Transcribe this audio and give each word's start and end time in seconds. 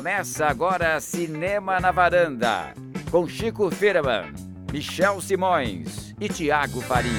Começa 0.00 0.46
agora 0.46 0.98
Cinema 0.98 1.78
na 1.78 1.90
Varanda, 1.90 2.74
com 3.10 3.28
Chico 3.28 3.70
Firman, 3.70 4.32
Michel 4.72 5.20
Simões 5.20 6.14
e 6.18 6.26
Tiago 6.26 6.80
Faria. 6.80 7.12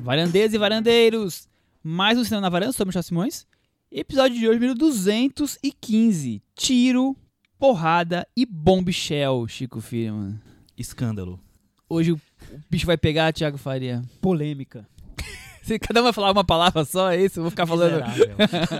Varandeiros 0.00 0.54
e 0.54 0.56
varandeiros, 0.56 1.46
mais 1.82 2.16
um 2.16 2.24
Cinema 2.24 2.40
na 2.40 2.48
Varanda, 2.48 2.72
sou 2.72 2.86
Michel 2.86 3.02
Simões. 3.02 3.46
Episódio 3.92 4.38
de 4.38 4.48
hoje, 4.48 4.58
número 4.58 4.74
215. 4.74 6.42
Tiro, 6.54 7.14
porrada 7.58 8.26
e 8.34 8.46
bombichel, 8.46 9.46
Chico 9.46 9.78
Firman. 9.78 10.40
Escândalo. 10.74 11.38
Hoje 11.86 12.12
o 12.12 12.20
bicho 12.70 12.86
vai 12.86 12.96
pegar, 12.96 13.30
Tiago 13.30 13.58
Faria. 13.58 14.02
Polêmica. 14.22 14.88
Se 15.68 15.78
cada 15.78 16.00
um 16.00 16.04
vai 16.04 16.12
falar 16.12 16.32
uma 16.32 16.44
palavra 16.44 16.84
só, 16.84 17.12
é 17.12 17.22
isso? 17.22 17.38
Eu 17.38 17.42
vou 17.44 17.50
ficar 17.50 17.66
falando. 17.66 18.02
Miserável. 18.06 18.36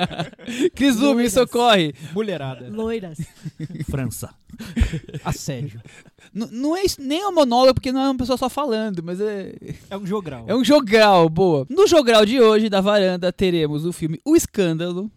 Crisu, 0.74 1.00
me 1.00 1.06
Loiras. 1.14 1.32
socorre. 1.34 1.94
Mulherada. 2.14 2.68
Loiras. 2.70 3.18
França. 3.90 4.34
Assédio. 5.24 5.80
N- 6.34 6.48
não 6.50 6.76
é 6.76 6.82
isso, 6.84 7.00
nem 7.00 7.20
é 7.20 7.28
um 7.28 7.32
monólogo, 7.34 7.74
porque 7.74 7.92
não 7.92 8.00
é 8.00 8.04
uma 8.08 8.16
pessoa 8.16 8.36
só 8.38 8.48
falando, 8.48 9.02
mas 9.02 9.20
é, 9.20 9.54
É 9.90 9.96
um 9.96 10.06
jogral. 10.06 10.44
é 10.48 10.54
um 10.54 10.64
jogral, 10.64 11.28
boa. 11.28 11.66
No 11.68 11.86
jogral 11.86 12.24
de 12.24 12.40
hoje, 12.40 12.68
da 12.68 12.80
varanda, 12.80 13.32
teremos 13.32 13.84
o 13.84 13.92
filme 13.92 14.20
O 14.24 14.34
Escândalo, 14.34 15.10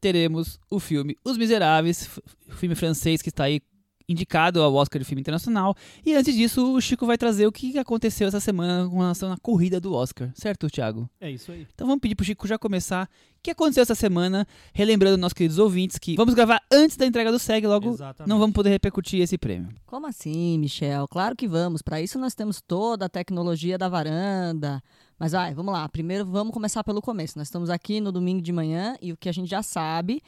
teremos 0.00 0.60
o 0.70 0.78
filme 0.78 1.16
Os 1.24 1.36
Miseráveis, 1.38 2.08
filme 2.50 2.74
francês 2.74 3.22
que 3.22 3.30
está 3.30 3.44
aí 3.44 3.60
indicado 4.08 4.62
ao 4.62 4.74
Oscar 4.74 5.00
de 5.00 5.04
Filme 5.04 5.20
Internacional. 5.20 5.74
E 6.04 6.14
antes 6.14 6.34
disso, 6.34 6.74
o 6.74 6.80
Chico 6.80 7.06
vai 7.06 7.16
trazer 7.16 7.46
o 7.46 7.52
que 7.52 7.78
aconteceu 7.78 8.28
essa 8.28 8.40
semana 8.40 8.88
com 8.88 8.98
relação 8.98 9.32
à 9.32 9.36
corrida 9.38 9.80
do 9.80 9.92
Oscar, 9.94 10.30
certo, 10.34 10.68
Thiago? 10.68 11.08
É 11.20 11.30
isso 11.30 11.52
aí. 11.52 11.66
Então 11.74 11.86
vamos 11.86 12.00
pedir 12.00 12.14
pro 12.14 12.24
Chico 12.24 12.46
já 12.46 12.58
começar. 12.58 13.08
O 13.38 13.42
que 13.44 13.50
aconteceu 13.50 13.82
essa 13.82 13.94
semana? 13.94 14.46
Relembrando 14.72 15.18
nossos 15.18 15.34
queridos 15.34 15.58
ouvintes 15.58 15.98
que 15.98 16.16
vamos 16.16 16.34
gravar 16.34 16.62
antes 16.72 16.96
da 16.96 17.04
entrega 17.04 17.30
do 17.30 17.38
SEG, 17.38 17.66
logo 17.66 17.90
Exatamente. 17.90 18.28
não 18.28 18.38
vamos 18.38 18.54
poder 18.54 18.70
repercutir 18.70 19.20
esse 19.20 19.36
prêmio. 19.36 19.68
Como 19.84 20.06
assim, 20.06 20.58
Michel? 20.58 21.06
Claro 21.08 21.36
que 21.36 21.46
vamos. 21.46 21.82
Para 21.82 22.00
isso 22.00 22.18
nós 22.18 22.34
temos 22.34 22.62
toda 22.62 23.04
a 23.04 23.08
tecnologia 23.08 23.76
da 23.76 23.88
varanda. 23.88 24.82
Mas 25.18 25.32
vai, 25.32 25.54
vamos 25.54 25.72
lá. 25.72 25.88
Primeiro 25.88 26.24
vamos 26.24 26.52
começar 26.52 26.82
pelo 26.82 27.00
começo. 27.00 27.38
Nós 27.38 27.48
estamos 27.48 27.70
aqui 27.70 28.00
no 28.00 28.10
domingo 28.10 28.42
de 28.42 28.52
manhã 28.52 28.96
e 29.00 29.12
o 29.12 29.16
que 29.16 29.28
a 29.28 29.32
gente 29.32 29.48
já 29.48 29.62
sabe 29.62 30.22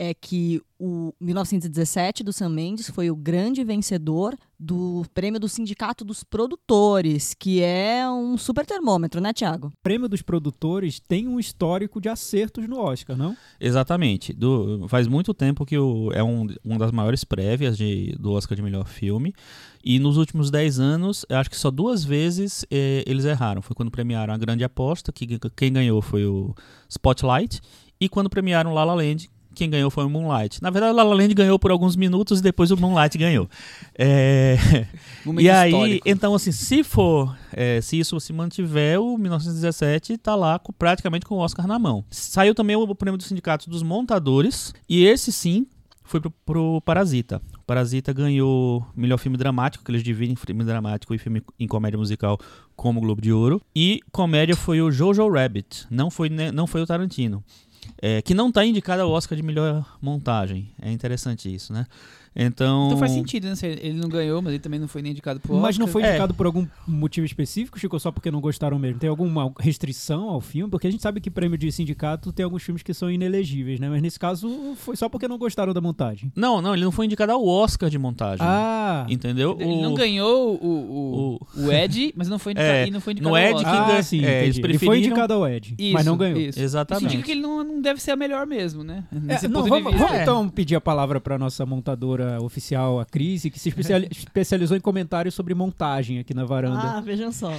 é 0.00 0.14
que 0.14 0.62
o 0.78 1.12
1917 1.20 2.22
do 2.22 2.32
Sam 2.32 2.50
Mendes 2.50 2.88
foi 2.88 3.10
o 3.10 3.16
grande 3.16 3.64
vencedor 3.64 4.36
do 4.56 5.04
prêmio 5.12 5.40
do 5.40 5.48
Sindicato 5.48 6.04
dos 6.04 6.22
Produtores, 6.22 7.34
que 7.36 7.60
é 7.60 8.08
um 8.08 8.38
super 8.38 8.64
termômetro, 8.64 9.20
né, 9.20 9.32
Tiago? 9.32 9.68
O 9.68 9.72
prêmio 9.82 10.08
dos 10.08 10.22
produtores 10.22 11.00
tem 11.00 11.26
um 11.26 11.40
histórico 11.40 12.00
de 12.00 12.08
acertos 12.08 12.68
no 12.68 12.78
Oscar, 12.78 13.16
não? 13.16 13.36
Exatamente. 13.58 14.32
Do- 14.32 14.86
faz 14.88 15.08
muito 15.08 15.34
tempo 15.34 15.66
que 15.66 15.76
o, 15.76 16.12
é 16.12 16.22
um, 16.22 16.46
uma 16.64 16.78
das 16.78 16.92
maiores 16.92 17.24
prévias 17.24 17.76
de- 17.76 18.14
do 18.20 18.30
Oscar 18.32 18.54
de 18.54 18.62
melhor 18.62 18.86
filme. 18.86 19.34
E 19.84 19.98
nos 19.98 20.16
últimos 20.16 20.48
10 20.48 20.78
anos, 20.78 21.26
eu 21.28 21.38
acho 21.38 21.50
que 21.50 21.56
só 21.56 21.72
duas 21.72 22.04
vezes 22.04 22.64
eh, 22.70 23.02
eles 23.04 23.24
erraram. 23.24 23.62
Foi 23.62 23.74
quando 23.74 23.90
premiaram 23.90 24.32
a 24.32 24.38
Grande 24.38 24.62
Aposta, 24.62 25.10
que 25.12 25.26
quem 25.56 25.72
ganhou 25.72 26.00
foi 26.00 26.24
o 26.24 26.54
Spotlight. 26.88 27.60
E 28.00 28.08
quando 28.08 28.30
premiaram 28.30 28.72
La 28.72 28.84
La 28.84 28.94
Land, 28.94 29.28
quem 29.58 29.68
ganhou 29.68 29.90
foi 29.90 30.04
o 30.04 30.08
Moonlight. 30.10 30.62
Na 30.62 30.70
verdade, 30.70 30.92
o 30.92 30.96
La 30.96 31.02
La 31.02 31.14
Land 31.14 31.34
ganhou 31.34 31.58
por 31.58 31.70
alguns 31.70 31.96
minutos 31.96 32.38
e 32.38 32.42
depois 32.42 32.70
o 32.70 32.76
Moonlight 32.76 33.18
ganhou. 33.18 33.48
É, 33.98 34.56
e 35.38 35.50
aí, 35.50 35.70
histórico. 35.70 36.08
então 36.08 36.34
assim, 36.34 36.52
se 36.52 36.82
for, 36.84 37.36
é, 37.52 37.80
se 37.80 37.98
isso 37.98 38.18
se 38.20 38.32
mantiver, 38.32 39.00
o 39.00 39.18
1917 39.18 40.16
tá 40.18 40.34
lá 40.34 40.58
com- 40.58 40.72
praticamente 40.72 41.26
com 41.26 41.34
o 41.34 41.38
Oscar 41.38 41.66
na 41.66 41.78
mão. 41.78 42.04
Saiu 42.10 42.54
também 42.54 42.76
o 42.76 42.94
prêmio 42.94 43.18
do 43.18 43.24
Sindicato 43.24 43.68
dos 43.68 43.82
Montadores, 43.82 44.72
e 44.88 45.04
esse 45.04 45.32
sim 45.32 45.66
foi 46.04 46.20
pro, 46.20 46.30
pro 46.46 46.80
Parasita. 46.82 47.42
O 47.58 47.64
Parasita 47.66 48.12
ganhou 48.14 48.86
melhor 48.96 49.18
filme 49.18 49.36
dramático, 49.36 49.84
que 49.84 49.90
eles 49.90 50.02
dividem 50.02 50.34
filme 50.36 50.64
dramático 50.64 51.14
e 51.14 51.18
filme 51.18 51.42
em 51.60 51.66
comédia 51.66 51.98
musical 51.98 52.38
como 52.74 53.00
Globo 53.00 53.20
de 53.20 53.30
Ouro. 53.32 53.60
E 53.76 54.00
comédia 54.10 54.56
foi 54.56 54.80
o 54.80 54.90
Jojo 54.90 55.28
Rabbit, 55.28 55.86
não 55.90 56.10
foi, 56.10 56.30
não 56.30 56.66
foi 56.66 56.80
o 56.80 56.86
Tarantino. 56.86 57.44
É, 58.00 58.22
que 58.22 58.34
não 58.34 58.52
tá 58.52 58.64
indicado 58.64 59.02
ao 59.02 59.10
Oscar 59.10 59.36
de 59.36 59.42
melhor 59.42 59.84
montagem. 60.00 60.68
É 60.80 60.90
interessante 60.90 61.52
isso, 61.52 61.72
né? 61.72 61.86
Então, 62.38 62.86
Então 62.86 62.98
faz 62.98 63.10
sentido, 63.12 63.48
né? 63.48 63.54
Ele 63.80 63.98
não 64.00 64.08
ganhou, 64.08 64.40
mas 64.40 64.52
ele 64.52 64.62
também 64.62 64.78
não 64.78 64.86
foi 64.86 65.02
nem 65.02 65.10
indicado 65.10 65.40
pro 65.40 65.54
Oscar. 65.54 65.62
Mas 65.62 65.76
não 65.78 65.88
foi 65.88 66.02
É. 66.04 66.10
indicado 66.10 66.32
por 66.34 66.46
algum 66.46 66.64
motivo 66.86 67.26
específico, 67.26 67.78
Chico, 67.78 67.96
ou 67.96 68.00
só 68.00 68.12
porque 68.12 68.30
não 68.30 68.40
gostaram 68.40 68.78
mesmo? 68.78 69.00
Tem 69.00 69.10
alguma 69.10 69.52
restrição 69.58 70.28
ao 70.28 70.40
filme? 70.40 70.70
Porque 70.70 70.86
a 70.86 70.90
gente 70.90 71.02
sabe 71.02 71.20
que 71.20 71.30
prêmio 71.30 71.58
de 71.58 71.70
sindicato 71.72 72.32
tem 72.32 72.44
alguns 72.44 72.62
filmes 72.62 72.82
que 72.82 72.94
são 72.94 73.10
inelegíveis, 73.10 73.80
né? 73.80 73.88
Mas 73.88 74.00
nesse 74.00 74.18
caso 74.20 74.48
foi 74.76 74.96
só 74.96 75.08
porque 75.08 75.26
não 75.26 75.36
gostaram 75.36 75.72
da 75.74 75.80
montagem. 75.80 76.30
Não, 76.36 76.62
não, 76.62 76.74
ele 76.74 76.84
não 76.84 76.92
foi 76.92 77.06
indicado 77.06 77.32
ao 77.32 77.44
Oscar 77.44 77.90
de 77.90 77.98
montagem. 77.98 78.46
Ah! 78.46 79.04
Entendeu? 79.08 79.56
Ele 79.58 79.82
não 79.82 79.92
O- 79.94 79.96
ganhou 79.96 80.54
o, 80.62 81.38
o, 81.56 81.62
o 81.66 81.72
Ed, 81.72 82.12
mas 82.16 82.28
não 82.28 82.38
foi 82.38 82.52
indicado, 82.52 82.70
É, 82.72 82.90
não 82.90 83.00
foi 83.00 83.12
indicado 83.14 83.30
no 83.30 83.36
ao 83.36 83.42
Ed 83.42 83.54
Oscar. 83.56 83.72
que 83.72 83.78
Ah, 83.78 83.86
ganha- 83.88 84.02
sim, 84.02 84.24
é, 84.24 84.44
eles 84.44 84.56
Ele 84.56 84.62
foi 84.62 84.68
preferiram- 84.78 84.96
indicado 85.06 85.34
ao 85.34 85.48
Ed, 85.48 85.74
Isso, 85.78 85.92
mas 85.92 86.06
não 86.06 86.16
ganhou. 86.16 86.38
Isso. 86.38 86.50
Isso 86.50 86.60
Exatamente. 86.60 87.04
indica 87.06 87.22
que 87.24 87.32
ele 87.32 87.40
não, 87.40 87.64
não 87.64 87.80
deve 87.80 88.00
ser 88.00 88.12
a 88.12 88.16
melhor 88.16 88.46
mesmo, 88.46 88.84
né? 88.84 89.04
É, 89.28 89.48
não, 89.48 89.64
vamos, 89.64 89.92
vamos 89.92 90.10
É. 90.12 90.22
então 90.22 90.48
pedir 90.48 90.76
a 90.76 90.80
palavra 90.80 91.20
para 91.20 91.36
nossa 91.38 91.66
montadora 91.66 92.27
oficial, 92.40 93.00
a 93.00 93.04
Cris, 93.04 93.42
que 93.42 93.58
se 93.58 93.68
especiali- 93.68 94.08
especializou 94.12 94.76
em 94.76 94.80
comentários 94.80 95.34
sobre 95.34 95.54
montagem 95.54 96.18
aqui 96.18 96.34
na 96.34 96.44
varanda. 96.44 96.96
Ah, 96.96 97.00
vejam 97.00 97.32
só. 97.32 97.52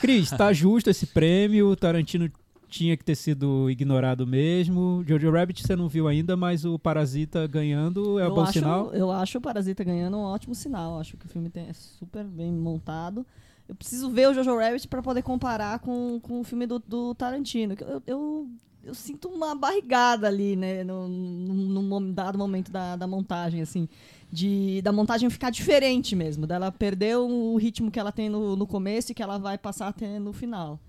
Cris, 0.00 0.30
tá 0.30 0.52
justo 0.52 0.90
esse 0.90 1.06
prêmio, 1.06 1.74
Tarantino 1.76 2.30
tinha 2.68 2.96
que 2.96 3.04
ter 3.04 3.14
sido 3.16 3.70
ignorado 3.70 4.26
mesmo. 4.26 5.02
Jojo 5.06 5.30
Rabbit 5.30 5.66
você 5.66 5.74
não 5.74 5.88
viu 5.88 6.06
ainda, 6.06 6.36
mas 6.36 6.64
o 6.64 6.78
Parasita 6.78 7.46
ganhando 7.46 8.18
é 8.18 8.26
eu 8.26 8.34
bom 8.34 8.42
acho, 8.42 8.52
sinal. 8.52 8.92
Eu 8.92 9.10
acho 9.10 9.38
o 9.38 9.40
Parasita 9.40 9.82
ganhando 9.82 10.16
um 10.18 10.22
ótimo 10.22 10.54
sinal. 10.54 11.00
Acho 11.00 11.16
que 11.16 11.26
o 11.26 11.28
filme 11.28 11.48
tem, 11.48 11.68
é 11.68 11.72
super 11.72 12.24
bem 12.24 12.52
montado. 12.52 13.26
Eu 13.68 13.74
preciso 13.74 14.10
ver 14.10 14.28
o 14.28 14.34
Jojo 14.34 14.56
Rabbit 14.56 14.86
para 14.88 15.02
poder 15.02 15.22
comparar 15.22 15.78
com, 15.80 16.20
com 16.22 16.40
o 16.40 16.44
filme 16.44 16.66
do, 16.66 16.78
do 16.78 17.14
Tarantino. 17.14 17.74
Eu, 17.80 18.02
eu, 18.06 18.48
eu 18.88 18.94
sinto 18.94 19.28
uma 19.28 19.54
barrigada 19.54 20.26
ali, 20.26 20.56
né? 20.56 20.82
No, 20.82 21.06
num 21.06 21.82
mom- 21.82 22.10
dado 22.12 22.36
momento 22.38 22.72
da, 22.72 22.96
da 22.96 23.06
montagem, 23.06 23.60
assim. 23.60 23.88
De, 24.32 24.82
da 24.82 24.90
montagem 24.92 25.28
ficar 25.30 25.50
diferente 25.50 26.16
mesmo. 26.16 26.46
Dela 26.46 26.72
perder 26.72 27.16
o 27.18 27.56
ritmo 27.56 27.90
que 27.90 27.98
ela 28.00 28.10
tem 28.12 28.28
no, 28.28 28.56
no 28.56 28.66
começo 28.66 29.12
e 29.12 29.14
que 29.14 29.22
ela 29.22 29.38
vai 29.38 29.56
passar 29.56 29.88
a 29.88 29.92
ter 29.92 30.18
no 30.18 30.32
final. 30.32 30.80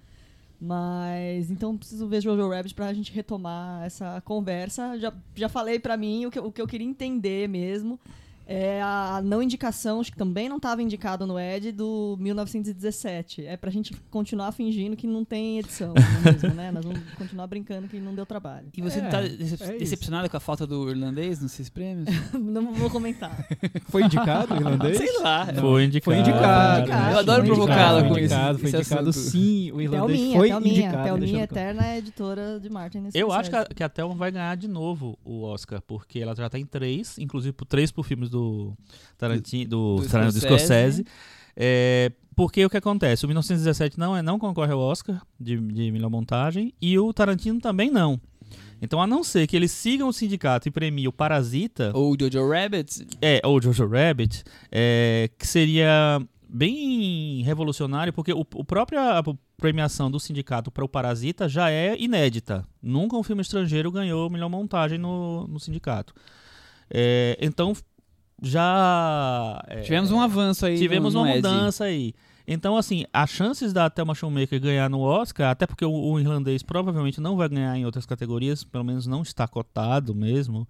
Mas 0.62 1.50
então 1.50 1.78
preciso 1.78 2.06
ver 2.08 2.22
Jojo 2.22 2.50
Rabbit 2.50 2.76
pra 2.76 2.94
gente 2.94 3.12
retomar 3.14 3.86
essa 3.86 4.22
conversa. 4.22 4.98
Já, 5.00 5.14
já 5.36 5.48
falei 5.48 5.80
pra 5.80 5.96
mim 5.96 6.26
o 6.26 6.32
que, 6.32 6.40
o 6.40 6.52
que 6.52 6.62
eu 6.62 6.68
queria 6.68 6.88
entender 6.88 7.48
mesmo. 7.48 7.98
É 8.52 8.82
a 8.82 9.22
não 9.24 9.44
indicação, 9.44 10.00
acho 10.02 10.12
que 10.12 10.18
também 10.18 10.50
não 10.50 10.58
estava 10.58 10.82
indicado 10.82 11.28
no 11.28 11.40
Ed, 11.40 11.72
do 11.72 12.18
1917. 12.20 13.46
É 13.46 13.56
pra 13.56 13.70
gente 13.70 13.94
continuar 14.10 14.52
fingindo 14.52 14.96
que 14.96 15.06
não 15.06 15.24
tem 15.24 15.60
edição 15.60 15.94
mesmo, 16.24 16.56
né? 16.56 16.72
Nós 16.72 16.84
vamos 16.84 17.00
continuar 17.16 17.46
brincando 17.46 17.88
que 17.88 18.00
não 18.00 18.16
deu 18.16 18.26
trabalho. 18.26 18.68
E 18.76 18.82
você 18.82 18.98
É, 19.00 19.02
não 19.04 19.10
tá 19.12 19.22
decep- 19.22 19.62
é 19.62 19.70
isso. 19.72 19.80
decepcionado 19.80 20.28
com 20.30 20.38
a 20.38 20.40
falta 20.40 20.66
do 20.66 20.90
irlandês 20.90 21.40
nesses 21.40 21.70
prêmios? 21.70 22.10
não 22.34 22.74
vou 22.74 22.90
comentar. 22.90 23.46
Foi 23.90 24.04
indicado 24.04 24.54
o 24.54 24.58
irlandês? 24.58 24.98
Sei 24.98 25.20
lá. 25.20 25.46
Foi 25.46 25.84
indicado. 25.86 26.06
Foi 26.06 26.18
indicado. 26.20 26.80
indicado. 26.82 27.12
Eu 27.14 27.20
adoro 27.20 27.46
provocá-la 27.46 28.04
com 28.04 28.18
indicado, 28.18 28.58
foi 28.60 28.70
indicado 28.70 29.14
sim. 29.14 29.72
O 29.74 29.80
irlandês 29.82 30.18
Thelminha, 30.20 30.38
foi 30.40 30.50
Thelminha, 30.50 30.74
indicado. 30.88 31.04
Thelminha, 31.04 31.44
eterna 31.44 31.98
editora 31.98 32.60
de 32.60 32.70
Martin 32.70 33.00
nesse 33.00 33.18
Eu 33.18 33.32
acho 33.32 33.50
que 33.52 33.56
a, 33.56 33.66
que 33.66 33.84
a 33.84 33.90
Thelma 33.90 34.16
vai 34.16 34.32
ganhar 34.32 34.56
de 34.58 34.68
novo 34.68 35.18
o 35.24 35.44
Oscar, 35.44 35.82
porque 35.86 36.20
ela 36.20 36.36
já 36.36 36.50
tá 36.50 36.58
em 36.58 36.66
três, 36.66 37.18
inclusive 37.20 37.54
por 37.54 37.66
três 37.66 37.92
por 37.92 38.04
filmes 38.06 38.30
do 38.30 38.39
Tarantino, 39.18 39.70
do, 39.70 39.96
Do 40.02 40.08
Tarantino, 40.10 40.34
do 40.34 40.46
Scorsese. 40.46 41.06
É, 41.56 42.12
porque 42.36 42.64
o 42.66 42.70
que 42.70 42.78
acontece? 42.78 43.26
O 43.26 43.28
1917 43.28 44.00
não, 44.00 44.16
é, 44.16 44.22
não 44.22 44.40
concorre 44.40 44.72
ao 44.72 44.80
Oscar 44.80 45.22
de, 45.40 45.58
de 45.58 45.92
melhor 45.92 46.10
montagem 46.10 46.74
e 46.82 46.98
o 46.98 47.12
Tarantino 47.14 47.60
também 47.60 47.92
não. 47.92 48.20
Então, 48.82 49.02
a 49.02 49.06
não 49.06 49.26
ser 49.26 49.46
que 49.46 49.58
eles 49.58 49.72
sigam 49.72 50.08
o 50.08 50.14
sindicato 50.14 50.68
e 50.70 50.72
premiem 50.72 51.06
o 51.08 51.12
Parasita, 51.12 51.92
Ou 51.94 52.16
Jojo 52.18 52.48
Rabbit. 52.50 53.06
é, 53.22 53.42
ou 53.44 53.62
Jojo 53.62 53.86
Rabbit, 53.86 54.42
é, 54.72 55.30
que 55.38 55.46
seria 55.46 56.22
bem 56.48 57.44
revolucionário, 57.44 58.14
porque 58.14 58.32
o, 58.32 58.40
o 58.56 58.64
própria 58.64 59.22
premiação 59.58 60.10
do 60.10 60.18
sindicato 60.18 60.72
para 60.72 60.86
o 60.86 60.88
Parasita 60.90 61.50
já 61.50 61.70
é 61.70 61.96
inédita. 62.00 62.66
Nunca 62.82 63.18
um 63.18 63.24
filme 63.24 63.42
estrangeiro 63.42 63.92
ganhou 63.92 64.30
melhor 64.30 64.48
montagem 64.50 64.98
no, 64.98 65.46
no 65.48 65.60
sindicato. 65.60 66.14
É, 66.90 67.38
então, 67.42 67.74
já... 68.42 69.62
é, 69.68 69.82
Tivemos 69.82 70.12
um 70.12 70.20
avanço 70.20 70.66
aí. 70.66 70.78
tivemos 70.78 71.14
no, 71.14 71.22
no 71.22 71.26
uma 71.26 71.32
Ed. 71.36 71.38
mudança 71.38 71.86
aí. 71.86 72.14
Então, 72.48 72.76
assim, 72.76 73.06
as 73.14 73.30
chances 73.30 73.72
da 73.72 73.90
Thelma 73.92 74.16
Shoemaker 74.16 74.60
ganhar 74.60 74.90
no 74.90 75.02
Oscar, 75.02 75.52
até 75.52 75.68
porque 75.68 75.86
o, 75.86 75.92
o 75.92 76.20
irlandês 76.20 76.64
provavelmente 76.64 77.22
não 77.22 77.38
vai 77.38 77.48
ganhar 77.48 77.78
em 77.78 77.86
outras 77.86 78.06
categorias, 78.08 78.64
pelo 78.64 78.84
menos 78.84 79.06
não 79.06 79.22
está 79.22 79.48
cotado 79.48 80.16
mesmo, 80.16 80.68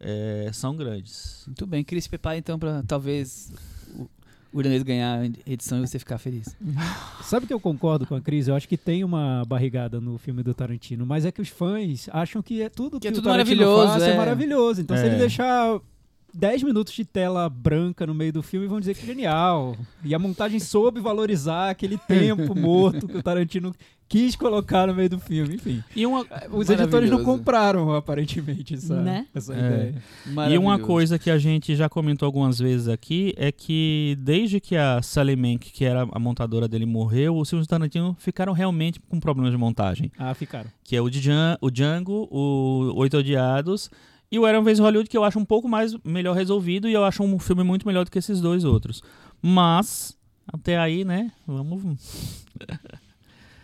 é, 0.00 0.50
são 0.52 0.74
grandes. 0.76 1.44
Muito 1.46 1.64
bem, 1.64 1.84
Cris, 1.84 2.04
se 2.04 2.10
prepara 2.10 2.36
então 2.36 2.58
pra 2.58 2.82
talvez 2.88 3.52
o, 3.94 4.10
o 4.52 4.58
irlandês 4.60 4.82
ganhar 4.82 5.20
a 5.20 5.26
edição 5.48 5.78
e 5.78 5.86
você 5.86 5.96
ficar 5.96 6.18
feliz. 6.18 6.56
Sabe 7.22 7.46
que 7.46 7.52
eu 7.54 7.60
concordo 7.60 8.04
com 8.04 8.16
a 8.16 8.20
Cris? 8.20 8.48
Eu 8.48 8.56
acho 8.56 8.68
que 8.68 8.76
tem 8.76 9.04
uma 9.04 9.44
barrigada 9.46 10.00
no 10.00 10.18
filme 10.18 10.42
do 10.42 10.52
Tarantino, 10.52 11.06
mas 11.06 11.24
é 11.24 11.30
que 11.30 11.40
os 11.40 11.48
fãs 11.48 12.08
acham 12.10 12.42
que 12.42 12.60
é 12.62 12.68
tudo 12.68 12.98
Que 12.98 13.02
que, 13.02 13.08
é 13.08 13.10
o 13.12 13.14
tudo 13.14 13.24
Tarantino 13.30 13.60
maravilhoso, 13.64 13.92
faz 13.92 14.02
é. 14.02 14.10
é. 14.10 14.16
maravilhoso. 14.16 14.80
Então 14.80 14.96
se 14.96 15.04
É. 15.04 15.06
ele 15.06 15.18
deixar 15.18 15.80
10 16.34 16.62
minutos 16.62 16.92
de 16.94 17.04
tela 17.04 17.48
branca 17.48 18.06
no 18.06 18.14
meio 18.14 18.32
do 18.32 18.42
filme, 18.42 18.66
vão 18.66 18.80
dizer 18.80 18.94
que 18.94 19.02
é 19.02 19.06
genial. 19.06 19.76
E 20.04 20.14
a 20.14 20.18
montagem 20.18 20.58
soube 20.58 21.00
valorizar 21.00 21.70
aquele 21.70 21.98
tempo 21.98 22.54
morto 22.58 23.06
que 23.06 23.16
o 23.18 23.22
Tarantino 23.22 23.74
quis 24.08 24.36
colocar 24.36 24.86
no 24.86 24.94
meio 24.94 25.08
do 25.08 25.18
filme. 25.18 25.54
Enfim, 25.54 25.82
E 25.96 26.04
uma, 26.06 26.26
os 26.50 26.68
editores 26.68 27.08
não 27.10 27.24
compraram, 27.24 27.94
aparentemente, 27.94 28.74
essa, 28.74 29.00
Né? 29.00 29.26
essa 29.34 29.54
É. 29.54 29.58
ideia. 29.58 30.50
E 30.54 30.58
uma 30.58 30.78
coisa 30.78 31.18
que 31.18 31.30
a 31.30 31.38
gente 31.38 31.74
já 31.74 31.88
comentou 31.88 32.26
algumas 32.26 32.58
vezes 32.58 32.88
aqui 32.88 33.32
é 33.38 33.50
que 33.50 34.14
desde 34.20 34.60
que 34.60 34.76
a 34.76 35.00
Sally 35.00 35.34
Mank, 35.34 35.70
que 35.72 35.84
era 35.84 36.06
a 36.12 36.18
montadora 36.18 36.68
dele, 36.68 36.84
morreu, 36.84 37.36
os 37.38 37.48
filmes 37.48 37.66
do 37.66 37.70
Tarantino 37.70 38.14
ficaram 38.18 38.52
realmente 38.52 39.00
com 39.00 39.18
problemas 39.18 39.50
de 39.50 39.56
montagem. 39.56 40.12
Ah, 40.18 40.34
ficaram. 40.34 40.68
Que 40.84 40.94
é 40.94 41.00
o, 41.00 41.08
Djan- 41.08 41.56
o 41.60 41.70
Django, 41.70 42.28
o 42.30 42.92
Oito 42.96 43.16
Odiados 43.16 43.90
e 44.32 44.38
o 44.38 44.46
Era 44.46 44.58
Uma 44.58 44.64
Vez 44.64 44.78
Hollywood, 44.78 45.10
que 45.10 45.16
eu 45.16 45.24
acho 45.24 45.38
um 45.38 45.44
pouco 45.44 45.68
mais 45.68 45.94
melhor 46.02 46.34
resolvido 46.34 46.88
e 46.88 46.94
eu 46.94 47.04
acho 47.04 47.22
um 47.22 47.38
filme 47.38 47.62
muito 47.62 47.86
melhor 47.86 48.06
do 48.06 48.10
que 48.10 48.18
esses 48.18 48.40
dois 48.40 48.64
outros. 48.64 49.02
Mas, 49.42 50.16
até 50.50 50.78
aí, 50.78 51.04
né, 51.04 51.30
vamos... 51.46 52.46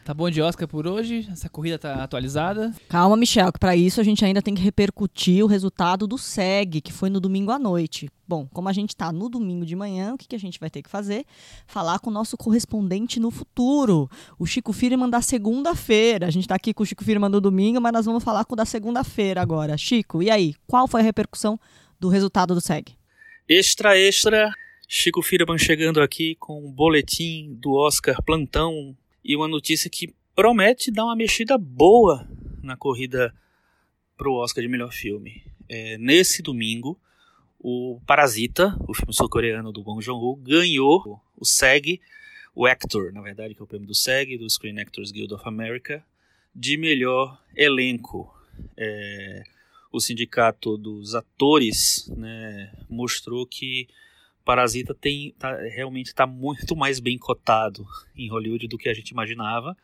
Tá 0.08 0.14
bom 0.14 0.30
de 0.30 0.40
Oscar 0.40 0.66
por 0.66 0.86
hoje? 0.86 1.28
Essa 1.30 1.50
corrida 1.50 1.78
tá 1.78 2.02
atualizada. 2.02 2.74
Calma, 2.88 3.14
Michel, 3.14 3.52
que 3.52 3.58
para 3.58 3.76
isso 3.76 4.00
a 4.00 4.02
gente 4.02 4.24
ainda 4.24 4.40
tem 4.40 4.54
que 4.54 4.62
repercutir 4.62 5.44
o 5.44 5.46
resultado 5.46 6.06
do 6.06 6.16
SEG, 6.16 6.80
que 6.80 6.94
foi 6.94 7.10
no 7.10 7.20
domingo 7.20 7.50
à 7.50 7.58
noite. 7.58 8.08
Bom, 8.26 8.48
como 8.50 8.70
a 8.70 8.72
gente 8.72 8.96
tá 8.96 9.12
no 9.12 9.28
domingo 9.28 9.66
de 9.66 9.76
manhã, 9.76 10.14
o 10.14 10.16
que, 10.16 10.26
que 10.26 10.34
a 10.34 10.38
gente 10.38 10.58
vai 10.58 10.70
ter 10.70 10.80
que 10.80 10.88
fazer? 10.88 11.26
Falar 11.66 11.98
com 11.98 12.08
o 12.08 12.12
nosso 12.12 12.38
correspondente 12.38 13.20
no 13.20 13.30
futuro, 13.30 14.08
o 14.38 14.46
Chico 14.46 14.72
Firman 14.72 15.10
da 15.10 15.20
segunda-feira. 15.20 16.26
A 16.26 16.30
gente 16.30 16.48
tá 16.48 16.54
aqui 16.54 16.72
com 16.72 16.84
o 16.84 16.86
Chico 16.86 17.04
Firman 17.04 17.30
do 17.30 17.38
domingo, 17.38 17.78
mas 17.78 17.92
nós 17.92 18.06
vamos 18.06 18.24
falar 18.24 18.46
com 18.46 18.54
o 18.54 18.56
da 18.56 18.64
segunda-feira 18.64 19.42
agora. 19.42 19.76
Chico, 19.76 20.22
e 20.22 20.30
aí? 20.30 20.54
Qual 20.66 20.88
foi 20.88 21.02
a 21.02 21.04
repercussão 21.04 21.60
do 22.00 22.08
resultado 22.08 22.54
do 22.54 22.62
SEG? 22.62 22.96
Extra, 23.46 23.94
extra. 23.98 24.50
Chico 24.88 25.20
Firman 25.20 25.58
chegando 25.58 26.00
aqui 26.00 26.34
com 26.36 26.66
um 26.66 26.72
boletim 26.72 27.58
do 27.60 27.74
Oscar 27.74 28.22
Plantão 28.24 28.96
e 29.24 29.36
uma 29.36 29.48
notícia 29.48 29.90
que 29.90 30.14
promete 30.34 30.90
dar 30.90 31.04
uma 31.04 31.16
mexida 31.16 31.58
boa 31.58 32.28
na 32.62 32.76
corrida 32.76 33.34
pro 34.16 34.34
Oscar 34.34 34.62
de 34.62 34.68
melhor 34.68 34.92
filme. 34.92 35.42
É, 35.68 35.98
nesse 35.98 36.42
domingo, 36.42 36.98
o 37.58 38.00
Parasita, 38.06 38.76
o 38.86 38.94
filme 38.94 39.12
sul-coreano 39.12 39.72
do 39.72 39.82
Bong 39.82 40.02
Joon-ho, 40.02 40.36
ganhou 40.36 41.20
o 41.36 41.44
SEG, 41.44 42.00
o 42.54 42.66
Actor, 42.66 43.12
na 43.12 43.20
verdade, 43.20 43.54
que 43.54 43.60
é 43.60 43.64
o 43.64 43.66
prêmio 43.66 43.86
do 43.86 43.94
SEG, 43.94 44.36
do 44.36 44.48
Screen 44.48 44.80
Actors 44.80 45.10
Guild 45.10 45.34
of 45.34 45.42
America, 45.46 46.04
de 46.54 46.76
melhor 46.76 47.40
elenco. 47.56 48.34
É, 48.76 49.42
o 49.92 50.00
sindicato 50.00 50.76
dos 50.76 51.14
atores 51.14 52.08
né, 52.16 52.72
mostrou 52.88 53.46
que 53.46 53.88
Parasita 54.48 54.94
tem 54.94 55.34
tá, 55.38 55.54
realmente 55.56 56.06
está 56.06 56.26
muito 56.26 56.74
mais 56.74 57.00
bem 57.00 57.18
cotado 57.18 57.86
em 58.16 58.30
Hollywood 58.30 58.66
do 58.66 58.78
que 58.78 58.88
a 58.88 58.94
gente 58.94 59.10
imaginava. 59.10 59.76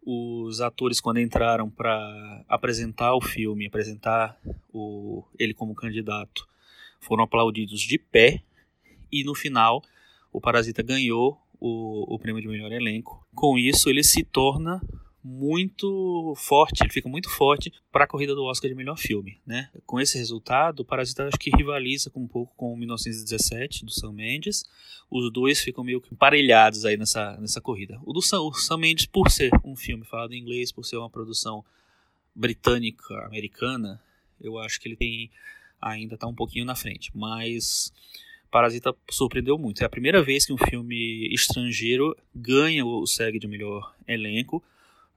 Os 0.00 0.60
atores 0.60 1.00
quando 1.00 1.18
entraram 1.18 1.68
para 1.68 2.44
apresentar 2.48 3.16
o 3.16 3.20
filme, 3.20 3.66
apresentar 3.66 4.40
o, 4.72 5.24
ele 5.36 5.52
como 5.52 5.74
candidato, 5.74 6.46
foram 7.00 7.24
aplaudidos 7.24 7.80
de 7.80 7.98
pé 7.98 8.44
e 9.10 9.24
no 9.24 9.34
final 9.34 9.82
o 10.32 10.40
Parasita 10.40 10.84
ganhou 10.84 11.36
o, 11.58 12.14
o 12.14 12.16
prêmio 12.16 12.40
de 12.40 12.46
melhor 12.46 12.70
elenco. 12.70 13.26
Com 13.34 13.58
isso 13.58 13.90
ele 13.90 14.04
se 14.04 14.22
torna 14.22 14.80
muito 15.28 16.34
forte, 16.36 16.84
ele 16.84 16.92
fica 16.92 17.08
muito 17.08 17.28
forte 17.28 17.72
para 17.90 18.04
a 18.04 18.06
corrida 18.06 18.32
do 18.32 18.44
Oscar 18.44 18.70
de 18.70 18.76
melhor 18.76 18.96
filme, 18.96 19.40
né? 19.44 19.68
Com 19.84 19.98
esse 19.98 20.16
resultado, 20.16 20.80
o 20.80 20.84
Parasita 20.84 21.26
acho 21.26 21.36
que 21.36 21.50
rivaliza 21.50 22.12
um 22.14 22.28
pouco 22.28 22.54
com 22.56 22.72
o 22.72 22.76
1917 22.76 23.84
do 23.84 23.90
Sam 23.90 24.12
Mendes. 24.12 24.64
Os 25.10 25.32
dois 25.32 25.60
ficam 25.60 25.82
meio 25.82 26.00
que 26.00 26.14
emparelhados 26.14 26.84
aí 26.84 26.96
nessa, 26.96 27.36
nessa 27.38 27.60
corrida. 27.60 28.00
O 28.04 28.12
do 28.12 28.22
Sam, 28.22 28.42
o 28.42 28.54
Sam 28.54 28.76
Mendes, 28.78 29.06
por 29.06 29.28
ser 29.28 29.50
um 29.64 29.74
filme 29.74 30.04
falado 30.04 30.32
em 30.32 30.38
inglês, 30.38 30.70
por 30.70 30.84
ser 30.84 30.96
uma 30.96 31.10
produção 31.10 31.64
britânica, 32.32 33.26
americana, 33.26 34.00
eu 34.40 34.58
acho 34.58 34.80
que 34.80 34.88
ele 34.88 34.96
tem 34.96 35.30
ainda 35.82 36.14
está 36.14 36.26
um 36.26 36.34
pouquinho 36.34 36.64
na 36.64 36.74
frente, 36.74 37.10
mas 37.14 37.92
Parasita 38.50 38.94
surpreendeu 39.10 39.58
muito. 39.58 39.82
É 39.82 39.86
a 39.86 39.90
primeira 39.90 40.22
vez 40.22 40.46
que 40.46 40.52
um 40.52 40.56
filme 40.56 41.28
estrangeiro 41.34 42.16
ganha 42.34 42.86
o 42.86 43.04
SEG 43.06 43.38
de 43.38 43.48
melhor 43.48 43.94
elenco. 44.06 44.62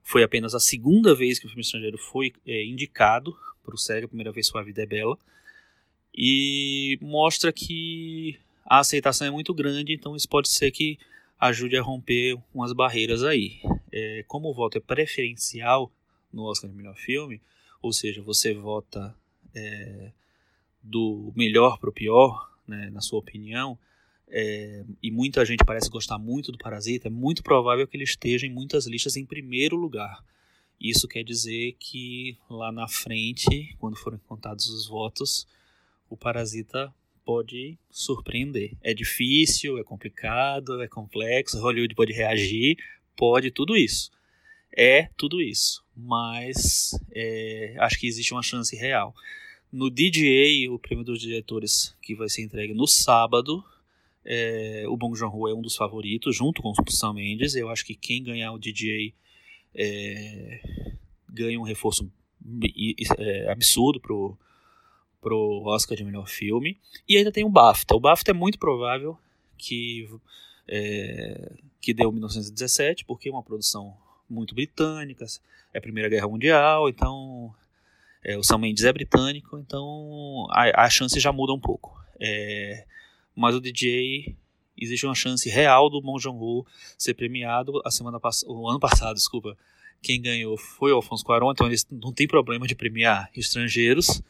Foi 0.10 0.24
apenas 0.24 0.56
a 0.56 0.60
segunda 0.60 1.14
vez 1.14 1.38
que 1.38 1.46
o 1.46 1.50
filme 1.50 1.62
estrangeiro 1.62 1.96
foi 2.00 2.34
é, 2.44 2.66
indicado 2.66 3.38
para 3.64 3.76
o 3.76 3.78
SEG, 3.78 4.06
a 4.06 4.08
primeira 4.08 4.32
vez 4.32 4.50
foi 4.50 4.60
A 4.60 4.64
Vida 4.64 4.82
é 4.82 4.86
Bela. 4.88 5.16
E 6.12 6.98
mostra 7.00 7.54
que 7.54 8.40
a 8.66 8.80
aceitação 8.80 9.28
é 9.28 9.30
muito 9.30 9.54
grande, 9.54 9.94
então 9.94 10.16
isso 10.16 10.28
pode 10.28 10.50
ser 10.50 10.72
que 10.72 10.98
ajude 11.40 11.78
a 11.78 11.84
romper 11.84 12.36
umas 12.52 12.74
barreiras 12.74 13.24
aí. 13.24 13.62
É, 13.92 14.26
como 14.28 14.50
o 14.50 14.54
voto 14.54 14.80
é 14.80 14.82
preferencial 14.82 15.92
no 16.34 16.46
Oscar 16.46 16.72
de 16.72 16.76
melhor 16.76 16.96
filme, 16.96 17.40
ou 17.80 17.94
seja, 17.94 18.20
você 18.20 18.52
vota 18.52 19.16
é, 19.54 20.12
do 20.82 21.32
melhor 21.36 21.78
para 21.78 21.92
o 21.92 21.94
pior, 21.94 22.52
né, 22.68 22.90
na 22.90 23.00
sua 23.00 23.20
opinião, 23.20 23.78
é, 24.30 24.84
e 25.02 25.12
muita 25.12 25.44
gente 25.44 25.64
parece 25.66 25.90
gostar 25.90 26.18
muito 26.18 26.52
do 26.52 26.58
Parasita, 26.58 27.08
é 27.08 27.12
muito 27.12 27.42
provável 27.44 27.88
que 27.88 27.98
ele 27.98 28.04
esteja 28.04 28.46
em 28.46 28.52
muitas 28.52 28.86
listas 28.86 29.18
em 29.18 29.26
primeiro 29.26 29.76
lugar. 29.76 30.24
Isso 30.80 31.08
quer 31.08 31.24
dizer 31.24 31.76
que 31.80 32.38
lá 32.50 32.72
na 32.72 32.88
frente, 32.88 33.76
quando 33.80 33.98
forem 33.98 34.20
contados 34.28 34.68
os 34.68 34.88
votos, 34.88 35.48
o 36.10 36.16
Parasita 36.16 36.94
pode 37.26 37.78
surpreender. 37.92 38.78
É 38.82 38.94
difícil, 38.94 39.78
é 39.78 39.84
complicado, 39.84 40.82
é 40.82 40.88
complexo, 40.88 41.60
Hollywood 41.60 41.94
pode 41.96 42.14
reagir, 42.14 42.78
pode 43.16 43.52
tudo 43.52 43.76
isso. 43.76 44.12
É 44.76 45.10
tudo 45.18 45.42
isso, 45.42 45.84
mas 45.96 46.98
é, 47.12 47.76
acho 47.80 48.00
que 48.00 48.08
existe 48.08 48.34
uma 48.34 48.44
chance 48.44 48.76
real. 48.76 49.14
No 49.72 49.90
DGA, 49.90 50.72
o 50.72 50.80
prêmio 50.80 51.04
dos 51.04 51.20
diretores, 51.20 51.96
que 52.02 52.16
vai 52.16 52.30
ser 52.30 52.44
entregue 52.44 52.74
no 52.74 52.88
sábado, 52.88 53.64
é, 54.26 54.86
o 54.88 54.98
Bong 54.98 55.18
Joon-ho 55.18 55.48
é 55.48 55.54
um 55.54 55.62
dos 55.62 55.76
favoritos, 55.76 56.36
junto 56.36 56.62
com 56.62 56.72
o 56.72 56.92
Sam 56.92 57.14
Mendes. 57.14 57.56
Eu 57.56 57.70
acho 57.70 57.86
que 57.86 57.96
quem 57.96 58.24
ganhar 58.24 58.52
o 58.52 58.60
DGA 58.60 59.14
é, 59.74 60.62
ganha 61.30 61.60
um 61.60 61.64
reforço 61.64 62.12
é, 63.18 63.52
absurdo 63.52 64.00
pro, 64.00 64.38
pro 65.22 65.64
Oscar 65.66 65.98
de 65.98 66.04
melhor 66.04 66.28
filme. 66.28 66.80
E 67.08 67.18
ainda 67.18 67.32
tem 67.32 67.46
o 67.46 67.50
BAFTA. 67.50 67.96
O 67.96 68.00
BAFTA 68.00 68.32
é 68.32 68.34
muito 68.34 68.60
provável 68.60 69.18
que, 69.58 70.08
é, 70.68 71.54
que 71.82 71.94
deu 71.94 72.12
1917, 72.12 73.06
porque 73.06 73.30
é 73.30 73.32
uma 73.32 73.44
produção 73.44 73.96
muito 74.30 74.54
britânica, 74.54 75.26
é 75.74 75.78
a 75.80 75.82
Primeira 75.82 76.10
Guerra 76.10 76.28
Mundial, 76.28 76.88
então 76.88 77.54
é, 78.24 78.38
o 78.38 78.44
Sam 78.44 78.60
Mendes 78.60 78.84
é 78.84 78.94
britânico, 78.94 79.58
então 79.58 80.46
a, 80.52 80.86
a 80.86 80.90
chance 80.90 81.20
já 81.20 81.32
muda 81.32 81.54
um 81.54 81.60
pouco. 81.60 82.00
É, 82.20 82.86
mas 83.40 83.56
o 83.56 83.62
DJ 83.62 84.36
existe 84.78 85.06
uma 85.06 85.16
chance 85.16 85.50
real 85.50 85.90
do 85.90 86.02
Bong 86.02 86.22
Joon-ho 86.22 86.66
ser 86.98 87.14
premiado 87.14 87.82
a 87.86 87.90
semana 87.90 88.20
o 88.46 88.70
ano 88.70 88.80
passado, 88.82 89.16
desculpa. 89.16 89.58
Quem 90.02 90.22
ganhou 90.22 90.58
foi 90.58 90.92
o 90.92 90.96
Alfonso 90.96 91.24
Cuarón, 91.24 91.52
então 91.52 91.66
eles 91.66 91.88
não 91.90 92.12
tem 92.12 92.28
problema 92.28 92.68
de 92.68 92.76
premiar 92.76 93.30
estrangeiros. 93.34 94.22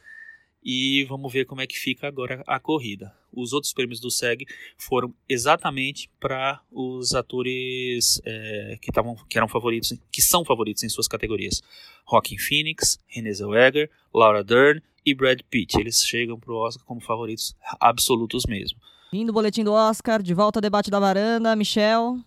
E 0.62 1.04
vamos 1.04 1.32
ver 1.32 1.44
como 1.44 1.60
é 1.60 1.66
que 1.66 1.76
fica 1.76 2.06
agora 2.06 2.44
a 2.46 2.60
corrida. 2.60 3.12
Os 3.32 3.52
outros 3.52 3.72
prêmios 3.72 3.98
do 3.98 4.10
SEG 4.10 4.46
foram 4.76 5.12
exatamente 5.28 6.08
para 6.20 6.60
os 6.70 7.12
atores 7.12 8.20
é, 8.24 8.78
que, 8.80 8.92
tavam, 8.92 9.16
que 9.28 9.38
eram 9.38 9.48
favoritos, 9.48 9.92
que 10.12 10.22
são 10.22 10.44
favoritos 10.44 10.84
em 10.84 10.88
suas 10.88 11.08
categorias. 11.08 11.62
Joaquin 12.08 12.38
Phoenix, 12.38 12.98
Renée 13.08 13.32
Zellweger, 13.32 13.90
Laura 14.14 14.44
Dern 14.44 14.82
e 15.04 15.14
Brad 15.14 15.40
Pitt. 15.48 15.80
Eles 15.80 16.04
chegam 16.04 16.38
para 16.38 16.52
o 16.52 16.58
Oscar 16.58 16.84
como 16.84 17.00
favoritos 17.00 17.56
absolutos 17.80 18.44
mesmo. 18.46 18.78
Fim 19.10 19.26
do 19.26 19.32
boletim 19.32 19.64
do 19.64 19.72
Oscar, 19.72 20.22
de 20.22 20.32
volta 20.32 20.58
ao 20.58 20.62
debate 20.62 20.90
da 20.90 21.00
varanda, 21.00 21.56
Michel. 21.56 22.18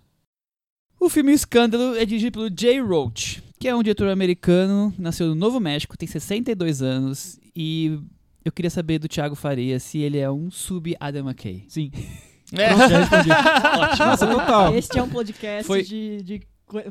O 1.00 1.10
filme 1.10 1.32
Escândalo 1.32 1.96
é 1.96 2.06
dirigido 2.06 2.40
pelo 2.40 2.50
Jay 2.58 2.80
Roach, 2.82 3.42
que 3.58 3.68
é 3.68 3.76
um 3.76 3.82
diretor 3.82 4.10
americano, 4.10 4.94
nasceu 4.98 5.28
no 5.28 5.36
Novo 5.36 5.60
México, 5.60 5.98
tem 5.98 6.08
62 6.08 6.82
anos 6.82 7.40
e 7.56 8.00
eu 8.44 8.52
queria 8.52 8.70
saber 8.70 9.00
do 9.00 9.08
Thiago 9.08 9.36
Faria 9.36 9.80
se 9.80 10.00
ele 10.00 10.18
é 10.18 10.30
um 10.30 10.52
sub-Adam 10.52 11.26
McKay. 11.30 11.64
Sim. 11.70 11.90
É. 12.52 12.68
Pronto, 12.76 12.90
já 12.90 13.00
respondi. 13.00 13.30
Nossa, 14.00 14.28
total. 14.28 14.76
Este 14.76 15.00
é 15.00 15.04
um 15.04 15.10
podcast 15.10 15.64
Foi- 15.66 15.84
de, 15.84 16.22
de 16.22 16.42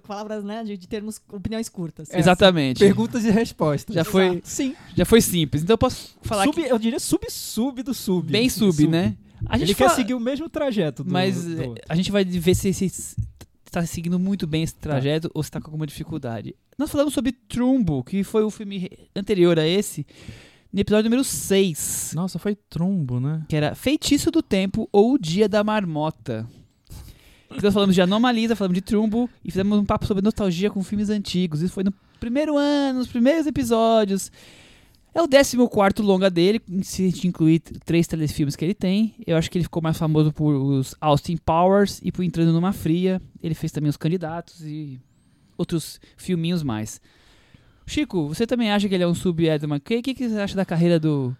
palavras, 0.06 0.42
né? 0.42 0.64
De, 0.64 0.76
de 0.78 0.88
termos 0.88 1.20
opiniões 1.30 1.68
curtas. 1.68 2.08
Exatamente. 2.12 2.78
Perguntas 2.78 3.24
e 3.24 3.30
respostas. 3.30 3.94
Já 3.94 4.04
foi, 4.04 4.40
Sim. 4.44 4.74
já 4.96 5.04
foi 5.04 5.20
simples. 5.20 5.62
Então 5.62 5.74
eu 5.74 5.78
posso 5.78 6.16
falar 6.22 6.44
Sub, 6.44 6.54
que 6.54 6.68
eu 6.68 6.78
diria 6.78 6.98
sub-sub 7.00 7.82
do 7.82 7.92
sub. 7.92 8.30
bem 8.30 8.48
sub, 8.48 8.86
né? 8.86 9.16
A 9.46 9.58
gente 9.58 9.68
Ele 9.68 9.74
quer 9.74 9.84
fala- 9.84 9.96
seguir 9.96 10.14
o 10.14 10.20
mesmo 10.20 10.48
trajeto 10.48 11.04
do, 11.04 11.12
Mas 11.12 11.44
do 11.44 11.62
é, 11.62 11.74
a 11.88 11.94
gente 11.94 12.10
vai 12.10 12.24
ver 12.24 12.54
se 12.54 12.72
se 12.72 12.86
está 13.66 13.84
seguindo 13.86 14.18
muito 14.18 14.46
bem 14.46 14.62
esse 14.62 14.74
trajeto 14.74 15.30
ou 15.34 15.42
se 15.42 15.48
está 15.48 15.60
com 15.60 15.68
alguma 15.68 15.86
dificuldade. 15.86 16.54
Nós 16.78 16.90
falamos 16.90 17.14
sobre 17.14 17.32
Trumbo, 17.32 18.04
que 18.04 18.22
foi 18.22 18.42
o 18.42 18.50
filme 18.50 18.90
anterior 19.16 19.58
a 19.58 19.66
esse, 19.66 20.06
no 20.72 20.80
episódio 20.80 21.04
número 21.04 21.24
6, 21.24 22.12
Nossa, 22.14 22.38
foi 22.38 22.54
trumbo, 22.54 23.18
né? 23.20 23.44
que 23.48 23.56
era 23.56 23.74
Feitiço 23.74 24.30
do 24.30 24.42
Tempo 24.42 24.88
ou 24.92 25.14
O 25.14 25.18
Dia 25.18 25.48
da 25.48 25.62
Marmota. 25.64 26.46
Que 27.54 27.62
nós 27.62 27.74
falamos 27.74 27.94
de 27.94 28.00
Anomalisa, 28.00 28.56
falamos 28.56 28.74
de 28.74 28.80
Trumbo 28.80 29.28
e 29.44 29.50
fizemos 29.50 29.78
um 29.78 29.84
papo 29.84 30.06
sobre 30.06 30.22
nostalgia 30.24 30.70
com 30.70 30.82
filmes 30.82 31.10
antigos. 31.10 31.60
Isso 31.60 31.74
foi 31.74 31.84
no 31.84 31.92
primeiro 32.18 32.56
ano, 32.56 33.00
nos 33.00 33.08
primeiros 33.08 33.46
episódios. 33.46 34.32
É 35.14 35.20
o 35.20 35.28
14 35.28 36.00
longa 36.00 36.30
dele, 36.30 36.60
se 36.82 37.02
a 37.02 37.04
gente 37.06 37.28
incluir 37.28 37.60
três 37.84 38.06
telefilmes 38.06 38.56
que 38.56 38.64
ele 38.64 38.74
tem. 38.74 39.14
Eu 39.26 39.36
acho 39.36 39.50
que 39.50 39.58
ele 39.58 39.64
ficou 39.64 39.82
mais 39.82 39.98
famoso 39.98 40.32
por 40.32 40.54
os 40.54 40.94
Austin 41.00 41.36
Powers 41.36 42.00
e 42.02 42.10
por 42.10 42.24
Entrando 42.24 42.52
Numa 42.52 42.72
Fria. 42.72 43.20
Ele 43.42 43.54
fez 43.54 43.70
também 43.70 43.90
os 43.90 43.96
Candidatos 43.98 44.62
e 44.62 44.98
outros 45.56 46.00
filminhos 46.16 46.62
mais. 46.62 47.00
Chico, 47.86 48.28
você 48.28 48.46
também 48.46 48.70
acha 48.70 48.88
que 48.88 48.94
ele 48.94 49.04
é 49.04 49.06
um 49.06 49.14
sub-Adam 49.14 49.68
McKay? 49.68 49.98
O 49.98 50.02
que, 50.02 50.14
que 50.14 50.28
você 50.28 50.38
acha 50.38 50.56
da 50.56 50.64
carreira 50.64 50.98
do 50.98 51.36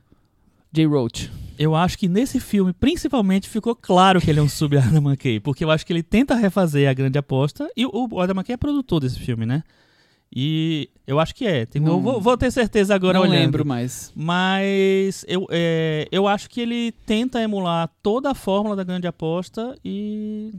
Jay 0.70 0.86
Roach? 0.86 1.30
Eu 1.58 1.74
acho 1.74 1.98
que 1.98 2.08
nesse 2.08 2.40
filme, 2.40 2.72
principalmente, 2.72 3.48
ficou 3.48 3.74
claro 3.74 4.20
que 4.20 4.30
ele 4.30 4.40
é 4.40 4.42
um 4.42 4.48
sub 4.48 4.76
Adam 4.76 5.02
McKay, 5.02 5.40
porque 5.40 5.64
eu 5.64 5.70
acho 5.70 5.86
que 5.86 5.92
ele 5.92 6.02
tenta 6.02 6.34
refazer 6.34 6.88
a 6.88 6.92
grande 6.92 7.18
aposta, 7.18 7.70
e 7.76 7.86
o 7.86 8.20
Adam 8.20 8.36
McKay 8.36 8.54
é 8.54 8.56
produtor 8.56 9.00
desse 9.00 9.18
filme, 9.18 9.46
né? 9.46 9.62
E 10.34 10.88
eu 11.06 11.20
acho 11.20 11.34
que 11.34 11.44
é. 11.46 11.66
Tem- 11.66 11.80
Não- 11.82 11.92
eu 11.94 12.00
vou, 12.00 12.20
vou 12.20 12.36
ter 12.38 12.50
certeza 12.50 12.94
agora 12.94 13.18
Não 13.18 13.26
olhando. 13.26 13.38
lembro 13.40 13.66
mais. 13.66 14.10
Mas 14.16 15.24
eu, 15.28 15.46
é, 15.50 16.08
eu 16.10 16.26
acho 16.26 16.48
que 16.48 16.60
ele 16.60 16.92
tenta 17.04 17.40
emular 17.42 17.90
toda 18.02 18.30
a 18.30 18.34
fórmula 18.34 18.74
da 18.74 18.82
grande 18.84 19.06
aposta 19.06 19.76
e. 19.84 20.50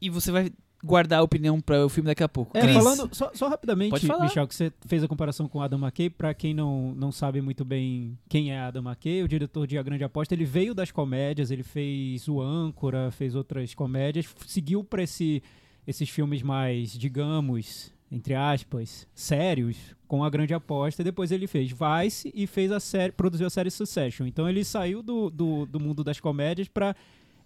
E 0.00 0.08
você 0.08 0.30
vai 0.30 0.50
guardar 0.82 1.18
a 1.18 1.22
opinião 1.24 1.60
para 1.60 1.84
o 1.84 1.88
filme 1.88 2.06
daqui 2.06 2.22
a 2.22 2.28
pouco. 2.28 2.56
É, 2.56 2.72
falando 2.72 3.08
só, 3.12 3.30
só 3.34 3.48
rapidamente, 3.48 3.90
Pode 3.90 4.06
falar. 4.06 4.24
Michel, 4.24 4.46
que 4.46 4.54
você 4.54 4.72
fez 4.86 5.02
a 5.02 5.08
comparação 5.08 5.48
com 5.48 5.60
Adam 5.60 5.78
McKay. 5.80 6.08
Pra 6.08 6.32
quem 6.32 6.54
não, 6.54 6.94
não 6.94 7.10
sabe 7.12 7.40
muito 7.42 7.64
bem 7.64 8.16
quem 8.28 8.52
é 8.52 8.60
Adam 8.60 8.82
McKay, 8.84 9.22
o 9.24 9.28
diretor 9.28 9.66
de 9.66 9.76
A 9.76 9.82
Grande 9.82 10.04
Aposta, 10.04 10.34
ele 10.34 10.44
veio 10.44 10.72
das 10.74 10.90
comédias, 10.92 11.50
ele 11.50 11.64
fez 11.64 12.28
o 12.28 12.40
Âncora, 12.40 13.10
fez 13.10 13.34
outras 13.34 13.74
comédias, 13.74 14.26
seguiu 14.46 14.82
pra 14.84 15.02
esse, 15.02 15.42
esses 15.86 16.08
filmes 16.08 16.42
mais, 16.42 16.92
digamos, 16.96 17.92
entre 18.10 18.34
aspas, 18.34 19.06
sérios, 19.14 19.76
com 20.06 20.24
A 20.24 20.30
Grande 20.30 20.54
Aposta. 20.54 21.02
E 21.02 21.04
depois 21.04 21.30
ele 21.30 21.46
fez 21.46 21.70
Vice 21.70 22.32
e 22.34 22.46
fez 22.46 22.72
a 22.72 22.80
série, 22.80 23.12
produziu 23.12 23.46
a 23.46 23.50
série 23.50 23.70
Succession. 23.70 24.26
Então 24.26 24.48
ele 24.48 24.64
saiu 24.64 25.02
do, 25.02 25.30
do, 25.30 25.66
do 25.66 25.78
mundo 25.78 26.02
das 26.02 26.18
comédias 26.18 26.68
pra 26.68 26.96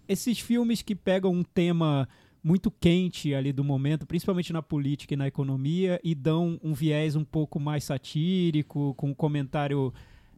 esses 0.07 0.39
filmes 0.39 0.81
que 0.81 0.95
pegam 0.95 1.31
um 1.31 1.43
tema 1.43 2.07
muito 2.43 2.69
quente 2.69 3.33
ali 3.33 3.53
do 3.53 3.63
momento, 3.63 4.05
principalmente 4.05 4.51
na 4.51 4.61
política 4.61 5.13
e 5.13 5.17
na 5.17 5.27
economia, 5.27 5.99
e 6.03 6.13
dão 6.13 6.59
um 6.61 6.73
viés 6.73 7.15
um 7.15 7.23
pouco 7.23 7.59
mais 7.59 7.85
satírico, 7.85 8.93
com 8.95 9.11
um 9.11 9.13
comentário 9.13 9.93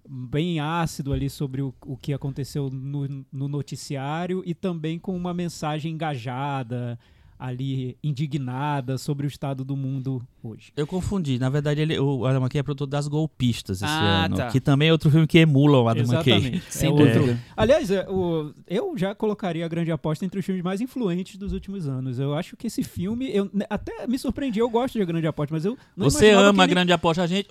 bem 0.07 0.59
ácido 0.59 1.11
ali 1.11 1.29
sobre 1.29 1.63
o, 1.63 1.73
o 1.83 1.97
que 1.97 2.13
aconteceu 2.13 2.69
no, 2.69 3.25
no 3.31 3.47
noticiário 3.47 4.43
e 4.45 4.53
também 4.53 4.99
com 4.99 5.15
uma 5.15 5.33
mensagem 5.33 5.93
engajada 5.93 6.99
ali, 7.37 7.97
indignada 8.03 8.97
sobre 8.97 9.25
o 9.25 9.29
estado 9.29 9.63
do 9.63 9.75
mundo 9.75 10.21
hoje. 10.43 10.71
Eu 10.75 10.85
confundi. 10.87 11.37
Na 11.39 11.49
verdade, 11.49 11.81
ele, 11.81 11.99
o 11.99 12.25
Adam 12.25 12.41
McKay 12.41 12.59
é 12.59 12.63
produtor 12.63 12.87
das 12.87 13.07
Golpistas 13.07 13.77
esse 13.81 13.85
Ah, 13.85 14.25
ano. 14.25 14.35
tá. 14.37 14.47
Que 14.47 14.59
também 14.59 14.89
é 14.89 14.91
outro 14.91 15.09
filme 15.09 15.27
que 15.27 15.39
emula 15.39 15.79
o 15.81 15.87
Adam 15.87 16.03
McKay. 16.05 16.33
Exatamente. 16.33 16.63
Sem 16.71 16.89
É 16.89 16.95
dúvida. 16.95 17.19
outro- 17.19 17.37
Aliás, 17.57 17.91
é, 17.91 18.07
o- 18.09 18.51
eu 18.67 18.93
já 18.97 19.13
colocaria 19.15 19.65
a 19.65 19.67
Grande 19.67 19.91
Aposta 19.91 20.23
entre 20.25 20.39
os 20.39 20.45
filmes 20.45 20.63
mais 20.63 20.81
influentes 20.81 21.37
dos 21.37 21.51
últimos 21.53 21.87
anos. 21.87 22.19
Eu 22.19 22.33
acho 22.33 22.55
que 22.55 22.67
esse 22.67 22.83
filme, 22.83 23.29
eu 23.35 23.49
ne- 23.53 23.65
até 23.69 24.07
me 24.07 24.17
surpreendi, 24.17 24.59
eu 24.59 24.69
gosto 24.69 24.93
de 24.93 25.01
A 25.01 25.05
Grande 25.05 25.27
Aposta, 25.27 25.53
mas 25.53 25.65
eu 25.65 25.77
não 25.95 26.09
Você 26.09 26.29
ama 26.31 26.63
a 26.63 26.65
ele- 26.65 26.73
grande 26.73 26.91
aposta, 26.93 27.23
a 27.23 27.27
gente, 27.27 27.47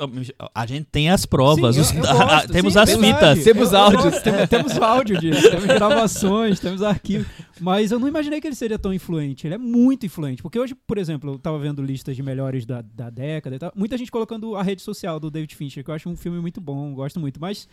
a 0.54 0.66
gente 0.66 0.86
tem 0.90 1.10
as 1.10 1.26
provas, 1.26 1.74
Sim, 1.76 1.80
os- 1.82 1.90
eu- 1.92 1.96
eu 1.96 2.02
gosto, 2.26 2.48
temos 2.52 2.72
sim, 2.72 2.78
as 2.78 2.90
verdade. 2.90 3.14
fitas. 3.14 3.44
Temos 3.44 3.74
áudios. 3.74 4.18
temos, 4.22 4.48
temos 4.48 4.78
áudio 4.78 5.20
disso, 5.20 5.50
temos 5.50 5.64
gravações, 5.66 6.60
temos 6.60 6.82
arquivos. 6.82 7.26
Mas 7.60 7.90
eu 7.92 7.98
não 7.98 8.08
imaginei 8.08 8.40
que 8.40 8.46
ele 8.46 8.54
seria 8.56 8.78
tão 8.78 8.92
influente. 8.92 9.46
Ele 9.46 9.54
é 9.54 9.58
muito 9.58 9.73
influente. 10.06 10.42
Porque 10.42 10.58
hoje, 10.58 10.74
por 10.74 10.98
exemplo, 10.98 11.32
eu 11.32 11.38
tava 11.38 11.58
vendo 11.58 11.82
listas 11.82 12.16
de 12.16 12.22
melhores 12.22 12.64
da, 12.66 12.82
da 12.82 13.10
década 13.10 13.56
e 13.56 13.58
tal. 13.58 13.72
Muita 13.74 13.96
gente 13.96 14.10
colocando 14.10 14.56
a 14.56 14.62
rede 14.62 14.82
social 14.82 15.18
do 15.18 15.30
David 15.30 15.54
Fincher, 15.54 15.84
que 15.84 15.90
eu 15.90 15.94
acho 15.94 16.08
um 16.08 16.16
filme 16.16 16.40
muito 16.40 16.60
bom, 16.60 16.94
gosto 16.94 17.18
muito. 17.20 17.40
Mas 17.40 17.68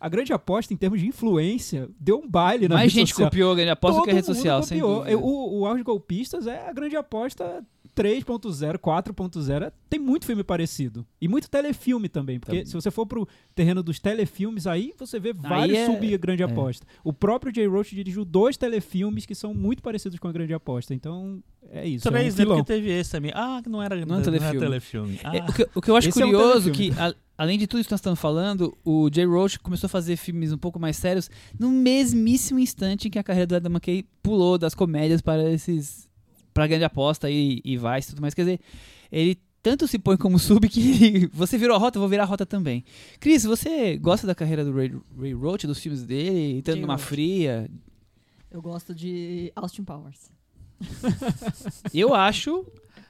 a 0.00 0.08
grande 0.08 0.32
aposta, 0.32 0.74
em 0.74 0.76
termos 0.76 1.00
de 1.00 1.06
influência, 1.06 1.88
deu 1.98 2.18
um 2.18 2.28
baile 2.28 2.68
na 2.68 2.74
Mais 2.74 2.92
rede 2.92 3.00
gente 3.00 3.10
social. 3.10 3.30
copiou 3.30 3.52
a 3.52 3.54
grande 3.54 3.70
aposta 3.70 4.00
do 4.00 4.04
que 4.04 4.10
a 4.10 4.14
rede 4.14 4.26
Todo 4.26 4.36
social, 4.36 4.62
sem 4.62 4.80
dúvida. 4.80 5.16
O, 5.18 5.60
o 5.60 5.66
Auge 5.66 5.82
Golpistas 5.82 6.46
é 6.46 6.68
a 6.68 6.72
grande 6.72 6.96
aposta 6.96 7.64
3.0, 7.96 8.78
4.0. 8.78 9.72
Tem 9.88 10.00
muito 10.00 10.26
filme 10.26 10.42
parecido. 10.42 11.06
E 11.20 11.28
muito 11.28 11.48
telefilme 11.48 12.08
também. 12.08 12.38
Porque 12.40 12.52
Também. 12.52 12.66
se 12.66 12.72
você 12.74 12.90
for 12.90 13.06
pro 13.06 13.26
terreno 13.54 13.82
dos 13.82 13.98
telefilmes, 14.00 14.66
aí 14.66 14.92
você 14.98 15.20
vê 15.20 15.32
vários 15.32 15.78
é- 15.78 15.86
sub-grande 15.86 16.42
aposta. 16.42 16.86
O 17.04 17.12
próprio 17.12 17.54
Jay 17.54 17.66
Roach 17.66 17.94
dirigiu 17.94 18.24
dois 18.24 18.56
telefilmes 18.56 19.24
que 19.26 19.34
são 19.34 19.54
muito 19.54 19.82
parecidos 19.82 20.18
com 20.18 20.26
a 20.28 20.32
grande 20.32 20.52
aposta. 20.52 20.92
Então, 20.94 21.42
é 21.70 21.86
isso. 21.86 22.08
Três, 22.10 22.26
é 22.26 22.32
um 22.32 22.36
filão. 22.36 22.56
Porque 22.58 22.72
teve 22.72 22.90
esse 22.90 23.10
também. 23.12 23.30
Ah, 23.34 23.60
que 23.62 23.68
não 23.68 23.82
era, 23.82 23.94
Não 24.04 24.18
é 24.18 24.22
telefilme. 24.22 24.58
telefilme. 24.60 25.20
Ah, 25.22 25.36
É, 25.36 25.42
o, 25.42 25.52
que, 25.52 25.68
o 25.76 25.80
que 25.80 25.90
eu 25.90 25.96
acho 25.96 26.08
Esse 26.08 26.20
é 26.22 26.26
um 26.26 26.30
curioso 26.30 26.70
telefilme. 26.72 26.94
que, 26.94 27.00
a- 27.00 27.14
além 27.38 27.58
de 27.58 27.66
tudo 27.66 27.80
isso 27.80 27.88
que 27.88 27.92
nós 27.92 28.00
estamos 28.00 28.18
falando, 28.20 28.76
o 28.84 29.08
Jay 29.12 29.24
Roach 29.24 29.58
começou 29.60 29.86
a 29.86 29.90
fazer 29.90 30.16
filmes 30.16 30.52
um 30.52 30.58
pouco 30.58 30.78
mais 30.80 30.96
sérios 30.96 31.30
no 31.58 31.70
mesmíssimo 31.70 32.58
instante 32.58 33.08
em 33.08 33.10
que 33.10 33.18
a 33.18 33.22
carreira 33.22 33.46
do 33.46 33.56
Adam 33.56 33.72
McKay 33.72 34.04
pulou 34.22 34.58
das 34.58 34.74
comédias 34.74 35.20
para 35.22 35.50
esses 35.50 36.08
para 36.54 36.66
grande 36.68 36.84
aposta 36.84 37.28
e, 37.28 37.60
e 37.64 37.76
vai 37.76 38.00
e 38.00 38.04
tudo 38.04 38.22
mais. 38.22 38.32
Quer 38.32 38.42
dizer, 38.42 38.60
ele 39.12 39.36
tanto 39.62 39.88
se 39.88 39.98
põe 39.98 40.16
como 40.16 40.38
sub 40.40 40.66
que 40.68 41.26
você 41.32 41.58
virou 41.58 41.74
a 41.74 41.78
rota, 41.78 41.98
eu 41.98 42.00
vou 42.00 42.08
virar 42.08 42.22
a 42.22 42.26
rota 42.26 42.46
também. 42.46 42.84
Cris, 43.18 43.44
você 43.44 43.96
gosta 43.98 44.26
da 44.26 44.34
carreira 44.34 44.64
do 44.64 44.72
Ray, 44.74 44.94
Ray 45.18 45.32
Roach, 45.34 45.66
dos 45.66 45.80
filmes 45.80 46.04
dele, 46.04 46.58
entrando 46.58 46.80
numa 46.80 46.98
fria? 46.98 47.68
Eu 48.50 48.62
gosto 48.62 48.94
de 48.94 49.52
Austin 49.56 49.82
Powers. 49.82 50.30
Eu 51.92 52.14
acho 52.14 52.64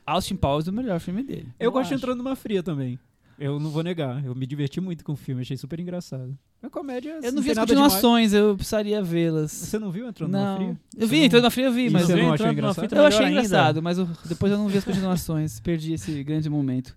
Austin 0.07 0.37
Powers 0.37 0.67
o 0.69 0.73
melhor 0.73 1.01
filme 1.01 1.23
dele. 1.23 1.49
Eu 1.59 1.67
Eu 1.67 1.73
gosto 1.73 1.89
de 1.89 1.95
acho. 1.95 2.03
entrando 2.03 2.19
numa 2.19 2.37
fria 2.37 2.63
também. 2.63 2.99
Eu 3.38 3.59
não 3.59 3.71
vou 3.71 3.83
negar. 3.83 4.25
Eu 4.25 4.35
me 4.35 4.47
diverti 4.47 4.81
muito 4.81 5.05
com 5.05 5.12
o 5.12 5.17
filme. 5.17 5.43
Achei 5.43 5.57
super 5.57 5.79
engraçado. 5.81 6.37
A 6.62 6.71
comédia. 6.71 7.19
Eu 7.23 7.33
não 7.33 7.43
vi 7.43 7.50
as 7.50 7.57
nada 7.57 7.67
demais. 7.75 7.93
continuações, 7.93 8.33
eu 8.33 8.55
precisaria 8.57 9.03
vê-las. 9.03 9.53
Você 9.53 9.79
não 9.79 9.91
viu 9.91 10.09
entrando 10.09 10.31
Não, 10.33 10.57
fria? 10.57 10.81
eu 10.97 11.07
vi, 11.09 11.19
não- 11.19 11.25
entrando 11.26 11.43
na 11.43 11.50
fria 11.50 11.67
eu 11.67 11.73
vi, 11.73 11.91
mas 11.91 12.09
eu 12.09 12.17
não 12.17 12.25
numa 12.37 12.53
engraçado? 12.53 12.93
eu 12.97 13.05
achei 13.05 13.26
ainda. 13.26 13.41
engraçado, 13.43 13.83
mas 13.83 13.99
eu- 13.99 14.09
depois 14.25 14.50
eu 14.50 14.57
não 14.59 14.69
vi 14.69 14.79
as 14.79 14.85
continuações, 14.85 15.61
perdi 15.61 15.93
esse 15.93 16.23
grande 16.25 16.49
momento. 16.49 16.97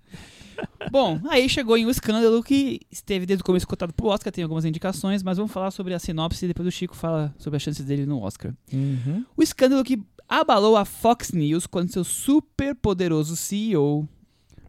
Bom, 0.92 1.20
aí 1.30 1.48
chegou 1.50 1.78
em 1.78 1.86
O 1.86 1.90
Escândalo, 1.90 2.42
que 2.42 2.80
esteve 2.90 3.26
desde 3.26 3.42
o 3.42 3.46
começo 3.46 3.68
cotado 3.68 3.94
pro 3.94 4.08
Oscar, 4.08 4.32
tem 4.32 4.44
algumas 4.44 4.64
indicações, 4.66 5.22
mas 5.22 5.38
vamos 5.38 5.52
falar 5.52 5.70
sobre 5.72 5.94
a 5.94 6.00
sinopse 6.00 6.46
e 6.46 6.48
depois 6.48 6.68
o 6.68 6.72
Chico 6.72 6.96
fala 6.96 7.34
sobre 7.38 7.58
as 7.58 7.64
chances 7.64 7.86
dele 7.86 8.06
no 8.06 8.22
Oscar. 8.22 8.54
uhum. 8.74 9.26
O 9.36 9.44
escândalo 9.44 9.84
que 9.84 10.02
abalou 10.30 10.76
a 10.78 10.86
Fox 10.86 11.32
News 11.32 11.68
quando 11.68 11.92
seu 11.92 12.04
super 12.04 12.74
poderoso 12.74 13.36
CEO 13.36 14.08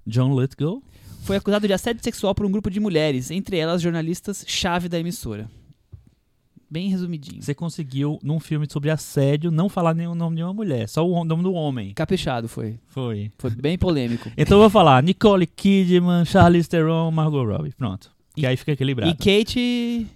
John 0.07 0.39
Lithgow. 0.39 0.83
Foi 1.23 1.37
acusado 1.37 1.67
de 1.67 1.73
assédio 1.73 2.03
sexual 2.03 2.35
por 2.35 2.47
um 2.47 2.51
grupo 2.51 2.71
de 2.71 2.81
mulheres, 2.81 3.31
entre 3.31 3.57
elas 3.57 3.83
jornalistas-chave 3.83 4.89
da 4.89 4.99
emissora. 4.99 5.51
Bem 6.71 6.91
resumidinho. 6.91 7.43
Você 7.43 7.55
conseguiu, 7.55 8.19
num 8.23 8.39
filme 8.39 8.67
sobre 8.71 8.91
assédio, 8.91 9.51
não 9.51 9.71
falar 9.71 9.95
nenhum 9.95 10.15
nome 10.15 10.37
de 10.37 10.43
uma 10.43 10.53
mulher, 10.53 10.87
só 10.87 11.07
o 11.07 11.25
nome 11.25 11.43
do 11.43 11.55
homem. 11.55 11.95
Caprichado 11.95 12.47
foi. 12.47 12.79
Foi. 12.89 13.33
Foi 13.39 13.51
bem 13.51 13.79
polêmico. 13.79 14.31
Então 14.37 14.59
eu 14.59 14.63
vou 14.63 14.71
falar 14.71 15.03
Nicole 15.03 15.47
Kidman, 15.47 16.27
Charlize 16.27 16.69
Theron, 16.69 17.11
Margot 17.11 17.45
Robbie. 17.45 17.73
Pronto. 17.73 18.11
Que 18.37 18.47
aí 18.47 18.57
fica 18.57 18.73
equilibrado. 18.73 19.11
E 19.11 19.15
Kate. 19.15 20.07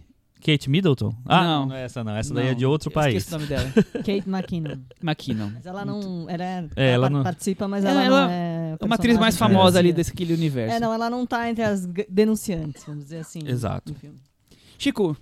Kate 0.45 0.69
Middleton? 0.69 1.15
Ah, 1.25 1.45
Não. 1.45 1.67
não, 1.67 1.75
é 1.77 1.85
essa 1.85 2.03
não. 2.03 2.17
Essa 2.17 2.35
daí 2.35 2.49
é 2.49 2.55
de 2.55 2.67
outro 2.67 2.89
eu 2.91 2.93
país. 2.93 3.17
Esqueci 3.25 3.35
o 3.35 3.39
nome 3.39 3.49
dela. 3.49 3.71
Kate 4.05 4.25
McKinnon. 4.29 4.77
McKinnon. 5.03 5.51
Mas 5.55 5.65
ela 5.67 5.85
não. 5.85 6.29
Ela, 6.29 6.45
é- 6.45 6.69
É, 6.77 6.91
ela 6.93 7.07
par- 7.07 7.11
não- 7.17 7.23
participa, 7.23 7.69
mas 7.69 7.85
Ela- 7.85 8.03
ela, 8.05 8.17
ela 8.19 8.27
não 8.27 8.33
é. 8.33 8.77
É 8.81 8.85
uma 8.85 8.95
atriz 8.97 9.17
mais 9.19 9.37
famosa 9.37 9.79
ali 9.79 9.93
desse 9.93 10.11
aquele 10.11 10.35
universo. 10.35 10.75
É, 10.77 10.81
não, 10.81 10.93
ela 10.93 11.09
não 11.09 11.25
tá 11.27 11.49
entre 11.49 11.63
as 11.63 11.87
denunciantes, 12.09 12.83
vamos 12.85 13.05
dizer 13.05 13.19
assim. 13.19 13.41
Exato. 13.47 13.95
Chico, 14.79 15.17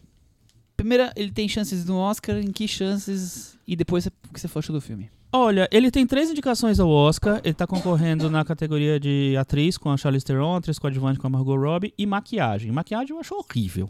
primeira, 0.77 1.13
ele 1.17 1.31
tem 1.31 1.47
chances 1.49 1.85
no 1.85 1.97
Oscar, 1.97 2.37
em 2.39 2.51
que 2.51 2.67
chances? 2.67 3.59
E 3.67 3.77
depois 3.77 4.07
o 4.07 4.11
que 4.33 4.41
você 4.41 4.49
achou 4.59 4.75
do 4.75 4.81
filme? 4.81 5.11
Olha, 5.33 5.69
ele 5.71 5.93
tem 5.93 6.05
três 6.07 6.29
indicações 6.29 6.81
ao 6.81 6.89
Oscar. 6.91 7.41
Ele 7.45 7.55
tá 7.55 7.65
concorrendo 7.65 8.29
na 8.29 8.45
categoria 8.45 8.99
de 8.99 9.37
atriz 9.39 9.79
com 9.79 9.89
a 9.89 9.97
Charlize 9.97 10.25
Theron, 10.25 10.57
atriz 10.57 10.77
coadjuvante 10.77 11.21
com 11.21 11.27
a 11.29 11.31
Margot 11.31 11.57
Robbie 11.57 11.95
e 11.97 12.05
maquiagem. 12.05 12.73
Maquiagem 12.73 13.15
eu 13.15 13.21
acho 13.21 13.35
horrível. 13.37 13.89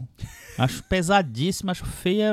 Acho 0.57 0.83
pesadíssima, 0.83 1.71
acho 1.71 1.83
feia. 1.85 2.31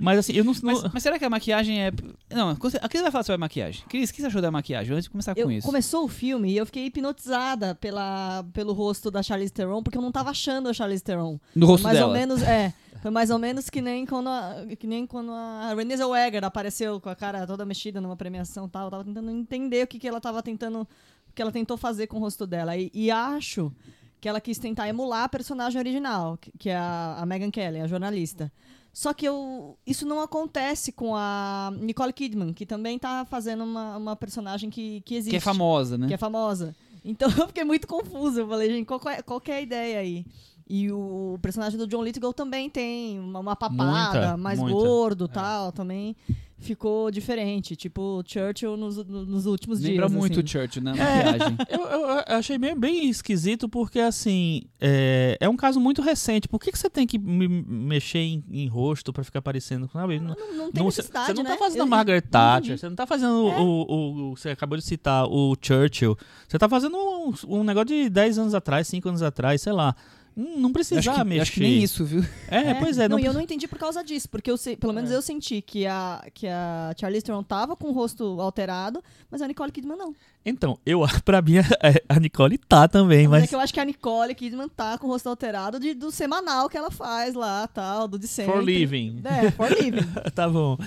mas- 0.00 0.18
assim, 0.20 0.32
eu 0.32 0.42
não. 0.44 0.54
Mas, 0.62 0.82
não- 0.82 0.90
mas 0.94 1.02
será 1.02 1.18
que 1.18 1.24
a 1.24 1.28
maquiagem 1.30 1.82
é. 1.82 1.92
Não, 2.30 2.50
a 2.50 2.88
Cris 2.88 3.02
vai 3.02 3.10
falar 3.10 3.24
sobre 3.24 3.34
a 3.34 3.38
maquiagem. 3.38 3.84
Cris, 3.88 4.08
o 4.08 4.14
que 4.14 4.22
você 4.22 4.26
achou 4.28 4.40
da 4.40 4.50
maquiagem? 4.50 4.92
Antes 4.94 5.04
de 5.04 5.10
começar 5.10 5.34
Eu, 5.36 5.44
com 5.46 5.52
isso. 5.52 5.66
começou 5.66 6.04
o 6.04 6.08
filme 6.08 6.50
e 6.50 6.56
eu 6.56 6.64
fiquei 6.64 6.86
hipnotizada 6.86 7.74
pela, 7.74 8.42
pelo 8.54 8.72
rosto 8.72 9.10
da 9.10 9.22
Charlize 9.22 9.52
Theron, 9.52 9.82
porque 9.82 9.98
eu 9.98 10.02
não 10.02 10.10
tava 10.12 10.30
achando 10.30 10.68
a 10.68 10.72
Charlize 10.72 11.02
Theron. 11.02 11.38
No 11.54 11.66
rosto 11.66 11.82
mais 11.84 11.96
dela. 11.98 12.08
ou 12.08 12.14
menos, 12.14 12.40
é. 12.42 12.72
Foi 13.00 13.10
mais 13.10 13.30
ou 13.30 13.38
menos 13.38 13.70
que 13.70 13.80
nem 13.80 14.04
quando 14.04 14.28
a, 14.28 14.66
que 14.78 14.86
nem 14.86 15.06
quando 15.06 15.32
a 15.32 15.72
Renée 15.74 15.96
Zellweger 15.96 16.44
apareceu 16.44 17.00
com 17.00 17.08
a 17.08 17.14
cara 17.16 17.46
toda 17.46 17.64
mexida 17.64 18.00
numa 18.00 18.16
premiação 18.16 18.66
e 18.66 18.68
tal. 18.68 18.86
Eu 18.86 18.90
tava 18.90 19.04
tentando 19.04 19.30
entender 19.30 19.84
o 19.84 19.86
que, 19.86 19.98
que 19.98 20.06
ela 20.08 20.20
tava 20.20 20.42
tentando. 20.42 20.82
O 20.82 21.32
que 21.34 21.40
ela 21.40 21.52
tentou 21.52 21.76
fazer 21.76 22.06
com 22.08 22.16
o 22.18 22.20
rosto 22.20 22.46
dela. 22.46 22.76
E, 22.76 22.90
e 22.92 23.10
acho 23.10 23.72
que 24.20 24.28
ela 24.28 24.40
quis 24.40 24.58
tentar 24.58 24.88
emular 24.88 25.24
a 25.24 25.28
personagem 25.28 25.78
original, 25.78 26.36
que, 26.38 26.50
que 26.58 26.68
é 26.68 26.76
a, 26.76 27.16
a 27.20 27.24
Megan 27.24 27.50
Kelly, 27.50 27.80
a 27.80 27.86
jornalista. 27.86 28.52
Só 28.92 29.14
que 29.14 29.24
eu, 29.26 29.78
isso 29.86 30.04
não 30.04 30.20
acontece 30.20 30.90
com 30.92 31.14
a 31.14 31.72
Nicole 31.80 32.12
Kidman, 32.12 32.52
que 32.52 32.66
também 32.66 32.98
tá 32.98 33.24
fazendo 33.24 33.62
uma, 33.64 33.96
uma 33.96 34.16
personagem 34.16 34.68
que, 34.68 35.00
que 35.02 35.14
existe. 35.14 35.30
Que 35.30 35.36
é 35.36 35.40
famosa, 35.40 35.96
né? 35.96 36.08
que 36.08 36.14
é 36.14 36.18
famosa. 36.18 36.74
Então 37.04 37.30
eu 37.38 37.46
fiquei 37.46 37.64
muito 37.64 37.86
confusa. 37.86 38.40
Eu 38.40 38.48
falei, 38.48 38.68
gente, 38.70 38.86
qual, 38.86 38.98
que 39.00 39.08
é- 39.08 39.22
qual 39.22 39.40
que 39.40 39.50
é 39.50 39.56
a 39.56 39.60
ideia 39.60 40.00
aí? 40.00 40.26
E 40.72 40.88
o 40.92 41.36
personagem 41.42 41.76
do 41.76 41.84
John 41.84 42.04
Lithgow 42.04 42.32
também 42.32 42.70
tem 42.70 43.18
uma, 43.18 43.40
uma 43.40 43.56
papada, 43.56 44.12
Muita, 44.20 44.36
mais 44.36 44.60
muita. 44.60 44.76
gordo 44.78 45.26
tal. 45.26 45.72
Também 45.72 46.14
ficou 46.60 47.10
diferente. 47.10 47.74
Tipo 47.74 48.22
Churchill 48.24 48.76
nos, 48.76 49.04
nos 49.04 49.46
últimos 49.46 49.80
Lembra 49.80 50.06
dias. 50.06 50.12
muito 50.16 50.32
assim. 50.38 50.42
o 50.44 50.48
Churchill, 50.48 50.82
né? 50.84 50.90
Maquiagem. 50.92 51.56
Eu, 51.70 51.80
eu- 51.86 52.00
eu 52.28 52.36
achei 52.36 52.56
bem, 52.56 52.78
bem 52.78 53.08
esquisito 53.10 53.68
porque, 53.68 53.98
assim, 53.98 54.62
é, 54.80 55.36
é 55.40 55.48
um 55.48 55.56
caso 55.56 55.80
muito 55.80 56.02
recente. 56.02 56.46
Por 56.46 56.60
que, 56.60 56.70
que 56.70 56.78
você 56.78 56.88
tem 56.88 57.04
que 57.06 57.18
me- 57.18 57.48
mexer 57.48 58.18
em, 58.20 58.44
em 58.52 58.68
rosto 58.68 59.12
pra 59.12 59.24
ficar 59.24 59.42
parecendo, 59.42 59.88
sabe? 59.92 60.20
Não, 60.20 60.36
Não, 60.36 60.56
não 60.56 60.70
tem 60.72 60.82
não- 60.84 60.90
você 60.90 61.00
necessidade, 61.00 61.26
você 61.26 61.32
não 61.34 61.42
né? 61.42 61.50
tá 61.50 61.56
fazendo 61.58 61.78
Eu- 61.78 61.84
a 61.84 61.86
Margaret 61.88 62.20
Thatcher, 62.20 62.78
você 62.78 62.88
não 62.88 62.94
tá 62.96 63.06
fazendo 63.08 63.48
É. 63.48 63.58
o, 63.60 63.64
o- 63.64 64.30
o- 64.32 64.36
Você 64.36 64.50
acabou 64.50 64.78
de 64.78 64.84
citar 64.84 65.26
o 65.26 65.56
Churchill. 65.60 66.16
Você 66.46 66.58
tá 66.58 66.68
fazendo 66.68 66.96
um, 66.96 67.32
um 67.58 67.64
negócio 67.64 67.86
de 67.88 68.08
10 68.08 68.38
anos 68.38 68.54
atrás, 68.54 68.86
5 68.86 69.08
anos 69.08 69.22
atrás, 69.22 69.60
sei 69.62 69.72
lá. 69.72 69.96
Hum, 70.40 70.54
Não 70.58 70.72
precisava 70.72 71.10
acho, 71.16 71.22
que, 71.22 71.28
mexer. 71.28 71.42
acho 71.42 71.52
que 71.52 71.60
nem 71.60 71.82
isso, 71.82 72.04
viu? 72.04 72.24
É, 72.48 72.72
pois 72.74 72.96
é. 72.98 73.08
Não, 73.08 73.16
Não, 73.18 73.22
e 73.22 73.26
eu 73.26 73.32
não 73.34 73.40
entendi 73.42 73.68
por 73.68 73.78
causa 73.78 74.02
disso, 74.02 74.26
porque 74.28 74.50
eu 74.50 74.56
sei, 74.56 74.74
pelo 74.76 74.92
menos 74.94 75.10
É. 75.10 75.16
eu 75.16 75.20
senti 75.20 75.60
que 75.60 75.86
a, 75.86 76.24
que 76.32 76.46
a 76.46 76.94
Charlize 76.98 77.24
Theron 77.24 77.42
tava 77.42 77.76
com 77.76 77.88
o 77.88 77.92
rosto 77.92 78.40
alterado, 78.40 79.02
mas 79.30 79.42
a 79.42 79.46
Nicole 79.46 79.70
Kidman 79.70 79.98
não. 79.98 80.14
Então, 80.46 80.78
eu, 80.86 81.02
pra 81.26 81.42
mim, 81.42 81.58
a, 81.58 81.64
a 82.08 82.18
Nicole 82.18 82.56
tá 82.56 82.88
também, 82.88 83.28
Mas, 83.28 83.40
mas. 83.40 83.44
é 83.44 83.46
que 83.48 83.54
eu 83.54 83.60
acho 83.60 83.74
que 83.74 83.80
a 83.80 83.84
Nicole 83.84 84.34
Kidman 84.34 84.68
tá 84.68 84.96
com 84.96 85.06
o 85.08 85.10
rosto 85.10 85.28
alterado 85.28 85.78
de, 85.78 85.92
do 85.92 86.10
semanal 86.10 86.68
que 86.70 86.78
ela 86.78 86.90
faz 86.90 87.34
lá, 87.34 87.66
tal, 87.68 88.08
do 88.08 88.18
de 88.18 88.26
sempre. 88.26 88.52
For 88.54 88.64
living. 88.64 89.20
É, 89.24 89.50
for 89.50 89.70
living. 89.70 90.06
tá 90.34 90.48
bom. 90.48 90.78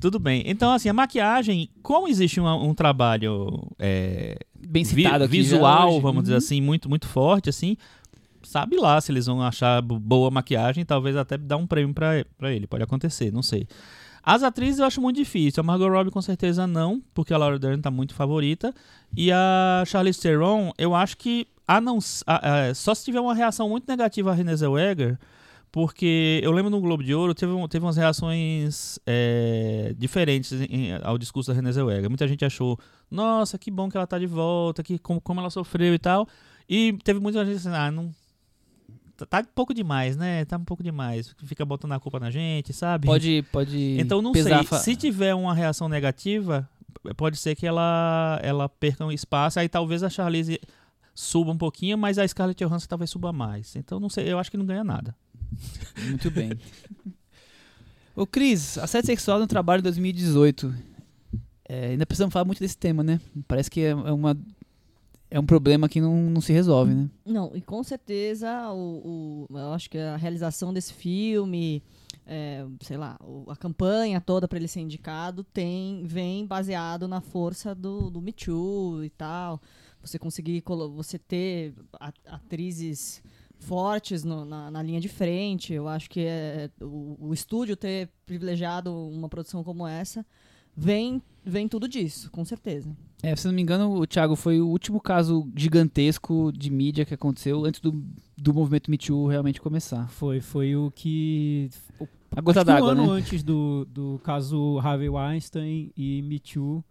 Tudo 0.00 0.18
bem. 0.18 0.42
Então, 0.46 0.72
assim, 0.72 0.88
a 0.88 0.94
maquiagem, 0.94 1.68
como 1.82 2.08
existe 2.08 2.40
um, 2.40 2.46
um 2.48 2.72
trabalho 2.74 3.68
é, 3.78 4.38
Bem 4.54 4.84
vi- 4.84 5.02
citado 5.02 5.24
aqui. 5.24 5.36
já 5.36 5.42
visual, 5.42 6.00
vamos 6.00 6.22
dizer 6.22 6.32
Uhum. 6.34 6.38
assim, 6.38 6.60
muito, 6.62 6.88
muito 6.88 7.06
forte, 7.06 7.50
assim, 7.50 7.76
sabe 8.52 8.76
lá 8.76 9.00
se 9.00 9.10
eles 9.10 9.26
vão 9.26 9.42
achar 9.42 9.80
bo- 9.82 9.98
boa 9.98 10.30
maquiagem, 10.30 10.84
talvez 10.84 11.16
até 11.16 11.36
dar 11.38 11.56
um 11.56 11.66
prêmio 11.66 11.94
pra 11.94 12.52
ele. 12.52 12.66
Pode 12.66 12.84
acontecer, 12.84 13.32
não 13.32 13.42
sei. 13.42 13.66
As 14.22 14.42
atrizes 14.44 14.78
eu 14.78 14.86
acho 14.86 15.00
muito 15.00 15.16
difícil. 15.16 15.60
A 15.60 15.64
Margot 15.64 15.88
Robbie 15.88 16.10
com 16.12 16.22
certeza 16.22 16.66
não, 16.66 17.02
porque 17.12 17.34
a 17.34 17.38
Laura 17.38 17.58
Dern 17.58 17.80
tá 17.82 17.90
muito 17.90 18.14
favorita. 18.14 18.72
E 19.16 19.32
a 19.32 19.82
Charlize 19.86 20.20
Theron, 20.20 20.70
eu 20.78 20.94
acho 20.94 21.16
que 21.16 21.48
a 21.66 21.80
não, 21.80 21.98
a- 22.26 22.68
a- 22.68 22.74
só 22.74 22.94
se 22.94 23.04
tiver 23.04 23.20
uma 23.20 23.34
reação 23.34 23.68
muito 23.68 23.88
negativa 23.88 24.30
a 24.30 24.34
Renée 24.34 24.54
Zellweger, 24.56 25.18
porque 25.72 26.38
eu 26.44 26.52
lembro 26.52 26.70
no 26.70 26.80
Globo 26.80 27.02
de 27.02 27.14
Ouro, 27.14 27.34
teve, 27.34 27.52
teve 27.68 27.84
umas 27.84 27.96
reações 27.96 28.98
é, 29.06 29.94
diferentes 29.98 30.52
em- 30.52 30.92
ao 31.02 31.16
discurso 31.18 31.50
da 31.50 31.56
Renée 31.56 31.72
Zellweger. 31.72 32.08
Muita 32.10 32.28
gente 32.28 32.44
achou, 32.44 32.78
nossa, 33.10 33.58
que 33.58 33.70
bom 33.70 33.88
que 33.88 33.96
ela 33.96 34.06
tá 34.06 34.18
de 34.18 34.26
volta, 34.26 34.82
que 34.82 34.98
como, 34.98 35.20
como 35.20 35.40
ela 35.40 35.50
sofreu 35.50 35.94
e 35.94 35.98
tal. 35.98 36.28
E 36.68 36.92
teve 37.02 37.18
muita 37.20 37.44
gente 37.44 37.56
assim, 37.56 37.70
ah, 37.70 37.90
não... 37.90 38.12
Tá, 39.26 39.42
tá 39.42 39.48
um 39.48 39.52
pouco 39.54 39.72
demais, 39.74 40.16
né? 40.16 40.44
Tá 40.44 40.56
um 40.56 40.64
pouco 40.64 40.82
demais. 40.82 41.34
Fica 41.44 41.64
botando 41.64 41.92
a 41.92 42.00
culpa 42.00 42.18
na 42.20 42.30
gente, 42.30 42.72
sabe? 42.72 43.06
Pode, 43.06 43.44
pode 43.52 43.96
Então 44.00 44.20
não 44.22 44.32
sei. 44.32 44.64
fa- 44.64 44.78
Se 44.78 44.94
tiver 44.96 45.34
uma 45.34 45.54
reação 45.54 45.88
negativa, 45.88 46.68
pode 47.16 47.36
ser 47.36 47.54
que 47.54 47.66
ela, 47.66 48.38
ela 48.42 48.68
perca 48.68 49.04
um 49.04 49.12
espaço. 49.12 49.58
Aí 49.60 49.68
talvez 49.68 50.02
a 50.02 50.10
Charlize 50.10 50.60
suba 51.14 51.50
um 51.52 51.58
pouquinho, 51.58 51.96
mas 51.98 52.18
a 52.18 52.26
Scarlett 52.26 52.64
Johansson 52.64 52.86
talvez 52.88 53.10
suba 53.10 53.32
mais. 53.32 53.74
Então 53.76 53.98
não 54.00 54.08
sei. 54.08 54.30
Eu 54.32 54.38
acho 54.38 54.50
que 54.50 54.56
não 54.56 54.66
ganha 54.66 54.84
nada. 54.84 55.14
Muito 56.08 56.30
bem. 56.30 56.52
Ô, 58.14 58.26
Cris, 58.26 58.76
assédio 58.78 59.06
sexual 59.06 59.38
no 59.38 59.46
trabalho 59.46 59.80
em 59.80 59.84
2018. 59.84 60.74
É, 61.68 61.86
ainda 61.88 62.04
precisamos 62.04 62.32
falar 62.32 62.44
muito 62.44 62.58
desse 62.60 62.76
tema, 62.76 63.02
né? 63.02 63.18
Parece 63.48 63.70
que 63.70 63.80
é 63.80 63.94
uma, 63.94 64.36
é 65.34 65.40
um 65.40 65.46
problema 65.46 65.88
que 65.88 66.00
não, 66.00 66.14
não 66.30 66.40
se 66.40 66.52
resolve, 66.52 66.94
né? 66.94 67.10
Não, 67.24 67.50
e 67.56 67.60
com 67.62 67.82
certeza 67.82 68.70
o, 68.72 69.46
o- 69.50 69.58
eu 69.58 69.72
acho 69.72 69.88
que 69.88 69.96
a 69.98 70.16
realização 70.16 70.72
desse 70.72 70.92
filme, 70.92 71.82
é, 72.26 72.64
sei 72.82 72.96
lá, 72.96 73.16
o- 73.24 73.50
a 73.50 73.56
campanha 73.56 74.20
toda 74.20 74.46
para 74.46 74.58
ele 74.58 74.68
ser 74.68 74.80
indicado 74.80 75.42
tem 75.42 76.04
vem 76.04 76.46
baseado 76.46 77.08
na 77.08 77.20
força 77.20 77.74
do, 77.74 78.10
do 78.10 78.20
Me 78.20 78.32
Too 78.32 79.04
e 79.04 79.10
tal. 79.10 79.60
Você 80.02 80.18
conseguir 80.18 80.62
você 80.94 81.18
ter 81.18 81.74
atrizes 82.26 83.22
fortes 83.58 84.24
no- 84.24 84.44
na, 84.44 84.70
na 84.70 84.82
linha 84.82 85.00
de 85.00 85.08
frente. 85.08 85.72
Eu 85.72 85.86
acho 85.88 86.10
que 86.10 86.20
é, 86.20 86.68
o, 86.80 87.16
o 87.28 87.32
estúdio 87.34 87.76
ter 87.76 88.10
privilegiado 88.26 88.92
uma 88.92 89.28
produção 89.28 89.62
como 89.64 89.86
essa 89.86 90.26
vem 90.76 91.22
vem 91.44 91.66
tudo 91.68 91.88
disso, 91.88 92.30
com 92.30 92.44
certeza. 92.44 92.88
É, 93.22 93.36
se 93.36 93.46
não 93.46 93.54
me 93.54 93.62
engano, 93.62 93.94
o 93.94 94.06
Thiago 94.06 94.34
foi 94.34 94.60
o 94.60 94.66
último 94.66 95.00
caso 95.00 95.48
gigantesco 95.54 96.50
de 96.52 96.68
mídia 96.70 97.04
que 97.04 97.14
aconteceu 97.14 97.64
antes 97.64 97.80
do, 97.80 98.02
do 98.36 98.52
movimento 98.52 98.90
Me 98.90 98.98
Too 98.98 99.28
realmente 99.28 99.60
começar. 99.60 100.08
Foi, 100.08 100.40
foi 100.40 100.74
o 100.74 100.90
que. 100.90 101.70
A 102.34 102.40
gota 102.40 102.64
que 102.64 102.70
um 102.70 102.74
d'água, 102.74 102.90
ano 102.90 103.06
né? 103.06 103.12
antes 103.12 103.44
do, 103.44 103.86
do 103.88 104.20
caso 104.24 104.80
Harvey 104.80 105.08
Weinstein 105.08 105.92
e 105.96 106.20
Me 106.22 106.40
Too, 106.40 106.84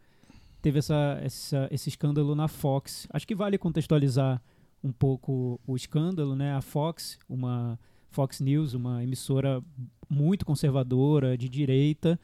teve 0.61 0.79
essa, 0.79 1.19
essa, 1.21 1.67
esse 1.69 1.89
escândalo 1.89 2.33
na 2.33 2.47
Fox. 2.47 3.07
Acho 3.11 3.27
que 3.27 3.35
vale 3.35 3.57
contextualizar 3.57 4.41
um 4.81 4.93
pouco 4.93 5.59
o 5.67 5.75
escândalo, 5.75 6.33
né? 6.33 6.53
A 6.53 6.61
Fox, 6.61 7.19
uma 7.27 7.77
Fox 8.09 8.39
News, 8.39 8.73
uma 8.73 9.03
emissora 9.03 9.61
muito 10.09 10.45
conservadora, 10.45 11.37
de 11.37 11.49
direita, 11.49 12.17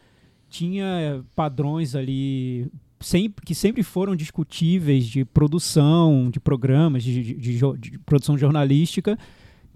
tinha 0.49 1.25
padrões 1.35 1.93
ali 1.93 2.71
sempre, 2.99 3.45
que 3.45 3.53
sempre 3.55 3.83
foram 3.83 4.15
discutíveis 4.15 5.05
de 5.05 5.23
produção, 5.25 6.29
de 6.31 6.39
programas, 6.39 7.03
de, 7.03 7.23
de- 7.23 7.33
de 7.35 7.59
de 7.79 7.99
produção 7.99 8.37
jornalística, 8.37 9.17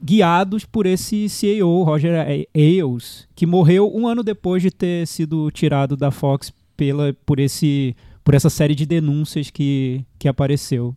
guiados 0.03 0.65
por 0.65 0.85
esse 0.85 1.29
CEO, 1.29 1.83
Roger 1.83 2.25
Ailes, 2.55 3.27
que 3.35 3.45
morreu 3.45 3.91
um 3.95 4.07
ano 4.07 4.23
depois 4.23 4.61
de 4.63 4.71
ter 4.71 5.05
sido 5.07 5.51
tirado 5.51 5.95
da 5.95 6.09
Fox 6.11 6.51
pela, 6.75 7.13
por, 7.25 7.39
esse, 7.39 7.95
por 8.23 8.33
essa 8.33 8.49
série 8.49 8.73
de 8.73 8.85
denúncias 8.85 9.49
que, 9.51 10.03
que 10.17 10.27
apareceu, 10.27 10.95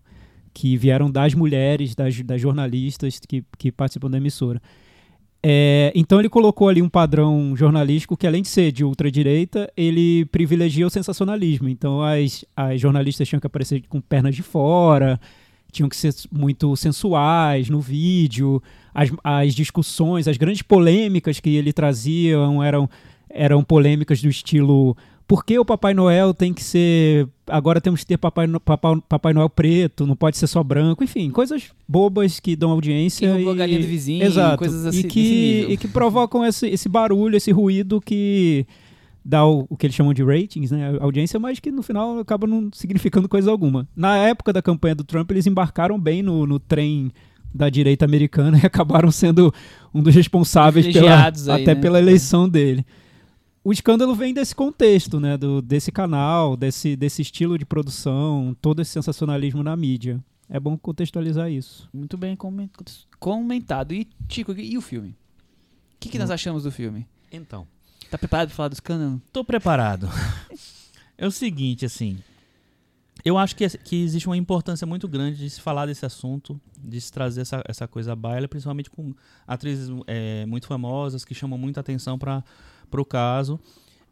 que 0.55 0.77
vieram 0.77 1.11
das 1.11 1.35
mulheres, 1.35 1.95
das, 1.95 2.19
das 2.23 2.41
jornalistas 2.41 3.21
que, 3.29 3.45
que 3.59 3.71
participam 3.71 4.09
da 4.11 4.17
emissora. 4.17 4.63
É, 5.47 5.93
então 5.95 6.19
ele 6.21 6.31
colocou 6.31 6.71
ali 6.71 6.81
um 6.81 6.89
padrão 6.89 7.55
jornalístico 7.55 8.17
que, 8.17 8.27
além 8.27 8.41
de 8.41 8.49
ser 8.49 8.73
de 8.73 8.83
ultradireita, 8.83 9.71
ele 9.77 10.25
privilegia 10.27 10.87
o 10.87 10.91
sensacionalismo. 10.91 11.69
Então 11.69 12.01
as, 12.01 12.47
as 12.57 12.81
jornalistas 12.81 13.29
tinham 13.29 13.39
que 13.39 13.47
aparecer 13.47 13.83
com 13.87 14.01
pernas 14.01 14.35
de 14.35 14.43
fora, 14.43 15.21
tinham 15.71 15.87
que 15.87 15.97
ser 15.97 16.15
muito 16.33 16.75
sensuais 16.77 17.69
no 17.69 17.79
vídeo, 17.79 18.63
as, 18.95 19.11
as 19.23 19.55
discussões, 19.55 20.27
as 20.27 20.39
grandes 20.39 20.63
polêmicas 20.63 21.39
que 21.41 21.55
ele 21.55 21.75
trazia 21.75 22.39
eram, 22.65 22.89
eram 23.29 23.63
polêmicas 23.63 24.23
do 24.23 24.31
estilo 24.31 24.97
por 25.27 25.45
que 25.45 25.59
o 25.59 25.65
Papai 25.65 25.95
Noel 25.95 26.35
tem 26.35 26.53
que 26.53 26.63
ser. 26.63 27.27
Agora 27.47 27.81
temos 27.81 28.01
que 28.01 28.07
ter 28.07 28.19
Papai, 28.19 28.47
No- 28.47 28.61
Papai, 28.61 28.97
Papai 29.09 29.33
Noel 29.33 29.49
preto, 29.51 30.07
não 30.07 30.17
pode 30.17 30.37
ser 30.37 30.47
só 30.47 30.63
branco, 30.63 31.03
enfim, 31.05 31.31
coisas 31.31 31.71
bobas 31.89 32.41
que 32.41 32.55
dão 32.57 32.71
audiência. 32.71 33.27
E- 33.39 33.49
a 33.49 33.55
galinha 33.55 33.81
do 33.81 33.87
vizinho, 33.87 34.23
Exato. 34.25 34.59
coisas 34.59 34.87
assim, 34.87 35.01
e, 35.01 35.05
que, 35.05 35.67
e 35.71 35.77
que 35.77 35.89
provocam 35.89 36.45
esse, 36.45 36.67
esse 36.69 36.89
barulho, 36.89 37.37
esse 37.37 37.51
ruído 37.53 38.01
que 38.01 38.67
dá 39.25 39.47
o, 39.47 39.67
o 39.71 39.77
que 39.77 39.87
eles 39.87 39.97
chamam 39.97 40.13
de 40.13 40.23
ratings, 40.23 40.71
né? 40.71 40.97
Audiência, 41.01 41.41
mas 41.41 41.59
que 41.59 41.71
no 41.71 41.83
final 41.83 42.19
acaba 42.19 42.47
não 42.47 42.69
significando 42.73 43.29
coisa 43.29 43.51
alguma. 43.51 43.89
Na 43.97 44.17
época 44.19 44.53
da 44.53 44.61
campanha 44.61 44.95
do 44.95 45.05
Trump, 45.05 45.31
eles 45.31 45.47
embarcaram 45.47 45.99
bem 45.99 46.23
no, 46.23 46.47
no 46.47 46.59
trem 46.59 47.11
da 47.53 47.71
direita 47.71 48.05
americana 48.05 48.59
e 48.63 48.67
acabaram 48.67 49.11
sendo 49.11 49.53
um 49.95 50.03
dos 50.03 50.15
responsáveis 50.15 50.87
pela, 50.93 51.27
aí, 51.27 51.33
até 51.63 51.75
né? 51.75 51.81
pela 51.81 51.99
eleição 51.99 52.49
dele. 52.49 52.85
O 53.65 53.73
escândalo 53.73 54.15
vem 54.15 54.35
desse 54.35 54.55
contexto, 54.55 55.19
né? 55.19 55.39
Do, 55.39 55.63
desse 55.63 55.91
canal, 55.91 56.55
desse, 56.57 56.95
desse 56.97 57.23
estilo 57.23 57.57
de 57.59 57.65
produção, 57.65 58.55
todo 58.61 58.83
esse 58.83 58.91
sensacionalismo 58.91 59.63
na 59.63 59.75
mídia. 59.75 60.23
É 60.51 60.61
bom 60.61 60.77
contextualizar 60.77 61.51
isso. 61.51 61.89
Muito 61.93 62.19
bem 62.19 62.37
comen- 62.37 62.69
comentado. 63.19 63.95
E, 63.95 64.07
Tico, 64.29 64.53
e 64.53 64.77
o 64.77 64.83
filme? 64.83 65.11
O 65.11 65.17
que, 65.99 66.11
que 66.11 66.19
nós 66.19 66.29
Hum. 66.29 66.35
achamos 66.35 66.65
do 66.65 66.71
filme? 66.71 67.07
Então. 67.33 67.67
Tá 68.11 68.19
preparado 68.19 68.49
pra 68.49 68.57
falar 68.57 68.69
do 68.69 68.75
escândalo? 68.75 69.23
Tô 69.33 69.43
preparado. 69.43 70.09
é 71.17 71.27
o 71.27 71.31
seguinte, 71.31 71.87
assim. 71.87 72.19
Eu 73.25 73.39
acho 73.39 73.57
que, 73.57 73.67
que 73.79 74.03
existe 74.03 74.29
uma 74.29 74.37
importância 74.37 74.87
muito 74.87 75.09
grande 75.09 75.39
de 75.39 75.49
se 75.49 75.59
falar 75.63 75.87
desse 75.87 76.05
assunto, 76.05 76.61
de 76.79 77.01
se 77.01 77.11
trazer 77.11 77.41
essa, 77.41 77.63
essa 77.67 77.89
coisa 77.89 78.13
à 78.13 78.17
baila, 78.17 78.47
principalmente 78.47 78.91
com 78.91 79.15
atrizes 79.47 79.89
é, 80.07 80.45
muito 80.45 80.67
famosas 80.67 81.25
que 81.25 81.35
chamam 81.35 81.59
muita 81.59 81.81
atenção 81.81 82.19
para 82.19 82.45
o 82.93 83.05
caso. 83.05 83.59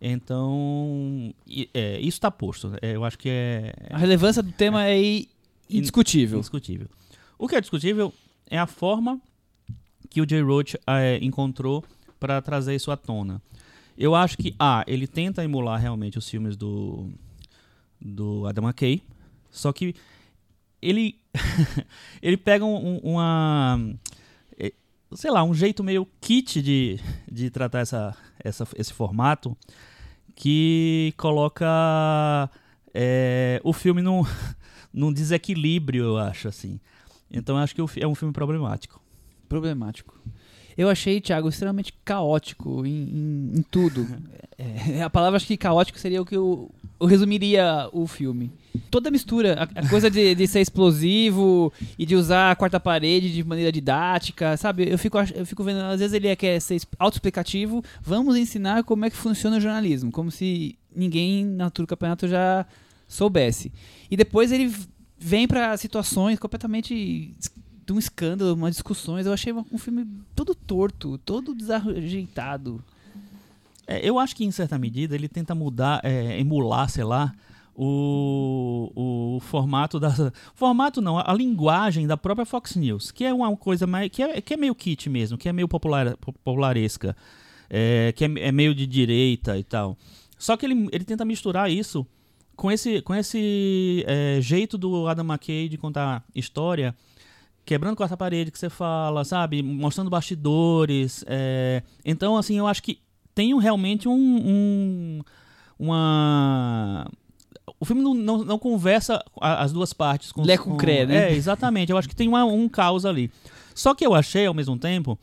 Então, 0.00 1.32
é, 1.72 1.98
isso 2.00 2.16
está 2.16 2.30
posto. 2.30 2.72
É, 2.82 2.96
eu 2.96 3.04
acho 3.04 3.16
que 3.18 3.28
é. 3.28 3.72
A 3.90 3.96
relevância 3.98 4.42
do 4.42 4.50
tema 4.52 4.84
é, 4.86 5.00
i- 5.00 5.28
indiscutível. 5.70 6.38
Indiscutível. 6.38 6.88
O 7.38 7.46
que 7.48 7.54
é 7.56 7.60
discutível 7.60 8.12
é 8.50 8.58
a 8.58 8.66
forma 8.66 9.20
que 10.10 10.20
o 10.20 10.28
Jay 10.28 10.42
Roach 10.42 10.76
é, 10.86 11.18
encontrou 11.22 11.84
para 12.18 12.40
trazer 12.42 12.74
isso 12.74 12.90
à 12.90 12.96
tona. 12.96 13.40
Eu 13.96 14.14
acho 14.14 14.36
que, 14.36 14.54
ah, 14.58 14.84
ele 14.86 15.06
tenta 15.06 15.44
emular 15.44 15.80
realmente 15.80 16.18
os 16.18 16.28
filmes 16.28 16.56
do, 16.56 17.08
do 18.00 18.46
Adam 18.46 18.64
McKay, 18.64 19.02
só 19.50 19.72
que 19.72 19.94
ele, 20.80 21.16
ele 22.20 22.36
pega 22.36 22.64
um- 22.64 22.96
um- 22.96 23.00
uma. 23.12 23.78
eh, 24.58 24.72
Sei 25.12 25.30
lá, 25.30 25.44
um 25.44 25.54
jeito 25.54 25.84
meio 25.84 26.06
kit 26.20 26.60
de, 26.62 26.98
de 27.30 27.50
tratar 27.50 27.80
essa, 27.80 28.16
essa, 28.42 28.66
esse 28.76 28.92
formato 28.92 29.56
que 30.34 31.12
coloca 31.16 31.66
eh, 32.94 33.60
o 33.64 33.72
filme 33.72 34.02
num, 34.02 34.22
num 34.92 35.12
desequilíbrio, 35.12 36.04
eu 36.04 36.18
acho, 36.18 36.48
assim. 36.48 36.80
Então 37.30 37.56
eu 37.56 37.62
acho 37.62 37.74
que 37.74 37.82
o 37.82 37.90
é 37.98 38.06
um 38.06 38.14
filme 38.14 38.32
problemático. 38.32 39.00
Problemático. 39.48 40.18
Eu 40.76 40.88
achei, 40.88 41.20
Thiago, 41.20 41.48
extremamente 41.48 41.92
caótico 42.04 42.84
em, 42.86 42.90
em- 42.90 43.58
em 43.58 43.62
tudo. 43.62 44.06
É, 44.58 45.02
a 45.02 45.10
palavra 45.10 45.38
acho 45.38 45.46
que 45.46 45.56
caótico 45.56 45.98
seria 45.98 46.22
o 46.22 46.24
que 46.26 46.36
eu, 46.36 46.70
eu 47.02 47.08
resumiria 47.08 47.88
o 47.92 48.06
filme. 48.06 48.52
Toda 48.90 49.08
a 49.08 49.12
mistura, 49.12 49.68
a, 49.74 49.80
a 49.80 49.88
coisa 49.88 50.08
de, 50.08 50.36
de 50.36 50.46
ser 50.46 50.60
explosivo 50.60 51.72
e 51.98 52.06
de 52.06 52.14
usar 52.14 52.52
a 52.52 52.56
quarta 52.56 52.78
parede 52.78 53.32
de 53.32 53.42
maneira 53.42 53.72
didática, 53.72 54.56
sabe? 54.56 54.88
Eu 54.88 54.96
fico, 54.96 55.18
eu 55.34 55.44
fico 55.44 55.64
vendo, 55.64 55.80
às 55.80 55.98
vezes 55.98 56.14
ele 56.14 56.34
quer 56.36 56.60
ser 56.60 56.80
autoexplicativo, 56.98 57.82
vamos 58.00 58.36
ensinar 58.36 58.84
como 58.84 59.04
é 59.04 59.10
que 59.10 59.16
funciona 59.16 59.56
o 59.56 59.60
jornalismo, 59.60 60.12
como 60.12 60.30
se 60.30 60.78
ninguém 60.94 61.44
na 61.44 61.64
altura 61.64 61.86
do 61.86 61.88
campeonato 61.88 62.28
já 62.28 62.64
soubesse. 63.08 63.72
E 64.08 64.16
depois 64.16 64.52
ele 64.52 64.72
vem 65.18 65.48
pra 65.48 65.76
situações 65.76 66.38
completamente 66.38 67.34
de 67.84 67.92
um 67.92 67.98
escândalo, 67.98 68.54
umas 68.54 68.74
discussões. 68.74 69.26
Eu 69.26 69.32
achei 69.32 69.52
um 69.52 69.78
filme 69.78 70.06
todo 70.36 70.54
torto, 70.54 71.18
todo 71.18 71.52
desajeitado. 71.52 72.82
É, 73.86 74.06
eu 74.08 74.18
acho 74.18 74.34
que, 74.36 74.44
em 74.44 74.50
certa 74.50 74.78
medida, 74.78 75.14
ele 75.14 75.28
tenta 75.28 75.54
mudar, 75.54 76.00
é, 76.04 76.38
emular, 76.38 76.88
sei 76.88 77.04
lá, 77.04 77.32
o, 77.74 78.92
o 78.94 79.40
formato 79.40 79.98
da. 79.98 80.10
Formato 80.54 81.00
não, 81.00 81.18
a, 81.18 81.32
linguagem 81.32 82.06
da 82.06 82.16
própria 82.16 82.44
Fox 82.44 82.76
News, 82.76 83.10
que 83.10 83.24
é 83.24 83.32
uma 83.32 83.56
coisa 83.56 83.86
mais. 83.86 84.10
que 84.10 84.22
é, 84.22 84.40
que 84.40 84.54
é 84.54 84.56
meio 84.56 84.74
kit 84.74 85.08
mesmo, 85.08 85.38
que 85.38 85.48
é 85.48 85.52
meio 85.52 85.68
popular, 85.68 86.16
popularesca, 86.16 87.16
é, 87.68 88.12
que 88.14 88.24
é, 88.24 88.28
é 88.36 88.52
meio 88.52 88.74
de 88.74 88.86
direita 88.86 89.58
e 89.58 89.64
tal. 89.64 89.96
Só 90.38 90.56
que 90.56 90.66
ele, 90.66 90.88
ele 90.92 91.04
tenta 91.04 91.24
misturar 91.24 91.70
isso 91.70 92.06
com 92.56 92.70
esse, 92.70 93.00
com 93.02 93.14
esse 93.14 94.04
é, 94.06 94.38
jeito 94.40 94.76
do 94.76 95.06
Adam 95.06 95.24
McKay 95.24 95.68
de 95.68 95.78
contar 95.78 96.24
história, 96.34 96.94
quebrando 97.64 97.96
quarta 97.96 98.16
parede 98.16 98.50
que 98.50 98.58
você 98.58 98.68
fala, 98.68 99.24
sabe? 99.24 99.62
Mostrando 99.62 100.10
bastidores. 100.10 101.24
é. 101.26 101.82
Então, 102.04 102.36
assim, 102.36 102.58
eu 102.58 102.66
acho 102.66 102.82
que 102.82 103.00
tem 103.34 103.54
um- 103.54 103.58
realmente 103.58 104.08
um, 104.08 104.12
um- 104.14 105.20
uma 105.78 107.06
o 107.78 107.84
filme 107.84 108.02
não, 108.02 108.14
não, 108.14 108.44
não 108.44 108.58
conversa 108.58 109.22
as 109.40 109.72
duas 109.72 109.92
partes 109.92 110.30
com 110.32 110.42
Lé 110.42 110.56
com 110.56 110.76
cré, 110.76 111.04
né? 111.06 111.30
É, 111.30 111.34
exatamente. 111.34 111.90
Eu 111.90 111.98
acho 111.98 112.08
que 112.08 112.14
tem 112.14 112.28
uma- 112.28 112.44
um 112.44 112.68
caos 112.68 113.04
ali. 113.04 113.30
Só 113.74 113.94
que 113.94 114.04
eu 114.06 114.14
achei, 114.14 114.46
ao 114.46 114.54
mesmo 114.54 114.78
tempo, 114.78 115.18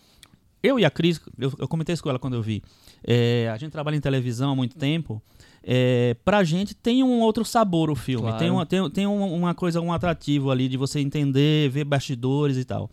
eu 0.61 0.77
e 0.79 0.83
a 0.85 0.89
Cris, 0.89 1.21
eu, 1.37 1.53
eu 1.57 1.67
comentei 1.67 1.93
isso 1.93 2.03
com 2.03 2.09
ela 2.09 2.19
quando 2.19 2.33
eu 2.35 2.41
vi. 2.41 2.61
é, 3.07 3.49
a 3.53 3.55
gente 3.57 3.71
trabalha 3.71 3.95
em 3.95 4.01
televisão 4.01 4.51
há 4.51 4.55
muito 4.55 4.75
tempo. 4.77 5.21
É, 5.63 6.15
pra 6.25 6.43
gente 6.43 6.73
tem 6.75 7.01
um 7.01 7.21
outro 7.21 7.45
sabor 7.45 7.89
o 7.89 7.95
filme. 7.95 8.23
Claro. 8.23 8.37
Tem, 8.37 8.49
uma, 8.49 8.65
tem, 8.65 8.89
tem 8.89 9.07
uma 9.07 9.53
coisa, 9.55 9.79
um 9.79 9.93
atrativo 9.93 10.51
ali 10.51 10.67
de 10.67 10.75
você 10.75 10.99
entender, 10.99 11.69
ver 11.69 11.85
bastidores 11.85 12.57
e 12.57 12.65
tal. 12.65 12.89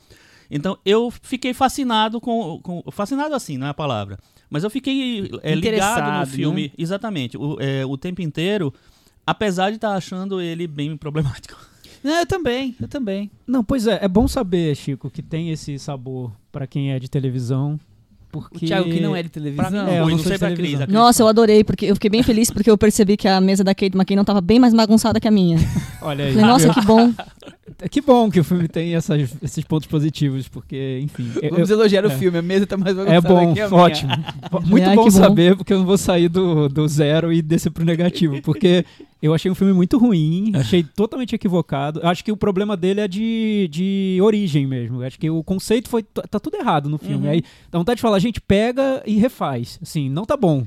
Então 0.51 0.79
eu 0.85 1.11
fiquei 1.11 1.53
fascinado 1.53 2.21
com, 2.21 2.61
com- 2.63 2.83
Fascinado 2.91 3.35
assim, 3.35 3.57
não 3.59 3.67
é 3.67 3.71
a 3.71 3.75
palavra. 3.75 4.19
Mas 4.49 4.63
eu 4.65 4.71
fiquei 4.71 5.31
é, 5.43 5.55
ligado 5.55 6.21
no 6.21 6.27
filme, 6.27 6.73
exatamente, 6.79 7.37
o, 7.37 7.57
é, 7.61 7.85
o 7.85 7.97
tempo 7.97 8.23
inteiro, 8.23 8.73
apesar 9.27 9.71
de 9.71 9.77
estar 9.77 9.95
achando 9.95 10.41
ele 10.41 10.67
bem 10.67 10.97
problemático. 10.97 11.57
Não, 12.05 12.21
eu 12.21 12.27
também, 12.27 12.77
eu 12.81 12.87
também. 12.87 13.29
Não, 13.47 13.65
pois 13.65 13.87
é, 13.89 13.99
é 14.01 14.07
bom 14.07 14.29
saber, 14.29 14.77
Chico, 14.77 15.11
que 15.11 15.21
tem 15.23 15.51
esse 15.51 15.77
sabor 15.79 16.31
pra 16.53 16.65
quem 16.67 16.93
é 16.93 17.01
de 17.01 17.09
televisão. 17.11 17.81
O 18.33 18.39
Porque... 18.41 18.67
Thiago 18.67 18.91
que 18.91 19.01
não 19.01 19.17
é 19.17 19.23
de 19.23 19.29
televisão. 19.31 19.65
Pra 19.71 19.83
mim, 19.85 19.91
É, 19.91 20.01
eu 20.01 20.09
não 20.11 20.19
sei 20.19 20.39
pra 20.39 20.53
Cris. 20.55 20.77
Cris- 20.79 20.89
Nossa, 20.89 21.23
eu 21.23 21.29
adorei, 21.29 21.65
porque 21.65 21.87
eu 21.87 21.95
fiquei 21.97 22.11
bem 22.11 22.23
feliz 22.23 22.51
porque 22.51 22.71
eu 22.71 22.77
percebi 22.77 23.17
que 23.17 23.27
a 23.27 23.41
mesa 23.41 23.65
da 23.65 23.75
Kate 23.75 23.97
McKinnon 23.97 24.25
tava 24.25 24.41
bem 24.43 24.59
mais 24.61 24.75
bagunçada 24.75 25.19
que 25.19 25.27
a 25.27 25.31
minha. 25.31 25.59
Olha 26.03 26.27
aí. 26.27 26.33
Falei, 26.35 26.47
nossa, 26.47 26.73
que 26.73 26.81
bom. 26.83 27.13
Que 27.91 28.01
bom 28.01 28.31
que 28.31 28.41
o 28.41 28.45
filme 28.45 28.67
tem 28.69 28.95
essas- 28.95 29.35
esses 29.43 29.63
pontos 29.65 29.87
positivos, 29.87 30.49
porque, 30.49 31.01
enfim. 31.03 31.31
eu- 31.43 31.51
Vamos 31.51 31.69
elogiar 31.71 32.05
o 32.05 32.09
é. 32.09 32.17
filme, 32.17 32.39
a 32.39 32.43
mesa 32.43 32.67
tá 32.67 32.77
mais 32.77 32.97
É 32.97 33.21
bom, 33.21 33.53
que 33.55 33.61
a 33.61 33.69
minha. 33.69 33.75
ótimo. 33.83 34.13
Muito 34.67 34.89
Ai, 34.89 34.97
bom 34.97 35.05
que 35.05 35.11
bom. 35.11 35.17
saber, 35.19 35.57
porque 35.57 35.73
eu 35.75 35.79
não 35.81 35.85
vou 35.87 35.99
sair 35.99 36.29
do, 36.29 36.69
do 36.69 36.89
zero 36.89 37.33
e 37.33 37.43
descer 37.43 37.71
pro 37.71 37.85
negativo. 37.85 38.41
Porque 38.41 38.85
eu 39.21 39.35
achei 39.35 39.51
um 39.51 39.55
filme 39.55 39.73
muito 39.75 39.99
ruim, 39.99 40.53
achei 40.55 40.83
totalmente 40.83 41.35
equivocado. 41.35 42.01
Acho 42.03 42.25
que 42.25 42.33
o 42.33 42.37
problema 42.37 42.77
dele 42.77 43.01
é 43.01 43.09
de, 43.09 43.69
de 43.71 44.19
origem 44.23 44.67
mesmo. 44.67 45.03
Acho 45.03 45.19
que 45.19 45.29
o 45.29 45.43
conceito 45.45 45.89
foi. 45.91 46.03
Tá 46.03 46.41
tudo 46.41 46.57
errado 46.57 46.89
no 46.89 46.97
filme. 46.97 47.27
Uhum. 47.27 47.33
Aí 47.33 47.43
dá 47.71 47.79
vontade 47.79 47.97
de 47.97 48.03
falar, 48.03 48.19
gente, 48.19 48.41
pega 48.41 49.03
e 49.07 49.17
refaz. 49.19 49.79
Assim, 49.83 50.09
não 50.09 50.25
tá 50.25 50.37
bom. 50.37 50.67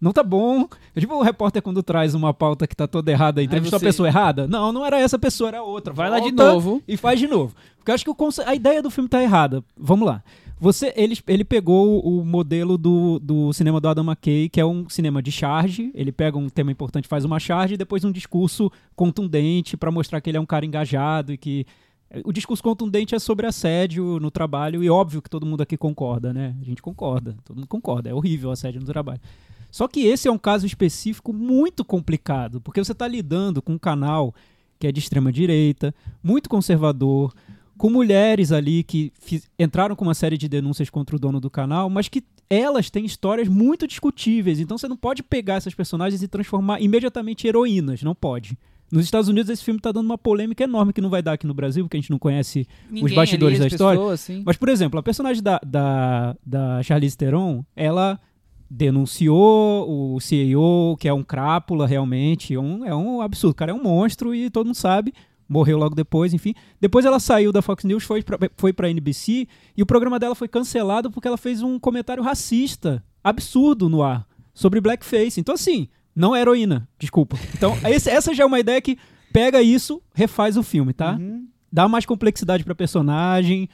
Não 0.00 0.12
tá 0.12 0.22
bom. 0.22 0.66
É 0.96 1.00
tipo 1.00 1.14
o 1.14 1.22
repórter 1.22 1.60
quando 1.60 1.82
traz 1.82 2.14
uma 2.14 2.32
pauta 2.32 2.66
que 2.66 2.74
tá 2.74 2.86
toda 2.86 3.10
errada, 3.10 3.42
entrevistou 3.42 3.78
você- 3.78 3.84
a 3.84 3.88
pessoa 3.88 4.08
errada. 4.08 4.46
Não, 4.48 4.72
não 4.72 4.84
era 4.86 4.98
essa 4.98 5.18
pessoa, 5.18 5.48
era 5.48 5.62
outra. 5.62 5.92
Vai 5.92 6.08
lá 6.08 6.18
de 6.18 6.28
Volta 6.30 6.52
novo. 6.52 6.82
E 6.88 6.96
faz 6.96 7.18
de 7.20 7.26
novo. 7.26 7.54
Porque 7.76 7.90
eu 7.90 7.94
acho 7.94 8.04
que 8.04 8.10
o 8.10 8.14
conce- 8.14 8.42
a 8.42 8.54
ideia 8.54 8.82
do 8.82 8.90
filme 8.90 9.08
tá 9.08 9.22
errada. 9.22 9.62
Vamos 9.76 10.06
lá. 10.06 10.22
Você, 10.58 10.92
ele, 10.94 11.16
ele 11.26 11.42
pegou 11.44 12.00
o 12.00 12.22
modelo 12.24 12.76
do, 12.76 13.18
do 13.18 13.50
cinema 13.52 13.80
do 13.80 13.88
Adam 13.88 14.04
McKay, 14.04 14.48
que 14.50 14.60
é 14.60 14.64
um 14.64 14.86
cinema 14.90 15.22
de 15.22 15.32
charge. 15.32 15.90
Ele 15.94 16.12
pega 16.12 16.36
um 16.36 16.48
tema 16.50 16.70
importante, 16.70 17.08
faz 17.08 17.24
uma 17.24 17.38
charge 17.40 17.74
e 17.74 17.76
depois 17.78 18.04
um 18.04 18.12
discurso 18.12 18.70
contundente 18.94 19.76
pra 19.76 19.90
mostrar 19.90 20.20
que 20.20 20.30
ele 20.30 20.36
é 20.36 20.40
um 20.40 20.46
cara 20.46 20.64
engajado 20.64 21.32
e 21.32 21.36
que. 21.38 21.66
O 22.24 22.32
discurso 22.32 22.60
contundente 22.62 23.14
é 23.14 23.18
sobre 23.20 23.46
assédio 23.46 24.18
no 24.20 24.30
trabalho 24.32 24.82
e 24.82 24.90
óbvio 24.90 25.22
que 25.22 25.30
todo 25.30 25.46
mundo 25.46 25.60
aqui 25.62 25.76
concorda, 25.76 26.32
né? 26.32 26.56
A 26.60 26.64
gente 26.64 26.82
concorda, 26.82 27.36
todo 27.44 27.56
mundo 27.56 27.68
concorda. 27.68 28.10
É 28.10 28.14
horrível 28.14 28.50
o 28.50 28.52
assédio 28.52 28.80
no 28.80 28.86
trabalho. 28.86 29.20
Só 29.70 29.86
que 29.86 30.00
esse 30.00 30.28
é 30.28 30.30
um 30.32 30.38
caso 30.38 30.66
específico 30.66 31.32
muito 31.32 31.84
complicado, 31.84 32.60
porque 32.60 32.82
você 32.82 32.92
está 32.92 33.06
lidando 33.06 33.62
com 33.62 33.74
um 33.74 33.78
canal 33.78 34.34
que 34.78 34.86
é 34.86 34.92
de 34.92 34.98
extrema 34.98 35.30
direita, 35.30 35.94
muito 36.22 36.48
conservador, 36.48 37.34
com 37.76 37.90
mulheres 37.90 38.50
ali 38.50 38.82
que 38.82 39.12
entraram 39.58 39.94
com 39.94 40.04
uma 40.04 40.14
série 40.14 40.36
de 40.36 40.48
denúncias 40.48 40.90
contra 40.90 41.16
o 41.16 41.18
dono 41.18 41.38
do 41.38 41.50
canal, 41.50 41.88
mas 41.88 42.08
que 42.08 42.22
elas 42.48 42.90
têm 42.90 43.04
histórias 43.04 43.46
muito 43.46 43.86
discutíveis. 43.86 44.58
Então 44.58 44.76
você 44.76 44.88
não 44.88 44.96
pode 44.96 45.22
pegar 45.22 45.54
essas 45.54 45.74
personagens 45.74 46.22
e 46.22 46.28
transformar 46.28 46.80
imediatamente 46.80 47.44
em 47.44 47.48
heroínas, 47.48 48.02
não 48.02 48.14
pode. 48.14 48.58
Nos 48.90 49.04
Estados 49.04 49.28
Unidos 49.28 49.48
esse 49.50 49.62
filme 49.62 49.78
está 49.78 49.92
dando 49.92 50.06
uma 50.06 50.18
polêmica 50.18 50.64
enorme 50.64 50.92
que 50.92 51.00
não 51.00 51.08
vai 51.08 51.22
dar 51.22 51.34
aqui 51.34 51.46
no 51.46 51.54
Brasil, 51.54 51.84
porque 51.84 51.96
a 51.96 52.00
gente 52.00 52.10
não 52.10 52.18
conhece 52.18 52.66
Ninguém 52.90 53.14
bastidores 53.14 53.60
ali, 53.60 53.68
da 53.68 53.74
história. 53.74 54.00
pessoas, 54.00 54.28
mas, 54.44 54.56
por 54.56 54.68
exemplo, 54.68 54.98
a 54.98 55.02
personagem 55.02 55.42
da, 55.42 55.60
da, 55.64 56.36
da 56.44 56.82
Charlize 56.82 57.16
Theron, 57.16 57.64
ela 57.76 58.18
denunciou 58.70 60.14
o 60.14 60.20
CEO, 60.20 60.96
que 60.98 61.08
é 61.08 61.12
um 61.12 61.22
crápula 61.22 61.86
realmente, 61.86 62.54
é 62.54 62.60
um, 62.60 62.84
é 62.84 62.94
um 62.94 63.20
absurdo. 63.20 63.52
O 63.52 63.54
cara 63.56 63.72
é 63.72 63.74
um 63.74 63.82
monstro 63.82 64.34
e 64.34 64.48
todo 64.50 64.66
mundo 64.66 64.74
sabe. 64.76 65.12
Morreu 65.48 65.76
logo 65.78 65.94
depois, 65.96 66.32
enfim. 66.32 66.54
Depois 66.80 67.04
ela 67.04 67.18
saiu 67.18 67.50
da 67.50 67.60
Fox 67.60 67.82
News, 67.84 68.04
foi 68.04 68.22
pra, 68.22 68.38
foi 68.56 68.72
pra 68.72 68.88
NBC, 68.88 69.48
e 69.76 69.82
o 69.82 69.86
programa 69.86 70.18
dela 70.18 70.34
foi 70.36 70.46
cancelado 70.46 71.10
porque 71.10 71.26
ela 71.26 71.36
fez 71.36 71.60
um 71.62 71.78
comentário 71.78 72.22
racista, 72.22 73.02
absurdo 73.24 73.88
no 73.88 74.02
ar, 74.02 74.24
sobre 74.54 74.80
blackface. 74.80 75.40
Então, 75.40 75.54
assim, 75.56 75.88
não 76.14 76.36
é 76.36 76.40
heroína, 76.40 76.88
desculpa. 76.98 77.36
Então, 77.54 77.76
esse- 77.90 78.08
essa 78.10 78.32
já 78.32 78.44
é 78.44 78.46
uma 78.46 78.60
ideia 78.60 78.80
que 78.80 78.96
pega 79.32 79.60
isso, 79.60 80.00
refaz 80.14 80.56
o 80.56 80.62
filme, 80.62 80.92
tá? 80.92 81.16
Uhum. 81.18 81.46
dá 81.72 81.88
mais 81.88 82.06
complexidade 82.06 82.62
pra 82.64 82.74
personagem, 82.74 83.68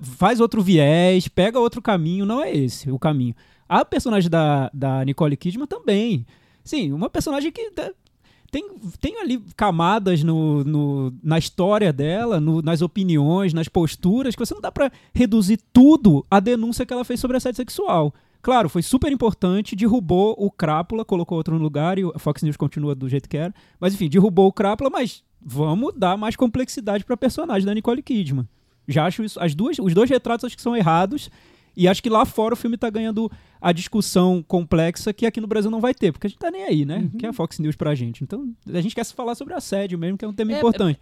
faz 0.00 0.40
outro 0.40 0.62
viés, 0.62 1.28
pega 1.28 1.58
outro 1.58 1.80
caminho, 1.82 2.24
não 2.26 2.42
é 2.42 2.54
esse 2.54 2.90
o 2.90 2.98
caminho. 2.98 3.34
A 3.68 3.84
personagem 3.84 4.28
da, 4.30 4.70
da 4.72 5.04
Nicole 5.04 5.36
Kidman 5.36 5.66
também. 5.66 6.26
Sim, 6.64 6.92
uma 6.92 7.08
personagem 7.10 7.50
que 7.50 7.70
tem, 8.50 8.66
tem 9.00 9.18
ali 9.20 9.42
camadas 9.56 10.22
no, 10.22 10.62
no- 10.62 11.14
na 11.22 11.38
história 11.38 11.92
dela, 11.92 12.38
no- 12.38 12.60
nas 12.60 12.82
opiniões, 12.82 13.54
nas 13.54 13.66
posturas, 13.68 14.34
que 14.34 14.44
você 14.44 14.52
não 14.54 14.60
dá 14.60 14.70
pra 14.70 14.92
reduzir 15.14 15.58
tudo 15.72 16.24
à 16.30 16.38
denúncia 16.38 16.84
que 16.84 16.92
ela 16.92 17.04
fez 17.04 17.18
sobre 17.18 17.36
assédio 17.38 17.56
sexual. 17.56 18.12
Claro, 18.42 18.68
foi 18.68 18.82
super 18.82 19.10
importante, 19.10 19.74
derrubou 19.76 20.34
o 20.36 20.50
Crápula, 20.50 21.04
colocou 21.04 21.38
outro 21.38 21.56
no 21.56 21.62
lugar 21.62 21.98
e 21.98 22.02
a 22.14 22.18
Fox 22.18 22.42
News 22.42 22.56
continua 22.56 22.94
do 22.94 23.08
jeito 23.08 23.28
que 23.28 23.36
era. 23.38 23.54
Mas 23.80 23.94
enfim, 23.94 24.08
derrubou 24.08 24.48
o 24.48 24.52
Crápula, 24.52 24.90
mas 24.90 25.22
vamos 25.40 25.94
dar 25.96 26.18
mais 26.18 26.36
complexidade 26.36 27.04
pra 27.04 27.16
personagem 27.16 27.64
da 27.64 27.72
Nicole 27.72 28.02
Kidman. 28.02 28.46
Já 28.88 29.06
acho 29.06 29.22
isso, 29.22 29.38
as 29.40 29.54
duas, 29.54 29.78
os 29.78 29.94
dois 29.94 30.10
retratos 30.10 30.44
acho 30.44 30.56
que 30.56 30.62
são 30.62 30.76
errados. 30.76 31.30
E 31.76 31.88
acho 31.88 32.02
que 32.02 32.10
lá 32.10 32.24
fora 32.24 32.54
o 32.54 32.56
filme 32.56 32.76
tá 32.76 32.90
ganhando 32.90 33.30
a 33.60 33.72
discussão 33.72 34.42
complexa 34.46 35.12
que 35.12 35.24
aqui 35.24 35.40
no 35.40 35.46
Brasil 35.46 35.70
não 35.70 35.80
vai 35.80 35.94
ter, 35.94 36.12
porque 36.12 36.26
a 36.26 36.30
gente 36.30 36.38
tá 36.38 36.50
nem 36.50 36.64
aí, 36.64 36.84
né? 36.84 37.08
Que 37.18 37.26
é 37.26 37.28
a 37.28 37.32
Fox 37.32 37.58
News 37.58 37.76
pra 37.76 37.94
gente. 37.94 38.22
Então, 38.24 38.52
a 38.72 38.80
gente 38.80 38.94
quer 38.94 39.04
se 39.04 39.14
falar 39.14 39.34
sobre 39.34 39.54
assédio 39.54 39.98
mesmo, 39.98 40.18
que 40.18 40.24
é 40.24 40.28
um 40.28 40.32
tema 40.32 40.52
É, 40.52 40.58
importante. 40.58 40.98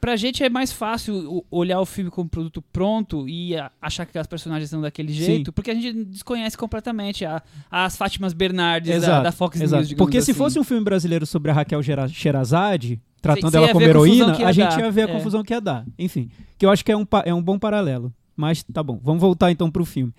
Pra 0.00 0.14
gente 0.14 0.44
é 0.44 0.48
mais 0.48 0.70
fácil 0.70 1.44
olhar 1.50 1.80
o 1.80 1.86
filme 1.86 2.10
como 2.10 2.28
produto 2.28 2.62
pronto 2.72 3.28
e 3.28 3.56
a- 3.56 3.72
achar 3.82 4.04
que 4.06 4.16
as 4.16 4.26
personagens 4.26 4.70
são 4.70 4.80
daquele 4.80 5.12
jeito, 5.12 5.52
porque 5.52 5.70
a 5.70 5.74
gente 5.74 6.04
desconhece 6.04 6.56
completamente 6.56 7.24
a- 7.24 7.42
as 7.70 7.96
Fátimas 7.96 8.32
Bernardes 8.32 9.00
da, 9.02 9.22
da 9.22 9.32
Fox 9.32 9.60
exato. 9.60 9.82
News, 9.82 9.94
Porque 9.94 10.20
se 10.22 10.30
assim. 10.30 10.38
fosse 10.38 10.58
um 10.58 10.64
filme 10.64 10.84
brasileiro 10.84 11.26
sobre 11.26 11.50
a 11.50 11.54
Raquel 11.54 11.80
Sherazade, 12.10 13.00
tratando 13.20 13.50
Você 13.50 13.56
ela 13.56 13.68
como 13.72 13.84
a 13.84 13.88
heroína, 13.88 14.36
ia 14.38 14.46
a 14.48 14.52
gente 14.52 14.78
ia 14.78 14.90
ver 14.90 15.02
a 15.02 15.10
É. 15.10 15.12
confusão 15.12 15.42
que 15.42 15.52
ia 15.52 15.60
dar. 15.60 15.84
Enfim, 15.98 16.30
que 16.58 16.64
eu 16.64 16.70
acho 16.70 16.84
que 16.84 16.92
é 16.92 16.96
um, 16.96 17.06
é 17.24 17.34
um 17.34 17.42
bom 17.42 17.58
paralelo. 17.58 18.12
Mas 18.36 18.62
tá 18.62 18.82
bom, 18.82 19.00
vamos 19.02 19.20
voltar 19.20 19.50
então 19.50 19.70
pro 19.70 19.84
filme. 19.84 20.12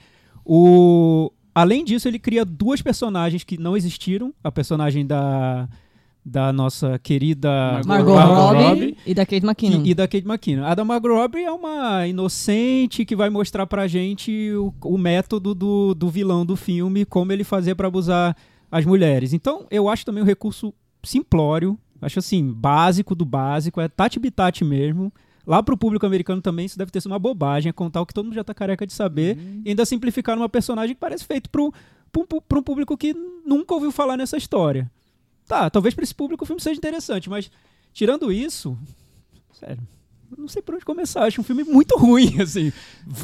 O... 0.46 1.32
Além 1.54 1.84
disso, 1.84 2.08
ele 2.08 2.20
cria 2.20 2.46
duas 2.46 2.82
personagens 2.82 3.44
que 3.44 3.58
não 3.58 3.76
existiram. 3.76 4.32
A 4.44 4.52
personagem 4.52 5.06
da, 5.06 5.68
da 6.24 6.54
nossa 6.54 7.00
querida 7.00 7.82
Margot, 7.86 8.14
Robbie, 8.70 8.98
e 9.06 9.14
da 9.14 9.26
Kate 9.26 9.44
McKinnon. 9.46 9.82
que- 9.84 9.90
e 9.90 9.94
da 9.96 10.08
Kate 10.08 10.28
McKinnon. 10.28 10.64
A 10.66 10.76
da 10.76 10.86
Margot 10.86 11.10
Robbie 11.16 11.44
é 11.44 11.52
uma 11.52 12.06
inocente 12.08 13.04
que 13.06 13.16
vai 13.16 13.30
mostrar 13.32 13.66
pra 13.66 13.88
gente 13.88 14.52
o, 14.54 14.72
o 14.84 14.98
método 15.00 15.56
do, 15.56 15.96
do 15.96 16.10
vilão 16.10 16.46
do 16.46 16.56
filme, 16.56 17.06
como 17.06 17.32
ele 17.32 17.44
fazia 17.44 17.76
pra 17.76 17.88
abusar 17.88 18.36
as 18.72 18.86
mulheres. 18.86 19.34
Então, 19.34 19.66
eu 19.72 19.90
acho 19.90 20.06
também 20.06 20.22
um 20.22 20.28
recurso 20.28 20.72
simplório, 21.04 21.78
acho 22.02 22.20
assim, 22.20 22.52
básico 22.54 23.16
do 23.16 23.26
básico, 23.26 23.82
é 23.82 23.88
tati 23.88 24.20
bitati 24.20 24.64
mesmo. 24.64 25.12
Lá 25.48 25.64
pro 25.64 25.78
público 25.78 26.06
americano 26.06 26.42
também 26.42 26.66
isso 26.66 26.78
deve 26.78 26.92
ter 26.92 27.00
sido 27.00 27.14
uma 27.14 27.18
bobagem, 27.18 27.70
é 27.70 27.74
contar 27.74 28.02
o 28.02 28.06
que 28.06 28.14
todo 28.14 28.26
mundo 28.26 28.36
já 28.36 28.44
tá 28.44 28.54
careca 28.54 28.86
de 28.86 28.92
saber 28.92 29.38
e 29.64 29.70
ainda 29.70 29.86
simplificar 29.86 30.36
numa 30.36 30.50
personagem 30.50 30.94
que 30.94 31.00
parece 31.00 31.24
feito 31.24 31.50
pro, 31.50 31.74
pro, 32.12 32.42
pro 32.42 32.60
um 32.60 32.64
público 32.64 32.98
que 32.98 33.14
nunca 33.46 33.74
ouviu 33.74 33.90
falar 33.90 34.18
nessa 34.18 34.36
história. 34.36 34.92
Tá, 35.48 35.70
talvez 35.70 35.96
pra 35.96 36.04
esse 36.04 36.14
público 36.14 36.44
o 36.44 36.46
filme 36.46 36.62
seja 36.62 36.78
interessante, 36.78 37.30
mas 37.30 37.50
tirando 37.94 38.30
isso, 38.30 38.78
sério, 39.54 39.82
não 40.38 40.48
sei 40.48 40.62
por 40.62 40.76
onde 40.76 40.84
começar. 40.86 41.24
Acho 41.26 41.42
um 41.42 41.44
filme 41.44 41.64
muito 41.64 41.96
ruim, 41.98 42.36
assim. 42.42 42.72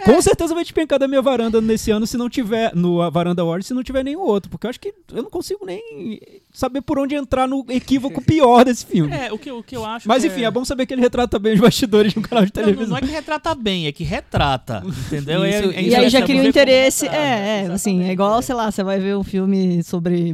Com 0.05 0.21
certeza 0.21 0.53
vai 0.53 0.63
despencar 0.63 0.99
da 0.99 1.07
minha 1.07 1.21
varanda 1.21 1.59
nesse 1.59 1.89
ano 1.91 2.05
se 2.05 2.17
não 2.17 2.29
tiver, 2.29 2.73
no 2.75 3.01
a 3.01 3.09
Varanda 3.09 3.41
Awards, 3.41 3.67
se 3.67 3.73
não 3.73 3.83
tiver 3.83 4.03
nenhum 4.03 4.21
outro, 4.21 4.49
porque 4.49 4.65
eu 4.67 4.69
acho 4.69 4.79
que 4.79 4.93
eu 5.13 5.23
não 5.23 5.29
consigo 5.29 5.65
nem 5.65 6.19
saber 6.53 6.81
por 6.81 6.97
onde 6.99 7.15
entrar 7.15 7.47
no 7.47 7.65
equívoco 7.69 8.21
pior 8.23 8.63
desse 8.63 8.85
filme. 8.85 9.11
É, 9.13 9.31
o 9.33 9.37
que, 9.37 9.49
eu- 9.49 9.57
o 9.57 9.63
que 9.63 9.75
eu 9.75 9.85
acho. 9.85 10.07
Mas 10.07 10.21
que 10.23 10.29
enfim, 10.29 10.43
é 10.43 10.51
bom 10.51 10.63
saber 10.63 10.85
que 10.85 10.93
ele 10.93 11.01
retrata 11.01 11.37
bem 11.39 11.53
os 11.53 11.59
bastidores 11.59 12.13
de 12.13 12.19
um 12.19 12.21
canal 12.21 12.45
de 12.45 12.51
Não, 12.55 12.61
não, 12.61 12.65
televisão. 12.71 12.89
não 12.91 12.97
é 12.97 13.01
que 13.01 13.13
retrata 13.13 13.55
bem, 13.55 13.87
é 13.87 13.91
que 13.91 14.03
retrata. 14.03 14.83
Entendeu? 15.07 15.45
Isso, 15.45 15.71
É- 15.71 15.75
é 15.75 15.81
E 15.83 15.95
aí 15.95 16.09
já 16.09 16.21
cria 16.21 16.41
um 16.41 16.45
interesse. 16.45 17.07
É, 17.07 17.65
é, 17.65 17.69
assim, 17.73 18.03
é 18.03 18.11
igual, 18.11 18.41
sei 18.41 18.55
lá, 18.55 18.71
você 18.71 18.83
vai 18.83 18.99
ver 18.99 19.15
um 19.17 19.23
filme 19.23 19.83
sobre. 19.83 20.33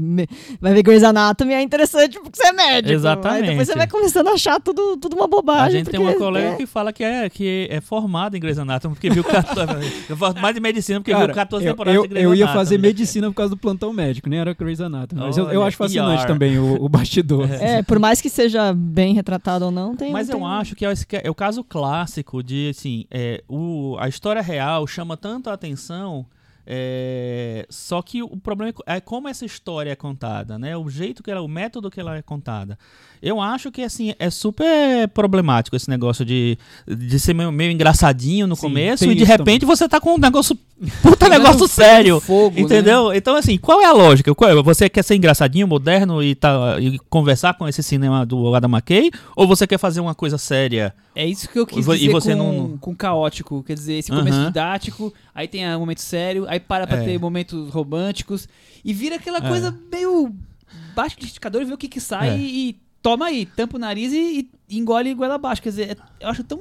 Vai 0.62 0.74
ver 0.74 0.84
Grey's 0.84 1.04
Anatomy, 1.04 1.54
é 1.54 1.62
interessante 1.62 2.20
porque 2.20 2.38
você 2.40 2.48
é 2.48 2.52
médico. 2.54 2.94
Exatamente. 2.94 3.44
Aí 3.44 3.50
depois 3.52 3.68
você 3.68 3.76
vai 3.76 3.88
começando 3.88 4.28
a 4.28 4.32
achar 4.34 4.60
tudo, 4.60 4.98
tudo 4.98 5.16
uma 5.16 5.28
bobagem. 5.28 5.66
A 5.66 5.70
gente 5.72 5.90
tem 5.90 6.00
uma 6.00 6.12
porque, 6.12 6.24
colega? 6.24 6.59
Que 6.60 6.66
fala 6.66 6.92
que 6.92 7.04
é, 7.04 7.30
que 7.30 7.68
é 7.72 7.80
formada 7.80 8.36
em 8.36 8.40
Grey's 8.40 8.60
Anatomy, 8.60 8.94
porque 8.96 9.10
viu 9.10 9.24
14... 9.24 9.72
eu 10.10 10.18
faço 10.18 10.40
mais 10.40 10.54
de 10.54 10.62
medicina, 10.62 11.00
porque 11.00 11.12
Cara, 11.12 11.28
viu 11.28 11.36
14 11.36 11.66
eu, 11.66 11.72
temporadas 11.74 11.96
eu, 11.96 12.02
de 12.04 12.08
Grey's 12.10 12.24
eu 12.24 12.36
ia 12.36 12.46
Anatomy. 12.46 12.66
fazer 12.66 12.78
medicina 12.78 13.28
por 13.30 13.36
causa 13.36 13.50
do 13.52 13.58
plantão 13.58 13.94
médico, 13.94 14.30
nem 14.30 14.40
era 14.40 14.54
Grey's 14.54 14.82
Anatomy. 14.82 15.22
Mas 15.22 15.38
eu, 15.38 15.50
eu 15.50 15.62
Olha, 15.62 15.68
acho 15.68 15.78
fascinante 15.78 16.24
ER. 16.24 16.28
também 16.28 16.60
o, 16.60 16.84
o 16.84 16.90
bastidor. 16.90 17.50
É, 17.52 17.82
por 17.82 18.00
mais 18.00 18.22
que 18.22 18.30
seja 18.30 18.74
bem 18.74 19.14
retratado 19.14 19.66
ou 19.66 19.72
não, 19.72 19.96
tem. 19.96 20.12
Mas 20.12 20.28
tem 20.28 20.38
eu 20.38 20.46
acho 20.46 20.76
que 20.76 20.86
é, 20.86 20.92
esse 20.92 21.08
que 21.08 21.16
é 21.16 21.30
o 21.30 21.36
caso 21.36 21.64
clássico 21.64 22.44
de, 22.44 22.70
assim, 22.70 23.06
é, 23.10 23.44
o, 23.48 23.96
a 24.00 24.08
história 24.08 24.42
real 24.42 24.86
chama 24.86 25.16
tanto 25.16 25.50
a 25.50 25.54
atenção, 25.54 26.26
é, 26.72 27.66
só 27.68 28.00
que 28.00 28.22
o 28.22 28.38
problema 28.38 28.72
é, 28.86 28.98
é 28.98 29.02
como 29.02 29.28
essa 29.28 29.44
história 29.44 29.90
é 29.90 29.96
contada, 29.96 30.60
né? 30.60 30.78
O 30.78 30.88
jeito 30.88 31.24
que 31.24 31.32
ela, 31.32 31.42
o 31.42 31.48
método 31.48 31.90
que 31.90 32.00
ela 32.00 32.16
é 32.16 32.22
contada. 32.22 32.78
Eu 33.22 33.42
acho 33.42 33.72
que, 33.72 33.82
assim, 33.82 34.14
é 34.18 34.30
super 34.30 35.08
problemático 35.10 35.76
esse 35.76 35.90
negócio 35.90 36.24
de, 36.24 36.58
de 36.88 37.20
ser 37.20 37.34
meio, 37.34 37.52
meio 37.52 37.72
engraçadinho 37.72 38.48
no 38.48 38.56
Sim, 38.56 38.62
começo 38.62 39.06
e 39.12 39.16
de 39.16 39.24
repente 39.24 39.66
você 39.66 39.90
tá 39.90 40.00
com 40.00 40.16
um 40.16 40.18
negócio, 40.18 40.56
puta 41.02 41.26
Jogando 41.28 41.32
negócio 41.44 41.68
sério. 41.68 42.20
Fogo, 42.22 42.56
né? 42.56 42.62
Entendeu? 42.62 43.14
Então, 43.14 43.36
assim, 43.36 43.58
qual 43.58 43.82
é 43.82 43.86
a 43.86 43.92
lógica? 43.92 44.32
É? 44.32 44.64
Você 44.64 44.88
quer 44.90 45.04
ser 45.04 45.16
engraçadinho, 45.16 45.68
moderno 45.68 46.24
e, 46.24 46.34
tá, 46.36 46.78
e 46.80 46.98
conversar 47.10 47.56
com 47.56 47.68
esse 47.68 47.84
cinema 47.84 48.26
do 48.26 48.56
Adam 48.56 48.70
McKay? 48.72 49.12
Ou 49.36 49.46
você 49.48 49.68
quer 49.68 49.78
fazer 49.78 50.00
uma 50.00 50.16
coisa 50.16 50.38
séria? 50.38 50.94
É 51.16 51.26
isso 51.26 51.50
que 51.50 51.60
eu 51.60 51.66
quis 51.68 51.80
E 51.80 51.82
vo- 51.82 51.96
e 51.96 52.00
dizer 52.00 52.12
você 52.12 52.36
com, 52.36 52.38
não- 52.54 52.78
com 52.78 52.96
caótico. 52.96 53.62
Quer 53.64 53.74
dizer, 53.74 53.96
esse 53.96 54.10
começo 54.12 54.46
didático, 54.46 55.14
aí 55.36 55.48
tem 55.48 55.68
um 55.76 55.80
momento 55.80 56.02
sério, 56.02 56.46
aí 56.48 56.60
para 56.60 56.88
pra 56.88 56.98
É. 56.98 57.04
ter 57.04 57.20
momentos 57.20 57.70
românticos, 57.72 58.48
e 58.86 58.94
vira 58.94 59.18
aquela 59.18 59.40
É. 59.40 59.42
coisa 59.42 59.76
meio 59.92 60.34
baixo 60.96 61.16
liquidificador 61.16 61.62
e 61.62 61.66
vê 61.66 61.74
o 61.74 61.78
que 61.78 61.88
que 61.90 62.00
sai 62.00 62.30
É. 62.30 62.38
e 62.38 62.78
toma 63.02 63.28
aí, 63.28 63.46
tampa 63.46 63.78
o 63.78 63.80
nariz 63.80 64.12
e, 64.14 64.50
e 64.70 64.78
engole 64.78 65.14
goela 65.14 65.36
abaixo. 65.36 65.62
Quer 65.62 65.70
dizer, 65.70 65.92
é- 65.92 66.24
eu 66.26 66.30
acho 66.30 66.44
tão 66.44 66.60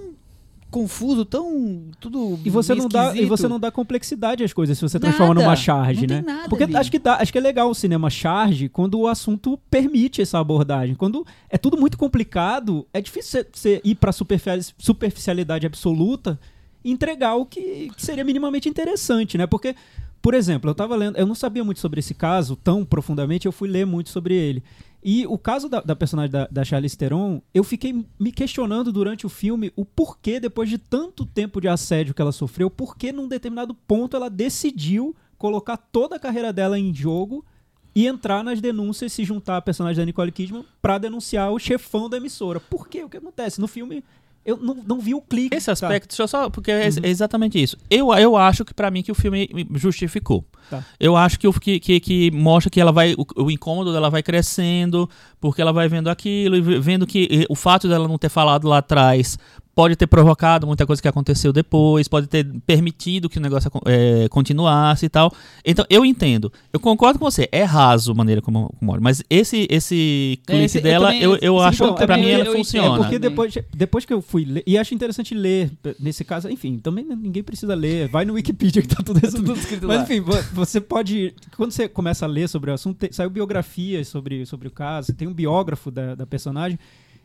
confuso, 0.70 1.24
tão 1.24 1.86
tudo 1.98 2.38
E 2.44 2.50
você, 2.50 2.74
não 2.74 2.88
dá, 2.88 3.16
e 3.16 3.24
você 3.24 3.48
não 3.48 3.58
dá 3.58 3.70
complexidade 3.70 4.44
às 4.44 4.52
coisas 4.52 4.76
se 4.76 4.82
você 4.82 5.00
transforma 5.00 5.32
Nada. 5.34 5.46
numa 5.46 5.56
charge, 5.56 6.06
Não 6.06 6.16
né? 6.16 6.22
tem 6.22 6.34
nada 6.34 6.48
Porque 6.48 6.64
ali. 6.64 6.76
acho 6.76 6.90
que, 6.90 6.98
dá, 6.98 7.16
acho 7.16 7.32
que 7.32 7.38
é 7.38 7.40
legal 7.40 7.70
o 7.70 7.74
cinema 7.74 8.10
charge 8.10 8.68
quando 8.68 8.98
o 9.00 9.06
assunto 9.08 9.58
permite 9.70 10.20
essa 10.20 10.38
abordagem. 10.38 10.94
Quando 10.94 11.26
é 11.48 11.56
tudo 11.56 11.78
muito 11.80 11.96
complicado, 11.96 12.86
é 12.92 13.00
difícil 13.00 13.46
você- 13.50 13.80
ir 13.82 13.96
superficial- 14.12 14.74
superficialidade 14.78 15.64
absoluta 15.66 16.38
e 16.84 16.90
entregar 16.90 17.34
o 17.36 17.46
que, 17.46 17.90
que 17.96 18.04
seria 18.04 18.22
minimamente 18.22 18.68
interessante, 18.68 19.38
né? 19.38 19.46
Porque, 19.46 19.74
por 20.20 20.34
exemplo, 20.34 20.70
eu 20.70 20.74
tava 20.74 20.96
lendo, 20.96 21.16
eu 21.16 21.26
não 21.26 21.34
sabia 21.34 21.64
muito 21.64 21.80
sobre 21.80 22.00
esse 22.00 22.14
caso 22.14 22.56
tão 22.56 22.84
profundamente, 22.84 23.46
eu 23.46 23.52
fui 23.52 23.68
ler 23.68 23.86
muito 23.86 24.10
sobre 24.10 24.34
ele. 24.34 24.62
E 25.02 25.26
o 25.26 25.38
caso 25.38 25.68
da, 25.68 25.80
da 25.80 25.94
personagem 25.94 26.30
da, 26.30 26.46
da 26.48 26.64
Charlize 26.64 26.98
Theron, 26.98 27.40
eu 27.54 27.62
fiquei 27.62 28.04
me 28.18 28.32
questionando 28.32 28.92
durante 28.92 29.24
o 29.24 29.28
filme 29.28 29.72
o 29.76 29.84
porquê, 29.84 30.40
depois 30.40 30.68
de 30.68 30.76
tanto 30.76 31.24
tempo 31.24 31.60
de 31.60 31.68
assédio 31.68 32.14
que 32.14 32.20
ela 32.20 32.32
sofreu, 32.32 32.68
por 32.68 32.96
que 32.96 33.12
num 33.12 33.28
determinado 33.28 33.74
ponto 33.74 34.16
ela 34.16 34.28
decidiu 34.28 35.14
colocar 35.38 35.76
toda 35.76 36.16
a 36.16 36.18
carreira 36.18 36.52
dela 36.52 36.78
em 36.78 36.92
jogo 36.92 37.44
e 37.94 38.06
entrar 38.06 38.42
nas 38.42 38.60
denúncias, 38.60 39.12
se 39.12 39.24
juntar 39.24 39.56
a 39.56 39.62
personagem 39.62 39.98
da 39.98 40.04
Nicole 40.04 40.32
Kidman 40.32 40.64
pra 40.82 40.98
denunciar 40.98 41.52
o 41.52 41.58
chefão 41.58 42.08
da 42.08 42.16
emissora. 42.16 42.60
Por 42.60 42.88
quê? 42.88 43.04
O 43.04 43.08
que 43.08 43.16
acontece? 43.16 43.60
No 43.60 43.68
filme, 43.68 44.04
eu 44.44 44.56
não, 44.56 44.74
não 44.74 44.98
vi 45.00 45.14
o 45.14 45.20
clique. 45.20 45.54
Esse 45.56 45.66
tá? 45.66 45.72
aspecto, 45.72 46.20
eu 46.20 46.28
só, 46.28 46.48
porque 46.50 46.70
é 46.70 46.88
Uhum. 46.88 46.94
exatamente 47.04 47.62
isso. 47.62 47.76
Eu, 47.90 48.12
eu 48.14 48.36
acho 48.36 48.64
que 48.64 48.72
pra 48.74 48.90
mim 48.90 49.02
que 49.02 49.12
o 49.12 49.14
filme 49.14 49.48
justificou. 49.74 50.44
Tá. 50.70 50.84
Eu 51.00 51.16
acho 51.16 51.38
que, 51.38 51.50
que, 51.60 51.80
que, 51.80 52.00
que 52.00 52.30
mostra 52.30 52.70
que 52.70 52.80
ela 52.80 52.92
vai, 52.92 53.14
o, 53.14 53.26
o 53.44 53.50
incômodo 53.50 53.92
dela 53.92 54.10
vai 54.10 54.22
crescendo, 54.22 55.08
porque 55.40 55.60
ela 55.62 55.72
vai 55.72 55.88
vendo 55.88 56.08
aquilo 56.08 56.56
e 56.56 56.60
ve- 56.60 56.78
vendo 56.78 57.06
que 57.06 57.28
eh, 57.30 57.46
o 57.48 57.54
fato 57.54 57.88
dela 57.88 58.06
não 58.08 58.18
ter 58.18 58.28
falado 58.28 58.66
lá 58.68 58.78
atrás 58.78 59.38
pode 59.78 59.94
ter 59.94 60.08
provocado 60.08 60.66
muita 60.66 60.84
coisa 60.84 61.00
que 61.00 61.06
aconteceu 61.06 61.52
depois, 61.52 62.08
pode 62.08 62.26
ter 62.26 62.44
permitido 62.66 63.28
que 63.28 63.38
o 63.38 63.40
negócio 63.40 63.70
eh, 63.86 64.26
continuasse 64.28 65.06
e 65.06 65.08
tal. 65.08 65.32
Então, 65.64 65.84
eu 65.88 66.04
entendo. 66.04 66.52
Eu 66.72 66.80
concordo 66.80 67.16
com 67.16 67.24
você. 67.24 67.48
É 67.52 67.62
raso 67.62 68.10
a 68.10 68.14
maneira 68.16 68.42
como, 68.42 68.74
como 68.76 68.90
olha, 68.90 69.00
mas 69.00 69.22
esse, 69.30 69.68
esse 69.70 70.40
clipe 70.44 70.64
esse- 70.64 70.78
eu 70.78 70.82
dela, 70.82 71.06
também- 71.06 71.22
eu, 71.22 71.36
eu 71.40 71.58
sim, 71.60 71.64
acho 71.64 71.86
bom, 71.86 71.94
que 71.94 72.02
é 72.02 72.06
pra 72.06 72.16
porque 72.16 72.26
mim 72.26 72.32
eu- 72.32 72.40
ela 72.40 72.48
eu- 72.48 72.52
é 72.52 72.56
funciona. 72.56 72.94
É 72.94 72.98
porque 72.98 73.18
depois, 73.20 73.54
depois 73.72 74.04
que 74.04 74.12
eu 74.12 74.20
fui 74.20 74.44
ler, 74.44 74.64
e 74.66 74.76
acho 74.76 74.92
interessante 74.94 75.32
ler, 75.32 75.70
nesse 76.00 76.24
caso, 76.24 76.50
enfim, 76.50 76.76
também 76.78 77.04
ninguém 77.04 77.44
precisa 77.44 77.76
ler, 77.76 78.08
vai 78.08 78.24
no 78.24 78.32
Wikipedia 78.34 78.82
que 78.82 78.88
tá 78.88 79.00
tudo 79.00 79.20
resumido. 79.22 79.52
tudo 79.52 79.60
escrito 79.60 79.86
Mas 79.86 79.98
lá. 79.98 80.02
enfim, 80.02 80.20
vo- 80.20 80.42
você 80.54 80.80
pode. 80.80 81.32
Quando 81.56 81.70
você 81.70 81.88
começa 81.88 82.24
a 82.24 82.28
ler 82.28 82.48
sobre 82.48 82.72
o 82.72 82.74
assunto, 82.74 82.96
tem, 82.98 83.12
saiu 83.12 83.30
biografias 83.30 84.08
sobre, 84.08 84.44
sobre 84.44 84.66
o 84.66 84.72
caso, 84.72 85.12
tem 85.14 85.28
um 85.28 85.32
biógrafo 85.32 85.88
da, 85.88 86.16
da 86.16 86.26
personagem, 86.26 86.76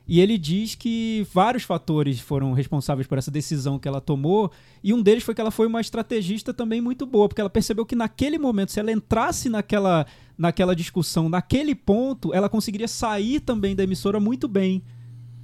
e 0.08 0.20
ele 0.20 0.38
diz 0.38 0.76
que 0.76 1.26
vários 1.34 1.64
fatores 1.64 2.20
foram 2.20 2.52
responsáveis 2.52 3.08
por 3.08 3.18
essa 3.18 3.32
decisão 3.32 3.80
que 3.80 3.88
ela 3.88 4.02
tomou, 4.02 4.52
e 4.84 4.94
um 4.94 5.02
deles 5.02 5.24
foi 5.24 5.34
que 5.34 5.42
ela 5.42 5.52
foi 5.52 5.68
uma 5.68 5.80
estrategista 5.80 6.54
também 6.54 6.82
muito 6.82 7.06
boa, 7.06 7.30
porque 7.30 7.42
ela 7.42 7.50
percebeu 7.50 7.86
que 7.86 7.96
naquele 7.96 8.38
momento, 8.38 8.72
se 8.72 8.80
ela 8.80 8.92
entrasse 8.92 9.50
naquela, 9.50 10.06
naquela 10.38 10.76
discussão, 10.76 11.30
naquele 11.30 11.74
ponto, 11.74 12.34
ela 12.34 12.50
conseguiria 12.50 12.88
sair 12.88 13.40
também 13.40 13.76
da 13.76 13.84
emissora 13.84 14.20
muito 14.20 14.48
bem 14.48 14.84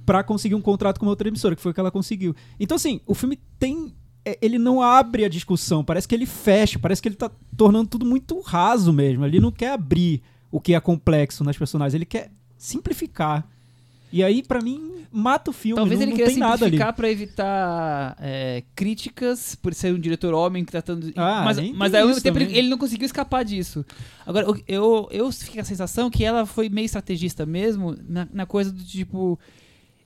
pra 0.04 0.24
conseguir 0.24 0.54
um 0.54 0.60
contrato 0.60 0.98
com 0.98 1.06
uma 1.06 1.12
outra 1.12 1.28
emissora, 1.28 1.54
que 1.54 1.62
foi 1.62 1.70
o 1.70 1.74
que 1.74 1.80
ela 1.80 1.90
conseguiu. 1.90 2.34
Então, 2.58 2.74
assim, 2.74 3.00
o 3.06 3.14
filme 3.14 3.38
tem. 3.58 3.94
é, 4.24 4.36
Ele 4.42 4.58
não 4.58 4.82
abre 4.82 5.24
a 5.24 5.28
discussão, 5.28 5.84
parece 5.84 6.08
que 6.08 6.14
ele 6.14 6.26
fecha, 6.26 6.78
parece 6.78 7.00
que 7.00 7.08
ele 7.08 7.16
tá 7.16 7.30
tornando 7.56 7.88
tudo 7.88 8.04
muito 8.04 8.40
raso 8.40 8.92
mesmo. 8.92 9.24
Ele 9.24 9.38
não 9.38 9.52
quer 9.52 9.72
abrir 9.72 10.20
o 10.50 10.60
que 10.60 10.74
é 10.74 10.80
complexo 10.80 11.44
nas 11.44 11.56
personagens, 11.56 11.94
ele 11.94 12.04
quer 12.04 12.32
simplificar. 12.58 13.48
E 14.12 14.24
aí, 14.24 14.42
pra 14.42 14.60
mim, 14.60 15.04
mata 15.10 15.50
o 15.50 15.52
filme. 15.52 15.76
Talvez 15.76 16.00
não, 16.00 16.08
ele 16.08 16.16
não 16.16 16.48
ali. 16.48 16.58
simplificar 16.58 16.92
pra 16.92 17.10
evitar 17.10 18.16
é, 18.20 18.62
críticas 18.74 19.54
por 19.54 19.74
ser 19.74 19.94
um 19.94 19.98
diretor 19.98 20.34
homem 20.34 20.64
que 20.64 20.70
tratando. 20.70 21.12
Ah, 21.16 21.42
mas 21.44 21.58
mas 21.72 21.92
tem 21.92 22.00
ao 22.00 22.06
mesmo 22.08 22.22
tempo 22.22 22.38
ele, 22.38 22.56
ele 22.56 22.68
não 22.68 22.78
conseguiu 22.78 23.06
escapar 23.06 23.44
disso. 23.44 23.84
Agora, 24.26 24.46
eu, 24.66 25.08
eu, 25.10 25.32
fiquei 25.32 25.54
com 25.56 25.60
a 25.60 25.64
sensação 25.64 26.10
que 26.10 26.24
ela 26.24 26.46
foi 26.46 26.68
meio 26.68 26.86
estrategista 26.86 27.44
mesmo 27.44 27.96
na, 28.08 28.28
na 28.32 28.46
coisa 28.46 28.72
do 28.72 28.82
tipo. 28.82 29.38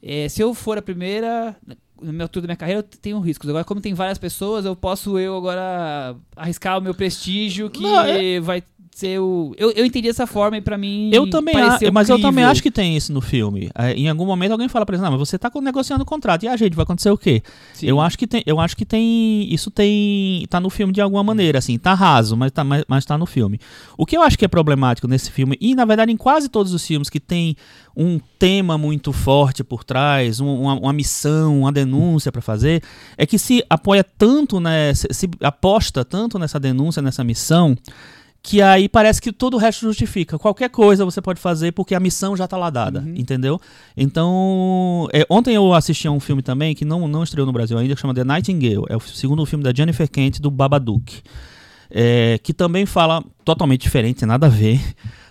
é, 0.03 0.29
se 0.29 0.43
eu 0.43 0.55
for 0.55 0.79
a 0.79 0.83
primeira. 0.83 1.57
No 2.03 2.13
meu 2.13 2.29
tour 2.29 2.43
da 2.43 2.49
minha 2.49 2.57
carreira, 2.57 2.81
eu 2.81 2.83
tenho 2.83 3.19
riscos. 3.21 3.49
Agora, 3.49 3.65
como 3.65 3.81
tem 3.81 3.95
várias 3.95 4.19
pessoas, 4.19 4.65
eu 4.67 4.75
posso 4.75 5.17
eu 5.17 5.37
agora 5.37 6.17
arriscar 6.37 6.77
o 6.77 6.83
meu 6.83 6.93
prestígio 6.93 7.71
que 7.71 7.83
Não, 7.83 8.01
é- 8.01 8.41
vai 8.41 8.63
o. 9.19 9.55
Eu, 9.59 9.71
eu 9.73 9.85
entendi 9.85 10.07
dessa 10.09 10.27
forma 10.27 10.57
e 10.57 10.61
pra 10.61 10.79
mim. 10.79 11.11
Eu 11.13 11.29
também, 11.29 11.53
pareceu 11.55 11.89
a- 11.89 11.93
mas 11.93 12.09
eu 12.09 12.21
também 12.21 12.45
acho 12.45 12.63
que 12.63 12.71
tem 12.71 12.97
isso 12.97 13.13
no 13.13 13.21
filme. 13.21 13.69
É, 13.75 13.93
em 13.93 14.09
algum 14.09 14.25
momento 14.25 14.53
alguém 14.53 14.69
fala 14.69 14.87
pra 14.87 14.95
eles, 14.95 15.03
não, 15.03 15.11
mas 15.11 15.19
você 15.19 15.37
tá 15.39 15.51
negociando 15.61 16.03
o 16.03 16.07
contrato. 16.07 16.45
E 16.45 16.49
a 16.49 16.57
gente, 16.57 16.75
vai 16.75 16.85
acontecer 16.85 17.11
o 17.11 17.19
quê? 17.19 17.43
Sim. 17.73 17.87
Eu 17.87 18.01
acho 18.01 18.17
que 18.17 18.27
tem, 18.27 18.43
eu 18.47 18.61
acho 18.61 18.77
que 18.77 18.85
tem, 18.85 19.53
isso 19.53 19.71
tem, 19.71 20.47
tá 20.49 20.61
no 20.61 20.71
filme 20.71 20.93
de 20.93 21.01
alguma 21.01 21.25
maneira, 21.25 21.59
assim, 21.59 21.77
tá 21.79 21.93
raso, 21.95 22.37
mas 22.37 22.53
tá, 22.53 22.63
mas, 22.63 22.85
mas 22.87 23.05
tá 23.05 23.19
no 23.19 23.27
filme. 23.27 23.59
O 23.99 24.07
que 24.07 24.17
eu 24.17 24.23
acho 24.23 24.39
que 24.39 24.45
é 24.45 24.49
problemático 24.49 25.09
nesse 25.09 25.31
filme, 25.31 25.57
e 25.61 25.75
na 25.75 25.85
verdade 25.85 26.13
em 26.13 26.17
quase 26.17 26.49
todos 26.49 26.73
os 26.73 26.87
filmes 26.87 27.11
que 27.11 27.19
tem 27.19 27.57
um 27.97 28.21
tema 28.39 28.77
muito 28.79 29.13
forte 29.13 29.65
por 29.65 29.83
trás, 29.85 30.41
um- 30.41 30.63
uma, 30.63 30.75
uma 30.75 30.93
missão, 30.93 31.61
uma 31.61 31.73
denúncia 31.73 32.31
pra 32.31 32.43
fazer, 32.43 32.83
é 33.17 33.27
que 33.27 33.39
se 33.39 33.65
apoia 33.69 34.05
tanto, 34.05 34.61
né, 34.61 34.93
se, 34.95 35.09
se 35.11 35.29
aposta 35.41 36.05
tanto 36.05 36.39
nessa 36.39 36.61
denúncia, 36.61 37.01
nessa 37.03 37.25
missão, 37.25 37.77
que 38.47 38.61
aí 38.61 38.91
parece 38.91 39.23
que 39.23 39.33
todo 39.33 39.55
o 39.55 39.57
resto 39.57 39.87
justifica. 39.87 40.39
Qualquer 40.39 40.69
coisa 40.69 41.03
você 41.03 41.23
pode 41.23 41.41
fazer 41.41 41.73
porque 41.73 41.95
a 41.95 41.99
missão 41.99 42.37
já 42.37 42.47
tá 42.47 42.59
lá 42.59 42.69
dada, 42.69 43.01
Uhum. 43.01 43.15
entendeu? 43.17 43.59
Então, 43.97 45.09
é, 45.15 45.27
ontem 45.31 45.55
eu 45.55 45.73
assisti 45.73 46.07
a 46.07 46.11
um 46.11 46.21
filme 46.21 46.43
também 46.43 46.75
que 46.75 46.85
não, 46.85 47.09
não 47.09 47.23
estreou 47.25 47.47
no 47.47 47.53
Brasil 47.53 47.79
ainda, 47.79 47.95
que 47.95 48.01
chama 48.01 48.13
The 48.15 48.23
Nightingale. 48.23 48.85
É 48.91 48.97
o 48.97 49.01
segundo 49.01 49.45
filme 49.47 49.65
da 49.65 49.73
Jennifer 49.75 50.09
Kent 50.11 50.41
do 50.41 50.51
Babadook. 50.51 51.23
É, 51.91 52.39
que 52.43 52.53
também 52.53 52.85
fala 52.87 53.25
totalmente 53.45 53.81
diferente, 53.83 54.19
tem 54.21 54.29
nada 54.29 54.47
a 54.47 54.51
ver. 54.51 54.81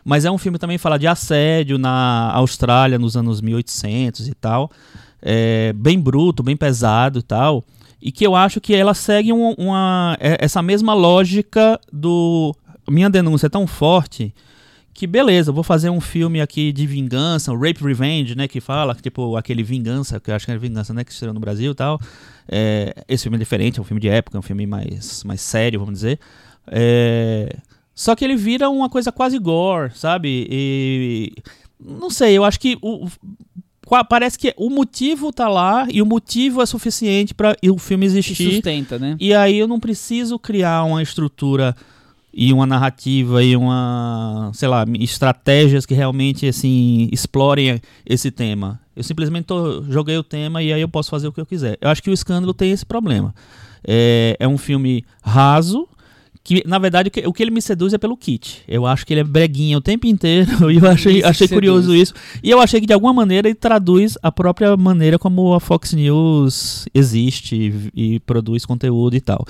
Mas 0.04 0.26
é 0.26 0.32
um 0.32 0.38
filme 0.38 0.58
que 0.58 0.62
também 0.62 0.78
fala 0.78 0.98
de 0.98 1.06
assédio 1.08 1.78
na 1.78 2.32
Austrália 2.34 2.98
nos 2.98 3.16
anos 3.16 3.42
1800 3.42 4.28
e 4.28 4.34
tal. 4.34 4.72
É, 5.22 5.72
bem 5.74 6.00
bruto, 6.00 6.42
bem 6.44 6.58
pesado 6.58 7.20
e 7.20 7.24
tal. 7.24 7.64
E 8.02 8.12
que 8.12 8.26
eu 8.26 8.36
acho 8.36 8.60
que 8.60 8.74
ela 8.76 8.94
segue 8.94 9.32
um- 9.32 9.54
uma, 9.58 10.18
é- 10.20 10.38
essa 10.44 10.62
mesma 10.62 10.94
lógica 10.94 11.80
do. 11.92 12.54
Minha 12.88 13.10
denúncia 13.10 13.48
é 13.48 13.50
tão 13.50 13.66
forte 13.66 14.34
que 14.94 15.08
beleza, 15.08 15.50
eu 15.50 15.54
vou 15.54 15.64
fazer 15.64 15.90
um 15.90 16.00
filme 16.00 16.40
aqui 16.40 16.72
de 16.72 16.86
vingança, 16.86 17.52
o 17.52 17.60
Rape 17.60 17.84
Revenge, 17.84 18.36
né, 18.36 18.48
que 18.48 18.62
fala, 18.62 18.94
tipo, 18.94 19.36
aquele 19.36 19.64
Vingança, 19.64 20.20
que 20.20 20.30
eu 20.30 20.36
acho 20.36 20.46
que 20.46 20.52
é 20.52 20.58
Vingança, 20.58 20.94
né, 20.94 21.04
que 21.04 21.12
estreou 21.12 21.34
no 21.34 21.40
Brasil 21.40 21.72
e 21.72 21.76
tal. 21.76 22.00
É, 22.48 22.94
esse 23.08 23.24
filme 23.24 23.38
é 23.38 23.40
diferente, 23.40 23.80
é 23.80 23.82
um 23.82 23.86
filme 23.86 24.00
de 24.00 24.08
época, 24.08 24.38
é 24.38 24.40
um 24.40 24.44
filme 24.44 24.68
mais, 24.68 25.24
mais 25.24 25.42
sério, 25.42 25.80
vamos 25.80 25.96
dizer. 25.96 26.20
É, 26.68 27.56
só 27.96 28.16
que 28.16 28.24
ele 28.24 28.36
vira 28.36 28.70
uma 28.70 28.88
coisa 28.88 29.12
quase 29.12 29.40
gore, 29.40 29.92
sabe? 29.96 30.48
E 30.50 31.34
não 31.80 32.12
sei, 32.12 32.38
eu 32.38 32.44
acho 32.44 32.60
que 32.60 32.78
o, 32.80 33.08
parece 34.08 34.38
que 34.38 34.54
o 34.56 34.70
motivo 34.70 35.34
tá 35.34 35.50
lá 35.50 35.88
e 35.92 36.02
o 36.02 36.06
motivo 36.06 36.62
é 36.62 36.66
suficiente 36.66 37.34
para 37.34 37.56
o 37.68 37.78
filme 37.80 38.06
existir. 38.06 38.54
sustenta, 38.54 39.00
né? 39.00 39.16
E 39.20 39.34
aí 39.34 39.58
eu 39.58 39.68
não 39.68 39.80
preciso 39.80 40.38
criar 40.38 40.84
uma 40.84 41.02
estrutura 41.02 41.76
e 42.34 42.52
uma 42.52 42.66
narrativa 42.66 43.44
e 43.44 43.56
uma, 43.56 44.50
sei 44.54 44.68
lá, 44.68 44.86
estratégias 45.00 45.86
que 45.86 45.94
realmente 45.94 46.48
assim 46.48 47.08
explorem 47.12 47.80
esse 48.06 48.32
tema. 48.32 48.80
Eu 48.96 49.04
simplesmente 49.04 49.46
tô- 49.46 49.84
joguei 49.84 50.18
o 50.18 50.24
tema 50.24 50.62
e 50.64 50.72
aí 50.74 50.82
eu 50.82 50.90
posso 50.90 51.10
fazer 51.10 51.28
o 51.28 51.32
que 51.34 51.40
eu 51.42 51.46
quiser. 51.46 51.78
Eu 51.82 51.90
acho 51.90 52.02
que 52.02 52.10
o 52.10 52.14
escândalo 52.14 52.54
tem 52.54 52.72
esse 52.72 52.86
problema. 52.86 53.34
É, 53.86 54.36
é 54.40 54.48
um 54.48 54.58
filme 54.58 55.04
raso. 55.22 55.88
Que, 56.46 56.62
na 56.68 56.78
verdade, 56.78 57.08
o 57.08 57.12
que, 57.12 57.26
o 57.26 57.32
que 57.32 57.42
ele 57.42 57.52
me 57.52 57.62
seduz 57.62 57.94
é 57.94 57.98
pelo 57.98 58.18
kit. 58.18 58.64
Eu 58.68 58.86
acho 58.86 59.06
que 59.06 59.14
ele 59.14 59.22
é 59.22 59.24
breguinha 59.24 59.78
o 59.78 59.82
tempo 59.82 60.06
inteiro 60.08 60.52
e 60.70 60.76
eu 60.78 60.86
achei, 60.90 61.20
Isso 61.20 61.28
achei 61.28 61.48
seduz. 61.48 61.56
curioso 61.58 61.96
isso. 61.96 62.14
E 62.44 62.50
eu 62.50 62.60
achei 62.60 62.82
que, 62.82 62.86
de 62.86 62.92
alguma 62.92 63.14
maneira, 63.14 63.48
ele 63.48 63.56
traduz 63.56 64.18
a 64.22 64.30
própria 64.30 64.76
maneira 64.76 65.18
como 65.18 65.54
a 65.54 65.60
Fox 65.62 65.94
News 65.94 66.86
existe 66.94 67.92
e, 67.96 68.16
e 68.16 68.20
produz 68.20 68.66
conteúdo 68.66 69.16
e 69.16 69.22
tal. 69.22 69.46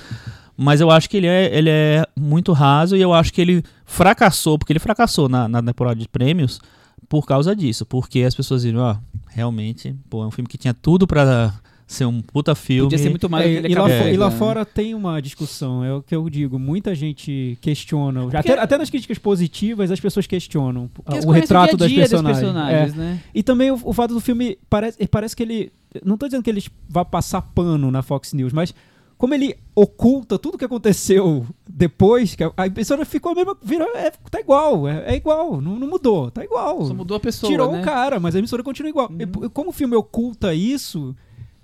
Mas 0.56 0.80
eu 0.80 0.90
acho 0.90 1.10
que 1.10 1.16
ele 1.16 1.26
é, 1.26 1.56
ele 1.56 1.68
é 1.70 2.06
muito 2.18 2.52
raso 2.52 2.96
e 2.96 3.00
eu 3.00 3.12
acho 3.12 3.32
que 3.32 3.40
ele 3.40 3.62
fracassou, 3.84 4.58
porque 4.58 4.72
ele 4.72 4.78
fracassou 4.80 5.28
na, 5.28 5.48
na 5.48 5.62
temporada 5.62 5.98
de 5.98 6.08
prêmios 6.08 6.60
por 7.08 7.26
causa 7.26 7.54
disso. 7.56 7.84
Porque 7.84 8.20
as 8.20 8.34
pessoas 8.34 8.62
viram, 8.64 8.80
ó, 8.80 8.96
realmente, 9.28 9.94
pô, 10.08 10.22
é 10.22 10.26
um 10.26 10.30
filme 10.30 10.48
que 10.48 10.56
tinha 10.58 10.72
tudo 10.72 11.06
pra 11.06 11.52
ser 11.86 12.06
um 12.06 12.22
puta 12.22 12.54
filme. 12.54 12.82
Podia 12.84 12.98
ser 12.98 13.10
muito 13.10 13.28
mais 13.28 13.46
É, 13.46 13.50
ele 13.50 13.68
e, 13.68 13.74
lá, 13.74 13.88
fo- 13.88 14.08
e 14.08 14.16
lá 14.16 14.30
né? 14.30 14.36
fora 14.36 14.64
tem 14.64 14.94
uma 14.94 15.20
discussão, 15.20 15.84
é 15.84 15.92
o 15.92 16.00
que 16.00 16.14
eu 16.14 16.30
digo. 16.30 16.58
Muita 16.58 16.94
gente 16.94 17.58
questiona. 17.60 18.22
Porque- 18.22 18.36
Até, 18.36 18.58
até 18.58 18.78
nas 18.78 18.88
críticas 18.88 19.18
positivas, 19.18 19.90
as 19.90 20.00
pessoas 20.00 20.26
questionam 20.26 20.88
o 21.26 21.30
retrato 21.32 21.76
dia 21.76 21.76
a 21.76 21.78
das 21.78 21.90
dia 21.90 22.00
dos 22.02 22.10
personagens. 22.10 22.40
personagens, 22.42 22.94
É. 22.94 22.96
né? 22.96 23.20
E 23.34 23.42
também 23.42 23.70
o, 23.70 23.78
o 23.82 23.92
fato 23.92 24.14
do 24.14 24.20
filme 24.20 24.56
parece, 24.70 25.06
parece 25.08 25.34
que 25.36 25.42
ele. 25.42 25.72
Não 26.04 26.16
tô 26.16 26.26
dizendo 26.26 26.42
que 26.42 26.50
ele 26.50 26.62
vá 26.88 27.04
passar 27.04 27.42
pano 27.42 27.90
na 27.90 28.02
Fox 28.02 28.32
News, 28.32 28.52
mas 28.52 28.72
como 29.24 29.32
ele 29.34 29.56
oculta 29.74 30.38
tudo 30.38 30.58
que 30.58 30.66
aconteceu 30.66 31.46
depois, 31.66 32.34
que 32.34 32.44
a, 32.44 32.52
a 32.58 32.66
emissora 32.66 33.06
ficou 33.06 33.32
a 33.32 33.34
mesma. 33.34 33.56
Virou, 33.62 33.88
é, 33.96 34.10
tá 34.30 34.38
igual, 34.38 34.86
é, 34.86 35.14
é 35.14 35.16
igual, 35.16 35.62
não, 35.62 35.78
não 35.78 35.88
mudou, 35.88 36.30
tá 36.30 36.44
igual. 36.44 36.84
Só 36.84 36.92
mudou 36.92 37.16
a 37.16 37.20
pessoa, 37.20 37.50
Tirou 37.50 37.72
né? 37.72 37.80
o 37.80 37.82
cara, 37.82 38.20
mas 38.20 38.36
a 38.36 38.38
emissora 38.38 38.62
continua 38.62 38.90
igual. 38.90 39.08
Uhum. 39.10 39.46
E 39.46 39.48
como 39.48 39.70
o 39.70 39.72
filme 39.72 39.96
oculta 39.96 40.52
isso, 40.52 41.16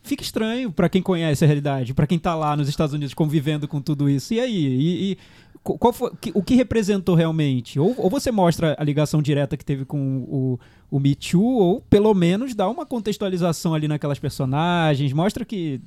fica 0.03 0.23
estranho 0.23 0.73
pra 0.73 0.89
quem 0.89 1.03
conhece 1.03 1.45
a 1.45 1.47
realidade, 1.47 1.93
pra 1.93 2.07
quem 2.07 2.19
tá 2.19 2.35
lá 2.35 2.57
nos 2.57 2.67
Estados 2.67 2.95
Unidos 2.95 3.13
convivendo 3.13 3.69
com 3.69 3.79
tudo 3.83 4.09
isso. 4.09 4.33
E 4.33 4.41
aí? 4.41 4.57
E, 4.67 5.13
e 5.13 5.19
qu- 5.63 5.77
qual 5.77 5.93
foi, 5.93 6.11
que- 6.19 6.33
o 6.35 6.43
que 6.43 6.55
representou 6.55 7.15
realmente? 7.15 7.79
Ou, 7.79 7.95
ou 7.99 8.09
você 8.09 8.33
mostra 8.33 8.75
a 8.79 8.83
ligação 8.83 9.21
direta 9.21 9.55
que 9.55 9.65
teve 9.67 9.85
com 9.85 10.25
o, 10.27 10.59
o 10.91 10.99
Me 10.99 11.15
Too, 11.15 11.43
ou 11.45 11.83
pelo 11.91 12.15
menos 12.15 12.55
dá 12.55 12.67
uma 12.71 12.87
contextualização 12.87 13.75
ali 13.75 13.87
naquelas 13.87 14.19
personagens, 14.19 15.13
mostra 15.13 15.45
que 15.45 15.79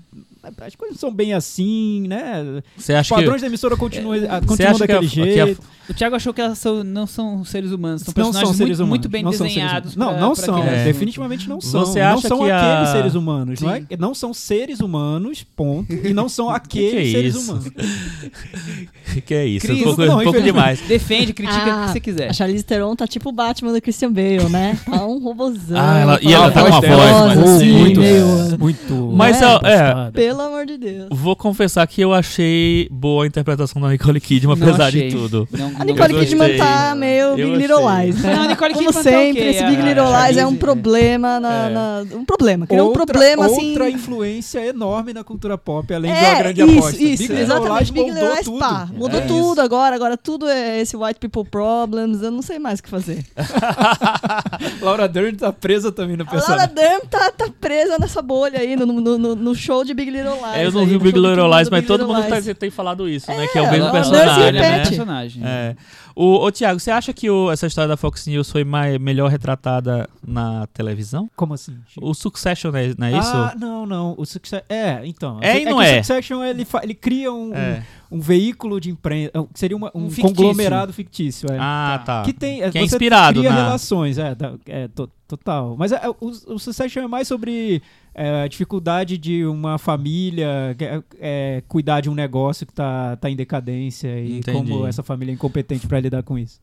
as 0.62 0.76
coisas 0.76 1.00
são 1.00 1.12
bem 1.14 1.34
assim, 1.34 2.06
né? 2.08 2.62
Você 2.78 2.92
Os 2.94 3.00
acha 3.00 3.16
padrões 3.16 3.36
que... 3.36 3.42
da 3.42 3.48
emissora 3.48 3.78
continuam, 3.78 4.20
Você 4.20 4.28
continuam 4.46 4.72
acha 4.76 4.86
que 4.86 4.92
a- 4.92 4.96
daquele 5.00 5.10
que 5.12 5.40
a- 5.40 5.46
jeito. 5.46 5.62
O 5.90 5.94
Thiago 5.94 6.16
achou 6.16 6.34
que 6.34 6.40
elas 6.40 6.58
são- 6.58 6.82
não 6.84 7.06
são 7.06 7.44
seres 7.44 7.72
humanos, 7.72 8.04
são 8.04 8.12
não 8.12 8.14
personagens 8.14 8.48
são 8.50 8.54
seres 8.58 8.80
muito, 8.80 8.80
humanos. 8.80 8.90
muito 8.90 9.10
bem 9.10 9.24
não 9.24 9.32
são 9.34 9.40
seres 9.48 9.54
desenhados. 9.56 9.96
pra- 9.96 10.06
Não, 10.06 10.20
não 10.20 10.34
pra 10.34 10.46
são. 10.46 10.64
É. 10.64 10.84
Definitivamente 10.86 11.50
não 11.50 11.60
são. 11.60 11.86
Você 11.86 12.00
não 12.00 12.08
acha 12.08 12.28
são 12.30 12.40
que 12.40 12.52
a- 12.52 12.74
aqueles 12.74 12.90
seres 12.92 13.16
humanos. 13.16 13.60
Não, 13.62 13.70
é, 13.74 13.84
não 14.00 14.14
são 14.16 14.34
seres 14.34 14.80
humanos, 14.80 15.44
ponto. 15.56 15.92
E 15.94 16.14
não 16.14 16.30
são 16.30 16.48
que 16.48 16.54
aqueles 16.54 17.10
é 17.10 17.12
seres 17.12 17.36
humanos. 17.36 17.66
que 19.26 19.34
é 19.34 19.46
isso? 19.46 19.66
Cris, 19.68 19.80
um 19.82 19.84
pouco, 19.84 20.06
não, 20.06 20.20
um 20.20 20.24
pouco 20.24 20.42
demais. 20.42 20.80
Defende, 20.82 21.34
critica 21.34 21.66
o 21.66 21.72
Ah, 21.72 21.86
que 21.88 21.92
você 21.94 22.00
quiser. 22.00 22.30
A 22.30 22.34
Charlize 22.34 22.64
Theron 22.64 22.96
tá 22.96 23.06
tipo 23.08 23.30
o 23.30 23.32
Batman 23.32 23.74
do 23.74 23.82
Christian 23.82 24.12
Bale, 24.12 24.50
né? 24.50 24.78
Tá 24.86 25.06
um 25.06 25.20
robôzão. 25.20 25.78
Ah, 25.78 25.98
ela- 26.00 26.20
e 26.22 26.34
ela 26.34 26.48
a 26.48 26.52
tá 26.52 26.62
com 26.64 26.70
uma 26.70 26.82
voz 26.82 26.92
rosa, 27.12 27.26
mais 27.36 27.40
assim, 27.40 27.72
muito- 27.74 28.00
meio- 28.00 28.60
Muito. 28.60 29.12
Mas, 29.16 29.42
é, 29.42 29.46
é. 29.46 30.12
Pelo 30.36 30.48
amor 30.48 30.66
de 30.66 30.78
Deus. 30.78 31.08
vou 31.12 31.36
confessar 31.36 31.86
que 31.88 32.02
eu 32.02 32.14
achei 32.14 32.88
boa 32.92 33.24
a 33.24 33.28
interpretação 33.28 33.82
da 33.82 33.90
Nicole 33.90 34.20
Kidman, 34.20 34.56
Não 34.56 34.68
apesar 34.68 34.88
achei. 34.88 35.10
de 35.10 35.16
tudo. 35.16 35.48
Não- 35.52 35.72
A 35.80 35.86
Nicole. 35.86 36.14
Kidman 36.26 36.58
tá 36.58 36.96
meio 36.96 37.26
Eu 37.28 37.36
Big 37.36 37.56
Little 37.58 37.88
achei. 37.88 38.06
Lies, 38.12 38.22
né? 38.22 38.36
Não, 38.36 38.44
a 38.44 38.48
Nicole 38.48 38.74
Como 38.74 38.86
Kidman 38.88 39.04
tá 39.04 39.10
sempre, 39.10 39.42
ok, 39.42 39.50
esse 39.50 39.64
a- 39.64 39.70
Big 39.70 39.82
Little 39.82 40.04
Lies 40.06 40.14
é 40.14 40.18
Charlize- 40.20 40.46
um 40.46 40.56
problema 40.56 41.40
na... 41.40 41.54
É. 41.54 41.70
na- 41.70 42.04
um 42.18 42.26
problema, 42.26 42.66
criou 42.68 42.84
um 42.86 42.88
outra, 42.90 43.06
problema 43.06 43.46
assim... 43.46 43.70
Outra 43.70 43.90
influência 43.90 44.66
enorme 44.66 45.14
na 45.14 45.24
cultura 45.24 45.58
pop, 45.58 45.94
além 45.94 46.12
É, 46.12 46.16
uma 46.30 46.38
grande 46.40 46.62
isso, 46.64 46.72
aposta. 46.80 47.04
isso, 47.04 47.28
Big 47.28 47.42
exatamente. 47.42 47.92
Big 47.94 48.12
Little 48.12 48.30
Lies, 48.34 48.46
tudo. 48.46 48.60
pá, 48.60 48.90
mudou 48.94 49.20
É 49.20 49.26
tudo 49.26 49.62
agora, 49.62 49.96
agora 49.96 50.18
tudo 50.18 50.48
é 50.48 50.82
esse 50.82 50.96
white 50.98 51.20
people 51.20 51.44
problems, 51.50 52.22
eu 52.22 52.32
não 52.32 52.42
sei 52.42 52.60
mais 52.60 52.80
o 52.80 52.84
que 52.84 52.90
fazer. 52.90 53.24
Laura 54.82 55.08
Dern 55.08 55.36
tá 55.38 55.52
presa 55.52 55.92
também 55.92 56.16
no 56.18 56.24
A 56.24 56.26
Laura 56.26 56.40
personagem. 56.40 56.74
Dern 56.76 57.02
tá, 57.10 57.32
tá 57.32 57.50
presa 57.60 57.98
nessa 58.00 58.22
bolha 58.22 58.60
aí, 58.60 58.76
no, 58.76 58.86
no, 58.86 59.18
no- 59.18 59.36
no 59.36 59.56
show 59.56 59.84
de 59.84 59.94
Big 59.94 60.10
Little 60.12 60.23
Lies. 60.32 60.56
É, 60.56 60.66
eu 60.66 60.72
não 60.72 60.82
aí, 60.82 60.86
vi 60.88 60.96
o 60.96 61.00
Big 61.00 61.18
Little 61.20 61.48
Lies, 61.58 61.70
mas 61.70 61.80
Big 61.82 61.88
todo 61.88 62.00
Little 62.02 62.16
mundo 62.16 62.28
tá, 62.30 62.40
Lies. 62.40 62.58
tem 62.58 62.70
falado 62.70 63.08
isso, 63.10 63.28
né? 63.32 63.48
Que 63.48 63.58
é 63.58 63.62
o 63.62 63.66
É, 63.66 63.72
mesmo 63.72 63.92
personagem. 63.92 64.34
se 64.34 64.40
é 64.40 64.44
o 64.50 64.54
mesmo 64.54 64.62
repete. 64.68 64.90
personagem. 64.90 65.42
É. 65.46 65.76
O, 66.16 66.46
ô, 66.46 66.52
Tiago, 66.52 66.80
você 66.80 66.92
acha 66.92 67.12
que 67.12 67.28
o- 67.30 67.52
essa 67.52 67.66
história 67.66 67.88
da 67.88 67.98
Fox 67.98 68.28
News 68.28 68.50
foi 68.52 68.64
mais, 68.64 69.00
melhor 69.00 69.30
retratada 69.32 70.08
na 70.26 70.68
televisão? 70.68 71.30
Como 71.36 71.54
assim? 71.56 71.76
Chico? 71.88 72.06
O 72.08 72.14
Succession, 72.14 72.72
não 72.72 72.80
é, 72.80 72.94
não 72.98 73.08
é 73.08 73.12
isso? 73.18 73.32
Ah, 73.36 73.54
não, 73.60 73.86
não. 73.86 74.14
O 74.18 74.26
Succession. 74.26 74.64
É, 74.70 75.02
então. 75.06 75.40
É 75.42 75.58
e 75.58 75.60
que 75.62 75.70
não 75.72 75.78
o 75.78 75.82
é. 75.82 76.04
Succession 76.04 76.44
ele, 76.44 76.66
fa- 76.66 76.82
ele 76.84 76.94
cria 76.94 77.32
um, 77.34 77.52
É. 77.56 77.80
um, 77.80 77.84
um 78.12 78.20
veículo 78.20 78.80
de 78.80 78.90
imprensa. 78.92 79.32
que 79.54 79.60
Seria 79.60 79.76
uma- 79.78 79.92
um, 79.96 80.06
Um 80.06 80.10
fictício. 80.10 80.36
conglomerado 80.36 80.94
fictício. 80.94 81.52
É. 81.52 81.58
Ah, 81.60 82.02
tá. 82.06 82.22
Que 82.24 82.34
tem. 82.34 82.70
Que 82.72 82.78
é 82.78 82.84
inspirado 82.84 83.40
cria 83.40 83.50
na- 83.52 83.64
relações, 83.64 84.18
é, 84.18 84.36
é, 84.68 84.88
to- 84.90 85.10
total. 85.28 85.76
Mas 85.78 85.92
é, 85.92 85.96
é, 86.04 86.10
o, 86.10 86.16
o 86.22 86.60
Succession 86.60 87.04
é 87.04 87.08
mais 87.08 87.28
sobre 87.28 87.82
é, 88.16 88.44
a 88.44 88.48
dificuldade 88.48 89.18
de 89.18 89.44
uma 89.46 89.78
família 89.80 90.76
é, 90.80 91.04
é, 91.20 91.64
cuidar 91.68 92.02
de 92.02 92.10
um 92.10 92.14
negócio 92.14 92.66
que 92.66 92.74
tá, 92.74 93.16
tá 93.16 93.30
em 93.30 93.36
decadência 93.36 94.20
e 94.20 94.38
Entendi. 94.38 94.70
como 94.72 94.86
essa 94.86 95.02
família 95.02 95.32
é 95.32 95.36
incompetente 95.36 95.88
pra 95.88 96.00
lidar 96.00 96.22
com 96.24 96.38
isso. 96.38 96.60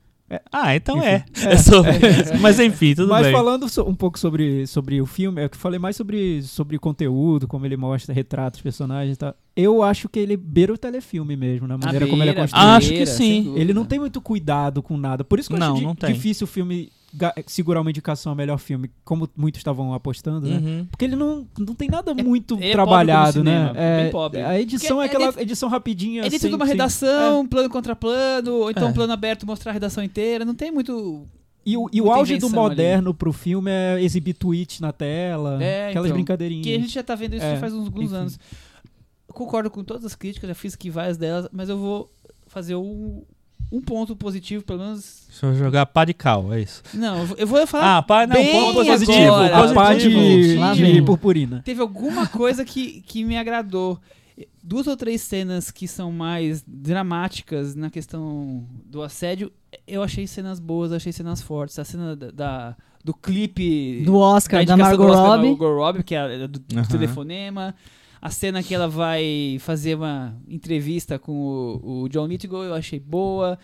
Ah, 0.53 0.75
então 0.77 0.99
Enfim, 0.99 1.07
é. 1.07 1.25
é. 1.45 1.53
É 1.53 1.57
sobre- 1.57 1.93
Mas 2.41 2.61
enfim, 2.61 2.95
tudo 2.95 3.09
Mas 3.09 3.25
bem. 3.25 3.33
falando 3.33 3.69
so- 3.69 3.85
um 3.89 3.95
pouco 3.95 4.19
sobre, 4.19 4.67
sobre 4.67 5.01
o 5.01 5.07
filme, 5.07 5.43
é 5.43 5.49
que 5.49 5.57
eu 5.57 5.61
falei 5.61 5.79
mais 5.79 5.97
sobre, 5.97 6.43
sobre 6.43 6.77
o 6.77 6.81
conteúdo, 6.81 7.49
como 7.49 7.67
ele 7.67 7.77
mostra, 7.77 8.15
retrata 8.15 8.57
os 8.57 8.63
personagens 8.63 9.15
e 9.15 9.19
tal. 9.19 9.35
Eu 9.57 9.83
acho 9.83 10.09
que 10.09 10.19
ele 10.21 10.37
beira 10.37 10.73
o 10.73 10.79
telefilme 10.79 11.37
mesmo, 11.37 11.67
na 11.67 11.77
maneira 11.77 12.07
como 12.07 12.23
ele 12.23 12.31
é 12.31 12.33
beira, 12.35 12.41
construído. 12.43 12.67
Acho 12.69 12.89
que 12.89 12.95
beira, 12.95 13.11
sim. 13.11 13.55
Ele 13.57 13.75
não 13.75 13.85
tem 13.85 13.99
muito 13.99 14.21
cuidado 14.21 14.83
com 14.83 14.97
nada. 14.97 15.25
Por 15.25 15.39
isso 15.39 15.49
que 15.49 15.55
eu 15.57 15.59
Não, 15.59 15.75
acho 15.75 15.83
não 15.83 15.95
tem. 15.95 16.13
difícil 16.15 16.45
o 16.45 16.49
filme 16.49 16.91
segurar 17.47 17.81
uma 17.81 17.91
indicação 17.91 18.31
a 18.33 18.35
melhor 18.35 18.59
filme, 18.59 18.91
como 19.05 19.29
muitos 19.37 19.59
estavam 19.61 19.93
apostando, 19.93 20.47
né? 20.47 20.57
Uhum. 20.59 20.87
Porque 20.87 21.05
ele 21.05 21.17
não, 21.17 21.47
não 21.59 21.75
tem 21.75 21.89
nada 21.89 22.13
É- 22.13 22.23
muito 22.23 22.55
ele 22.57 22.67
é 22.69 22.73
trabalhado, 22.73 23.43
né? 23.43 23.73
É, 23.75 24.11
pobre. 24.11 24.41
A 24.43 24.61
edição 24.61 24.99
Porque 24.99 25.17
é 25.17 25.21
é 25.21 25.25
aquela 25.29 25.43
edição 25.43 25.69
rapidinha. 25.69 26.23
É 26.25 26.31
sem- 26.31 26.49
de 26.51 26.55
uma 26.57 26.65
sem- 26.67 26.75
redação, 26.75 27.47
plano 27.47 27.69
contra 27.69 27.97
plano, 27.97 28.53
ou 28.55 28.71
então 28.71 28.87
É. 28.87 28.91
um 28.91 28.93
plano 28.93 29.13
aberto 29.13 29.47
mostrar 29.47 29.73
a 29.73 29.75
redação 29.75 30.03
inteira. 30.05 30.45
Não 30.45 30.55
tem 30.55 30.71
muito. 30.71 31.27
E 31.67 31.77
o, 31.77 31.89
e 31.93 32.01
o 32.01 32.11
auge 32.11 32.35
do 32.35 32.47
invenção 32.47 32.61
ali. 32.65 32.71
moderno 32.71 33.13
pro 33.13 33.33
filme 33.33 33.71
é 33.71 34.03
exibir 34.03 34.33
tweets 34.35 34.81
na 34.81 34.93
tela, 34.93 35.63
É, 35.63 35.89
aquelas 35.89 36.07
então, 36.07 36.17
brincadeirinhas. 36.17 36.65
Que 36.65 36.75
a 36.75 36.79
gente 36.79 36.93
já 36.95 37.03
tá 37.03 37.15
vendo 37.15 37.35
isso 37.37 37.45
É, 37.45 37.55
já 37.55 37.61
faz 37.61 37.73
uns 37.75 37.85
alguns 37.87 38.05
enfim. 38.05 38.15
anos. 38.17 38.39
Eu 39.29 39.35
concordo 39.35 39.71
com 39.71 39.85
todas 39.85 40.05
as 40.05 40.15
críticas, 40.15 40.49
já 40.49 40.55
fiz 40.55 40.75
aqui 40.75 40.89
várias 40.91 41.17
delas, 41.19 41.49
mas 41.53 41.69
eu 41.69 41.77
vou 41.79 42.11
fazer 42.47 42.75
um, 42.77 43.23
um 43.71 43.81
ponto 43.81 44.17
positivo, 44.17 44.65
pelo 44.65 44.81
menos. 44.81 45.25
Deixa 45.29 45.47
eu 45.47 45.55
jogar 45.55 45.87
pá 45.87 46.05
de 46.05 46.13
cal, 46.15 46.53
é 46.53 46.61
isso. 46.63 46.83
Não, 46.93 47.21
eu 47.37 47.47
vou- 47.47 47.67
falar. 47.67 47.99
Ah, 47.99 48.03
pá, 48.03 48.27
não, 48.27 48.35
bem 48.35 48.51
ponto 48.53 48.85
positivo. 48.85 49.35
agora. 49.35 49.75
pá 49.75 49.95
de, 49.95 50.93
de 50.93 51.03
purpurina. 51.03 51.63
Teve 51.65 51.81
alguma 51.81 52.27
coisa 52.27 52.65
que, 52.65 53.01
que 53.03 53.25
me 53.25 53.37
agradou. 53.39 53.99
Duas 54.63 54.87
ou 54.87 54.97
três 54.97 55.21
cenas 55.21 55.71
que 55.71 55.87
são 55.87 56.11
mais 56.11 56.65
dramáticas 56.67 57.75
na 57.75 57.91
questão 57.91 58.65
do 58.87 59.03
assédio, 59.03 59.53
eu 59.87 60.03
achei 60.03 60.27
cenas 60.27 60.59
boas, 60.59 60.93
achei 60.93 61.13
cenas 61.13 61.41
fortes. 61.43 61.79
A 61.79 61.85
cena 61.85 62.17
da, 62.17 62.31
da- 62.31 62.77
do 63.05 63.15
clipe 63.15 64.03
Do 64.05 64.17
Oscar, 64.17 64.59
da 64.59 64.73
indicação 64.75 64.89
Margot 64.99 65.05
do 65.07 65.11
Oscar 65.13 65.25
da 65.25 65.37
Robbie. 65.37 65.49
Margot 65.49 65.75
Robbie, 65.77 66.03
que 66.03 66.15
é 66.15 66.47
do, 66.47 66.59
do 66.59 66.89
telefonema. 66.89 67.75
A 68.23 68.31
cena 68.31 68.63
que 68.63 68.75
ela 68.75 68.87
vai 68.89 69.57
fazer 69.61 69.95
uma 69.95 70.37
entrevista 70.47 71.19
com 71.19 71.33
o, 71.83 72.03
o 72.03 72.09
John 72.09 72.27
Lithgow, 72.27 72.63
eu 72.65 72.75
achei 72.75 73.01
boa. 73.01 73.59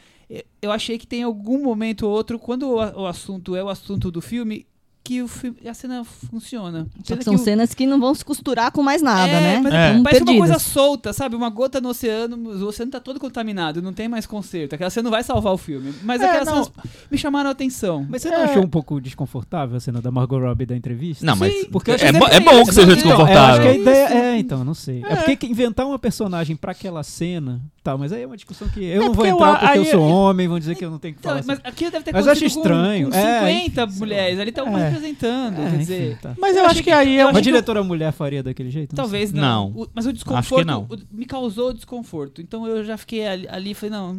Eu- 0.62 0.72
achei 0.72 0.98
que 0.98 1.06
tem 1.06 1.22
algum 1.22 1.62
momento 1.62 2.06
ou 2.06 2.12
outro, 2.12 2.38
quando 2.38 2.64
o, 2.68 2.76
o 2.76 3.06
assunto 3.06 3.54
é 3.54 3.62
o 3.62 3.68
assunto 3.68 4.10
do 4.10 4.20
filme, 4.20 4.66
que 5.06 5.22
o 5.22 5.28
filme, 5.28 5.56
a 5.68 5.72
cena 5.74 6.04
funciona. 6.04 6.86
Só 7.04 7.16
que 7.16 7.22
são 7.24 7.34
o- 7.34 7.38
cenas 7.38 7.72
que 7.74 7.86
não 7.86 8.00
vão 8.00 8.14
se 8.14 8.24
costurar 8.24 8.72
com 8.72 8.82
mais 8.82 9.00
nada, 9.02 9.30
é, 9.32 9.40
né? 9.40 9.60
Mas 9.62 9.72
É. 9.72 9.78
Parece 9.78 9.98
uma 9.98 10.10
perdidas. 10.10 10.36
coisa 10.38 10.58
solta, 10.58 11.12
sabe? 11.12 11.36
Uma 11.36 11.48
gota 11.48 11.80
no 11.80 11.90
oceano, 11.90 12.36
o 12.36 12.66
oceano 12.66 12.90
tá 12.90 12.98
todo 12.98 13.20
contaminado, 13.20 13.80
não 13.80 13.92
tem 13.92 14.08
mais 14.08 14.26
conserto. 14.26 14.74
Aquela 14.74 14.90
cena 14.90 15.04
não 15.04 15.10
vai 15.10 15.22
salvar 15.22 15.52
o 15.52 15.58
filme. 15.58 15.94
Mas 16.02 16.20
É, 16.20 16.26
aquelas 16.28 16.48
não. 16.48 16.64
cenas 16.64 16.70
me 17.10 17.16
chamaram 17.18 17.48
a 17.48 17.52
atenção. 17.52 18.04
Mas 18.08 18.22
você 18.22 18.30
não 18.30 18.38
É. 18.38 18.44
achou 18.44 18.64
um 18.64 18.68
pouco 18.68 19.00
desconfortável 19.00 19.76
a 19.76 19.80
cena 19.80 20.00
da 20.02 20.10
Margot 20.10 20.38
Robbie 20.38 20.66
da 20.66 20.76
entrevista? 20.76 21.24
Não, 21.24 21.36
mas 21.36 21.52
Sim, 21.52 21.64
porque 21.70 21.92
é, 21.92 21.96
que 21.98 22.04
é 22.04 22.12
bom 22.12 22.64
que 22.64 22.72
seja 22.72 22.86
não, 22.86 22.96
Então, 22.96 23.10
eu 23.10 23.24
acho 23.24 23.60
que 23.60 23.68
desconfortável. 23.68 23.70
a 23.70 23.74
ideia 23.74 24.08
é, 24.08 24.38
então, 24.38 24.64
não 24.64 24.74
sei. 24.74 25.04
É, 25.04 25.16
porque 25.16 25.36
que 25.36 25.46
inventar 25.46 25.86
uma 25.86 25.98
personagem 25.98 26.56
pra 26.56 26.72
aquela 26.72 27.02
cena, 27.02 27.60
tá, 27.90 27.96
mas 27.96 28.12
aí 28.12 28.22
é 28.22 28.26
uma 28.26 28.36
discussão 28.36 28.68
que 28.68 28.84
eu 28.84 28.92
É 28.92 28.96
não 28.96 29.06
vou 29.06 29.14
porque 29.14 29.30
eu- 29.30 29.34
entrar 29.36 29.58
porque 29.60 29.78
eu 29.78 29.84
sou 29.86 30.02
homem, 30.08 30.48
vão 30.48 30.58
dizer 30.58 30.74
que 30.74 30.84
eu 30.84 30.90
não 30.90 30.98
tenho 30.98 31.14
que 31.14 31.20
Então, 31.20 31.30
falar. 31.32 31.44
mas 31.46 31.58
assim. 31.58 31.68
aqui 31.68 31.90
deve 31.90 32.04
ter 32.04 32.12
Mas 32.12 32.26
eu 32.26 32.32
acho 32.32 32.40
acontecido 32.44 32.62
com- 32.62 32.68
estranho. 32.68 33.10
Com, 33.10 33.16
É, 33.16 33.38
50 33.38 33.82
enfim, 33.84 33.98
mulheres, 33.98 34.38
ali 34.40 34.48
estão 34.50 34.78
É. 34.78 34.88
representando. 34.88 35.54
É, 35.54 35.56
quer 35.62 35.66
enfim, 35.68 35.78
dizer, 35.78 36.18
tá. 36.20 36.34
Mas 36.38 36.56
eu, 36.56 36.62
Eu 36.62 36.66
acho 36.66 36.76
que 36.76 36.82
que- 36.84 36.90
aí 36.90 37.16
é 37.18 37.26
uma 37.26 37.40
diretora 37.42 37.82
mulher 37.84 38.12
faria 38.12 38.42
daquele 38.42 38.70
jeito? 38.70 38.92
Não 38.92 38.96
talvez 39.04 39.32
Não. 39.32 39.70
não. 39.72 39.82
O- 39.82 39.88
mas 39.94 40.06
o 40.06 40.12
desconforto 40.12 40.66
não. 40.66 40.82
o- 40.90 40.98
me 41.16 41.24
causou 41.26 41.72
desconforto. 41.72 42.40
Então 42.42 42.66
eu 42.66 42.84
já 42.84 42.96
fiquei 42.96 43.26
ali, 43.26 43.46
ali 43.48 43.70
e 43.70 43.74
falei, 43.74 43.90
não, 43.90 44.18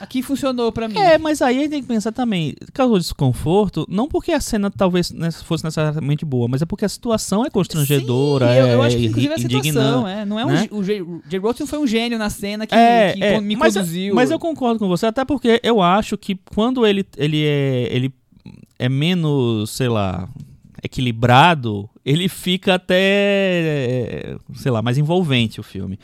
aqui 0.00 0.22
funcionou 0.22 0.70
pra 0.72 0.88
mim. 0.88 0.98
É, 0.98 1.18
mas 1.18 1.40
aí 1.42 1.58
a 1.58 1.60
gente 1.62 1.70
tem 1.70 1.82
que 1.82 1.88
pensar 1.88 2.12
também, 2.12 2.54
causou 2.72 2.98
desconforto, 2.98 3.86
não 3.88 4.06
porque 4.08 4.32
a 4.32 4.40
cena 4.40 4.70
talvez 4.70 5.12
fosse 5.44 5.64
necessariamente 5.64 6.24
boa, 6.24 6.48
mas 6.48 6.62
é 6.62 6.66
porque 6.66 6.84
a 6.84 6.88
situação 6.88 7.44
é 7.44 7.50
constrangedora, 7.50 8.46
Sim, 8.52 8.58
eu, 8.58 8.66
é 8.66 8.74
eu 8.74 8.82
acho 8.82 8.96
que 8.96 9.06
inclusive 9.06 9.34
a 9.34 9.38
situação, 9.38 10.08
é. 10.08 10.24
Não 10.24 10.38
é 10.38 10.44
um, 10.44 10.48
né? 10.50 10.68
gê- 10.82 11.02
o 11.02 11.40
Roach 11.42 11.60
não 11.60 11.66
foi 11.66 11.78
um 11.78 11.86
gênio 11.86 12.18
na 12.18 12.30
cena 12.30 12.66
que, 12.66 12.74
É, 12.74 13.12
que 13.12 13.22
é, 13.24 13.40
me 13.40 13.56
mas, 13.56 13.74
conduziu. 13.74 14.14
mas 14.14 14.30
eu 14.30 14.38
concordo 14.38 14.78
com 14.78 14.88
você, 14.88 15.06
até 15.06 15.24
porque 15.24 15.60
eu 15.62 15.80
acho 15.82 16.16
que 16.18 16.38
quando 16.54 16.86
ele, 16.86 17.04
ele, 17.16 17.44
é, 17.44 17.88
ele 17.90 18.12
é 18.78 18.88
menos, 18.88 19.70
sei 19.70 19.88
lá, 19.88 20.28
equilibrado, 20.82 21.88
ele 22.04 22.28
fica 22.28 22.74
até, 22.74 24.36
sei 24.54 24.70
lá, 24.70 24.82
mais 24.82 24.98
envolvente 24.98 25.60
o 25.60 25.62
filme. 25.62 25.98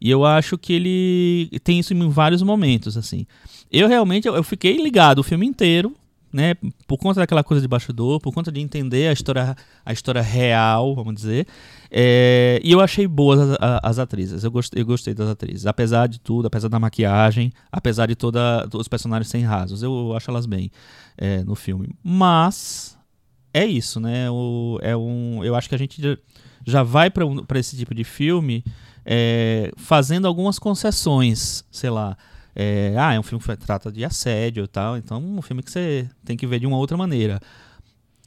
E 0.00 0.10
eu 0.10 0.24
acho 0.24 0.56
que 0.56 0.72
ele 0.72 1.58
tem 1.64 1.78
isso 1.78 1.92
em 1.92 2.08
vários 2.08 2.42
momentos, 2.42 2.96
assim. 2.96 3.26
Eu 3.70 3.88
realmente, 3.88 4.26
eu, 4.28 4.42
fiquei 4.42 4.76
ligado 4.76 5.18
o 5.18 5.22
filme 5.22 5.46
inteiro, 5.46 5.94
né, 6.32 6.54
por 6.86 6.98
conta 6.98 7.20
daquela 7.20 7.42
coisa 7.42 7.60
de 7.60 7.68
bastidor, 7.68 8.20
por 8.20 8.32
conta 8.32 8.52
de 8.52 8.60
entender 8.60 9.08
a 9.08 9.12
história, 9.12 9.56
a 9.84 9.92
história 9.92 10.20
real, 10.20 10.94
vamos 10.94 11.14
dizer. 11.14 11.46
É, 11.90 12.60
e 12.62 12.70
eu 12.70 12.80
achei 12.80 13.06
boas 13.06 13.40
as, 13.40 13.58
as 13.82 13.98
atrizes. 13.98 14.44
Eu 14.44 14.50
gostei, 14.50 14.82
eu 14.82 14.86
gostei 14.86 15.14
das 15.14 15.28
atrizes. 15.28 15.66
Apesar 15.66 16.06
de 16.06 16.20
tudo, 16.20 16.46
apesar 16.46 16.68
da 16.68 16.78
maquiagem, 16.78 17.52
apesar 17.72 18.06
de 18.06 18.14
toda 18.14 18.68
os 18.74 18.88
personagens 18.88 19.28
sem 19.28 19.42
rasos. 19.42 19.82
Eu 19.82 20.14
acho 20.14 20.30
elas 20.30 20.46
bem 20.46 20.70
é, 21.16 21.42
no 21.44 21.54
filme. 21.54 21.90
Mas 22.02 22.98
é 23.52 23.66
isso, 23.66 23.98
né? 23.98 24.30
O, 24.30 24.78
é 24.82 24.96
um, 24.96 25.42
eu 25.44 25.54
acho 25.54 25.68
que 25.68 25.74
a 25.74 25.78
gente 25.78 26.00
já, 26.66 26.82
vai 26.82 27.10
para 27.10 27.26
um, 27.26 27.44
esse 27.54 27.76
tipo 27.76 27.94
de 27.94 28.04
filme 28.04 28.62
é, 29.10 29.72
fazendo 29.78 30.26
algumas 30.26 30.58
concessões, 30.58 31.64
sei 31.70 31.88
lá. 31.88 32.14
É, 32.54 32.94
ah, 32.98 33.14
é 33.14 33.18
um 33.18 33.22
filme 33.22 33.42
que 33.42 33.56
trata 33.56 33.90
de 33.90 34.04
assédio 34.04 34.64
e 34.64 34.68
tal, 34.68 34.98
então 34.98 35.16
é 35.16 35.20
um 35.20 35.40
filme 35.40 35.62
que 35.62 35.70
você 35.70 36.10
tem 36.24 36.36
que 36.36 36.46
ver 36.46 36.60
de 36.60 36.66
uma 36.66 36.76
outra 36.76 36.94
maneira. 36.94 37.40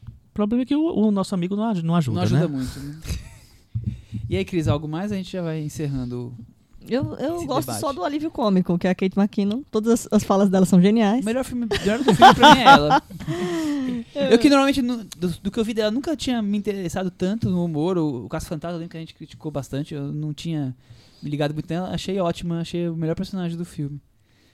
O 0.07 0.33
problema 0.33 0.63
é 0.63 0.65
que 0.65 0.75
o, 0.75 0.83
o 0.83 1.11
nosso 1.11 1.35
amigo 1.35 1.55
não, 1.55 1.71
não 1.83 1.95
ajuda, 1.95 2.15
não 2.15 2.23
ajuda 2.23 2.39
né? 2.41 2.47
muito. 2.47 2.79
né? 2.79 2.99
E 4.27 4.37
aí, 4.37 4.45
Cris, 4.45 4.69
algo 4.69 4.87
mais? 4.87 5.11
A 5.11 5.15
gente 5.15 5.31
já 5.31 5.41
vai 5.41 5.61
encerrando. 5.61 6.33
Eu, 6.89 7.15
eu 7.15 7.45
gosto 7.45 7.67
debate. 7.67 7.79
só 7.79 7.93
do 7.93 8.03
alívio 8.03 8.29
cômico, 8.31 8.77
que 8.77 8.87
é 8.87 8.89
a 8.91 8.95
Kate 8.95 9.17
McKinnon. 9.17 9.61
Todas 9.71 9.91
as, 9.93 10.07
as 10.11 10.23
falas 10.23 10.49
dela 10.49 10.65
são 10.65 10.81
geniais. 10.81 11.21
O 11.21 11.25
melhor 11.25 11.43
filme, 11.45 11.65
o 11.65 11.69
melhor 11.79 11.99
do 11.99 12.13
filme 12.15 12.33
pra 12.35 12.55
mim 12.55 12.61
é 12.61 12.63
ela. 12.65 13.03
Eu 14.31 14.39
que 14.39 14.49
normalmente, 14.49 14.81
nu- 14.81 15.03
do, 15.17 15.27
do 15.29 15.51
que 15.51 15.59
eu 15.59 15.63
vi 15.63 15.73
dela, 15.73 15.91
nunca 15.91 16.15
tinha 16.17 16.41
me 16.41 16.57
interessado 16.57 17.09
tanto 17.11 17.49
no 17.49 17.63
humor. 17.63 17.97
O, 17.97 18.25
o 18.25 18.29
Caso 18.29 18.47
Fantasma, 18.47 18.75
eu 18.75 18.79
lembro 18.79 18.91
que 18.91 18.97
a 18.97 18.99
gente 18.99 19.13
criticou 19.13 19.51
bastante. 19.51 19.93
Eu 19.93 20.11
não 20.11 20.33
tinha 20.33 20.75
me 21.21 21.29
ligado 21.29 21.53
muito 21.53 21.69
nela. 21.69 21.89
Achei 21.93 22.19
ótima, 22.19 22.61
achei 22.61 22.89
o 22.89 22.95
melhor 22.95 23.15
personagem 23.15 23.57
do 23.57 23.65
filme. 23.65 23.99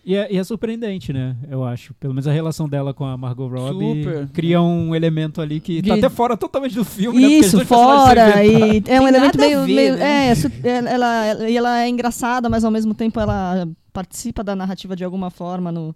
E 0.05 0.15
é, 0.15 0.31
e 0.33 0.37
é 0.37 0.43
surpreendente, 0.43 1.11
né? 1.11 1.35
Eu 1.49 1.65
acho. 1.65 1.93
Pelo 1.95 2.13
menos 2.13 2.25
a 2.27 2.31
relação 2.31 2.69
dela 2.69 2.93
com 2.93 3.03
a 3.05 3.17
Margot 3.17 3.47
Robbie 3.47 4.03
Super. 4.03 4.27
cria 4.29 4.61
um 4.61 4.95
elemento 4.95 5.41
ali 5.41 5.59
que 5.59 5.81
tá 5.81 5.95
até 5.95 6.09
fora 6.09 6.37
totalmente 6.37 6.75
do 6.75 6.85
filme, 6.85 7.21
né? 7.21 7.27
Isso, 7.27 7.57
são 7.57 7.65
fora. 7.65 8.43
E 8.45 8.77
é 8.77 8.77
um 8.77 8.81
Tem 8.81 9.07
elemento 9.07 9.37
meio. 9.37 9.59
ver, 9.65 9.73
meio 9.75 9.97
né? 9.97 10.27
é, 10.29 10.35
su- 10.35 10.51
ela, 10.63 11.25
ela, 11.25 11.49
e 11.49 11.57
ela 11.57 11.81
é 11.81 11.89
engraçada, 11.89 12.47
mas 12.49 12.63
ao 12.63 12.71
mesmo 12.71 12.93
tempo 12.93 13.19
ela 13.19 13.67
participa 13.91 14.43
da 14.43 14.55
narrativa 14.55 14.95
de 14.95 15.03
alguma 15.03 15.29
forma 15.29 15.71
no, 15.73 15.93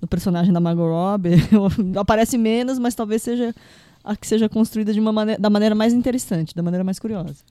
no 0.00 0.08
personagem 0.08 0.52
da 0.54 0.60
Margot 0.60 0.88
Robbie. 0.88 1.34
Aparece 2.00 2.38
menos, 2.38 2.78
mas 2.78 2.94
talvez 2.94 3.20
seja 3.22 3.54
a 4.02 4.16
que 4.16 4.26
seja 4.26 4.48
construída 4.48 4.92
de 4.94 5.00
uma 5.00 5.12
maneira, 5.12 5.38
da 5.38 5.50
maneira 5.50 5.74
mais 5.74 5.92
interessante, 5.92 6.54
da 6.54 6.62
maneira 6.62 6.82
mais 6.82 6.98
curiosa. 6.98 7.44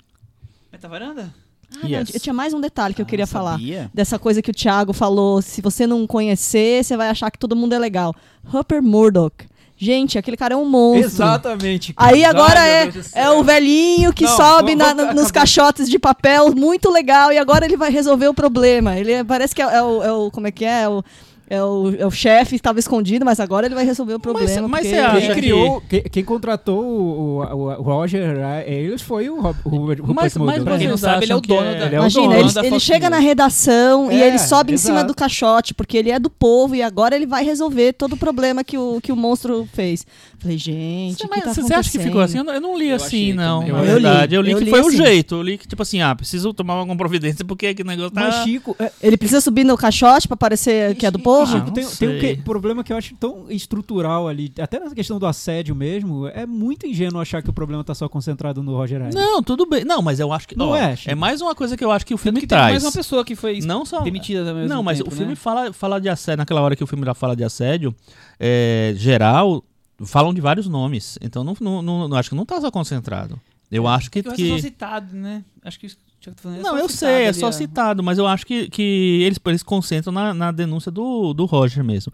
Meta 0.72 0.88
varanda? 0.88 1.32
Ah, 1.76 1.80
não, 1.84 1.90
Yes. 1.90 2.14
eu 2.14 2.20
tinha 2.20 2.34
mais 2.34 2.54
um 2.54 2.60
detalhe 2.62 2.94
que 2.94 3.02
eu 3.02 3.06
queria 3.06 3.28
falar. 3.28 3.60
Dessa 3.94 4.18
coisa 4.18 4.42
que 4.42 4.50
o 4.52 4.54
Thiago 4.54 4.92
falou, 4.94 5.42
se 5.42 5.62
você 5.62 5.86
não 5.86 6.06
conhecer, 6.08 6.84
você 6.84 6.98
vai 6.98 7.10
achar 7.10 7.30
que 7.32 7.38
todo 7.40 7.56
mundo 7.56 7.74
é 7.74 7.80
legal. 7.80 8.14
Rupert 8.46 8.82
Murdoch. 8.84 9.36
Gente, 9.82 10.18
aquele 10.18 10.36
cara 10.36 10.56
é 10.56 10.58
um 10.58 10.66
monstro. 10.66 11.06
Exatamente. 11.06 11.94
Aí 11.96 12.24
cara. 12.24 12.30
agora 12.38 12.60
Ai, 12.60 12.70
é, 13.16 13.22
é 13.22 13.30
o 13.32 13.44
velhinho 13.46 14.12
que 14.12 14.26
Não, 14.26 14.36
sobe 14.36 14.76
vamos- 14.76 14.96
na- 15.06 15.14
nos 15.14 15.32
caixotes 15.32 15.90
de 15.90 15.98
papel, 15.98 16.54
muito 16.54 16.90
legal, 16.92 17.32
e 17.32 17.38
agora 17.38 17.64
ele 17.64 17.78
vai 17.78 17.90
resolver 17.90 18.28
o 18.28 18.34
problema. 18.34 18.98
Ele 19.00 19.14
é- 19.14 19.24
parece 19.24 19.56
que 19.56 19.62
é, 19.62 19.66
é 19.66 19.82
o, 19.82 20.04
é 20.04 20.12
o- 20.12 20.30
Como 20.32 20.48
é 20.48 20.52
que 20.52 20.66
é? 20.66 20.82
É 20.82 20.90
o, 20.90 21.02
é 21.50 21.64
o, 21.64 21.94
é 21.98 22.06
o 22.06 22.12
chefe, 22.12 22.56
estava 22.56 22.78
escondido, 22.80 23.26
mas 23.26 23.40
agora 23.40 23.66
ele 23.66 23.76
vai 23.76 23.84
resolver 23.86 24.14
o 24.14 24.20
problema. 24.20 24.68
mas 24.68 24.82
porque 24.82 24.96
você 24.96 25.00
acha 25.02 25.12
Quem 25.18 25.24
ele- 25.26 25.34
que- 25.34 25.40
criou, 25.42 25.82
quem, 25.90 26.02
quem 26.04 26.24
contratou 26.24 26.84
o, 26.84 27.40
o- 27.42 27.66
o 27.80 27.82
Roger 27.82 28.38
Ailes 28.68 29.02
foi 29.02 29.30
o, 29.30 29.42
Rob, 29.42 29.58
o 29.66 29.70
Rupert 29.70 30.02
Mas- 30.14 30.36
mas 30.38 30.64
Pra 30.64 30.78
quem 30.78 30.88
não 30.88 30.98
sabe, 30.98 31.26
ele 31.26 31.32
é 31.32 31.36
o 31.36 31.42
dono 31.42 31.62
é- 31.68 31.80
da. 31.80 31.86
ele 31.88 31.96
é 31.96 32.00
o 32.00 32.02
Imagina, 32.02 32.28
dono 32.28 32.40
ele, 32.40 32.54
da 32.54 32.66
ele 32.66 32.80
chega 32.80 33.10
na 33.10 33.20
redação 33.20 34.12
e 34.12 34.22
É, 34.22 34.28
ele 34.28 34.38
sobe 34.38 34.74
em 34.74 34.78
cima 34.78 34.98
exato. 35.00 35.08
do 35.08 35.16
caixote, 35.16 35.74
porque 35.74 35.98
ele 35.98 36.12
é 36.12 36.20
do 36.20 36.30
povo 36.30 36.76
e 36.76 36.82
agora 36.82 37.16
ele 37.16 37.26
vai 37.26 37.44
resolver 37.44 37.94
todo 37.94 38.14
o 38.14 38.18
problema 38.18 38.64
que 38.64 38.78
o, 38.78 39.00
que 39.02 39.12
o 39.12 39.16
monstro 39.16 39.68
fez. 39.74 40.06
Falei, 40.38 40.58
gente, 40.58 41.18
Você, 41.18 41.26
o 41.26 41.28
que 41.30 41.36
mas 41.36 41.44
tá 41.56 41.62
você 41.62 41.74
acha 41.74 41.92
que 41.92 42.00
ficou 42.00 42.22
assim? 42.22 42.38
Eu 42.38 42.44
não, 42.46 42.54
eu 42.54 42.62
não 42.62 42.78
li 42.78 42.90
Eu 42.90 42.96
assim, 42.96 43.06
achei 43.06 43.34
não. 43.34 43.62
Na 43.62 43.68
Eu 43.68 43.80
li, 43.82 43.86
verdade, 43.92 44.36
eu 44.36 44.42
li, 44.42 44.52
eu 44.52 44.58
que 44.60 44.64
li 44.66 44.70
foi 44.70 44.82
o 44.82 44.88
assim. 44.88 44.98
jeito. 44.98 45.36
Eu 45.36 45.42
li 45.42 45.58
que, 45.58 45.68
tipo 45.68 45.82
assim, 45.82 46.02
ah, 46.02 46.16
preciso 46.16 46.54
tomar 46.54 46.76
alguma 46.76 46.96
providência 46.96 47.44
porque 47.44 47.68
aquele 47.68 47.90
negócio 47.90 48.12
tá. 48.12 48.22
Mas 48.22 48.36
Chico, 48.46 48.74
é, 48.80 48.90
Ele 49.02 49.18
precisa 49.18 49.42
subir 49.42 49.66
no 49.66 49.76
caixote 49.76 50.28
pra 50.28 50.38
parecer 50.38 50.96
que 50.96 51.06
é 51.06 51.12
do 51.12 51.20
povo? 51.20 51.39
Novo. 51.46 51.58
Ah, 51.70 51.72
tem, 51.72 51.86
tem 51.88 52.10
um 52.10 52.20
que- 52.20 52.42
problema 52.44 52.84
que 52.84 52.92
eu 52.94 52.98
acho 52.98 53.16
tão 53.16 53.46
estrutural 53.50 54.28
ali, 54.28 54.52
até 54.60 54.80
na 54.80 54.94
questão 54.94 55.18
do 55.20 55.26
assédio 55.26 55.76
mesmo, 55.76 56.28
é 56.28 56.46
muito 56.46 56.86
ingênuo 56.88 57.20
achar 57.22 57.42
que 57.42 57.50
o 57.50 57.54
problema 57.54 57.84
tá 57.84 57.94
só 57.96 58.08
concentrado 58.10 58.62
no 58.64 58.76
Roger 58.76 59.02
Ailes. 59.02 59.16
Não, 59.16 59.42
tudo 59.44 59.66
bem. 59.66 59.84
Não, 59.86 60.02
mas 60.02 60.20
eu 60.20 60.32
acho 60.34 60.48
que. 60.48 60.58
Não 60.58 60.70
ó, 60.70 60.76
é. 60.76 60.96
É 61.06 61.16
mais 61.16 61.42
uma 61.42 61.54
coisa 61.56 61.76
que 61.78 61.84
eu 61.84 61.92
acho 61.92 62.06
que 62.06 62.14
o 62.14 62.18
filme 62.18 62.40
que 62.40 62.48
tem 62.48 62.58
traz. 62.58 62.72
mais 62.72 62.84
uma 62.84 62.92
pessoa 62.92 63.24
que 63.26 63.36
foi 63.36 63.60
Não 63.62 63.86
só. 63.86 64.02
demitida 64.02 64.44
também. 64.46 64.68
Não, 64.68 64.82
mas 64.84 64.98
tempo, 64.98 65.10
o 65.10 65.14
filme 65.14 65.32
né? 65.32 65.36
fala, 65.36 65.72
fala 65.74 66.00
de 66.00 66.10
assédio. 66.10 66.38
Naquela 66.40 66.62
hora 66.62 66.76
que 66.76 66.84
o 66.84 66.88
filme 66.88 67.06
já 67.06 67.14
fala 67.14 67.36
de 67.36 67.44
assédio, 67.44 67.94
é, 68.40 68.94
geral, 68.96 69.64
falam 70.06 70.34
de 70.34 70.42
vários 70.42 70.68
nomes. 70.68 71.18
Então 71.22 71.44
não, 71.44 71.56
não, 71.60 71.82
não- 71.82 72.08
não- 72.08 72.18
acho 72.18 72.30
que 72.30 72.36
não 72.36 72.46
tá 72.46 72.60
só 72.62 72.72
concentrado. 72.72 73.40
Eu 73.72 73.88
acho 73.88 74.10
que. 74.10 74.20
É 74.20 74.24
que 74.24 74.28
o 74.30 74.32
resto 74.32 74.44
que- 74.46 74.52
é 74.54 74.58
citado, 74.60 75.16
né? 75.16 75.44
Acho 75.64 75.80
que 75.80 75.88
que 76.20 76.30
é 76.30 76.34
Não, 76.62 76.78
eu 76.78 76.90
sei, 76.90 77.24
é 77.26 77.34
só 77.34 77.52
citado, 77.52 78.04
mas 78.04 78.18
eu 78.18 78.28
acho 78.28 78.46
que, 78.46 78.70
que 78.70 79.22
eles, 79.24 79.40
eles 79.46 79.64
concentram 79.64 80.12
na, 80.12 80.34
na 80.34 80.52
denúncia 80.52 80.92
do, 80.92 81.34
do 81.34 81.46
Roger 81.46 81.84
mesmo. 81.84 82.12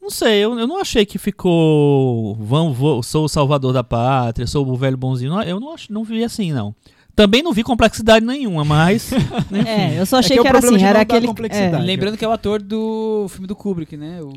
Não 0.00 0.10
sei, 0.10 0.38
eu, 0.44 0.56
eu 0.58 0.66
não 0.68 0.80
achei 0.80 1.04
que 1.04 1.18
ficou. 1.18 2.36
Vamos, 2.36 2.76
vou, 2.76 3.02
sou 3.02 3.24
o 3.24 3.28
salvador 3.28 3.72
da 3.72 3.82
pátria, 3.82 4.46
sou 4.46 4.66
o 4.68 4.76
velho 4.76 4.96
bonzinho. 4.96 5.32
Não, 5.32 5.42
Eu 5.42 5.58
não, 5.58 5.74
ach- 5.74 5.90
não 5.90 6.04
vi 6.04 6.22
assim, 6.22 6.52
não. 6.52 6.74
Também 7.16 7.42
não 7.42 7.52
vi 7.52 7.62
complexidade 7.64 8.24
nenhuma, 8.24 8.64
mas. 8.64 9.10
É, 9.66 9.98
eu 9.98 10.06
só 10.06 10.18
achei 10.18 10.36
que 10.36 10.38
é 10.38 10.40
o 10.40 10.44
que 10.44 10.48
era 10.48 10.60
problema 10.60 10.76
assim, 10.76 10.86
era 10.86 11.00
aquele. 11.00 11.26
complexidade. 11.26 11.82
é. 11.82 11.86
Lembrando 11.86 12.16
que 12.16 12.24
é 12.24 12.28
o 12.28 12.32
ator 12.32 12.62
do 12.62 13.26
filme 13.30 13.46
do 13.48 13.56
Kubrick, 13.56 13.96
né? 13.96 14.20
O 14.22 14.32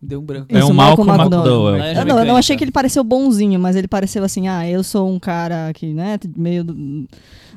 Deu 0.00 0.20
um 0.20 0.24
branco. 0.24 0.46
É 0.50 0.64
um 0.64 0.72
Malcolm 0.72 1.06
Malcolm 1.08 1.34
McDowell. 1.36 1.74
McDowell. 1.76 1.84
É, 1.84 2.00
Eu 2.00 2.04
não, 2.04 2.18
eu 2.20 2.24
não 2.26 2.36
achei 2.36 2.56
que 2.56 2.64
ele 2.64 2.70
pareceu 2.70 3.02
bonzinho, 3.02 3.58
mas 3.58 3.74
ele 3.74 3.88
pareceu 3.88 4.22
assim, 4.22 4.48
ah, 4.48 4.68
eu 4.68 4.84
sou 4.84 5.10
um 5.10 5.18
cara 5.18 5.72
que, 5.74 5.94
né, 5.94 6.18
meio 6.36 6.64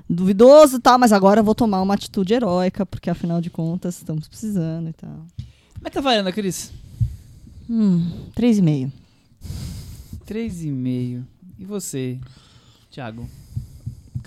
duvidoso 0.10 0.78
e 0.78 0.80
tal, 0.80 0.98
mas 0.98 1.12
agora 1.12 1.42
eu 1.42 1.44
vou 1.44 1.56
tomar 1.56 1.82
uma 1.82 1.94
atitude 1.94 2.34
heróica, 2.34 2.86
porque 2.86 3.10
afinal 3.10 3.42
de 3.42 3.50
contas 3.50 3.98
estamos 3.98 4.28
precisando 4.28 4.90
e 4.90 4.94
tal. 4.94 5.26
Como 5.76 5.86
é 5.86 5.90
que 5.90 5.96
tá 5.96 6.02
valendo, 6.02 6.32
Cris? 6.34 6.72
Hum, 7.70 8.10
três 8.34 8.58
e 8.58 8.62
meio. 8.62 8.92
Três 10.26 10.64
e 10.64 10.72
meio. 10.72 11.26
E 11.60 11.66
você, 11.66 12.20
Thiago? 12.92 13.28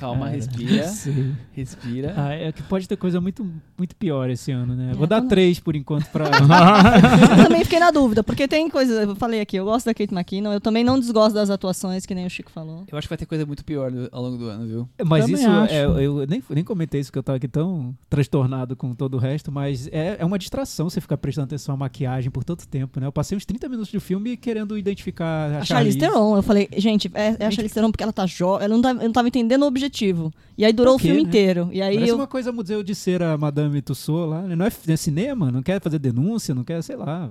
Calma, 0.01 0.24
Cara, 0.26 0.36
respira. 0.36 0.88
Sei. 0.88 1.32
Respira. 1.53 2.14
Ah, 2.16 2.32
é 2.32 2.51
que 2.53 2.62
pode 2.62 2.88
ter 2.88 2.96
coisa 2.96 3.20
muito, 3.20 3.46
muito 3.76 3.94
pior 3.94 4.30
esse 4.30 4.51
ano, 4.51 4.74
né? 4.74 4.92
É, 4.92 4.94
Vou 4.94 5.07
dar 5.07 5.18
então- 5.18 5.28
três 5.28 5.61
por 5.61 5.76
enquanto 5.76 6.07
pra. 6.07 6.24
eu 7.38 7.44
também 7.44 7.62
fiquei 7.64 7.78
na 7.78 7.90
dúvida, 7.90 8.24
porque 8.24 8.48
tem 8.48 8.68
coisa, 8.70 9.03
eu 9.03 9.14
falei 9.16 9.40
aqui, 9.40 9.57
eu 9.57 9.64
gosto 9.64 9.86
da 9.86 9.94
Kate 9.94 10.12
McKinnon, 10.14 10.53
eu 10.53 10.61
também 10.61 10.82
não 10.82 10.98
desgosto 10.98 11.34
das 11.34 11.51
atuações, 11.51 12.07
que 12.07 12.14
nem 12.14 12.26
o 12.26 12.30
Chico 12.30 12.51
falou. 12.51 12.84
Eu 12.90 12.96
acho 12.98 13.07
que 13.07 13.11
vai 13.11 13.18
ter 13.18 13.26
coisa 13.26 13.44
muito 13.44 13.64
pior 13.64 13.92
ao 14.11 14.22
longo 14.22 14.38
do 14.38 14.46
ano, 14.46 14.66
viu? 14.66 14.88
Mas 15.05 15.24
Também 15.26 15.40
isso, 15.40 15.51
acho. 15.51 15.74
é, 15.74 15.84
eu 15.84 16.26
nem, 16.26 16.42
nem 16.51 16.64
comentei 16.64 17.01
isso 17.01 17.12
que 17.12 17.18
eu 17.18 17.22
tava 17.22 17.36
aqui 17.36 17.46
tão 17.48 17.94
transtornado 18.09 18.74
com 18.74 18.94
todo 18.94 19.14
o 19.14 19.18
resto, 19.18 19.53
mas 19.53 19.86
é, 19.92 20.16
é 20.18 20.24
uma 20.24 20.38
distração 20.38 20.88
você 20.88 21.01
ficar 21.01 21.18
prestando 21.18 21.44
atenção 21.44 21.74
à 21.74 21.78
maquiagem 21.78 22.30
por 22.30 22.42
tanto 22.42 22.66
tempo, 22.66 22.98
né? 23.01 23.07
Eu 23.07 23.12
passei 23.12 23.36
uns 23.36 23.44
30 23.44 23.68
minutos 23.68 23.92
do 23.92 24.01
filme 24.01 24.36
querendo 24.36 24.78
identificar 24.78 25.51
a, 25.53 25.59
A 25.59 25.64
Charlize 25.64 25.98
Theron, 25.98 26.36
eu 26.36 26.42
falei, 26.42 26.68
gente, 26.76 27.11
é, 27.14 27.36
é 27.38 27.46
a 27.46 27.51
Charlize 27.51 27.74
Theron 27.74 27.90
porque 27.90 28.03
ela 28.03 28.12
tá 28.12 28.24
jovem, 28.26 28.64
ela 28.64 28.74
não, 28.74 28.82
tá, 28.82 28.90
eu 28.90 28.94
não 29.05 29.12
tava 29.12 29.28
entendendo 29.28 29.62
o 29.62 29.66
objetivo. 29.66 29.89
E 30.57 30.64
aí 30.64 30.72
durou 30.72 30.97
quê, 30.97 31.03
o 31.03 31.07
filme 31.07 31.22
né? 31.22 31.28
inteiro. 31.28 31.68
E 31.72 31.82
aí 31.82 31.95
Parece 31.95 32.12
eu, 32.12 32.16
uma 32.16 32.26
coisa 32.26 32.53
museu 32.53 32.82
de 32.82 32.95
ser 32.95 33.22
a 33.22 33.36
Madame 33.36 33.82
Tussauds 33.82 34.30
lá. 34.30 34.43
Não 34.43 34.66
é, 34.66 34.72
não 34.86 34.95
é 34.95 34.97
cinema, 34.97 35.51
não 35.51 35.62
quer 35.62 35.80
fazer 35.80 35.99
denúncia, 35.99 36.55
não 36.55 36.64
quer, 36.64 36.82
sei 36.82 36.97
lá. 36.97 37.30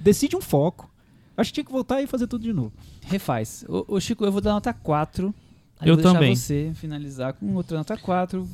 Decide 0.00 0.36
um 0.36 0.40
foco. 0.40 0.90
Acho 1.36 1.50
que 1.50 1.54
tinha 1.54 1.64
que 1.64 1.72
voltar 1.72 2.02
e 2.02 2.06
fazer 2.06 2.26
tudo 2.26 2.42
de 2.42 2.52
novo. 2.52 2.72
Refaz. 3.02 3.64
Ô, 3.68 3.84
ô, 3.86 4.00
Chico, 4.00 4.24
eu 4.24 4.32
vou 4.32 4.40
dar 4.40 4.52
nota 4.52 4.72
4. 4.72 5.32
Aí 5.80 5.88
Eu 5.88 5.94
vou 5.94 6.02
também. 6.02 6.34
você 6.34 6.72
finalizar 6.74 7.32
com 7.34 7.54
outra 7.54 7.78
nota 7.78 7.96
4. 7.96 8.48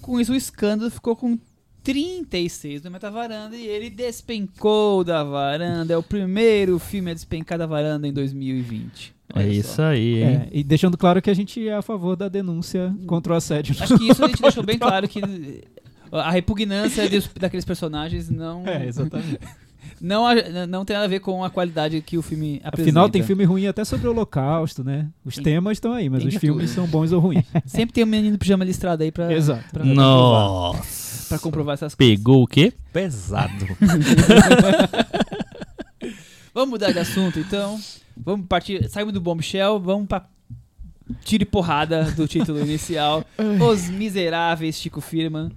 Com 0.00 0.18
isso, 0.18 0.32
o 0.32 0.34
escândalo 0.34 0.90
ficou 0.90 1.14
com 1.14 1.38
36 1.82 2.80
do 2.80 2.90
Metavaranda 2.90 3.56
e 3.56 3.66
ele 3.66 3.90
despencou 3.90 5.04
da 5.04 5.22
varanda. 5.22 5.92
É 5.92 5.96
o 5.96 6.02
primeiro 6.02 6.78
filme 6.78 7.10
a 7.10 7.14
despencar 7.14 7.58
da 7.58 7.66
varanda 7.66 8.06
em 8.08 8.12
2020. 8.12 9.14
É 9.34 9.48
isso 9.48 9.76
só. 9.76 9.84
aí, 9.84 10.22
hein? 10.22 10.28
É, 10.28 10.48
e 10.52 10.62
deixando 10.64 10.96
claro 10.98 11.20
que 11.22 11.30
a 11.30 11.34
gente 11.34 11.66
é 11.68 11.74
a 11.74 11.82
favor 11.82 12.16
da 12.16 12.28
denúncia 12.28 12.94
contra 13.06 13.32
o 13.32 13.36
assédio. 13.36 13.74
Acho 13.80 13.98
que 13.98 14.08
isso 14.08 14.24
a 14.24 14.28
gente 14.28 14.40
deixou 14.42 14.62
bem 14.62 14.78
claro 14.78 15.08
que 15.08 15.20
a 16.10 16.30
repugnância 16.30 17.08
dos- 17.08 17.28
daqueles 17.38 17.64
personagens 17.64 18.28
não, 18.28 18.66
É, 18.66 18.86
exatamente. 18.86 19.38
não, 20.00 20.24
não 20.68 20.84
tem 20.84 20.94
nada 20.94 21.06
a 21.06 21.08
ver 21.08 21.20
com 21.20 21.42
a 21.42 21.48
qualidade 21.48 22.00
que 22.02 22.18
o 22.18 22.22
filme 22.22 22.60
apresenta. 22.62 22.82
Afinal, 22.90 23.08
tem 23.08 23.22
filme 23.22 23.44
ruim 23.44 23.66
até 23.66 23.82
sobre 23.84 24.06
o 24.06 24.10
Holocausto, 24.10 24.84
né? 24.84 25.08
Os 25.24 25.36
Tem- 25.36 25.44
temas 25.44 25.72
estão 25.78 25.92
aí, 25.94 26.10
mas 26.10 26.24
os 26.24 26.34
filmes 26.34 26.66
tudo. 26.70 26.74
são 26.74 26.86
bons 26.86 27.12
ou 27.12 27.20
ruins. 27.20 27.44
Sempre 27.64 27.94
tem 27.94 28.04
um 28.04 28.06
menino 28.08 28.32
de 28.32 28.38
pijama 28.38 28.64
listrado 28.64 29.02
aí 29.02 29.10
pra, 29.10 29.32
Exato. 29.32 29.64
pra, 29.72 29.80
comprovar, 29.84 29.94
Nossa. 29.94 31.28
pra 31.30 31.38
comprovar 31.38 31.74
essas 31.74 31.94
coisas. 31.94 32.16
Pegou 32.16 32.42
o 32.42 32.46
quê? 32.46 32.72
Pesado. 32.92 33.66
Vamos 36.54 36.70
mudar 36.70 36.92
de 36.92 36.98
assunto, 36.98 37.38
então. 37.38 37.80
Vamos 38.16 38.46
partir. 38.46 38.88
Saímos 38.88 39.12
do 39.12 39.20
Bombshell, 39.20 39.80
vamos 39.80 40.06
pra 40.06 40.28
tiro 41.24 41.42
e 41.42 41.46
porrada 41.46 42.04
do 42.12 42.28
título 42.28 42.60
inicial. 42.64 43.24
Os 43.70 43.88
Miseráveis, 43.88 44.76
Chico 44.76 45.00
Firman. 45.00 45.50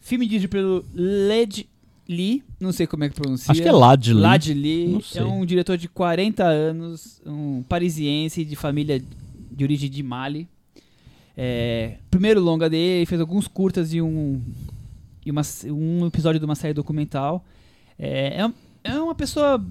Filme 0.00 0.26
dirigido 0.26 0.50
pelo 0.50 0.84
Led 0.92 1.66
Lee, 2.08 2.42
não 2.60 2.72
sei 2.72 2.86
como 2.86 3.04
é 3.04 3.08
que 3.08 3.14
pronuncia. 3.14 3.50
Acho 3.50 3.62
que 3.62 3.68
é. 3.68 3.72
Lad 3.72 4.08
Lee 4.52 4.88
Não 4.88 5.00
sei. 5.00 5.22
é 5.22 5.24
um 5.24 5.46
diretor 5.46 5.78
de 5.78 5.88
40 5.88 6.44
anos, 6.44 7.22
um 7.24 7.62
parisiense 7.62 8.44
de 8.44 8.54
família 8.56 9.02
de 9.50 9.64
origem 9.64 9.88
de 9.88 10.02
Mali. 10.02 10.46
É, 11.36 11.96
primeiro 12.10 12.40
longa 12.40 12.68
dele, 12.68 12.98
ele 12.98 13.06
fez 13.06 13.20
alguns 13.20 13.48
curtas 13.48 13.94
e 13.94 14.02
um, 14.02 14.40
e 15.24 15.30
uma, 15.30 15.42
um 15.66 16.06
episódio 16.06 16.38
de 16.38 16.44
uma 16.44 16.54
série 16.54 16.74
documental. 16.74 17.42
É, 17.98 18.42
é, 18.42 18.52
é 18.92 19.00
uma 19.00 19.14
pessoa, 19.14 19.64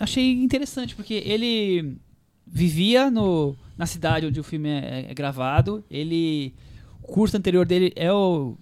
achei 0.00 0.32
interessante, 0.32 0.96
porque 0.96 1.14
ele 1.14 1.96
vivia 2.46 3.10
no, 3.10 3.54
na 3.76 3.86
cidade 3.86 4.26
onde 4.26 4.40
o 4.40 4.44
filme 4.44 4.68
é, 4.68 5.06
é 5.10 5.14
gravado. 5.14 5.84
Ele, 5.90 6.52
o 7.02 7.06
curso 7.06 7.36
anterior 7.36 7.64
dele 7.64 7.92
é 7.94 8.12
o 8.12 8.56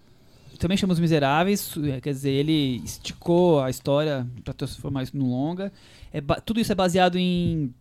também 0.59 0.77
chama 0.77 0.93
Os 0.93 0.99
Miseráveis, 0.99 1.73
é, 1.85 2.01
quer 2.01 2.13
dizer, 2.13 2.31
ele 2.31 2.83
esticou 2.85 3.61
a 3.63 3.71
história 3.71 4.27
para 4.43 4.53
transformar 4.53 5.05
isso 5.05 5.17
num 5.17 5.31
longa. 5.31 5.73
É 6.13 6.21
tudo 6.45 6.59
isso 6.59 6.73
é 6.73 6.75
baseado 6.75 7.17
em 7.17 7.73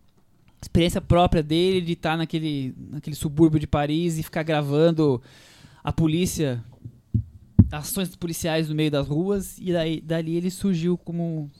experiência 0.62 1.00
própria 1.00 1.42
dele 1.42 1.80
de 1.80 1.92
estar 1.92 2.16
naquele, 2.16 2.74
naquele 2.90 3.16
subúrbio 3.16 3.58
de 3.58 3.66
Paris 3.66 4.18
e 4.18 4.22
ficar 4.22 4.44
gravando 4.44 5.20
a 5.82 5.92
polícia, 5.92 6.62
ações 7.70 8.14
policiais 8.14 8.68
no 8.68 8.74
meio 8.74 8.90
das 8.90 9.06
ruas 9.06 9.58
e 9.58 9.72
daí 9.72 10.00
dali 10.00 10.36
ele 10.36 10.50
surgiu 10.50 10.96
como 10.96 11.50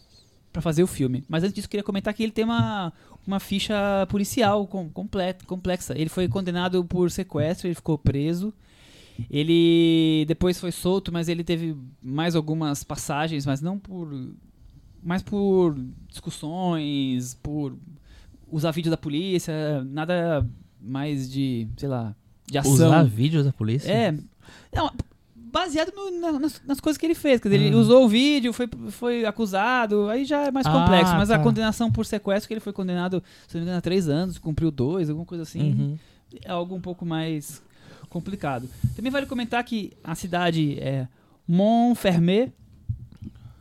para 0.59 0.63
fazer 0.63 0.83
o 0.83 0.89
filme. 0.89 1.25
Mas 1.29 1.45
antes 1.45 1.55
disso 1.55 1.69
queria 1.69 1.85
comentar 1.85 2.13
que 2.13 2.21
ele 2.21 2.33
tem 2.33 2.45
uma 2.45 2.93
uma 3.25 3.39
ficha 3.39 4.07
policial 4.09 4.67
com, 4.67 4.89
completa, 4.89 5.45
complexa. 5.47 5.97
Ele 5.97 6.09
foi 6.09 6.27
condenado 6.27 6.85
por 6.85 7.11
sequestro, 7.11 7.69
ele 7.69 7.75
ficou 7.75 7.97
preso. 7.97 8.53
Ele 9.31 10.25
depois 10.27 10.59
foi 10.59 10.73
solto, 10.73 11.13
mas 11.13 11.29
ele 11.29 11.45
teve 11.45 11.77
mais 12.03 12.35
algumas 12.35 12.83
passagens, 12.83 13.47
mas 13.47 13.61
não 13.61 13.79
por. 13.79 14.09
mais 15.03 15.23
por 15.23 15.79
discussões, 16.09 17.35
por 17.35 17.77
usar 18.51 18.71
vídeo 18.73 18.91
da 18.91 18.97
polícia, 18.97 19.85
nada 19.85 20.45
mais 20.81 21.31
de, 21.31 21.69
sei 21.77 21.89
lá, 21.89 22.17
de 22.47 22.59
ação. 22.59 22.73
Usar 22.73 23.05
vídeos 23.05 23.45
da 23.45 23.53
polícia? 23.53 23.93
É. 23.93 24.13
Não, 24.75 24.91
baseado 25.53 25.93
no- 25.95 26.11
na- 26.21 26.39
nas, 26.39 26.61
nas 26.67 26.81
coisas 26.81 26.99
que 26.99 27.07
ele 27.07 27.15
fez. 27.15 27.41
Quer 27.41 27.49
dizer, 27.49 27.63
ele 27.65 27.75
Hum. 27.75 27.81
usou 27.81 28.05
o 28.05 28.09
vídeo, 28.09 28.53
foi, 28.53 28.69
foi 28.91 29.25
acusado, 29.25 30.09
aí 30.09 30.25
já 30.25 30.47
é 30.47 30.51
mais 30.51 30.67
Ah, 30.67 30.73
complexo. 30.73 31.15
Mas 31.15 31.31
a 31.31 31.39
tá. 31.39 31.43
condenação 31.45 31.91
por 31.91 32.05
sequestro, 32.07 32.49
que 32.49 32.55
ele 32.55 32.61
foi 32.61 32.73
condenado, 32.73 33.23
se 33.47 33.55
não 33.55 33.61
me 33.61 33.65
engano, 33.65 33.79
a 33.79 33.83
três 33.83 34.09
anos, 34.09 34.39
cumpriu 34.39 34.71
dois, 34.71 35.09
alguma 35.09 35.27
coisa 35.27 35.43
assim 35.43 35.61
Uhum. 35.73 35.99
é 36.45 36.51
algo 36.51 36.75
um 36.75 36.81
pouco 36.81 37.05
mais 37.07 37.63
complicado. 38.09 38.69
Também 38.97 39.11
vale 39.13 39.27
comentar 39.27 39.63
que 39.65 39.93
a 40.03 40.15
cidade 40.15 40.79
é 40.81 41.07
Montfermeil, 41.47 42.53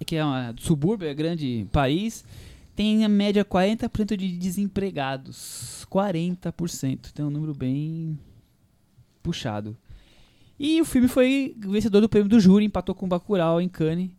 que 0.06 0.16
é 0.16 0.26
um 0.26 0.54
subúrbio, 0.58 1.08
é 1.08 1.14
grande 1.14 1.68
país, 1.72 2.24
tem 2.76 3.04
a 3.04 3.10
média 3.10 3.44
40% 3.44 4.16
de 4.16 4.38
desempregados. 4.38 5.86
40%. 5.90 7.10
Então 7.12 7.26
é 7.26 7.28
um 7.30 7.32
número 7.32 7.54
bem 7.54 8.18
puxado. 9.24 9.76
E 10.60 10.82
o 10.82 10.86
filme 10.86 11.08
foi 11.08 11.56
vencedor 11.60 12.02
do 12.02 12.10
prêmio 12.10 12.30
do 12.30 12.40
júri, 12.40 12.66
empatou 12.66 12.96
com 12.96 13.06
o 13.06 13.10
Bacurau 13.10 13.62
em 13.62 13.70
Cannes. 13.70 14.10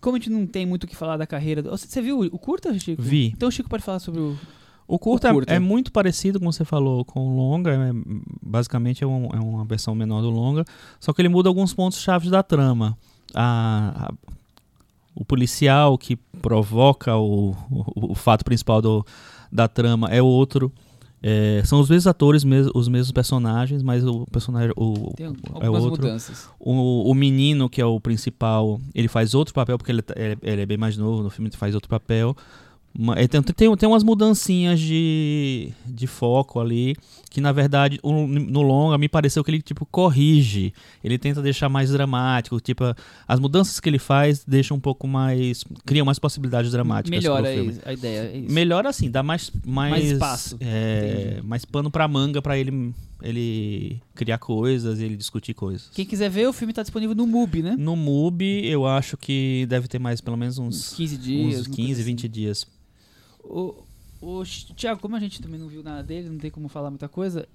Como 0.00 0.16
a 0.16 0.18
gente 0.18 0.30
não 0.30 0.46
tem 0.46 0.66
muito 0.66 0.84
o 0.84 0.86
que 0.86 0.96
falar 0.96 1.16
da 1.16 1.26
carreira... 1.26 1.62
você 1.62 2.02
viu 2.02 2.20
o 2.20 2.38
curta, 2.38 2.76
Chico? 2.78 3.00
Vi. 3.00 3.28
Então 3.28 3.48
o 3.48 3.52
Chico 3.52 3.68
pode 3.68 3.82
falar 3.82 3.98
sobre 4.00 4.20
o... 4.20 4.36
O 4.86 4.98
curta, 4.98 5.30
O 5.30 5.34
curta. 5.34 5.52
É, 5.52 5.56
é 5.56 5.58
muito 5.60 5.92
parecido, 5.92 6.38
como 6.40 6.52
você 6.52 6.64
falou, 6.64 7.04
com 7.04 7.20
o 7.26 7.36
longa. 7.36 7.70
é- 7.70 7.92
basicamente 8.42 9.02
é, 9.04 9.06
um- 9.06 9.26
é 9.32 9.38
uma 9.38 9.64
versão 9.64 9.94
menor 9.94 10.20
do 10.20 10.28
longa. 10.28 10.64
Só 11.00 11.12
que 11.12 11.22
ele 11.22 11.28
muda 11.28 11.48
alguns 11.48 11.72
pontos 11.72 12.00
chaves 12.02 12.28
da 12.30 12.42
trama. 12.42 12.98
A- 13.32 14.08
a- 14.10 14.32
o 15.14 15.24
policial 15.24 15.96
que 15.96 16.16
provoca 16.16 17.16
o, 17.16 17.52
o, 17.70 18.12
o 18.12 18.14
fato 18.14 18.44
principal 18.44 18.82
do, 18.82 19.06
da 19.50 19.68
trama 19.68 20.08
é 20.10 20.20
outro. 20.20 20.70
É, 21.22 21.62
são 21.64 21.78
os 21.78 21.88
mesmos 21.88 22.06
atores, 22.08 22.42
mes- 22.42 22.68
os 22.74 22.88
mesmos 22.88 23.12
personagens, 23.12 23.82
mas 23.82 24.04
o 24.04 24.26
personagem. 24.26 24.72
O, 24.76 25.12
Tem 25.16 25.26
é 25.26 25.28
algumas 25.52 25.84
outro. 25.84 26.02
mudanças. 26.02 26.48
O, 26.58 27.08
o 27.10 27.14
menino, 27.14 27.68
que 27.70 27.80
é 27.80 27.86
o 27.86 28.00
principal, 28.00 28.80
ele 28.94 29.06
faz 29.08 29.32
outro 29.34 29.54
papel, 29.54 29.78
porque 29.78 29.92
ele, 29.92 30.02
tá- 30.02 30.14
ele- 30.16 30.38
ele 30.42 30.62
é 30.62 30.66
bem 30.66 30.76
mais 30.76 30.96
novo, 30.96 31.22
no 31.22 31.30
filme 31.30 31.48
ele 31.48 31.56
faz 31.56 31.74
outro 31.74 31.88
papel. 31.88 32.36
Ele 33.16 33.26
tem, 33.28 33.42
tem, 33.42 33.76
tem 33.76 33.88
umas 33.88 34.02
mudancinhas 34.02 34.78
de, 34.78 35.72
de 35.86 36.06
foco 36.06 36.60
ali, 36.60 36.94
que 37.30 37.40
na 37.40 37.50
verdade 37.50 37.98
o- 38.02 38.26
no 38.26 38.60
longa 38.60 38.98
me 38.98 39.08
pareceu 39.08 39.42
que 39.42 39.50
ele 39.50 39.62
tipo 39.62 39.86
corrige. 39.86 40.74
Ele 41.02 41.16
tenta 41.16 41.40
deixar 41.40 41.70
mais 41.70 41.90
dramático, 41.90 42.60
tipo, 42.60 42.84
as 43.26 43.40
mudanças 43.40 43.80
que 43.80 43.88
ele 43.88 43.98
faz 43.98 44.44
deixam 44.46 44.76
um 44.76 44.80
pouco 44.80 45.08
mais. 45.08 45.64
criam 45.86 46.04
mais 46.04 46.18
possibilidades 46.18 46.70
dramáticas. 46.70 47.10
Melhora 47.18 47.48
a 47.48 47.92
ideia. 47.94 48.20
é 48.30 48.36
isso. 48.38 48.52
Melhor 48.52 48.86
assim, 48.86 49.10
dá 49.10 49.22
mais 49.22 49.50
mais, 49.64 49.90
Mais 49.92 50.04
espaço. 50.12 50.58
é, 50.60 51.40
mais 51.42 51.64
pano 51.64 51.90
pra 51.90 52.06
manga 52.06 52.42
pra 52.42 52.58
ele 52.58 52.92
ele 53.22 54.00
criar 54.16 54.36
coisas, 54.38 54.98
ele 55.00 55.16
discutir 55.16 55.54
coisas. 55.54 55.88
Quem 55.94 56.04
quiser 56.04 56.28
ver, 56.28 56.46
o 56.48 56.52
filme 56.52 56.72
tá 56.72 56.82
disponível 56.82 57.14
no 57.14 57.24
MUBI, 57.26 57.62
né? 57.62 57.76
No 57.78 57.94
MUBI, 57.94 58.66
eu 58.66 58.84
acho 58.84 59.16
que 59.16 59.64
deve 59.68 59.86
ter 59.88 60.00
mais 60.00 60.20
pelo 60.20 60.36
menos 60.36 60.58
Uns 60.58 60.90
uns, 60.90 60.94
15 60.94 61.16
dias. 61.16 61.60
uns 61.60 61.66
uma 61.68 61.76
15, 61.76 61.86
coisa 61.86 61.92
assim. 62.02 62.10
20 62.10 62.28
dias. 62.28 62.66
O, 63.42 63.84
o 64.20 64.44
Tiago, 64.44 65.00
como 65.00 65.16
a 65.16 65.20
gente 65.20 65.40
também 65.42 65.58
não 65.58 65.68
viu 65.68 65.82
nada 65.82 66.02
dele, 66.02 66.28
não 66.28 66.38
tem 66.38 66.50
como 66.50 66.68
falar 66.68 66.90
muita 66.90 67.08
coisa, 67.08 67.48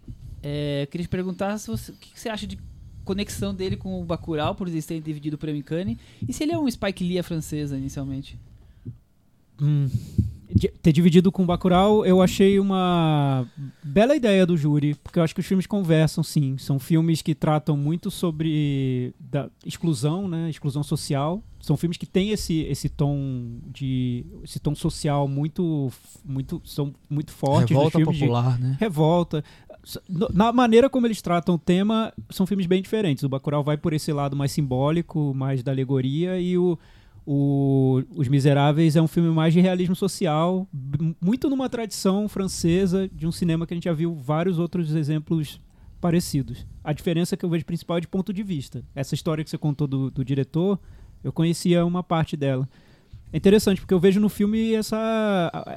é, 0.43 0.87
queria 0.91 1.05
te 1.05 1.09
perguntar 1.09 1.57
se 1.57 1.67
você- 1.67 1.91
o 1.91 1.95
que 1.95 2.19
você 2.19 2.29
acha 2.29 2.45
de 2.45 2.57
conexão 3.05 3.53
dele 3.55 3.77
com 3.77 4.01
o 4.01 4.05
Bacurau, 4.05 4.53
por 4.53 4.67
eles 4.67 4.85
terem 4.85 5.01
dividido 5.01 5.35
o 5.37 5.39
prêmio 5.39 5.63
Cannes, 5.63 5.97
e 6.27 6.33
se 6.33 6.43
ele 6.43 6.51
é 6.51 6.59
um 6.59 6.69
Spike 6.69 7.03
Lee 7.03 7.23
francesa, 7.23 7.77
inicialmente. 7.77 8.37
Hum. 9.61 9.89
Ter 10.81 10.93
dividido 10.93 11.29
com 11.31 11.43
o 11.43 11.45
Bacurau, 11.45 12.05
eu 12.05 12.21
achei 12.21 12.57
uma 12.59 13.45
bela 13.83 14.15
ideia 14.15 14.45
do 14.45 14.55
júri, 14.55 14.95
porque 14.95 15.19
eu 15.19 15.23
acho 15.23 15.35
que 15.35 15.41
os 15.41 15.45
filmes 15.45 15.67
conversam, 15.67 16.23
sim. 16.23 16.57
São 16.57 16.79
filmes 16.79 17.21
que 17.21 17.35
tratam 17.35 17.75
muito 17.75 18.09
sobre 18.09 19.13
da 19.19 19.49
exclusão, 19.65 20.27
né, 20.27 20.49
exclusão 20.49 20.83
social. 20.83 21.43
São 21.59 21.75
filmes 21.75 21.97
que 21.97 22.05
têm 22.05 22.29
esse, 22.29 22.61
esse 22.61 22.87
tom 22.87 23.59
de 23.73 24.25
esse 24.43 24.57
tom 24.59 24.73
social 24.73 25.27
muito 25.27 25.91
muito 26.23 26.61
são 26.63 26.93
muito 27.09 27.31
fortes 27.33 27.69
Revolta 27.75 27.97
filmes 27.97 28.15
de- 28.15 28.21
popular, 28.21 28.57
né? 28.57 28.77
revolta. 28.79 29.43
Na 30.33 30.51
maneira 30.53 30.89
como 30.89 31.07
eles 31.07 31.21
tratam 31.21 31.55
o 31.55 31.59
tema, 31.59 32.13
são 32.29 32.45
filmes 32.47 32.65
bem 32.65 32.81
diferentes. 32.81 33.23
O 33.23 33.29
Bacurau 33.29 33.63
vai 33.63 33.77
por 33.77 33.91
esse 33.93 34.11
lado 34.13 34.35
mais 34.35 34.51
simbólico, 34.51 35.33
mais 35.35 35.61
da 35.61 35.71
alegoria, 35.71 36.39
e 36.39 36.57
o, 36.57 36.77
o 37.29 38.01
Os 38.15 38.29
Miseráveis 38.29 38.95
é 38.95 39.01
um 39.01 39.07
filme 39.07 39.29
mais 39.29 39.53
de 39.53 39.59
realismo 39.59 39.95
social, 39.95 40.65
muito 41.21 41.49
numa 41.49 41.67
tradição 41.67 42.29
francesa 42.29 43.09
de 43.13 43.27
um 43.27 43.31
cinema 43.33 43.67
que 43.67 43.73
a 43.73 43.75
gente 43.75 43.83
já 43.83 43.93
viu 43.93 44.15
vários 44.15 44.57
outros 44.57 44.95
exemplos 44.95 45.59
parecidos. 45.99 46.65
A 46.83 46.93
diferença 46.93 47.35
que 47.35 47.43
eu 47.43 47.49
vejo 47.49 47.65
principal 47.65 47.97
é 47.97 48.01
de 48.01 48.07
ponto 48.07 48.31
de 48.31 48.43
vista. 48.43 48.81
Essa 48.95 49.13
história 49.13 49.43
que 49.43 49.49
você 49.49 49.57
contou 49.57 49.87
do, 49.87 50.09
do 50.09 50.23
diretor, 50.23 50.79
eu 51.21 51.33
conhecia 51.33 51.85
uma 51.85 52.01
parte 52.01 52.37
dela. 52.37 52.65
É 53.33 53.35
interessante, 53.35 53.81
porque 53.81 53.93
eu 53.93 53.99
vejo 53.99 54.21
no 54.21 54.29
filme 54.29 54.73
essa. 54.73 55.01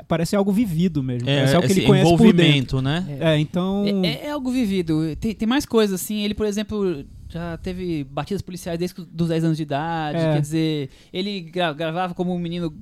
Parece 0.07 0.37
algo 0.37 0.53
vivido 0.53 1.03
mesmo. 1.03 1.27
parece 1.27 1.57
algo 1.57 1.67
que 1.67 1.73
ele 1.73 1.83
conhece 1.87 2.09
por 2.17 2.33
dentro. 2.33 2.79
envolvimento, 2.79 2.81
né? 2.83 3.19
É, 3.21 3.39
então. 3.41 3.85
É, 4.05 4.07
é- 4.07 4.27
é 4.27 4.31
algo 4.31 4.53
vivido. 4.53 5.17
Tem, 5.17 5.35
tem 5.35 5.49
mais 5.49 5.67
coisas, 5.67 6.01
assim. 6.01 6.23
Ele, 6.23 6.33
por 6.35 6.47
exemplo, 6.47 7.05
já 7.31 7.57
teve 7.57 8.05
batidas 8.05 8.43
policiais 8.43 8.78
desde 8.78 9.01
os 9.01 9.28
10 9.28 9.45
anos 9.45 9.57
de 9.57 9.62
idade. 9.62 10.18
É. 10.18 10.33
Quer 10.35 10.41
dizer, 10.41 10.91
ele 11.12 11.41
gra- 11.43 11.72
gravava 11.72 12.12
como 12.14 12.35
um 12.35 12.39
menino 12.39 12.74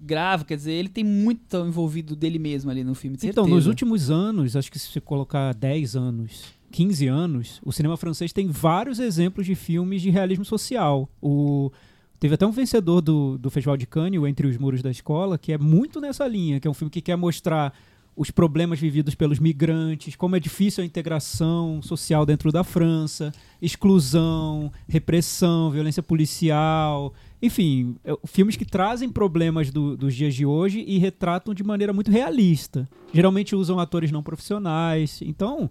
grave. 0.00 0.44
Quer 0.44 0.56
dizer, 0.56 0.72
ele 0.72 0.88
tem 0.88 1.04
muito 1.04 1.56
envolvido 1.58 2.14
dele 2.16 2.38
mesmo 2.38 2.70
ali 2.70 2.82
no 2.84 2.94
filme. 2.94 3.16
Então, 3.22 3.46
nos 3.46 3.66
últimos 3.66 4.10
anos, 4.10 4.56
acho 4.56 4.70
que 4.70 4.78
se 4.78 4.88
você 4.88 5.00
colocar 5.00 5.52
10 5.54 5.96
anos, 5.96 6.44
15 6.72 7.06
anos, 7.08 7.60
o 7.64 7.72
cinema 7.72 7.96
francês 7.96 8.32
tem 8.32 8.46
vários 8.48 8.98
exemplos 8.98 9.44
de 9.44 9.54
filmes 9.54 10.00
de 10.00 10.08
realismo 10.10 10.44
social. 10.44 11.08
O, 11.20 11.70
teve 12.18 12.34
até 12.34 12.46
um 12.46 12.52
vencedor 12.52 13.00
do, 13.00 13.36
do 13.36 13.50
Festival 13.50 13.76
de 13.76 13.86
Cannes, 13.86 14.22
Entre 14.24 14.46
os 14.46 14.56
Muros 14.56 14.80
da 14.82 14.90
Escola, 14.90 15.36
que 15.36 15.52
é 15.52 15.58
muito 15.58 16.00
nessa 16.00 16.26
linha, 16.26 16.60
que 16.60 16.68
é 16.68 16.70
um 16.70 16.74
filme 16.74 16.90
que 16.90 17.00
quer 17.00 17.16
mostrar 17.16 17.74
os 18.20 18.30
problemas 18.30 18.78
vividos 18.78 19.14
pelos 19.14 19.38
migrantes, 19.38 20.14
como 20.14 20.36
é 20.36 20.40
difícil 20.40 20.82
a 20.82 20.86
integração 20.86 21.80
social 21.80 22.26
dentro 22.26 22.52
da 22.52 22.62
França, 22.62 23.32
exclusão, 23.62 24.70
repressão, 24.86 25.70
violência 25.70 26.02
policial, 26.02 27.14
enfim, 27.40 27.96
é, 28.04 28.14
filmes 28.26 28.56
que 28.56 28.64
trazem 28.66 29.08
problemas 29.08 29.70
do- 29.70 29.96
dos 29.96 30.14
dias 30.14 30.34
de 30.34 30.44
hoje 30.44 30.84
e 30.86 30.98
retratam 30.98 31.54
de 31.54 31.64
maneira 31.64 31.92
muito 31.94 32.10
realista. 32.10 32.86
Geralmente 33.12 33.56
usam 33.56 33.78
atores 33.80 34.12
não 34.12 34.22
profissionais. 34.22 35.20
Então, 35.22 35.70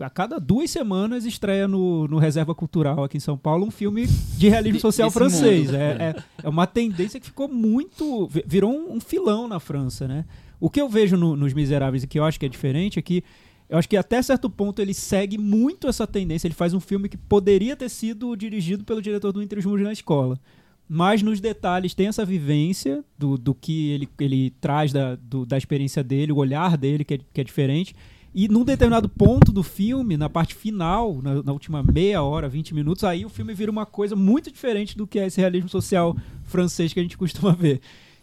a 0.00 0.10
cada 0.10 0.40
duas 0.40 0.70
semanas 0.70 1.24
estreia 1.24 1.68
no, 1.68 2.08
no 2.08 2.18
Reserva 2.18 2.54
Cultural 2.54 3.04
aqui 3.04 3.18
em 3.18 3.20
São 3.20 3.36
Paulo 3.36 3.66
um 3.66 3.70
filme 3.70 4.06
de 4.06 4.48
realismo 4.48 4.80
social 4.80 5.10
francês. 5.10 5.72
É, 5.74 6.14
é, 6.16 6.22
é 6.42 6.48
uma 6.48 6.66
tendência 6.66 7.20
que 7.20 7.26
ficou 7.26 7.48
muito. 7.48 8.26
vi- 8.28 8.42
virou 8.46 8.72
um, 8.72 8.96
um 8.96 9.00
filão 9.00 9.46
na 9.46 9.60
França, 9.60 10.08
né? 10.08 10.24
O 10.60 10.70
que 10.70 10.80
eu 10.80 10.88
vejo 10.88 11.16
no- 11.16 11.36
nos 11.36 11.52
Miseráveis 11.52 12.02
e 12.02 12.06
que 12.06 12.18
eu 12.18 12.24
acho 12.24 12.38
que 12.38 12.46
é 12.46 12.48
diferente 12.48 12.98
é 12.98 13.02
que 13.02 13.22
eu 13.68 13.78
acho 13.78 13.88
que 13.88 13.96
até 13.96 14.20
certo 14.22 14.48
ponto 14.50 14.80
ele 14.82 14.92
segue 14.94 15.38
muito 15.38 15.88
essa 15.88 16.06
tendência. 16.06 16.46
Ele 16.46 16.54
faz 16.54 16.74
um 16.74 16.80
filme 16.80 17.08
que 17.08 17.16
poderia 17.16 17.74
ter 17.74 17.88
sido 17.88 18.36
dirigido 18.36 18.84
pelo 18.84 19.00
diretor 19.02 19.32
do 19.32 19.42
Entre 19.42 19.58
os 19.58 19.64
Muros 19.64 19.82
na 19.84 19.92
Escola. 19.92 20.38
Mas 20.86 21.22
nos 21.22 21.40
detalhes 21.40 21.94
tem 21.94 22.08
essa 22.08 22.26
vivência 22.26 23.02
do, 23.18 23.38
do 23.38 23.54
que 23.54 23.90
ele, 23.90 24.08
ele 24.20 24.50
traz 24.60 24.92
da, 24.92 25.16
do- 25.16 25.46
da 25.46 25.56
experiência 25.56 26.04
dele, 26.04 26.30
o 26.30 26.36
olhar 26.36 26.76
dele, 26.76 27.04
que 27.04 27.14
é, 27.14 27.18
que 27.32 27.40
é 27.40 27.44
diferente. 27.44 27.94
E 28.34 28.48
num 28.48 28.64
determinado 28.64 29.08
ponto 29.08 29.50
do 29.50 29.62
filme, 29.62 30.16
na 30.16 30.28
parte 30.28 30.54
final, 30.54 31.22
na, 31.22 31.42
na 31.42 31.52
última 31.52 31.82
meia 31.82 32.22
hora, 32.22 32.48
20 32.48 32.74
minutos, 32.74 33.02
aí 33.02 33.24
o 33.24 33.28
filme 33.30 33.54
vira 33.54 33.70
uma 33.70 33.86
coisa 33.86 34.14
muito 34.14 34.50
diferente 34.50 34.96
do 34.96 35.06
que 35.06 35.18
é 35.18 35.26
esse 35.26 35.40
realismo 35.40 35.68
social 35.70 36.14
francês 36.42 36.92
que 36.92 37.00
a 37.00 37.02
gente 37.02 37.16
costuma 37.16 37.52
ver. 37.52 37.80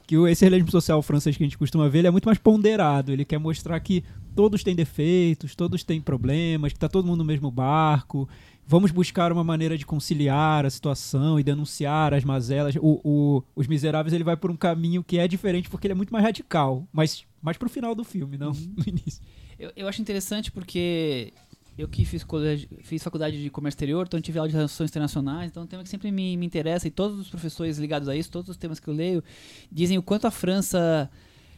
Que 0.07 0.15
esse 0.29 0.43
realismo 0.43 0.69
social 0.71 1.01
francês 1.01 1.37
que 1.37 1.43
a 1.43 1.45
gente 1.45 1.57
costuma 1.57 1.87
ver, 1.87 1.99
ele 1.99 2.07
é 2.07 2.11
muito 2.11 2.25
mais 2.25 2.37
ponderado. 2.37 3.11
Ele 3.11 3.23
quer 3.25 3.37
mostrar 3.37 3.79
que 3.79 4.03
todos 4.35 4.63
têm 4.63 4.75
defeitos, 4.75 5.55
todos 5.55 5.83
têm 5.83 6.01
problemas, 6.01 6.73
que 6.73 6.79
tá 6.79 6.89
todo 6.89 7.05
mundo 7.05 7.19
no 7.19 7.25
mesmo 7.25 7.49
barco. 7.49 8.27
Vamos 8.67 8.91
buscar 8.91 9.31
uma 9.31 9.43
maneira 9.43 9.77
de 9.77 9.85
conciliar 9.85 10.65
a 10.65 10.69
situação 10.69 11.39
e 11.39 11.43
denunciar 11.43 12.13
as 12.13 12.23
mazelas. 12.23 12.75
O, 12.75 13.01
o- 13.03 13.43
Os 13.55 13.67
Miseráveis 13.67 14.13
ele 14.13 14.23
vai 14.23 14.37
por 14.37 14.51
um 14.51 14.55
caminho 14.55 15.03
que 15.03 15.17
é 15.17 15.27
diferente 15.27 15.69
porque 15.69 15.87
ele 15.87 15.93
é 15.93 15.95
muito 15.95 16.11
mais 16.13 16.23
radical, 16.23 16.87
mas 16.93 17.25
mais 17.41 17.57
pro 17.57 17.69
final 17.69 17.93
do 17.95 18.03
filme, 18.03 18.37
não 18.37 18.51
no 18.51 18.83
início. 18.87 19.21
Eu, 19.59 19.71
eu 19.75 19.87
acho 19.87 20.01
interessante 20.01 20.51
porque 20.51 21.33
eu 21.77 21.87
que 21.87 22.05
fiz, 22.05 22.23
colégio, 22.23 22.67
fiz 22.83 23.01
faculdade 23.01 23.41
de 23.41 23.49
comércio 23.49 23.77
exterior, 23.77 24.05
então 24.05 24.19
tive 24.21 24.37
aula 24.37 24.49
de 24.49 24.55
relações 24.55 24.89
internacionais, 24.89 25.49
então 25.49 25.63
é 25.63 25.65
um 25.65 25.67
tema 25.67 25.83
que 25.83 25.89
sempre 25.89 26.11
me, 26.11 26.35
me 26.37 26.45
interessa 26.45 26.87
e 26.87 26.91
todos 26.91 27.19
os 27.19 27.29
professores 27.29 27.77
ligados 27.77 28.07
a 28.07 28.15
isso, 28.15 28.29
todos 28.29 28.49
os 28.49 28.57
temas 28.57 28.79
que 28.79 28.87
eu 28.87 28.93
leio, 28.93 29.23
dizem 29.71 29.97
o 29.97 30.03
quanto 30.03 30.27
a 30.27 30.31
França 30.31 31.09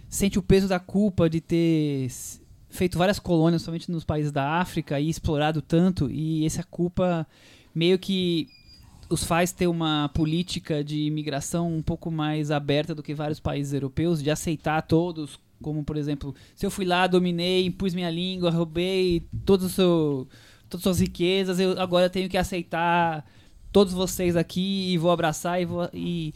sente 0.08 0.38
o 0.38 0.44
peso 0.44 0.68
da 0.68 0.80
culpa 0.80 1.30
de 1.30 1.42
ter 1.42 2.08
feito 2.70 2.98
várias 2.98 3.20
colônias, 3.20 3.62
somente 3.62 3.92
nos 3.92 4.04
países 4.04 4.32
da 4.32 4.60
África, 4.60 5.00
e 5.00 5.10
explorado 5.10 5.62
tanto, 5.62 6.10
e 6.10 6.46
essa 6.46 6.64
culpa 6.64 7.28
meio 7.74 7.98
que 7.98 8.48
os 9.10 9.24
faz 9.24 9.52
ter 9.52 9.68
uma 9.68 10.10
política 10.14 10.84
de 10.84 11.04
imigração 11.04 11.72
um 11.72 11.82
pouco 11.82 12.10
mais 12.10 12.52
aberta 12.52 12.96
do 12.96 13.04
que 13.04 13.14
vários 13.14 13.40
países 13.40 13.74
europeus, 13.74 14.24
de 14.24 14.32
aceitar 14.32 14.82
todos, 14.84 15.40
como 15.64 15.84
por 15.84 15.98
exemplo, 15.98 16.36
se 16.56 16.64
eu 16.66 16.70
fui 16.70 16.86
lá, 16.86 17.08
dominei, 17.08 17.66
impus 17.66 17.96
minha 17.96 18.12
língua, 18.12 18.52
roubei 18.52 19.24
todo 19.44 19.68
seu, 19.70 20.28
todas 20.70 20.82
as 20.82 20.84
suas 20.84 21.00
riquezas, 21.00 21.60
eu 21.60 21.80
agora 21.82 22.08
tenho 22.10 22.30
que 22.30 22.38
aceitar 22.38 23.26
todos 23.72 23.92
vocês 23.94 24.36
aqui 24.36 24.94
e 24.94 24.98
vou 25.00 25.10
abraçar 25.10 25.60
e 25.60 25.66
vou 25.66 25.90
e 25.92 26.32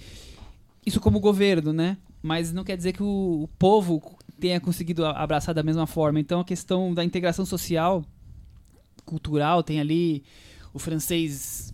isso 0.83 0.99
como 0.99 1.19
governo, 1.19 1.71
né? 1.71 1.97
Mas 2.23 2.51
não 2.51 2.63
quer 2.63 2.75
dizer 2.75 2.93
que 2.93 3.03
o, 3.03 3.43
o 3.43 3.49
povo 3.59 4.01
tenha 4.39 4.59
conseguido 4.59 5.05
abraçar 5.05 5.53
da 5.53 5.61
mesma 5.61 5.85
forma. 5.85 6.19
Então 6.19 6.39
a 6.39 6.45
questão 6.45 6.93
da 6.93 7.03
integração 7.03 7.45
social, 7.45 8.03
cultural, 9.05 9.61
tem 9.61 9.79
ali 9.79 10.23
o 10.73 10.79
francês 10.79 11.73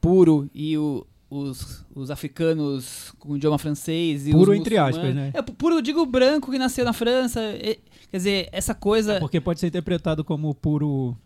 puro 0.00 0.48
e 0.54 0.76
o- 0.78 1.06
os, 1.40 1.84
os 1.94 2.10
africanos 2.10 3.12
com 3.18 3.36
idioma 3.36 3.58
francês. 3.58 4.26
E 4.26 4.32
Puro 4.32 4.52
os 4.52 4.58
entre 4.58 4.76
aspas, 4.76 5.14
né? 5.14 5.30
É, 5.32 5.40
pu- 5.42 5.52
puro, 5.54 5.76
eu 5.76 5.82
digo 5.82 6.04
branco 6.04 6.50
que 6.50 6.58
nasceu 6.58 6.84
na 6.84 6.92
França. 6.92 7.40
e- 7.54 7.78
quer 8.10 8.16
dizer, 8.18 8.48
essa 8.52 8.74
coisa. 8.74 9.18
Porque 9.18 9.40
pode 9.40 9.58
ser 9.60 9.68
interpretado 9.68 10.22
como 10.24 10.54
puro 10.54 11.16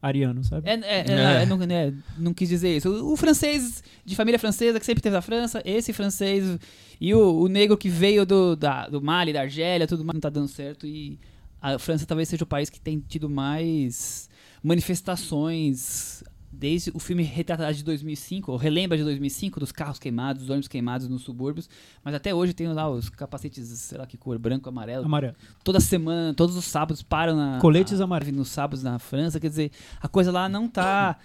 ariano, 0.00 0.44
sabe? 0.44 0.68
É, 0.68 0.74
é, 0.74 1.00
é, 1.00 1.04
É. 1.08 1.42
é, 1.42 1.46
não, 1.46 1.56
né, 1.58 1.92
não 2.18 2.32
quis 2.32 2.48
dizer 2.48 2.76
isso. 2.76 2.88
O, 2.88 3.12
o 3.14 3.16
francês 3.16 3.82
de 4.04 4.14
família 4.14 4.38
francesa 4.38 4.78
que 4.78 4.86
sempre 4.86 5.02
teve 5.02 5.14
na 5.16 5.22
França, 5.22 5.60
esse 5.64 5.92
francês 5.92 6.58
e 7.00 7.12
o, 7.14 7.40
o 7.40 7.48
negro 7.48 7.76
que 7.76 7.88
veio 7.88 8.24
do, 8.24 8.54
da, 8.54 8.88
do 8.88 9.02
Mali, 9.02 9.32
da 9.32 9.40
Argélia, 9.40 9.86
tudo 9.86 10.04
mais, 10.04 10.14
não 10.14 10.20
tá 10.20 10.30
dando 10.30 10.48
certo. 10.48 10.86
E 10.86 11.18
a 11.60 11.78
França 11.78 12.06
talvez 12.06 12.28
seja 12.28 12.44
o 12.44 12.46
país 12.46 12.70
que 12.70 12.78
tem 12.78 13.00
tido 13.08 13.28
mais 13.28 14.28
manifestações 14.62 16.22
Desde 16.58 16.90
o 16.94 16.98
filme 16.98 17.22
retrata 17.22 17.70
de 17.72 17.84
2005, 17.84 18.50
ou 18.50 18.56
relembra 18.56 18.96
de 18.96 19.04
2005, 19.04 19.60
dos 19.60 19.70
carros 19.70 19.98
queimados, 19.98 20.40
dos 20.40 20.48
ônibus 20.50 20.68
queimados 20.68 21.06
nos 21.06 21.20
subúrbios, 21.22 21.68
mas 22.02 22.14
até 22.14 22.34
hoje 22.34 22.54
tem 22.54 22.66
lá 22.68 22.88
os 22.88 23.10
capacetes, 23.10 23.68
sei 23.68 23.98
lá 23.98 24.06
que 24.06 24.16
cor, 24.16 24.38
branco, 24.38 24.66
amarelo. 24.66 25.04
Amarelo. 25.04 25.34
Toda 25.62 25.80
semana, 25.80 26.32
todos 26.32 26.56
os 26.56 26.64
sábados 26.64 27.02
param 27.02 27.36
na. 27.36 27.58
Coletes 27.58 28.00
amarelos. 28.00 28.34
Nos 28.34 28.48
sábados 28.48 28.82
na 28.82 28.98
França, 28.98 29.38
quer 29.38 29.50
dizer, 29.50 29.70
a 30.00 30.08
coisa 30.08 30.32
lá 30.32 30.48
não 30.48 30.66
tá 30.66 31.18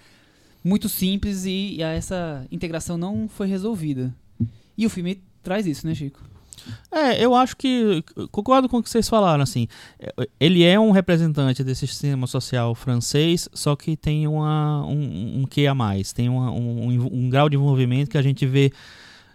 muito 0.62 0.86
simples 0.88 1.46
e, 1.46 1.76
e 1.76 1.82
essa 1.82 2.46
integração 2.50 2.98
não 2.98 3.26
foi 3.26 3.46
resolvida. 3.46 4.14
E 4.76 4.84
o 4.84 4.90
filme 4.90 5.22
traz 5.42 5.66
isso, 5.66 5.86
né, 5.86 5.94
Chico? 5.94 6.31
É, 6.90 7.24
eu 7.24 7.34
acho 7.34 7.56
que. 7.56 8.04
Concordo 8.30 8.68
com 8.68 8.78
o 8.78 8.82
que 8.82 8.88
vocês 8.90 9.08
falaram, 9.08 9.42
assim. 9.42 9.66
é, 9.98 10.12
Ele 10.38 10.62
é 10.62 10.78
um 10.78 10.90
representante 10.90 11.64
desse 11.64 11.86
sistema 11.86 12.26
social 12.26 12.74
francês, 12.74 13.48
só 13.52 13.74
que 13.74 13.96
tem 13.96 14.26
uma, 14.28 14.84
um, 14.86 15.40
um 15.40 15.44
quê 15.44 15.66
a 15.66 15.74
mais. 15.74 16.12
Tem 16.12 16.28
uma- 16.28 16.50
um, 16.50 17.08
um, 17.12 17.28
grau 17.30 17.48
de 17.48 17.56
envolvimento 17.56 18.10
que 18.10 18.18
a 18.18 18.22
gente 18.22 18.46
vê 18.46 18.72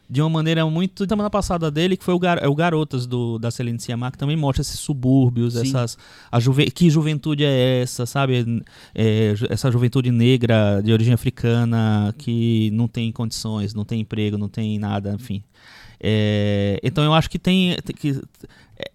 de 0.10 0.22
uma 0.22 0.30
maneira 0.30 0.66
muito. 0.68 1.06
Semana 1.08 1.30
passada 1.30 1.70
dele, 1.70 1.98
que 1.98 2.04
foi 2.04 2.14
o, 2.14 2.20
gar, 2.20 2.42
é 2.42 2.48
o 2.48 2.56
Garotas 2.56 3.06
do, 3.06 3.38
da 3.38 3.52
Celine 3.52 3.80
Sciamma, 3.80 4.10
que 4.12 4.18
também 4.18 4.38
mostra 4.38 4.62
esses 4.62 4.80
subúrbios, 4.80 5.56
Sim. 5.56 5.62
essas. 5.68 5.98
A 6.32 6.40
juve, 6.40 6.72
que 6.72 6.90
juventude 6.90 7.44
é 7.44 7.82
essa, 7.82 8.06
sabe? 8.06 8.64
É, 8.96 9.34
essa 9.50 9.70
juventude 9.70 10.12
negra 10.12 10.80
de 10.82 10.94
origem 10.94 11.14
africana 11.14 12.14
que 12.18 12.70
não 12.72 12.88
tem 12.88 13.12
condições, 13.12 13.74
não 13.74 13.84
tem 13.84 14.00
emprego, 14.00 14.38
não 14.38 14.48
tem 14.48 14.80
nada, 14.80 15.14
enfim. 15.14 15.44
É, 16.00 16.80
então 16.84 17.04
eu 17.04 17.14
acho 17.14 17.30
que 17.30 17.40
tem 17.40 17.76
que 17.98 18.22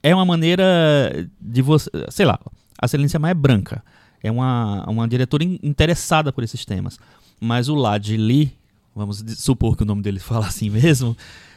é 0.02 0.14
uma 0.14 0.24
maneira 0.24 1.28
de 1.40 1.62
você, 1.62 1.90
sei 2.10 2.24
lá, 2.24 2.38
a 2.80 2.86
Celine 2.86 3.08
Sciamma 3.08 3.30
é 3.30 3.34
branca, 3.34 3.82
é 4.22 4.30
uma, 4.30 4.84
uma 4.88 5.08
diretora 5.08 5.42
in- 5.42 5.58
interessada 5.62 6.32
por 6.32 6.44
esses 6.44 6.64
temas, 6.64 6.98
mas 7.40 7.68
o 7.68 7.74
Lad 7.74 8.08
Lee, 8.16 8.52
vamos 8.94 9.24
supor 9.38 9.76
que 9.76 9.82
o 9.82 9.86
nome 9.86 10.02
dele 10.02 10.18
fala 10.20 10.46
assim 10.46 10.70
mesmo, 10.70 11.16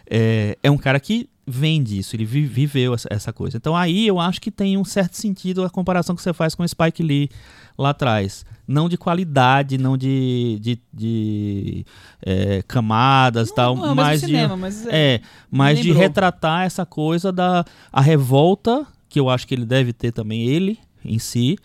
é, 0.10 0.58
é 0.64 0.72
um 0.72 0.78
cara 0.78 1.00
que 1.00 1.30
vende 1.48 1.98
isso, 2.00 2.16
ele 2.16 2.26
vi- 2.26 2.46
viveu 2.46 2.96
essa, 3.10 3.32
coisa. 3.32 3.58
Então 3.58 3.76
aí 3.76 4.08
eu 4.08 4.20
acho 4.20 4.42
que 4.42 4.50
tem 4.50 4.78
um 4.78 4.84
certo 4.86 5.16
sentido 5.16 5.64
a 5.64 5.70
comparação 5.70 6.16
que 6.16 6.22
você 6.22 6.34
faz 6.34 6.56
com 6.56 6.64
o 6.64 6.68
Spike 6.68 7.04
Lee 7.04 7.30
lá 7.78 7.92
atrás. 7.92 8.46
Não 8.68 8.90
de 8.90 8.98
qualidade, 8.98 9.78
não 9.78 9.96
de, 9.96 10.58
de, 10.60 10.80
de, 10.92 11.86
é, 12.26 12.64
camadas 12.68 13.50
e 13.50 13.56
tal, 13.56 13.76
não, 13.76 13.88
não, 13.88 13.96
mas 13.96 14.22
de, 14.22 14.26
cinema, 14.28 14.58
mas 14.58 14.88
é, 14.88 15.22
mas 15.52 15.80
de 15.80 15.92
retratar 15.92 16.64
essa 16.66 16.84
coisa 16.86 17.32
da 17.32 17.64
a 17.94 18.02
revolta, 18.02 18.88
que 19.08 19.20
eu 19.20 19.30
acho 19.30 19.46
que 19.48 19.54
ele 19.54 19.66
deve 19.66 19.94
ter 19.94 20.12
também, 20.12 20.48
ele 20.48 20.80
em 21.04 21.20
si. 21.20 21.58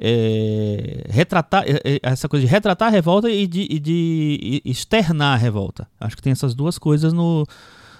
é, 0.00 1.04
retratar 1.08 1.64
é, 1.64 1.80
é, 1.84 2.00
essa 2.02 2.28
coisa 2.28 2.44
de 2.44 2.50
retratar 2.50 2.88
a 2.88 2.90
revolta 2.90 3.30
e 3.30 3.46
de, 3.46 3.66
e 3.70 3.78
de 3.78 4.62
externar 4.64 5.34
a 5.34 5.36
revolta. 5.36 5.86
Acho 6.00 6.16
que 6.16 6.22
tem 6.22 6.32
essas 6.32 6.54
duas 6.54 6.78
coisas 6.78 7.12
no, 7.12 7.46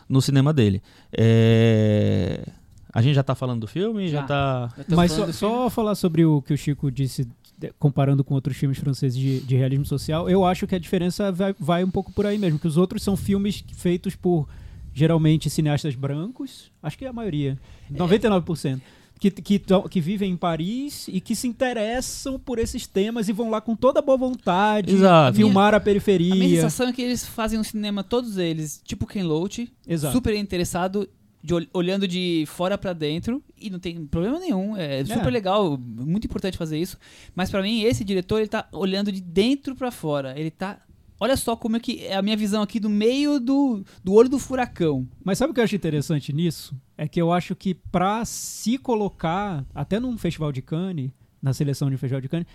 no 0.09 0.22
cinema 0.22 0.52
dele. 0.52 0.82
É, 1.12 2.44
a 2.92 3.02
gente 3.02 3.14
já 3.14 3.22
tá 3.22 3.34
falando 3.34 3.61
do 3.61 3.66
filme? 3.66 4.09
Já, 4.09 4.20
Já. 4.20 4.26
tá. 4.26 4.74
Mas 4.88 5.12
só, 5.12 5.30
só 5.32 5.70
falar 5.70 5.94
sobre 5.94 6.24
o 6.24 6.40
que 6.42 6.52
o 6.52 6.59
Chico 6.59 6.90
disse, 6.90 7.28
comparando 7.78 8.24
com 8.24 8.34
outros 8.34 8.56
filmes 8.56 8.78
franceses 8.78 9.18
de, 9.18 9.40
de 9.40 9.56
realismo 9.56 9.84
social, 9.84 10.28
eu 10.28 10.44
acho 10.44 10.66
que 10.66 10.74
a 10.74 10.78
diferença 10.78 11.30
vai, 11.30 11.54
vai 11.59 11.84
um 11.84 11.90
pouco 11.90 12.12
por 12.12 12.26
aí 12.26 12.38
mesmo, 12.38 12.59
que 12.59 12.66
os 12.66 12.76
outros 12.76 13.02
são 13.02 13.16
filmes 13.16 13.64
feitos 13.74 14.14
por 14.14 14.48
geralmente 14.94 15.48
cineastas 15.48 15.94
brancos, 15.94 16.72
acho 16.82 16.98
que 16.98 17.04
é 17.04 17.09
a 17.09 17.12
maioria, 17.12 17.59
99%. 17.92 18.80
Que, 19.21 19.31
que, 19.31 19.61
que 19.91 20.01
vivem 20.01 20.31
em 20.33 20.37
Paris 20.37 21.09
e 21.09 21.21
que 21.21 21.35
se 21.35 21.49
interessam 21.49 22.39
por 22.39 22.59
esses 22.59 22.87
temas 22.87 23.29
e 23.29 23.33
vão 23.33 23.51
lá 23.51 23.61
com 23.61 23.75
toda 23.75 23.99
a 23.99 24.03
boa 24.03 24.16
vontade, 24.16 24.95
Exato. 24.95 25.37
filmar 25.37 25.64
a 25.64 25.69
A 25.69 25.71
minha 25.73 25.81
periferia. 25.81 26.57
sensação 26.62 26.89
é 26.89 26.93
que 26.93 27.03
eles 27.03 27.27
fazem 27.27 27.59
um 27.59 27.64
cinema, 27.64 28.05
todos 28.05 28.39
eles, 28.39 28.81
tipo 28.85 29.07
Ken 29.07 29.25
Loach, 29.25 29.73
Exato. 29.87 30.12
super 30.12 30.35
interessado, 30.37 31.09
de 31.43 31.53
ol- 31.55 31.66
olhando 31.73 32.07
de 32.07 32.45
fora 32.47 32.79
pra 32.79 32.93
dentro, 32.93 33.43
e 33.61 33.71
não 33.71 33.79
tem 33.79 34.07
problema 34.07 34.39
nenhum, 34.39 34.77
é 34.77 35.05
super 35.05 35.27
É. 35.29 35.31
legal, 35.31 35.77
muito 35.79 36.27
importante 36.27 36.57
fazer 36.57 36.79
isso, 36.79 36.97
mas 37.35 37.51
pra 37.51 37.61
mim 37.62 37.83
esse 37.83 38.05
diretor, 38.05 38.39
ele 38.39 38.49
tá 38.49 38.69
olhando 38.73 39.11
de 39.11 39.21
dentro 39.21 39.75
pra 39.75 39.91
fora, 39.91 40.39
ele 40.39 40.51
tá... 40.51 40.79
Olha 41.21 41.37
só 41.37 41.57
como 41.57 41.77
é 41.77 41.81
que 41.81 42.05
é 42.05 42.14
a 42.14 42.23
minha 42.23 42.37
visão 42.37 42.62
aqui 42.62 42.79
do 42.79 42.89
meio 42.89 43.41
do, 43.41 43.83
do 44.05 44.12
olho 44.12 44.29
do 44.29 44.39
furacão. 44.39 45.05
Mas 45.25 45.37
sabe 45.39 45.51
o 45.51 45.55
que 45.55 45.59
eu 45.59 45.64
acho 45.64 45.75
interessante 45.75 46.33
nisso? 46.33 46.77
É 46.99 47.07
que 47.09 47.22
eu 47.22 47.32
acho 47.32 47.55
que 47.55 47.72
pra 47.74 48.24
se 48.24 48.76
colocar, 48.76 49.64
até 49.74 50.01
num 50.01 50.18
festival 50.18 50.51
de 50.53 50.61
Cannes, 50.61 51.11
na 51.40 51.55
seleção 51.55 51.88
de 51.88 51.94
um 51.94 51.99
festival 51.99 52.20
de 52.20 52.28
Cannes, 52.28 52.46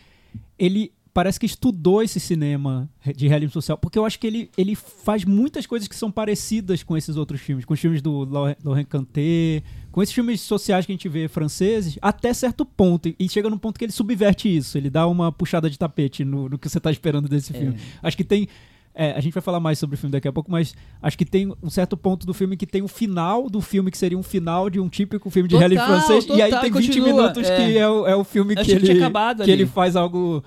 ele 0.60 0.92
parece 1.14 1.40
que 1.40 1.46
estudou 1.46 2.02
esse 2.02 2.20
cinema 2.20 2.90
de 3.16 3.28
realismo 3.28 3.54
social, 3.54 3.78
porque 3.78 3.98
eu 4.00 4.06
acho 4.06 4.20
que 4.20 4.26
ele, 4.26 4.50
ele 4.58 4.76
faz 4.76 5.24
muitas 5.24 5.66
coisas 5.68 5.88
que 5.88 5.96
são 5.96 6.12
parecidas 6.12 6.82
com 6.82 6.98
esses 6.98 7.16
outros 7.16 7.40
filmes, 7.40 7.64
com 7.66 7.74
os 7.76 7.80
filmes 7.80 8.02
do 8.02 8.26
Laurent 8.26 8.88
Cantet, 8.88 9.64
com 9.92 10.02
esses 10.02 10.14
filmes 10.14 10.42
sociais 10.42 10.86
que 10.88 10.92
a 10.92 10.96
gente 10.96 11.08
vê 11.08 11.28
franceses, 11.28 12.00
até 12.02 12.34
certo 12.34 12.66
ponto. 12.66 13.14
E- 13.18 13.30
chega 13.30 13.48
num 13.50 13.60
ponto 13.60 13.78
que 13.78 13.86
ele 13.86 13.92
subverte 13.92 14.54
isso, 14.54 14.76
ele 14.76 14.90
dá 14.90 15.06
uma 15.08 15.32
puxada 15.32 15.70
de 15.70 15.78
tapete 15.78 16.26
no, 16.26 16.50
no 16.50 16.58
que 16.58 16.68
você 16.68 16.80
tá 16.80 16.90
esperando 16.92 17.30
desse 17.30 17.54
filme. 17.54 17.78
Acho 18.02 18.18
que 18.18 18.24
tem. 18.24 18.48
É, 18.96 19.12
a 19.12 19.20
gente 19.20 19.34
vai 19.34 19.42
falar 19.42 19.60
mais 19.60 19.80
sobre 19.80 19.96
o 19.96 19.98
filme 19.98 20.12
daqui 20.12 20.28
a 20.28 20.32
pouco, 20.32 20.52
mas 20.52 20.76
acho 21.02 21.18
que 21.18 21.26
tem 21.26 21.52
um 21.62 21.70
certo 21.70 21.98
ponto 21.98 22.28
do 22.28 22.34
filme 22.34 22.56
que 22.56 22.66
tem 22.66 22.82
o 22.82 22.88
final 22.88 23.50
do 23.50 23.60
filme, 23.60 23.90
que 23.90 23.98
seria 23.98 24.18
um 24.18 24.24
final 24.24 24.70
de 24.70 24.80
um 24.80 24.88
típico 24.88 25.30
filme 25.30 25.50
de 25.50 25.56
Total, 25.56 25.70
realismo 25.70 25.88
francês. 25.88 26.26
e 26.28 26.42
aí 26.42 26.52
total, 26.52 26.62
tem 26.62 26.72
20 26.72 26.88
continua, 26.88 27.08
minutos 27.08 27.50
é. 27.50 27.56
que 27.56 27.78
é 27.78 27.90
o, 27.90 28.08
é 28.08 28.16
o 28.16 28.24
filme 28.24 28.56
que 28.56 28.72
ele, 28.72 28.96
que 28.96 29.04
ali. 29.42 29.52
ele 29.52 29.66
faz 29.66 29.96
algo 29.96 30.44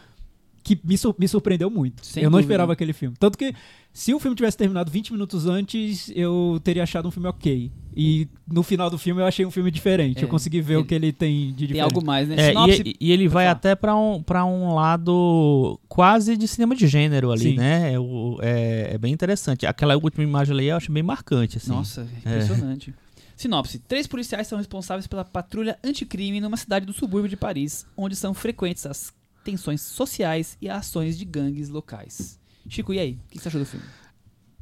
que 0.67 0.79
me, 0.85 0.99
sur- 0.99 1.15
me 1.17 1.29
surpreendeu 1.29 1.71
muito. 1.71 2.05
Sem 2.05 2.25
eu 2.25 2.29
não 2.31 2.39
dúvida. 2.39 2.53
esperava 2.53 2.73
aquele 2.73 2.93
filme. 2.93 3.15
Tanto 3.21 3.39
que 3.39 3.55
se 3.93 4.13
o 4.13 4.19
filme 4.19 4.35
tivesse 4.37 4.57
terminado 4.57 4.91
20 4.91 5.13
minutos 5.13 5.47
antes, 5.47 6.11
eu 6.15 6.61
teria 6.65 6.83
achado 6.83 7.07
um 7.07 7.11
filme 7.13 7.29
ok. 7.29 7.71
E 7.97 8.27
no 8.51 8.63
final 8.65 8.91
do 8.91 8.99
filme 8.99 9.23
eu 9.23 9.27
achei 9.27 9.47
um 9.47 9.51
filme 9.51 9.71
diferente. 9.71 10.19
É, 10.19 10.25
eu 10.25 10.29
consegui 10.29 10.61
ver 10.61 10.75
ele- 10.75 10.83
o 10.83 10.85
que 10.85 10.95
ele 10.95 11.13
tem 11.13 11.47
de 11.53 11.55
Tem 11.55 11.67
diferente. 11.69 11.81
algo 11.95 12.05
mais, 12.05 12.29
né? 12.29 12.35
É, 12.37 12.49
Sinopse- 12.49 12.83
e, 12.85 12.97
e 13.01 13.13
ele 13.13 13.29
vai 13.29 13.47
até 13.47 13.75
pra 13.77 13.95
um, 13.97 14.21
pra 14.23 14.45
um 14.45 14.75
lado 14.75 15.79
quase 15.89 16.37
de 16.37 16.47
cinema 16.49 16.75
de 16.75 16.87
gênero 16.89 17.31
ali, 17.31 17.51
Sim. 17.53 17.57
né? 17.57 17.93
É, 17.95 17.99
o- 18.01 18.39
é- 18.43 18.91
é 18.95 18.99
bem 18.99 19.13
interessante. 19.13 19.65
Aquela 19.67 19.95
última 19.97 20.25
imagem 20.25 20.53
ali 20.55 20.67
eu 20.67 20.77
acho 20.77 20.91
bem 20.91 21.03
marcante, 21.03 21.57
assim. 21.59 21.71
Nossa, 21.71 22.07
impressionante. 22.19 22.93
Sinopse: 23.37 23.79
Três 23.81 24.07
policiais 24.07 24.47
são 24.47 24.57
responsáveis 24.59 25.07
pela 25.07 25.25
patrulha 25.25 25.79
anticrime 25.85 26.41
numa 26.41 26.57
cidade 26.57 26.87
do 26.87 26.93
subúrbio 26.93 27.29
de 27.29 27.37
Paris, 27.37 27.87
onde 27.97 28.17
são 28.17 28.33
frequentes 28.35 28.85
as 28.87 29.13
tensões 29.47 29.81
sociais 29.81 30.57
e 30.61 30.69
ações 30.69 31.17
de 31.17 31.25
gangues 31.25 31.69
locais. 31.69 32.39
Chico, 32.69 32.93
e 32.93 32.99
aí? 32.99 33.13
O 33.13 33.19
que 33.31 33.39
você 33.39 33.47
achou 33.49 33.61
do 33.61 33.67
filme? 33.67 33.87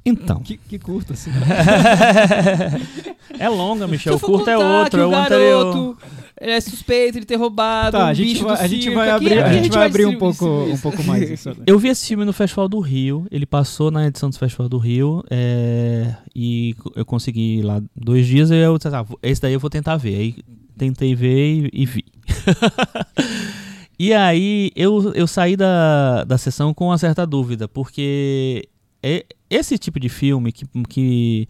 Então. 0.06 0.38
Que, 0.40 0.58
que 0.58 0.78
curto, 0.78 1.14
assim. 1.14 1.30
é 3.38 3.48
longa, 3.48 3.86
Michel. 3.88 4.16
O 4.16 4.20
curto 4.20 4.50
é 4.50 4.58
outro, 4.58 4.98
que 4.98 5.02
é 5.02 5.06
o 5.06 5.14
anterior. 5.14 5.64
garoto 5.64 5.98
é 6.36 6.60
suspeito 6.60 7.18
de 7.20 7.24
ter 7.24 7.36
roubado 7.36 7.92
Tá, 7.96 8.04
um 8.04 8.08
a 8.08 8.12
gente 8.14 8.32
bicho 8.34 8.44
vai, 8.44 8.56
do 8.56 8.62
a 8.62 8.66
gente 8.66 8.90
vai 8.90 9.10
Aqui- 9.10 9.26
abrir, 9.26 9.38
aqui 9.38 9.48
a 9.58 9.62
gente 9.62 9.72
vai 9.72 9.86
abrir 9.86 10.04
um 10.04 10.18
pouco, 10.18 10.44
um 10.46 10.76
pouco 10.78 11.02
mais 11.04 11.30
isso. 11.30 11.48
agora. 11.48 11.64
Eu 11.66 11.78
vi 11.78 11.88
esse 11.88 12.06
filme 12.06 12.26
no 12.26 12.34
Festival 12.34 12.68
do 12.68 12.78
Rio. 12.80 13.26
Ele 13.30 13.46
passou 13.46 13.90
na 13.90 14.06
edição 14.06 14.28
do 14.28 14.38
Festival 14.38 14.68
do 14.68 14.76
Rio. 14.76 15.24
é, 15.30 16.14
e 16.36 16.74
eu 16.94 17.06
consegui 17.06 17.60
ir 17.60 17.62
lá 17.62 17.80
dois 17.96 18.26
dias. 18.26 18.50
E 18.50 18.56
eu 18.56 18.76
disse, 18.76 18.94
ah, 18.94 19.00
vou- 19.02 19.18
esse 19.22 19.40
daí 19.40 19.54
eu 19.54 19.60
vou 19.60 19.70
tentar 19.70 19.96
ver. 19.96 20.16
Aí 20.16 20.36
tentei 20.76 21.14
ver 21.14 21.70
e, 21.72 21.82
e 21.82 21.86
vi. 21.86 22.04
e 23.98 24.12
aí 24.12 24.70
eu, 24.74 25.12
eu 25.14 25.26
saí 25.26 25.56
da, 25.56 26.24
da 26.24 26.36
sessão 26.38 26.72
com 26.74 26.86
uma 26.86 26.98
certa 26.98 27.26
dúvida. 27.26 27.68
Porque 27.68 28.68
é- 29.02 29.24
esse 29.48 29.78
tipo 29.78 30.00
de 30.00 30.08
filme 30.08 30.50
que, 30.52 30.66
que 30.88 31.48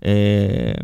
é, 0.00 0.76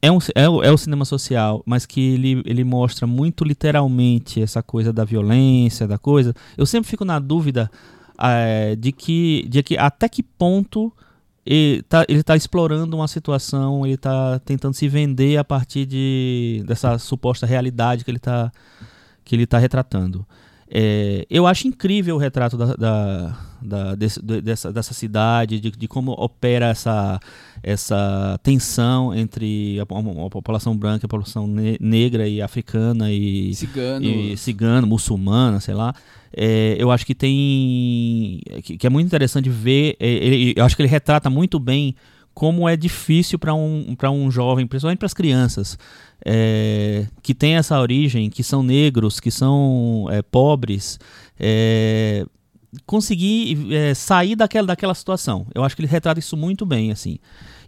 é, 0.00 0.10
um, 0.12 0.18
é, 0.34 0.48
o- 0.48 0.62
é 0.62 0.70
o 0.70 0.78
cinema 0.78 1.04
social, 1.04 1.62
mas 1.66 1.86
que 1.86 2.00
ele, 2.14 2.42
ele 2.44 2.64
mostra 2.64 3.06
muito 3.06 3.44
literalmente 3.44 4.40
essa 4.42 4.62
coisa 4.62 4.92
da 4.92 5.04
violência, 5.04 5.86
da 5.86 5.98
coisa. 5.98 6.34
Eu 6.56 6.66
sempre 6.66 6.88
fico 6.90 7.04
na 7.04 7.18
dúvida 7.18 7.70
eh, 8.20 8.76
de, 8.76 8.92
que, 8.92 9.46
de 9.48 9.62
que 9.62 9.76
até 9.76 10.08
que 10.08 10.22
ponto 10.22 10.92
ele 11.44 11.82
tá, 11.82 12.04
ele 12.08 12.22
tá 12.22 12.36
explorando 12.36 12.96
uma 12.96 13.08
situação, 13.08 13.84
ele 13.84 13.94
está 13.96 14.38
tentando 14.40 14.74
se 14.74 14.88
vender 14.88 15.36
a 15.38 15.42
partir 15.44 15.84
de, 15.86 16.62
dessa 16.66 16.98
suposta 16.98 17.46
realidade 17.46 18.04
que 18.04 18.10
ele 18.10 18.18
está 18.18 18.52
que 19.24 19.34
ele 19.36 19.46
tá 19.46 19.56
retratando. 19.58 20.26
É, 20.74 21.26
eu 21.28 21.46
acho 21.46 21.68
incrível 21.68 22.16
o 22.16 22.18
retrato 22.18 22.56
da, 22.56 22.74
da- 22.74 23.38
da- 23.60 23.94
desse- 23.94 24.24
de- 24.24 24.40
dessa, 24.40 24.72
dessa 24.72 24.94
cidade, 24.94 25.60
de, 25.60 25.70
de 25.70 25.86
como 25.86 26.12
opera 26.12 26.68
essa, 26.68 27.20
essa 27.62 28.40
tensão 28.42 29.14
entre 29.14 29.78
a, 29.78 29.82
a 29.82 30.30
população 30.30 30.74
branca, 30.74 31.04
a 31.04 31.08
população 31.08 31.46
ne- 31.46 31.76
negra 31.78 32.26
e 32.26 32.40
africana 32.40 33.12
e, 33.12 33.54
Cigano. 33.54 34.06
e 34.06 34.36
cigano, 34.38 34.86
muçulmana, 34.86 35.60
sei 35.60 35.74
lá. 35.74 35.94
É, 36.34 36.74
eu 36.78 36.90
acho 36.90 37.04
que 37.04 37.14
tem. 37.14 38.40
Que, 38.62 38.78
que 38.78 38.86
é 38.86 38.90
muito 38.90 39.06
interessante 39.06 39.50
ver. 39.50 39.96
é, 40.00 40.08
ele- 40.08 40.54
eu 40.56 40.64
acho 40.64 40.74
que 40.74 40.80
ele 40.80 40.88
retrata 40.88 41.28
muito 41.28 41.58
bem 41.58 41.94
como 42.34 42.68
é 42.68 42.76
difícil 42.76 43.38
para 43.38 43.54
um, 43.54 43.94
um 44.12 44.30
jovem, 44.30 44.66
principalmente 44.66 44.98
para 44.98 45.06
as 45.06 45.14
crianças, 45.14 45.78
é, 46.24 47.06
que 47.22 47.34
tem 47.34 47.56
essa 47.56 47.78
origem, 47.78 48.30
que 48.30 48.42
são 48.42 48.62
negros, 48.62 49.20
que 49.20 49.30
são 49.30 50.06
é, 50.10 50.22
pobres, 50.22 50.98
é, 51.38 52.24
conseguir 52.86 53.72
é, 53.72 53.94
sair 53.94 54.34
daquela, 54.34 54.68
daquela 54.68 54.94
situação. 54.94 55.46
Eu 55.54 55.62
acho 55.62 55.76
que 55.76 55.82
ele 55.82 55.88
retrata 55.88 56.18
isso 56.18 56.36
muito 56.36 56.64
bem, 56.64 56.90
assim. 56.90 57.18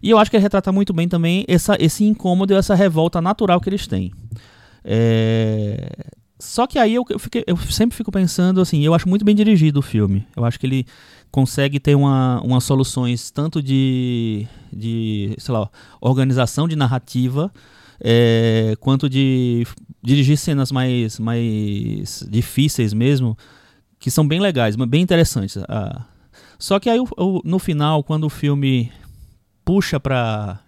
E 0.01 0.09
eu 0.09 0.17
acho 0.17 0.29
que 0.29 0.37
ele 0.37 0.43
retrata 0.43 0.71
muito 0.71 0.93
bem 0.93 1.07
também 1.07 1.45
essa, 1.47 1.77
esse 1.79 2.03
incômodo 2.03 2.55
essa 2.55 2.75
revolta 2.75 3.21
natural 3.21 3.59
que 3.59 3.69
eles 3.69 3.87
têm. 3.87 4.11
É... 4.83 5.89
Só 6.37 6.67
que 6.67 6.77
aí 6.77 6.93
eu, 6.93 7.05
eu, 7.09 7.17
fiquei, 7.17 7.43
eu, 7.47 7.57
sempre 7.57 7.95
fico 7.95 8.11
pensando 8.11 8.59
assim, 8.59 8.83
eu 8.83 8.93
acho 8.93 9.07
muito 9.07 9.23
bem 9.23 9.33
dirigido 9.33 9.79
o 9.79 9.83
filme. 9.83 10.27
Eu 10.35 10.43
acho 10.43 10.59
que 10.59 10.65
ele 10.65 10.85
consegue 11.35 11.81
ter 11.81 11.95
uma, 11.95 12.39
umas 12.45 12.63
soluções 12.63 13.29
tanto 13.29 13.61
de, 13.61 14.47
de, 14.71 15.35
sei 15.37 15.53
lá, 15.53 15.69
organização 15.99 16.65
de 16.65 16.77
narrativa, 16.77 17.51
é, 17.99 18.73
quanto 18.79 19.09
de 19.09 19.67
dirigir 20.01 20.37
cenas 20.37 20.71
mais, 20.71 21.19
mais 21.19 22.25
difíceis 22.29 22.93
mesmo, 22.93 23.37
que 23.99 24.09
são 24.09 24.25
bem 24.25 24.39
legais, 24.39 24.77
bem 24.77 25.01
interessantes. 25.01 25.57
Ah, 25.67 26.05
só 26.57 26.79
que 26.79 26.89
aí 26.89 26.99
no 27.43 27.59
final, 27.59 28.01
quando 28.01 28.23
o 28.23 28.29
filme 28.29 28.89
puxa 29.65 29.99
para 29.99 30.61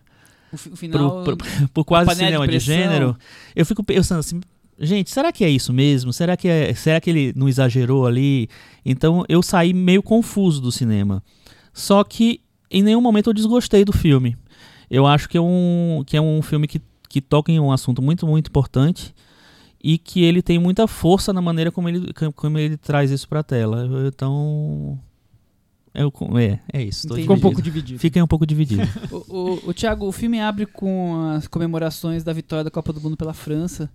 o, 0.51 0.57
final, 0.57 1.23
pro, 1.23 1.37
pro, 1.37 1.47
pro 1.75 1.85
quase 1.85 2.13
cinema 2.13 2.45
de, 2.45 2.57
de, 2.57 2.59
gênero, 2.59 3.17
eu 3.55 3.65
fico 3.65 3.81
pensando 3.85 4.19
assim, 4.19 4.41
gente, 4.79 5.09
será 5.09 5.31
que 5.31 5.43
é 5.43 5.49
isso 5.49 5.73
mesmo? 5.73 6.11
Será 6.13 6.35
que 6.37 6.47
é, 6.47 6.73
será 6.73 6.99
que 6.99 7.09
ele 7.09 7.33
não 7.35 7.47
exagerou 7.47 8.05
ali? 8.05 8.49
Então 8.85 9.23
eu 9.27 9.41
saí 9.41 9.73
meio 9.73 10.03
confuso 10.03 10.61
do 10.61 10.71
cinema. 10.71 11.23
Só 11.73 12.03
que 12.03 12.41
em 12.69 12.83
nenhum 12.83 13.01
momento 13.01 13.29
eu 13.29 13.33
desgostei 13.33 13.85
do 13.85 13.93
filme. 13.93 14.37
Eu 14.89 15.05
acho 15.05 15.27
que 15.27 15.37
é 15.37 15.41
um, 15.41 16.03
que 16.05 16.15
é 16.15 16.21
um 16.21 16.41
filme 16.41 16.67
que, 16.67 16.81
que 17.09 17.21
toca 17.21 17.51
em 17.51 17.59
um 17.59 17.71
assunto 17.71 18.01
muito, 18.01 18.25
muito 18.25 18.47
importante 18.47 19.13
e 19.83 19.97
que 19.97 20.23
ele 20.23 20.41
tem 20.41 20.57
muita 20.57 20.87
força 20.87 21.31
na 21.31 21.41
maneira 21.41 21.71
como 21.71 21.89
ele, 21.89 22.11
como 22.35 22.57
ele 22.57 22.77
traz 22.77 23.11
isso 23.11 23.27
para 23.27 23.41
a 23.41 23.43
tela. 23.43 23.87
Então, 24.07 24.99
eu, 25.93 26.13
é, 26.37 26.59
é 26.71 26.83
isso. 26.83 27.13
Fica 27.13 27.33
um 27.33 27.39
pouco 27.39 27.61
dividido. 27.61 27.99
Fica 27.99 28.23
um 28.23 28.27
pouco 28.27 28.45
dividido. 28.45 28.83
o, 29.11 29.15
o, 29.15 29.69
o 29.69 29.73
Thiago, 29.73 30.05
o 30.07 30.11
filme 30.11 30.39
abre 30.39 30.65
com 30.65 31.31
as 31.35 31.47
comemorações 31.47 32.23
da 32.23 32.33
vitória 32.33 32.63
da 32.63 32.71
Copa 32.71 32.93
do 32.93 33.01
Mundo 33.01 33.17
pela 33.17 33.33
França, 33.33 33.89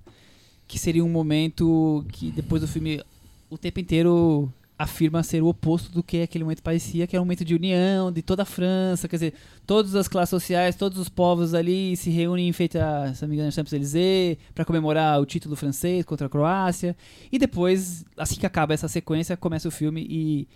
que 0.67 0.79
seria 0.79 1.05
um 1.05 1.09
momento 1.09 2.05
que 2.13 2.31
depois 2.31 2.63
do 2.63 2.69
filme 2.69 3.03
o 3.51 3.59
tempo 3.59 3.81
inteiro 3.81 4.53
afirma 4.79 5.23
ser 5.23 5.43
o 5.43 5.47
oposto 5.47 5.93
do 5.93 6.03
que 6.03 6.23
aquele 6.23 6.43
momento 6.45 6.63
parecia, 6.63 7.07
que 7.07 7.15
era 7.15 7.23
um 7.23 7.25
momento 7.25 7.45
de 7.45 7.55
união 7.55 8.11
de 8.11 8.21
toda 8.21 8.43
a 8.43 8.47
França, 8.47 9.07
quer 9.07 9.17
dizer, 9.17 9.35
todas 9.65 9.95
as 9.95 10.09
classes 10.09 10.31
sociais, 10.31 10.75
todos 10.75 10.99
os 10.99 11.09
povos 11.09 11.55
ali 11.55 11.97
se 11.97 12.11
reúnem 12.11 12.49
em 12.49 12.53
feita, 12.53 13.13
se 13.15 13.23
não 13.23 13.29
me 13.29 13.37
engano, 13.37 13.53
Champs-Élysées, 13.53 14.39
para 14.55 14.65
comemorar 14.65 15.21
o 15.21 15.27
título 15.27 15.55
francês 15.55 16.05
contra 16.05 16.27
a 16.27 16.31
Croácia. 16.31 16.97
E 17.31 17.39
depois, 17.39 18.05
assim 18.17 18.41
que 18.41 18.47
acaba 18.47 18.75
essa 18.75 18.89
sequência, 18.89 19.37
começa 19.37 19.69
o 19.69 19.71
filme 19.71 20.05
e 20.09 20.49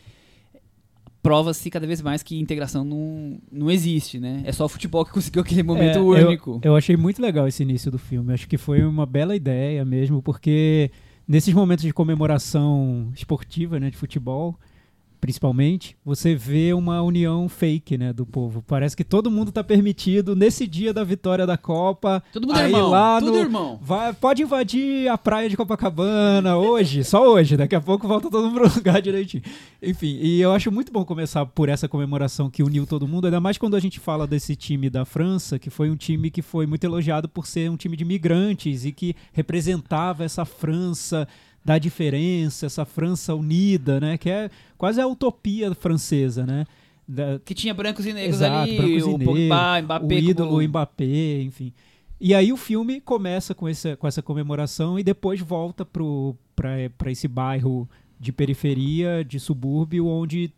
prova-se 1.26 1.68
cada 1.70 1.86
vez 1.88 2.00
mais 2.00 2.22
que 2.22 2.38
integração 2.38 2.84
não, 2.84 3.40
não 3.50 3.68
existe, 3.68 4.20
né? 4.20 4.42
É 4.44 4.52
só 4.52 4.64
o 4.64 4.68
futebol 4.68 5.04
que 5.04 5.10
conseguiu 5.12 5.42
aquele 5.42 5.64
momento 5.64 5.98
é, 6.14 6.24
único. 6.24 6.60
Eu, 6.62 6.70
eu 6.70 6.76
achei 6.76 6.96
muito 6.96 7.20
legal 7.20 7.48
esse 7.48 7.64
início 7.64 7.90
do 7.90 7.98
filme. 7.98 8.32
Acho 8.32 8.46
que 8.46 8.56
foi 8.56 8.84
uma 8.84 9.04
bela 9.04 9.34
ideia 9.34 9.84
mesmo, 9.84 10.22
porque 10.22 10.88
nesses 11.26 11.52
momentos 11.52 11.84
de 11.84 11.92
comemoração 11.92 13.10
esportiva, 13.12 13.80
né, 13.80 13.90
de 13.90 13.96
futebol, 13.96 14.56
principalmente, 15.26 15.96
você 16.04 16.36
vê 16.36 16.72
uma 16.72 17.02
união 17.02 17.48
fake, 17.48 17.98
né, 17.98 18.12
do 18.12 18.24
povo. 18.24 18.62
Parece 18.64 18.96
que 18.96 19.02
todo 19.02 19.28
mundo 19.28 19.50
tá 19.50 19.64
permitido 19.64 20.36
nesse 20.36 20.68
dia 20.68 20.94
da 20.94 21.02
vitória 21.02 21.44
da 21.44 21.58
Copa. 21.58 22.22
Todo 22.32 22.46
mundo 22.46 22.56
é 22.60 22.66
irmão. 22.66 22.90
Lá 22.90 23.18
tudo 23.18 23.32
no, 23.32 23.38
irmão. 23.38 23.80
Vai, 23.82 24.12
pode 24.12 24.42
invadir 24.42 25.08
a 25.08 25.18
praia 25.18 25.50
de 25.50 25.56
Copacabana 25.56 26.56
hoje, 26.56 27.02
só 27.02 27.28
hoje. 27.28 27.56
Daqui 27.56 27.74
a 27.74 27.80
pouco 27.80 28.06
volta 28.06 28.30
todo 28.30 28.48
mundo 28.48 28.54
pro 28.70 28.72
lugar 28.76 29.02
direitinho. 29.02 29.42
Enfim, 29.82 30.16
e 30.22 30.40
eu 30.40 30.52
acho 30.52 30.70
muito 30.70 30.92
bom 30.92 31.04
começar 31.04 31.44
por 31.44 31.68
essa 31.68 31.88
comemoração 31.88 32.48
que 32.48 32.62
uniu 32.62 32.86
todo 32.86 33.08
mundo, 33.08 33.24
ainda 33.24 33.40
mais 33.40 33.58
quando 33.58 33.74
a 33.74 33.80
gente 33.80 33.98
fala 33.98 34.28
desse 34.28 34.54
time 34.54 34.88
da 34.88 35.04
França, 35.04 35.58
que 35.58 35.70
foi 35.70 35.90
um 35.90 35.96
time 35.96 36.30
que 36.30 36.40
foi 36.40 36.66
muito 36.66 36.84
elogiado 36.84 37.28
por 37.28 37.48
ser 37.48 37.68
um 37.68 37.76
time 37.76 37.96
de 37.96 38.04
migrantes 38.04 38.84
e 38.84 38.92
que 38.92 39.16
representava 39.32 40.22
essa 40.22 40.44
França 40.44 41.26
da 41.66 41.78
diferença, 41.78 42.66
essa 42.66 42.84
França 42.84 43.34
unida, 43.34 43.98
né? 43.98 44.16
Que 44.16 44.30
é 44.30 44.50
quase 44.78 45.00
a 45.00 45.06
utopia 45.06 45.74
francesa, 45.74 46.46
né? 46.46 46.64
Da... 47.08 47.40
Que 47.44 47.54
tinha 47.54 47.74
brancos 47.74 48.06
e 48.06 48.12
negros 48.12 48.36
Exato, 48.36 48.70
ali, 48.70 48.76
brancos 48.76 49.02
o 49.02 49.10
e 49.10 49.24
Pogba, 49.24 49.72
negros, 49.72 49.82
Mbappé. 49.82 50.14
O 50.14 50.18
ídolo, 50.18 50.50
como... 50.50 50.62
Mbappé, 50.62 51.42
enfim. 51.42 51.72
E 52.20 52.32
aí 52.32 52.52
o 52.52 52.56
filme 52.56 53.00
começa 53.00 53.52
com 53.52 53.66
essa, 53.66 53.96
com 53.96 54.06
essa 54.06 54.22
comemoração 54.22 54.96
e 54.96 55.02
depois 55.02 55.40
volta 55.40 55.84
para 55.84 57.10
esse 57.10 57.26
bairro 57.26 57.88
de 58.18 58.32
periferia, 58.32 59.24
de 59.24 59.40
subúrbio, 59.40 60.06
onde 60.06 60.52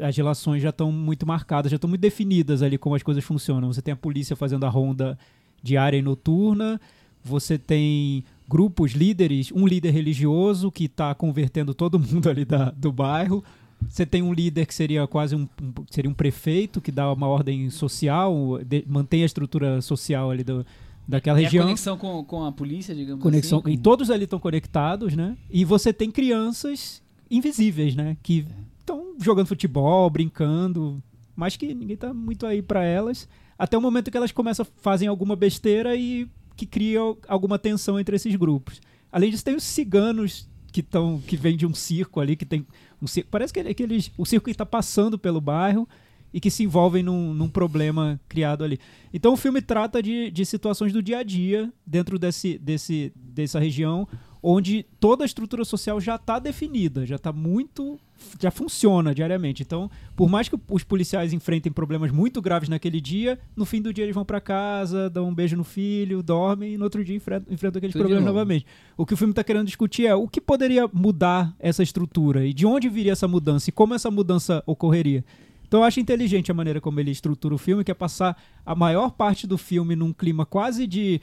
as 0.00 0.16
relações 0.16 0.62
já 0.62 0.70
estão 0.70 0.90
muito 0.90 1.26
marcadas, 1.26 1.70
já 1.70 1.76
estão 1.76 1.88
muito 1.88 2.00
definidas 2.00 2.62
ali 2.62 2.78
como 2.78 2.94
as 2.94 3.02
coisas 3.02 3.22
funcionam. 3.22 3.70
Você 3.70 3.82
tem 3.82 3.92
a 3.92 3.96
polícia 3.96 4.34
fazendo 4.34 4.64
a 4.64 4.70
ronda 4.70 5.18
diária 5.62 5.98
e 5.98 6.02
noturna, 6.02 6.80
você 7.22 7.58
tem 7.58 8.24
grupos, 8.50 8.92
líderes, 8.92 9.52
um 9.52 9.64
líder 9.64 9.92
religioso 9.92 10.72
que 10.72 10.86
está 10.86 11.14
convertendo 11.14 11.72
todo 11.72 11.96
mundo 12.00 12.28
ali 12.28 12.44
da, 12.44 12.72
do 12.72 12.90
bairro. 12.90 13.44
Você 13.88 14.04
tem 14.04 14.22
um 14.22 14.32
líder 14.32 14.66
que 14.66 14.74
seria 14.74 15.06
quase 15.06 15.36
um, 15.36 15.48
um 15.62 15.72
seria 15.88 16.10
um 16.10 16.14
prefeito 16.14 16.80
que 16.80 16.90
dá 16.90 17.10
uma 17.12 17.28
ordem 17.28 17.70
social, 17.70 18.58
de, 18.66 18.84
mantém 18.86 19.22
a 19.22 19.26
estrutura 19.26 19.80
social 19.80 20.30
ali 20.30 20.42
do, 20.42 20.66
daquela 21.06 21.40
e 21.40 21.44
região. 21.44 21.62
A 21.62 21.66
conexão 21.66 21.96
com, 21.96 22.24
com 22.24 22.44
a 22.44 22.52
polícia, 22.52 22.94
digamos 22.94 23.22
conexão, 23.22 23.60
assim. 23.60 23.70
E 23.70 23.78
todos 23.78 24.10
ali 24.10 24.24
estão 24.24 24.40
conectados, 24.40 25.14
né? 25.14 25.36
E 25.48 25.64
você 25.64 25.92
tem 25.92 26.10
crianças 26.10 27.00
invisíveis, 27.30 27.94
né? 27.94 28.16
Que 28.22 28.44
estão 28.80 29.14
jogando 29.18 29.46
futebol, 29.46 30.10
brincando, 30.10 31.02
mas 31.34 31.56
que 31.56 31.72
ninguém 31.72 31.94
está 31.94 32.12
muito 32.12 32.44
aí 32.44 32.60
para 32.60 32.84
elas. 32.84 33.28
Até 33.56 33.78
o 33.78 33.80
momento 33.80 34.10
que 34.10 34.16
elas 34.16 34.32
começam, 34.32 34.66
fazem 34.76 35.08
alguma 35.08 35.36
besteira 35.36 35.94
e 35.96 36.28
que 36.60 36.66
cria 36.66 37.00
alguma 37.26 37.58
tensão 37.58 37.98
entre 37.98 38.14
esses 38.14 38.36
grupos. 38.36 38.82
Além 39.10 39.30
disso, 39.30 39.42
tem 39.42 39.56
os 39.56 39.64
ciganos 39.64 40.46
que 40.70 40.80
estão 40.80 41.18
que 41.26 41.34
vêm 41.34 41.56
de 41.56 41.66
um 41.66 41.72
circo 41.72 42.20
ali, 42.20 42.36
que 42.36 42.44
tem 42.44 42.66
um 43.00 43.06
circo, 43.06 43.30
parece 43.30 43.50
que 43.50 43.60
é 43.60 43.70
aqueles, 43.70 44.12
o 44.18 44.26
circo 44.26 44.44
que 44.44 44.50
está 44.50 44.66
passando 44.66 45.18
pelo 45.18 45.40
bairro 45.40 45.88
e 46.34 46.38
que 46.38 46.50
se 46.50 46.62
envolvem 46.62 47.02
num, 47.02 47.32
num, 47.32 47.48
problema 47.48 48.20
criado 48.28 48.62
ali. 48.62 48.78
Então 49.12 49.32
o 49.32 49.38
filme 49.38 49.62
trata 49.62 50.02
de, 50.02 50.30
de 50.30 50.44
situações 50.44 50.92
do 50.92 51.02
dia 51.02 51.18
a 51.18 51.22
dia 51.22 51.72
dentro 51.84 52.18
desse, 52.18 52.58
desse, 52.58 53.10
dessa 53.16 53.58
região, 53.58 54.06
onde 54.42 54.84
toda 54.98 55.24
a 55.24 55.26
estrutura 55.26 55.64
social 55.64 56.00
já 56.00 56.16
está 56.16 56.38
definida, 56.38 57.04
já 57.04 57.16
está 57.16 57.32
muito. 57.32 57.98
já 58.38 58.50
funciona 58.50 59.14
diariamente. 59.14 59.62
Então, 59.62 59.90
por 60.16 60.28
mais 60.28 60.48
que 60.48 60.58
os 60.68 60.84
policiais 60.84 61.32
enfrentem 61.32 61.70
problemas 61.72 62.10
muito 62.10 62.40
graves 62.40 62.68
naquele 62.68 63.00
dia, 63.00 63.38
no 63.56 63.64
fim 63.64 63.80
do 63.80 63.92
dia 63.92 64.04
eles 64.04 64.14
vão 64.14 64.24
para 64.24 64.40
casa, 64.40 65.10
dão 65.10 65.28
um 65.28 65.34
beijo 65.34 65.56
no 65.56 65.64
filho, 65.64 66.22
dormem 66.22 66.74
e 66.74 66.78
no 66.78 66.84
outro 66.84 67.04
dia 67.04 67.16
enfrentam, 67.16 67.52
enfrentam 67.52 67.78
aqueles 67.78 67.92
Tudo 67.92 68.02
problemas 68.02 68.24
novamente. 68.24 68.66
O 68.96 69.04
que 69.04 69.14
o 69.14 69.16
filme 69.16 69.32
está 69.32 69.44
querendo 69.44 69.66
discutir 69.66 70.06
é 70.06 70.14
o 70.14 70.28
que 70.28 70.40
poderia 70.40 70.88
mudar 70.92 71.54
essa 71.58 71.82
estrutura 71.82 72.46
e 72.46 72.52
de 72.52 72.66
onde 72.66 72.88
viria 72.88 73.12
essa 73.12 73.28
mudança 73.28 73.70
e 73.70 73.72
como 73.72 73.94
essa 73.94 74.10
mudança 74.10 74.62
ocorreria. 74.66 75.24
Então 75.66 75.80
eu 75.80 75.84
acho 75.84 76.00
inteligente 76.00 76.50
a 76.50 76.54
maneira 76.54 76.80
como 76.80 76.98
ele 76.98 77.12
estrutura 77.12 77.54
o 77.54 77.58
filme, 77.58 77.84
que 77.84 77.92
é 77.92 77.94
passar 77.94 78.36
a 78.66 78.74
maior 78.74 79.12
parte 79.12 79.46
do 79.46 79.56
filme 79.56 79.94
num 79.94 80.12
clima 80.12 80.44
quase 80.44 80.84
de 80.84 81.20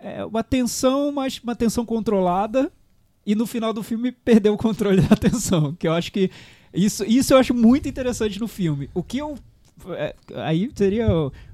é, 0.00 0.24
uma 0.24 0.42
tensão, 0.42 1.12
mas 1.12 1.40
uma 1.42 1.54
tensão 1.54 1.84
controlada. 1.84 2.70
E 3.24 3.34
no 3.34 3.46
final 3.46 3.72
do 3.72 3.82
filme 3.82 4.10
perdeu 4.10 4.54
o 4.54 4.58
controle 4.58 5.02
da 5.06 5.14
tensão. 5.14 5.74
Que 5.74 5.86
eu 5.86 5.92
acho 5.92 6.10
que. 6.10 6.30
Isso, 6.72 7.04
isso 7.04 7.34
eu 7.34 7.38
acho 7.38 7.52
muito 7.52 7.88
interessante 7.88 8.40
no 8.40 8.48
filme. 8.48 8.88
O 8.94 9.02
que 9.02 9.18
eu. 9.18 9.38
É, 9.90 10.14
aí 10.36 10.70
seria 10.74 11.08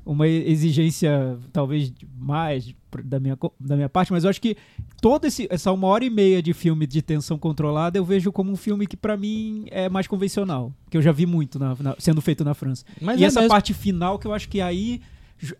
uma 0.05 0.27
exigência, 0.27 1.39
talvez, 1.53 1.93
mais 2.19 2.75
da 3.05 3.21
minha, 3.21 3.39
da 3.59 3.77
minha 3.77 3.89
parte, 3.89 4.13
mas 4.13 4.25
eu 4.25 4.31
acho 4.31 4.41
que 4.41 4.57
toda 5.01 5.29
esse, 5.29 5.47
essa 5.51 5.71
uma 5.71 5.87
hora 5.87 6.05
e 6.05 6.11
meia 6.11 6.43
de 6.43 6.53
filme 6.53 6.87
de 6.87 7.03
tensão 7.03 7.39
controlada 7.39 7.99
eu 7.99 8.05
vejo 8.05 8.33
como 8.33 8.51
um 8.51 8.57
filme 8.57 8.87
que 8.87 8.97
para 8.97 9.17
mim 9.17 9.67
é 9.71 9.89
mais 9.89 10.07
convencional, 10.07 10.73
que 10.91 10.97
eu 10.97 11.03
já 11.03 11.13
vi 11.13 11.27
muito 11.27 11.59
na, 11.59 11.77
na, 11.79 11.97
sendo 11.99 12.21
feito 12.21 12.45
na 12.45 12.55
França. 12.55 12.85
Mas 13.01 13.21
e 13.21 13.25
é 13.25 13.27
essa 13.27 13.41
mesmo... 13.41 13.51
parte 13.51 13.75
final 13.75 14.19
que 14.19 14.27
eu 14.27 14.33
acho 14.33 14.49
que 14.49 14.61
aí 14.61 15.01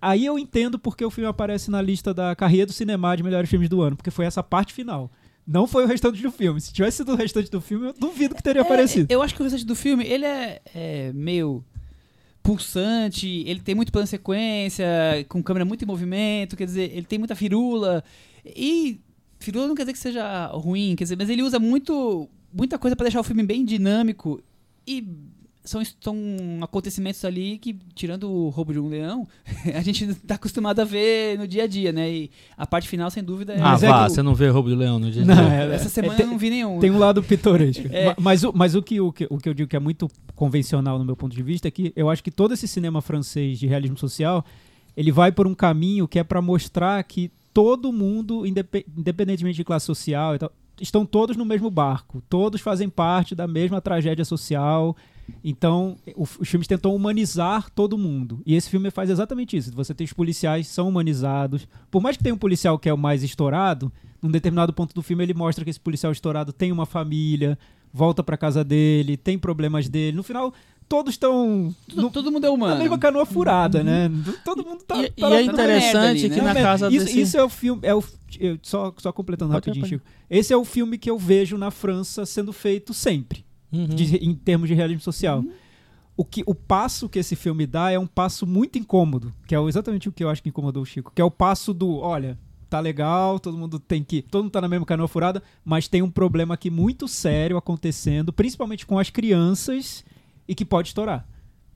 Aí 0.01 0.25
eu 0.25 0.39
entendo 0.39 0.79
porque 0.79 1.05
o 1.05 1.11
filme 1.11 1.29
aparece 1.29 1.71
na 1.71 1.83
lista 1.83 2.15
da 2.15 2.35
carreira 2.35 2.67
do 2.67 2.73
cinema 2.73 3.17
de 3.17 3.23
melhores 3.23 3.49
filmes 3.49 3.69
do 3.69 3.83
ano, 3.83 3.97
porque 3.97 4.11
foi 4.11 4.25
essa 4.25 4.43
parte 4.43 4.73
final. 4.73 5.11
Não 5.47 5.67
foi 5.67 5.85
o 5.85 5.87
restante 5.87 6.21
do 6.21 6.31
filme. 6.31 6.61
Se 6.61 6.73
tivesse 6.73 6.99
sido 6.99 7.13
o 7.13 7.17
restante 7.17 7.51
do 7.51 7.61
filme, 7.61 7.89
eu 7.89 7.93
duvido 7.93 8.35
que 8.35 8.43
teria 8.43 8.63
é, 8.63 8.65
aparecido. 8.65 9.13
Eu 9.13 9.23
acho 9.23 9.35
que 9.35 9.41
o 9.41 9.45
restante 9.45 9.65
do 9.65 9.77
filme, 9.77 10.05
ele 10.05 10.25
é, 10.25 10.61
é 10.75 11.13
meio 11.13 11.65
pulsante, 12.43 13.45
ele 13.47 13.61
tem 13.61 13.75
muito 13.75 13.93
plano 13.93 14.07
sequência, 14.07 14.87
com 15.29 15.43
câmera 15.43 15.65
muito 15.65 15.83
em 15.83 15.87
movimento, 15.87 16.57
quer 16.57 16.65
dizer, 16.65 16.91
ele 16.93 17.07
tem 17.07 17.19
muita 17.19 17.35
firula. 17.35 18.03
E 18.45 19.01
firula 19.39 19.69
não 19.69 19.75
quer 19.75 19.83
dizer 19.83 19.93
que 19.93 19.99
seja 19.99 20.47
ruim, 20.47 20.95
quer 20.97 21.05
dizer, 21.05 21.17
mas 21.17 21.29
ele 21.29 21.43
usa 21.43 21.59
muito 21.59 22.29
muita 22.53 22.79
coisa 22.79 22.97
para 22.97 23.05
deixar 23.05 23.21
o 23.21 23.25
filme 23.25 23.43
bem 23.43 23.65
dinâmico 23.65 24.43
e 24.87 25.07
são, 25.67 25.83
são 26.01 26.17
acontecimentos 26.63 27.23
ali 27.25 27.59
que, 27.59 27.77
tirando 27.95 28.31
o 28.31 28.49
roubo 28.49 28.73
de 28.73 28.79
um 28.79 28.89
leão, 28.89 29.27
a 29.75 29.83
gente 29.83 30.15
tá 30.15 30.37
acostumado 30.37 30.81
a 30.81 30.85
ver 30.85 31.37
no 31.39 31.47
dia 31.47 31.65
a 31.65 31.67
dia, 31.67 31.93
né? 31.93 32.11
E 32.11 32.31
a 32.57 32.67
parte 32.67 32.89
final, 32.89 33.11
sem 33.11 33.23
dúvida, 33.23 33.53
é. 33.53 33.59
Ah, 33.59 33.73
Mas 33.73 33.83
é 33.83 33.89
vá, 33.89 33.99
que 34.07 34.11
o- 34.13 34.15
você 34.15 34.23
não 34.23 34.35
vê 34.35 34.49
roubo 34.49 34.69
do 34.71 34.75
leão 34.77 34.99
no 34.99 35.11
dia 35.11 35.23
a 35.23 35.25
Não, 35.27 35.35
dia. 35.35 35.45
é- 35.45 35.75
Essa 35.75 35.89
semana 35.91 36.15
é, 36.15 36.17
tem- 36.17 36.27
eu 36.27 36.31
não 36.33 36.39
vi 36.39 36.49
nenhum. 36.51 36.79
Tem 36.79 36.91
um 36.91 36.99
lado 36.99 37.23
pitoresco. 37.23 37.87
É. 37.93 38.07
Ma- 38.07 38.15
Mas, 38.19 38.45
o, 38.45 38.53
mas 38.55 38.75
o, 38.75 38.83
que, 38.83 39.01
o, 39.01 39.13
que, 39.13 39.27
o 39.29 39.37
que 39.39 39.49
eu 39.49 39.55
digo 39.55 39.69
que 39.69 39.77
é 39.77 39.81
muito 39.81 40.09
convencional 40.35 40.99
no 40.99 41.05
meu 41.05 41.17
ponto 41.17 41.35
de 41.37 41.43
vista 41.43 41.69
é 41.69 41.71
que 41.71 41.93
eu 41.97 42.09
acho 42.09 42.23
que 42.23 42.31
todo 42.31 42.55
esse 42.55 42.67
cinema 42.69 43.01
francês 43.03 43.59
de 43.59 43.67
realismo 43.67 43.97
social 43.99 44.45
ele 44.97 45.13
vai 45.13 45.31
por 45.33 45.47
um 45.47 45.55
caminho 45.55 46.07
que 46.09 46.19
é 46.19 46.25
para 46.25 46.41
mostrar 46.41 47.03
que 47.05 47.31
todo 47.53 47.93
mundo, 47.93 48.47
indepe- 48.47 48.87
independentemente 48.97 49.57
de 49.57 49.65
classe 49.65 49.87
social 49.87 50.35
e 50.35 50.39
tal, 50.39 50.53
estão 50.81 51.07
todos 51.07 51.37
no 51.37 51.45
mesmo 51.45 51.71
barco. 51.71 52.23
Todos 52.29 52.61
fazem 52.61 52.89
parte 52.89 53.35
da 53.35 53.47
mesma 53.47 53.81
tragédia 53.81 54.25
social. 54.25 54.95
Então, 55.43 55.97
os 56.17 56.49
filmes 56.49 56.67
tentam 56.67 56.95
humanizar 56.95 57.71
todo 57.71 57.97
mundo. 57.97 58.41
E 58.45 58.55
esse 58.55 58.69
filme 58.69 58.91
faz 58.91 59.11
exatamente 59.11 59.57
isso. 59.57 59.73
Você 59.73 59.95
tem 59.95 60.05
os 60.05 60.13
policiais 60.13 60.67
são 60.67 60.89
humanizados. 60.89 61.69
Por 61.91 62.03
mais 62.03 62.17
que 62.17 62.23
tenha 62.23 62.35
um 62.35 62.39
policial 62.39 62.79
que 62.79 62.89
é 62.89 62.93
o 62.93 62.99
mais 62.99 63.23
estourado, 63.23 63.93
num 64.21 64.31
determinado 64.31 64.73
ponto 64.73 64.95
do 64.95 65.03
filme 65.03 65.23
ele 65.23 65.35
mostra 65.35 65.65
que 65.65 65.71
esse 65.71 65.81
policial 65.81 66.13
estourado 66.13 66.53
tem 66.53 66.73
uma 66.73 66.87
família, 66.87 67.59
volta 67.93 68.23
pra 68.23 68.37
casa 68.37 68.65
dele, 68.65 69.17
tem 69.17 69.39
problemas 69.39 69.89
dele. 69.89 70.17
No 70.17 70.23
final, 70.23 70.53
todos 70.89 71.15
estão 71.15 71.75
todo, 71.89 72.11
todo 72.11 72.33
mundo 72.33 72.47
é 72.47 72.51
humano. 72.51 72.75
na 72.75 72.81
mesma 72.81 72.99
canoa 72.99 73.25
furada, 73.25 73.83
né? 73.83 74.11
Todo 74.45 74.65
mundo 74.65 74.83
tá. 74.85 75.03
E, 75.03 75.11
tá 75.11 75.31
e 75.31 75.33
é 75.35 75.43
interessante 75.43 76.27
ali, 76.27 76.29
né? 76.29 76.35
que 76.35 76.43
na 76.43 76.51
é, 76.51 76.63
casa 76.63 76.89
isso, 76.89 77.07
desse... 77.07 77.21
isso 77.21 77.37
é 77.37 77.45
o 77.45 77.49
filme. 77.49 77.81
É 77.85 77.95
o, 77.95 78.03
eu- 78.39 78.59
só, 78.63 78.93
só 78.99 79.13
completando 79.13 79.53
Pode, 79.53 79.69
rapidinho. 79.71 79.87
Chico. 79.87 80.05
Esse 80.29 80.53
é 80.53 80.57
o 80.57 80.65
filme 80.65 80.99
que 80.99 81.09
eu 81.09 81.19
vejo 81.19 81.57
na 81.57 81.71
França 81.71 82.27
sendo 82.27 82.53
feito 82.53 82.93
sempre, 82.93 83.45
Uhum. 83.73 83.87
de- 83.87 84.17
em 84.17 84.35
termos 84.35 84.69
de 84.69 84.75
realismo 84.75 85.03
social. 85.03 85.45
O, 86.17 86.25
que, 86.25 86.43
o 86.47 86.55
passo 86.55 87.09
que 87.09 87.19
esse 87.19 87.37
filme 87.37 87.67
dá 87.67 87.91
é 87.91 87.99
um 87.99 88.07
passo 88.07 88.47
muito 88.47 88.79
incômodo, 88.79 89.35
que 89.47 89.55
é 89.55 89.61
exatamente 89.65 90.09
o 90.09 90.13
que 90.13 90.25
eu 90.25 90.31
acho 90.31 90.43
que 90.43 90.49
incomodou 90.49 90.83
o 90.83 90.87
Chico, 90.87 91.13
que 91.15 91.21
é 91.21 91.25
o 91.25 91.31
passo 91.31 91.75
do, 91.75 91.97
olha, 91.99 92.39
tá 92.71 92.81
legal, 92.81 93.39
todo 93.39 93.59
mundo 93.59 93.79
tem 93.79 94.03
que, 94.03 94.23
todo 94.23 94.45
mundo 94.45 94.53
tá 94.53 94.61
na 94.63 94.69
mesma 94.69 94.87
canoa 94.87 95.07
furada, 95.09 95.43
mas 95.65 95.89
tem 95.89 96.01
um 96.01 96.11
problema 96.11 96.55
aqui 96.55 96.71
muito 96.71 97.07
sério 97.07 97.57
acontecendo, 97.59 98.33
principalmente 98.33 98.87
com 98.87 98.99
as 98.99 99.11
crianças 99.11 100.05
e 100.49 100.55
que 100.55 100.65
pode 100.65 100.89
estourar. 100.89 101.29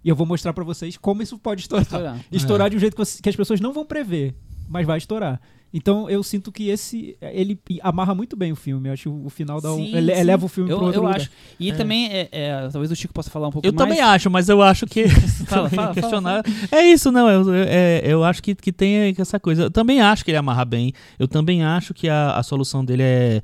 E 0.03 0.09
eu 0.09 0.17
vou 0.17 0.27
mostrar 0.27 0.55
pra 0.55 0.65
vocês 0.65 0.97
como 0.97 1.21
isso 1.23 1.37
pode 1.39 1.61
estourar. 1.61 1.83
Estourar. 1.85 2.25
Estourar 2.33 2.71
de 2.71 2.77
um 2.77 2.81
jeito 2.81 2.97
que 2.97 3.29
as 3.29 3.37
pessoas 3.37 3.61
não 3.61 3.75
vão 3.75 3.85
prever, 3.85 4.35
mas 4.71 4.87
vai 4.87 4.97
estourar. 4.97 5.41
Então 5.73 6.11
eu 6.11 6.21
sinto 6.25 6.51
que 6.51 6.69
esse 6.69 7.17
ele 7.21 7.57
amarra 7.81 8.13
muito 8.13 8.37
bem 8.37 8.51
o 8.51 8.57
filme. 8.57 8.89
Eu 8.89 8.93
acho 8.93 9.05
que 9.05 9.09
o 9.09 9.31
final 9.31 9.61
dá 9.61 9.73
um, 9.73 9.77
Sim, 9.77 9.95
ele, 9.97 10.13
sim. 10.13 10.21
eleva 10.21 10.45
o 10.45 10.49
filme 10.49 10.69
Eu, 10.69 10.79
para 10.79 10.87
outro 10.87 10.99
eu 11.01 11.05
lugar. 11.05 11.17
acho. 11.21 11.31
E 11.61 11.73
também, 11.73 12.09
é, 12.13 12.29
é, 12.33 12.69
talvez 12.73 12.91
o 12.91 12.97
Chico 12.97 13.15
possa 13.15 13.31
falar 13.31 13.47
um 13.47 13.53
pouco 13.53 13.65
Eu 13.69 13.73
mais. 13.73 13.89
também 13.89 14.01
acho, 14.03 14.29
mas 14.29 14.49
eu 14.49 14.61
acho 14.63 14.85
que. 14.87 15.05
Fala, 15.47 15.71
fala, 15.71 15.95
questionar. 15.95 16.43
É 16.73 16.83
isso, 16.83 17.13
não. 17.13 17.29
Eu, 17.31 17.43
eu- 17.55 17.65
é, 17.69 18.03
eu 18.05 18.25
acho 18.25 18.43
que, 18.43 18.55
que 18.57 18.73
tem 18.73 19.15
essa 19.17 19.39
coisa. 19.39 19.63
Eu 19.65 19.71
também 19.71 20.01
acho 20.01 20.25
que 20.25 20.33
ele 20.33 20.39
amarra 20.39 20.65
bem. 20.65 20.93
Eu 21.21 21.29
também 21.29 21.63
acho 21.63 21.95
que 21.95 22.09
a, 22.09 22.33
a 22.33 22.43
solução 22.43 22.85
dele 22.85 23.05
é, 23.05 23.41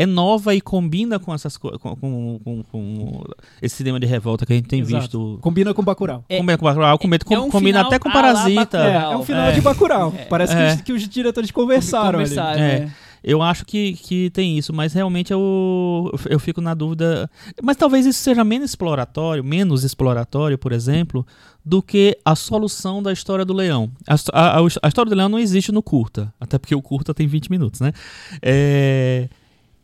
é. 0.00 0.02
é 0.02 0.06
nova 0.06 0.54
e 0.54 0.60
combina 0.60 1.18
com 1.18 1.32
essas 1.34 1.56
co- 1.56 1.78
com, 1.78 1.96
com, 1.96 2.40
com- 2.44 2.62
com 2.64 3.24
esse 3.60 3.76
cinema 3.76 3.98
de 4.00 4.06
revolta 4.06 4.46
que 4.46 4.52
a 4.52 4.56
gente 4.56 4.68
tem 4.68 4.80
Exato. 4.80 5.00
visto. 5.00 5.38
Combina 5.40 5.72
com 5.74 5.82
Bacurau. 5.82 6.24
É- 6.28 6.38
combina 6.38 6.58
com 6.58 6.64
Bacurau, 6.64 6.98
combina, 6.98 7.24
é 7.30 7.38
um 7.38 7.50
combina 7.50 7.80
até 7.82 7.98
com 7.98 8.10
Parasita. 8.10 8.78
É, 8.78 8.94
é 9.12 9.16
um 9.16 9.24
final 9.24 9.46
É. 9.48 9.52
de 9.52 9.60
Bacurau. 9.60 10.14
É. 10.16 10.24
Parece 10.24 10.54
que, 10.54 10.60
É. 10.62 10.74
os, 10.74 10.80
que 10.82 10.92
os 10.92 11.08
diretores 11.08 11.50
conversaram, 11.50 12.18
ali. 12.20 12.28
Conversaram, 12.28 12.60
É. 12.62 12.80
né? 12.80 12.92
Eu 13.22 13.42
acho 13.42 13.66
que, 13.66 13.92
que 13.96 14.30
tem 14.30 14.56
isso, 14.56 14.72
mas 14.72 14.94
realmente 14.94 15.30
eu, 15.30 16.10
eu 16.30 16.38
fico 16.40 16.58
na 16.62 16.72
dúvida. 16.72 17.30
Mas 17.62 17.76
talvez 17.76 18.06
isso 18.06 18.18
seja 18.18 18.42
menos 18.42 18.70
exploratório, 18.70 19.44
menos 19.44 19.84
exploratório, 19.84 20.56
por 20.56 20.72
exemplo, 20.72 21.26
do 21.62 21.82
que 21.82 22.16
a 22.24 22.34
solução 22.34 23.02
da 23.02 23.12
história 23.12 23.44
do 23.44 23.52
leão. 23.52 23.90
A- 24.08 24.14
a- 24.56 24.58
a 24.82 24.88
história 24.88 25.10
do 25.10 25.14
leão 25.14 25.28
não 25.28 25.38
existe 25.38 25.70
no 25.70 25.82
curta, 25.82 26.32
até 26.40 26.56
porque 26.56 26.74
o 26.74 26.80
curta 26.80 27.12
tem 27.12 27.26
20 27.26 27.50
minutos, 27.50 27.80
né? 27.80 27.92
É, 28.40 29.28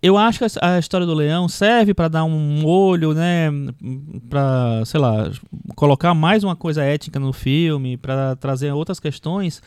eu 0.02 0.16
acho 0.16 0.38
que 0.38 0.44
a, 0.60 0.78
história 0.78 1.06
do 1.06 1.14
leão 1.14 1.48
serve 1.48 1.92
para 1.94 2.08
dar 2.08 2.24
um 2.24 2.64
olho, 2.64 3.12
né? 3.14 3.50
Para, 4.28 4.84
sei 4.84 5.00
lá, 5.00 5.30
colocar 5.74 6.14
mais 6.14 6.44
uma 6.44 6.54
coisa 6.56 6.82
étnica 6.82 7.18
no 7.18 7.32
filme, 7.32 7.96
para 7.96 8.36
trazer 8.36 8.72
outras 8.72 9.00
questões. 9.00 9.62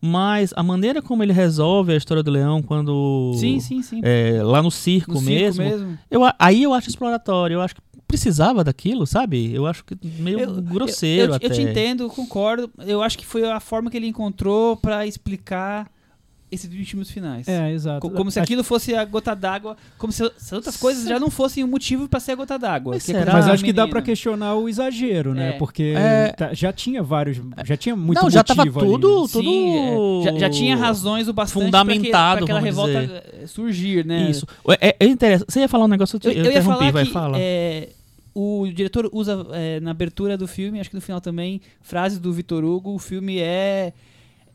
Mas 0.00 0.52
a 0.54 0.62
maneira 0.62 1.02
como 1.02 1.22
ele 1.22 1.32
resolve 1.32 1.92
a 1.92 1.96
história 1.96 2.22
do 2.22 2.30
leão 2.30 2.62
quando. 2.62 3.32
Sim, 3.36 3.58
sim, 3.58 3.82
sim. 3.82 4.00
é, 4.04 4.40
lá 4.42 4.62
no 4.62 4.70
circo, 4.70 5.14
No 5.14 5.18
circo 5.20 5.34
mesmo. 5.58 5.64
mesmo. 5.64 5.98
Eu, 6.10 6.20
aí 6.38 6.62
eu 6.62 6.72
acho 6.72 6.88
exploratório. 6.88 7.54
Eu 7.54 7.60
acho 7.60 7.74
que 7.74 7.80
precisava 8.06 8.62
daquilo, 8.64 9.06
sabe? 9.06 9.52
Eu 9.52 9.66
acho 9.66 9.84
que 9.84 9.96
meio 10.18 10.38
Eu- 10.40 10.62
grosseiro 10.62 11.32
eu, 11.32 11.36
até. 11.36 11.46
eu 11.46 11.50
te 11.50 11.62
entendo, 11.62 12.08
concordo. 12.08 12.70
Eu 12.86 13.02
acho 13.02 13.18
que 13.18 13.26
foi 13.26 13.44
a 13.50 13.58
forma 13.60 13.90
que 13.90 13.96
ele 13.96 14.06
encontrou 14.06 14.76
pra 14.76 15.04
explicar 15.06 15.90
esses 16.50 16.68
20 16.70 16.94
minutos 16.94 17.10
finais. 17.12 17.46
É, 17.46 17.70
exato. 17.72 18.00
Co- 18.00 18.10
Como 18.10 18.30
se 18.30 18.40
aquilo 18.40 18.64
fosse 18.64 18.94
a 18.94 19.04
gota 19.04 19.34
d'água, 19.34 19.76
como 19.98 20.12
se, 20.12 20.30
se 20.36 20.54
outras 20.54 20.76
coisas 20.76 21.06
já 21.08 21.18
não 21.20 21.30
fossem 21.30 21.62
o 21.62 21.68
motivo 21.68 22.08
pra 22.08 22.18
ser 22.20 22.32
a 22.32 22.34
gota 22.36 22.58
d'água. 22.58 22.94
Mas 22.94 23.04
Que 23.04 23.12
é 23.12 23.14
será? 23.18 23.32
quando 23.32 23.42
Mas 23.44 23.48
acho 23.52 23.64
que 23.64 23.72
dá 23.72 23.86
pra 23.86 24.00
questionar 24.02 24.54
o 24.54 24.68
exagero, 24.68 25.34
né? 25.34 25.50
É. 25.50 25.52
Porque 25.52 25.94
É. 25.96 26.28
tá- 26.36 26.54
já 26.54 26.72
tinha 26.72 27.02
vários. 27.02 27.38
Já 27.64 27.76
tinha 27.76 27.94
muito 27.94 28.20
Não, 28.22 28.30
já 28.30 28.42
tava 28.42 28.62
motivo 28.62 28.80
ali, 28.80 28.88
tudo- 28.90 29.22
né? 29.22 29.28
tudo 29.32 29.42
Sim, 29.50 29.76
é, 29.76 30.22
já, 30.32 30.38
já 30.38 30.50
tinha 30.50 30.76
razões 30.76 31.28
o 31.28 31.32
bastante 31.32 31.64
fundamentado, 31.64 32.36
pra 32.38 32.44
aquela 32.44 32.60
revolta 32.60 32.92
eh, 32.92 33.44
surgir, 33.46 34.04
né? 34.06 34.30
Isso. 34.30 34.46
É, 34.80 34.96
é 34.98 35.06
interessante. 35.06 35.52
Você 35.52 35.60
ia 35.60 35.68
falar 35.68 35.84
um 35.84 35.88
negócio, 35.88 36.16
eu, 36.16 36.20
te, 36.20 36.28
Eu, 36.28 36.32
eu 36.32 36.44
ia 36.44 36.50
interrompi, 36.50 36.78
falar 36.78 36.90
vai 36.92 37.04
que 37.04 37.12
falar. 37.12 37.38
é, 37.40 37.88
o 38.34 38.66
diretor 38.72 39.08
usa 39.12 39.46
é, 39.52 39.80
na 39.80 39.90
abertura 39.90 40.36
do 40.38 40.46
filme, 40.46 40.80
acho 40.80 40.88
que 40.90 40.96
no 40.96 41.02
final 41.02 41.20
também, 41.20 41.60
frases 41.82 42.18
do 42.18 42.32
Vitor 42.32 42.64
Hugo. 42.64 42.94
O 42.94 42.98
filme 42.98 43.38
é. 43.38 43.92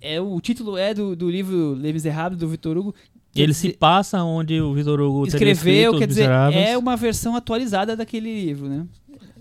É 0.03 0.21
o 0.21 0.39
título 0.41 0.77
é 0.77 0.93
do, 0.93 1.15
do 1.15 1.29
livro 1.29 1.73
Les 1.73 1.93
Miserables, 1.93 2.37
do 2.39 2.47
Vitor 2.47 2.77
Hugo. 2.77 2.93
Ele 3.35 3.47
Quer 3.47 3.53
se 3.55 3.67
dizer, 3.67 3.77
passa 3.79 4.21
onde 4.23 4.61
o 4.61 4.73
Vitor 4.75 4.99
Hugo 5.01 5.25
escreveu, 5.25 5.97
quer 5.97 6.05
dizer, 6.05 6.21
Miseráveis. 6.21 6.67
é 6.67 6.77
uma 6.77 6.95
versão 6.95 7.35
atualizada 7.35 7.95
daquele 7.95 8.45
livro, 8.45 8.67
né? 8.69 8.85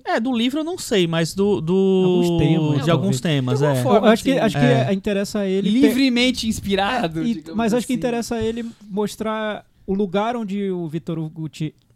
É, 0.04 0.18
do 0.18 0.32
livro 0.36 0.60
eu 0.60 0.64
não 0.64 0.76
sei, 0.78 1.06
mas 1.06 1.32
do. 1.34 1.60
do 1.60 1.72
Alguns 2.04 2.38
temas, 2.38 2.84
de 2.84 2.90
alguns 2.90 3.20
temas, 3.20 3.58
De 3.60 3.64
alguma 3.66 3.80
é. 3.80 3.82
forma. 3.84 4.06
Eu 4.08 4.12
acho 4.12 4.22
que, 4.24 4.30
assim, 4.32 4.40
acho 4.40 4.58
que 4.58 4.64
é. 4.64 4.86
é, 4.88 4.92
interessa 4.94 5.38
a 5.40 5.46
ele. 5.46 5.70
ter- 5.70 5.86
Livremente 5.86 6.48
inspirado. 6.48 7.20
É, 7.22 7.26
e- 7.26 7.44
mas 7.54 7.72
acho 7.74 7.86
que 7.86 7.92
assim. 7.92 7.98
interessa 7.98 8.34
a 8.36 8.42
ele 8.42 8.64
mostrar 8.90 9.64
o 9.86 9.94
lugar 9.94 10.36
onde 10.36 10.70
o 10.70 10.88
Vitor 10.88 11.18
Hugo 11.18 11.48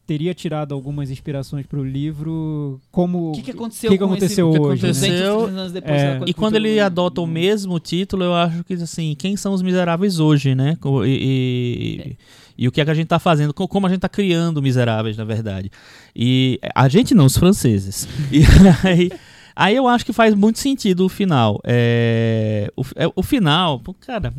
teria 0.07 0.32
tirado 0.32 0.72
algumas 0.72 1.11
inspirações 1.11 1.66
pro 1.66 1.82
livro, 1.84 2.80
como 2.92 3.30
O 3.30 3.32
que, 3.32 3.42
que 3.42 3.50
aconteceu 3.50 3.90
que 3.90 3.98
que 3.98 4.04
aconteceu 4.04 4.50
esse, 4.50 4.61
hoje? 4.61 4.80
200, 4.82 5.02
Aconteceu, 5.11 5.36
300 5.38 5.59
anos 5.59 5.72
depois, 5.72 5.94
é, 5.94 5.98
sei 6.12 6.20
lá 6.20 6.26
E 6.28 6.32
quando 6.34 6.54
ele 6.57 6.78
adota 6.80 7.20
o 7.20 7.26
mesmo 7.26 7.78
título, 7.80 8.22
eu 8.24 8.34
acho 8.34 8.62
que 8.64 8.74
assim, 8.74 9.14
quem 9.18 9.36
são 9.36 9.52
os 9.52 9.62
miseráveis 9.62 10.20
hoje, 10.20 10.54
né? 10.54 10.76
E, 11.04 12.16
e, 12.57 12.64
e 12.64 12.68
o 12.68 12.72
que 12.72 12.80
é 12.80 12.84
que 12.84 12.90
a 12.90 12.94
gente 12.94 13.09
tá 13.09 13.18
fazendo, 13.18 13.52
co- 13.52 13.66
como 13.68 13.86
a 13.86 13.90
gente 13.90 14.00
tá 14.00 14.09
criando 14.09 14.62
miseráveis, 14.62 15.16
na 15.16 15.24
verdade. 15.24 15.70
E 16.14 16.59
a 16.74 16.88
gente 16.88 17.14
não, 17.14 17.26
os 17.26 17.36
franceses. 17.36 18.07
E 18.32 18.42
aí, 18.88 19.11
aí 19.54 19.76
eu 19.76 19.88
acho 19.88 20.07
que 20.07 20.12
faz 20.12 20.34
muito 20.34 20.59
sentido 20.59 21.04
o 21.04 21.09
final. 21.09 21.61
É, 21.64 22.70
o, 22.76 22.82
é, 22.94 23.07
o 23.14 23.22
final, 23.22 23.82
cara. 24.00 24.32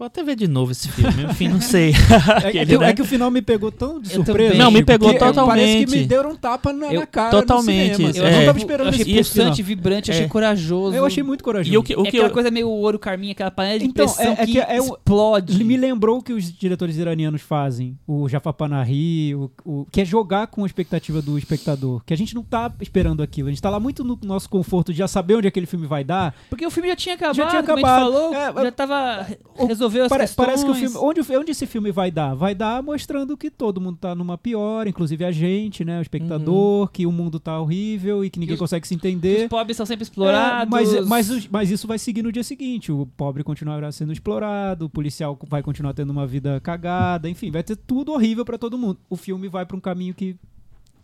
Vou 0.00 0.06
até 0.06 0.22
ver 0.24 0.34
de 0.34 0.48
novo 0.48 0.72
esse 0.72 0.88
filme, 0.88 1.24
enfim, 1.24 1.48
não 1.48 1.60
sei. 1.60 1.92
É, 2.42 2.64
que, 2.64 2.78
né? 2.78 2.88
é 2.88 2.92
que 2.94 3.02
o 3.02 3.04
final 3.04 3.30
me 3.30 3.42
pegou 3.42 3.70
tão 3.70 4.00
de 4.00 4.08
Eu 4.14 4.24
surpresa. 4.24 4.54
Não, 4.54 4.70
me 4.70 4.82
pegou 4.82 5.12
que 5.12 5.18
Parece 5.18 5.34
totalmente. 5.38 5.84
que 5.92 5.98
me 5.98 6.06
deram 6.06 6.30
um 6.30 6.36
tapa 6.36 6.72
na, 6.72 6.86
Eu- 6.90 7.00
na 7.00 7.06
cara 7.06 7.30
totalmente, 7.30 8.00
no 8.00 8.12
cinema. 8.12 8.16
Eu 8.18 8.24
É. 8.24 8.30
Não 8.30 8.38
tava 8.38 8.50
achei, 8.52 8.62
esperando 8.62 8.86
eu 8.86 8.88
achei 8.94 9.04
final. 9.04 9.22
pulsante, 9.22 9.62
vibrante, 9.62 10.10
achei 10.10 10.24
É. 10.24 10.28
corajoso. 10.28 10.96
Eu 10.96 11.04
achei 11.04 11.22
muito 11.22 11.44
corajoso. 11.44 11.74
E 11.74 11.76
o 11.76 11.82
que, 11.82 11.94
o 11.94 12.00
é 12.00 12.02
que 12.04 12.08
aquela 12.16 12.28
eu, 12.28 12.32
coisa 12.32 12.50
meio 12.50 12.70
ouro 12.70 12.98
carminha, 12.98 13.32
aquela 13.32 13.50
panela 13.50 13.78
de 13.78 13.84
Então, 13.84 14.06
pressão 14.06 14.32
é- 14.32 14.42
é 14.42 14.46
que, 14.46 14.52
que 14.52 14.58
é 14.58 14.80
o- 14.80 14.84
explode. 14.94 15.52
Ele 15.54 15.64
me 15.64 15.76
lembrou 15.76 16.16
o 16.18 16.22
que 16.22 16.32
os 16.32 16.50
diretores 16.50 16.96
iranianos 16.96 17.42
fazem, 17.42 17.98
o 18.06 18.26
Jafar 18.26 18.54
Panahi, 18.54 19.34
o, 19.34 19.50
o- 19.66 19.86
que 19.92 20.00
é 20.00 20.04
jogar 20.06 20.46
com 20.46 20.62
a 20.62 20.66
expectativa 20.66 21.20
do 21.20 21.36
espectador. 21.36 22.02
Que 22.06 22.14
a 22.14 22.16
gente 22.16 22.34
não 22.34 22.42
tá 22.42 22.72
esperando 22.80 23.22
aquilo. 23.22 23.48
A 23.48 23.50
gente 23.50 23.60
tá 23.60 23.68
lá 23.68 23.78
muito 23.78 24.02
no 24.02 24.18
nosso 24.24 24.48
conforto 24.48 24.92
de 24.92 24.98
já 24.98 25.06
saber 25.08 25.34
onde 25.34 25.46
aquele 25.46 25.66
filme 25.66 25.86
vai 25.86 26.02
dar. 26.04 26.34
Porque 26.48 26.64
o 26.64 26.70
filme 26.70 26.88
já 26.88 26.96
tinha 26.96 27.14
acabado, 27.16 27.36
Já 27.36 27.46
tinha 27.48 27.62
como 27.62 27.78
acabado. 27.78 28.00
a 28.00 28.04
gente 28.06 28.12
falou, 28.14 28.34
É, 28.60 28.64
já 28.64 28.72
tava... 28.72 29.26
o- 29.58 29.89
resolveu 29.90 30.04
as 30.04 30.08
Pare- 30.08 30.22
questões. 30.22 30.46
parece 30.46 30.64
que 30.64 30.70
o 30.70 30.74
filme. 30.74 30.96
Onde, 30.96 31.20
onde 31.36 31.50
esse 31.52 31.66
filme 31.66 31.90
vai 31.92 32.10
dar? 32.10 32.34
Vai 32.34 32.54
dar 32.54 32.82
mostrando 32.82 33.36
que 33.36 33.50
todo 33.50 33.80
mundo 33.80 33.98
tá 34.00 34.14
numa 34.14 34.38
pior, 34.38 34.86
inclusive 34.86 35.24
a 35.24 35.30
gente, 35.32 35.84
né? 35.84 35.98
O 35.98 36.02
espectador, 36.02 36.88
que 36.90 37.06
o 37.06 37.12
mundo 37.12 37.38
tá 37.40 37.58
horrível 37.60 38.24
e 38.24 38.30
que 38.30 38.38
ninguém 38.38 38.54
os- 38.54 38.60
consegue 38.60 38.86
se 38.86 38.96
que 38.96 39.08
entender. 39.08 39.42
Os 39.44 39.48
pobres 39.48 39.76
são 39.76 39.84
sempre 39.86 40.02
É, 40.02 40.04
explorados. 40.04 40.70
mas, 40.70 41.06
mas, 41.06 41.30
os- 41.30 41.48
mas 41.48 41.70
isso 41.70 41.86
vai 41.86 41.98
seguir 41.98 42.22
no 42.22 42.32
dia 42.32 42.44
seguinte. 42.44 42.90
O 42.92 43.06
pobre 43.16 43.42
continuará 43.44 43.90
sendo 43.92 44.12
explorado, 44.12 44.86
o 44.86 44.88
policial 44.90 45.38
vai 45.48 45.62
continuar 45.62 45.92
tendo 45.94 46.10
uma 46.10 46.26
vida 46.26 46.60
cagada, 46.60 47.28
enfim, 47.28 47.50
vai 47.50 47.62
ter 47.62 47.76
tudo 47.76 48.12
horrível 48.12 48.44
pra 48.44 48.56
todo 48.58 48.78
mundo. 48.78 48.98
O 49.08 49.16
filme 49.16 49.48
vai 49.48 49.66
pra 49.66 49.76
um 49.76 49.80
caminho 49.80 50.14
que. 50.14 50.36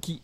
que 0.00 0.20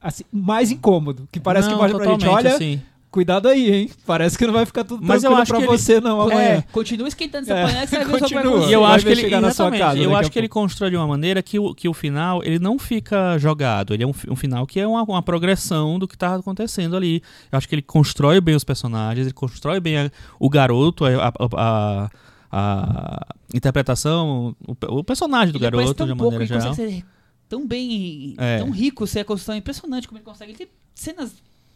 assim, 0.00 0.24
mais 0.32 0.70
incômodo. 0.70 1.26
Que 1.32 1.40
parece 1.40 1.68
Não, 1.68 1.76
que 1.76 1.82
mostra 1.82 1.98
pra 1.98 2.10
gente: 2.12 2.26
olha, 2.26 2.54
assim. 2.54 2.80
Cuidado 3.14 3.46
aí, 3.46 3.70
hein? 3.72 3.90
Parece 4.04 4.36
que 4.36 4.44
não 4.44 4.52
vai 4.52 4.66
ficar 4.66 4.82
tudo 4.82 5.00
Mas 5.00 5.22
eu 5.22 5.30
tranquilo 5.30 5.42
acho 5.42 5.50
pra 5.52 5.58
que 5.60 5.64
ele- 5.66 5.78
você, 5.78 6.00
não, 6.00 6.20
amanhã. 6.20 6.40
É, 6.40 6.62
continua 6.72 7.06
esquentando 7.06 7.44
essa 7.44 7.54
É, 7.54 7.62
panela 7.64 7.82
que 7.86 7.90
você 7.90 7.96
vai 8.10 8.20
continua. 8.20 8.66
E 8.66 8.72
eu 8.72 8.84
acho 8.84 9.06
que 9.06 9.12
ele, 9.12 9.20
chegar 9.20 9.40
na 9.40 9.52
sua 9.52 9.66
exatamente, 9.66 9.80
casa 9.80 9.98
eu 10.00 10.16
acho 10.16 10.30
que 10.32 10.38
ele 10.40 10.48
constrói 10.48 10.90
de 10.90 10.96
uma 10.96 11.06
maneira 11.06 11.40
que 11.40 11.56
o, 11.56 11.72
que 11.72 11.88
o 11.88 11.94
final 11.94 12.42
ele 12.42 12.58
não 12.58 12.76
fica 12.76 13.38
jogado. 13.38 13.94
Ele 13.94 14.02
é 14.02 14.06
um, 14.08 14.12
um 14.30 14.34
final 14.34 14.66
que 14.66 14.80
é 14.80 14.86
uma, 14.88 15.04
uma 15.04 15.22
progressão 15.22 15.96
do 15.96 16.08
que 16.08 16.18
tá 16.18 16.34
acontecendo 16.34 16.96
ali. 16.96 17.22
Eu 17.52 17.56
acho 17.56 17.68
que 17.68 17.74
ele 17.76 17.82
constrói 17.82 18.40
bem 18.40 18.56
os 18.56 18.64
personagens, 18.64 19.28
ele 19.28 19.32
constrói 19.32 19.78
bem 19.78 19.96
a- 19.96 20.10
o 20.40 20.50
garoto, 20.50 21.04
a, 21.04 21.28
a- 21.28 21.32
a- 21.56 22.10
a 22.50 23.26
interpretação, 23.54 24.56
o, 24.66 24.98
o 24.98 25.04
personagem 25.04 25.52
do 25.52 25.58
Ele 25.58 25.70
garoto 25.70 25.94
tão 25.94 26.06
de 26.06 26.12
uma 26.12 26.18
pouco, 26.18 26.32
maneira 26.32 26.52
ele 26.52 26.60
geral. 26.60 26.74
consegue 26.76 26.98
ser 26.98 27.04
tão 27.48 27.64
bem, 27.64 28.34
É. 28.38 28.58
tão 28.58 28.70
rico, 28.70 29.06
ser 29.06 29.20
a 29.20 29.24
construção 29.24 29.54
é 29.54 29.58
impressionante 29.58 30.08
como 30.08 30.18
ele 30.18 30.24
consegue. 30.24 30.50
Ele 30.50 30.58
tem 30.58 30.68
cenas 30.94 31.32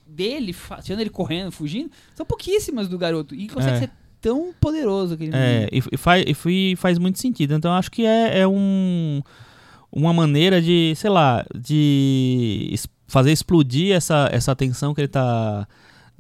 dele, 0.09 0.55
tirando 0.83 1.01
ele 1.01 1.11
correndo, 1.11 1.53
fugindo, 1.53 1.91
são 2.15 2.25
pouquíssimas 2.27 2.89
do 2.89 2.97
garoto. 2.99 3.35
E 3.35 3.47
consegue 3.49 3.77
É. 3.77 3.81
ser 3.81 3.91
tão 4.21 4.53
poderoso 4.61 5.15
aquele 5.15 5.31
É, 5.35 5.69
e, 5.71 5.83
e 5.93 5.97
faz, 5.97 6.25
e 6.47 6.75
faz 6.77 6.99
muito 6.99 7.19
sentido. 7.21 7.55
Então, 7.55 7.71
eu 7.71 7.77
acho 7.77 7.91
que 7.91 8.05
é, 8.05 8.41
é 8.41 8.49
um, 8.49 9.23
uma 9.93 10.13
maneira 10.13 10.61
de, 10.61 10.93
sei 10.97 11.11
lá, 11.11 11.45
de 11.55 12.75
fazer 13.07 13.31
explodir 13.33 13.95
essa, 13.95 14.29
essa 14.33 14.57
tensão 14.57 14.93
que 14.95 15.01
ele 15.03 15.09
tá 15.09 15.67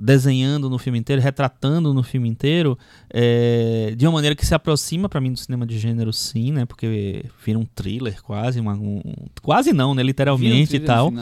desenhando 0.00 0.70
no 0.70 0.78
filme 0.78 0.96
inteiro, 0.96 1.20
retratando 1.20 1.92
no 1.92 2.04
filme 2.04 2.28
inteiro, 2.28 2.78
é, 3.12 3.92
de 3.96 4.06
uma 4.06 4.12
maneira 4.12 4.36
que 4.36 4.46
se 4.46 4.54
aproxima 4.54 5.08
pra 5.08 5.20
mim 5.20 5.32
do 5.32 5.38
cinema 5.40 5.66
de 5.66 5.76
gênero, 5.76 6.12
sim, 6.12 6.52
né? 6.52 6.64
Porque 6.64 7.24
vira 7.44 7.58
um 7.58 7.64
thriller 7.66 8.22
quase, 8.22 8.60
uma, 8.60 8.74
um- 8.74 9.02
quase 9.42 9.72
não, 9.72 9.92
né? 9.96 10.02
Vira 10.02 10.04
um 10.04 10.06
Literalmente 10.06 10.76
e 10.76 10.80
tal. 10.80 11.12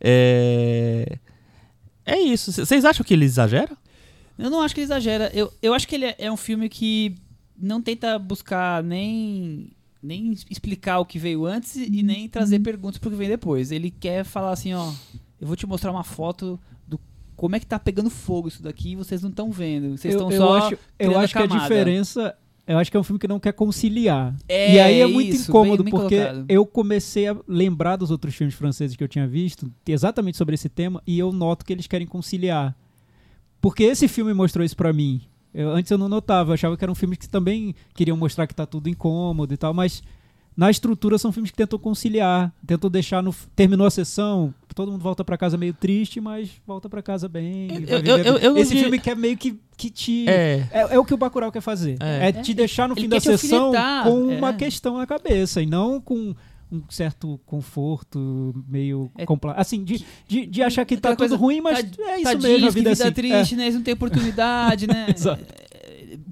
É, 0.00 1.18
é 2.04 2.18
isso. 2.18 2.52
Vocês 2.52 2.84
acham 2.84 3.04
que 3.04 3.14
ele 3.14 3.24
exagera? 3.24 3.76
Eu 4.38 4.50
não 4.50 4.60
acho 4.60 4.74
que 4.74 4.80
ele 4.80 4.86
exagera. 4.86 5.30
Eu, 5.34 5.52
eu 5.62 5.74
acho 5.74 5.86
que 5.86 5.94
ele 5.94 6.06
é, 6.06 6.16
é 6.18 6.32
um 6.32 6.36
filme 6.36 6.68
que 6.68 7.14
não 7.56 7.80
tenta 7.80 8.18
buscar 8.18 8.82
nem, 8.82 9.70
nem 10.02 10.32
explicar 10.50 10.98
o 10.98 11.06
que 11.06 11.18
veio 11.18 11.46
antes 11.46 11.76
e 11.76 12.02
nem 12.02 12.28
trazer 12.28 12.58
perguntas 12.60 12.98
pro 12.98 13.10
que 13.10 13.16
vem 13.16 13.28
depois. 13.28 13.70
Ele 13.70 13.90
quer 13.90 14.24
falar 14.24 14.52
assim, 14.52 14.74
ó, 14.74 14.92
eu 15.40 15.46
vou 15.46 15.56
te 15.56 15.66
mostrar 15.66 15.90
uma 15.90 16.04
foto 16.04 16.58
do 16.86 16.98
como 17.36 17.54
é 17.54 17.60
que 17.60 17.66
tá 17.66 17.78
pegando 17.78 18.10
fogo 18.10 18.48
isso 18.48 18.62
daqui 18.62 18.92
e 18.92 18.96
vocês 18.96 19.22
não 19.22 19.30
estão 19.30 19.50
vendo. 19.50 19.96
Vocês 19.96 20.14
eu, 20.14 20.20
estão 20.20 20.32
eu 20.32 20.38
só 20.38 20.58
acho, 20.58 20.78
eu 20.98 21.18
acho 21.18 21.34
que 21.34 21.42
a 21.42 21.46
diferença. 21.46 22.36
Eu 22.72 22.78
acho 22.78 22.90
que 22.90 22.96
é 22.96 23.00
um 23.00 23.02
filme 23.04 23.18
que 23.18 23.28
não 23.28 23.38
quer 23.40 23.52
conciliar. 23.52 24.34
É, 24.48 24.74
e 24.74 24.80
aí 24.80 25.00
é 25.00 25.06
muito 25.06 25.34
isso, 25.34 25.50
incômodo, 25.50 25.82
bem- 25.84 25.92
bem 25.92 26.00
porque 26.00 26.16
colocado. 26.16 26.44
eu 26.48 26.64
comecei 26.66 27.28
a 27.28 27.36
lembrar 27.46 27.96
dos 27.96 28.10
outros 28.10 28.34
filmes 28.34 28.54
franceses 28.54 28.96
que 28.96 29.02
eu 29.04 29.08
tinha 29.08 29.26
visto, 29.26 29.70
exatamente 29.86 30.36
sobre 30.38 30.54
esse 30.54 30.68
tema, 30.68 31.02
e 31.06 31.18
eu 31.18 31.32
noto 31.32 31.64
que 31.64 31.72
eles 31.72 31.86
querem 31.86 32.06
conciliar. 32.06 32.74
Porque 33.60 33.84
esse 33.84 34.08
filme 34.08 34.32
mostrou 34.34 34.64
isso 34.64 34.76
pra 34.76 34.92
mim. 34.92 35.20
Eu- 35.54 35.70
antes 35.70 35.90
eu 35.90 35.98
não 35.98 36.08
notava, 36.08 36.50
eu 36.50 36.54
achava 36.54 36.76
que 36.76 36.84
eram 36.84 36.94
filmes 36.94 37.18
que 37.18 37.28
também 37.28 37.74
queriam 37.94 38.16
mostrar 38.16 38.46
que 38.46 38.54
tá 38.54 38.64
tudo 38.66 38.88
incômodo 38.88 39.52
e 39.52 39.56
tal, 39.56 39.74
mas 39.74 40.02
na 40.56 40.70
estrutura 40.70 41.16
são 41.18 41.32
filmes 41.32 41.50
que 41.50 41.56
tentam 41.56 41.78
conciliar, 41.78 42.52
tentam 42.66 42.90
deixar 42.90 43.22
no. 43.22 43.34
Terminou 43.56 43.86
a 43.86 43.90
sessão, 43.90 44.52
todo 44.74 44.92
mundo 44.92 45.02
volta 45.02 45.24
pra 45.24 45.36
casa 45.38 45.56
meio 45.56 45.72
triste, 45.72 46.20
mas 46.20 46.50
volta 46.66 46.88
pra 46.88 47.02
casa 47.02 47.28
bem. 47.28 47.68
Eu- 47.86 47.86
vai 48.02 48.20
eu- 48.28 48.36
eu- 48.38 48.56
Esse 48.58 48.76
filme 48.76 48.98
quer 48.98 49.16
meio 49.16 49.36
que, 49.36 49.58
que 49.76 49.88
te. 49.90 50.28
É. 50.28 50.66
É, 50.70 50.80
é 50.94 50.98
o 50.98 51.04
que 51.04 51.14
o 51.14 51.16
Bacurau 51.16 51.50
quer 51.50 51.60
fazer. 51.62 51.96
É. 52.00 52.28
É, 52.28 52.32
te 52.32 52.52
deixar 52.54 52.86
no 52.88 52.94
Ele 52.94 53.02
fim 53.02 53.08
da 53.08 53.18
sessão 53.20 53.66
alfinetar, 53.68 54.04
com 54.04 54.30
é. 54.32 54.36
uma 54.38 54.52
questão 54.52 54.98
na 54.98 55.06
cabeça 55.06 55.62
e 55.62 55.66
não 55.66 56.00
com 56.00 56.34
um 56.70 56.82
certo 56.88 57.38
conforto 57.44 58.64
meio 58.66 59.10
É- 59.18 59.26
compla- 59.26 59.52
assim 59.58 59.84
de, 59.84 60.02
de, 60.26 60.46
de 60.46 60.62
achar 60.62 60.84
que 60.86 60.96
tá 60.96 61.10
tudo 61.10 61.18
coisa, 61.18 61.36
ruim 61.36 61.60
mas 61.60 61.78
Tad- 61.82 61.98
é 62.00 62.20
isso 62.20 62.38
mesmo 62.38 62.66
a 62.66 62.68
que 62.68 62.74
vida 62.74 62.90
é 62.90 62.94
vida 62.94 63.04
assim 63.04 63.12
triste, 63.12 63.56
né? 63.56 63.64
Eles 63.64 63.74
não 63.74 63.82
têm 63.82 63.92
oportunidade, 63.94 64.86
né? 64.86 65.06
Exato. 65.14 65.44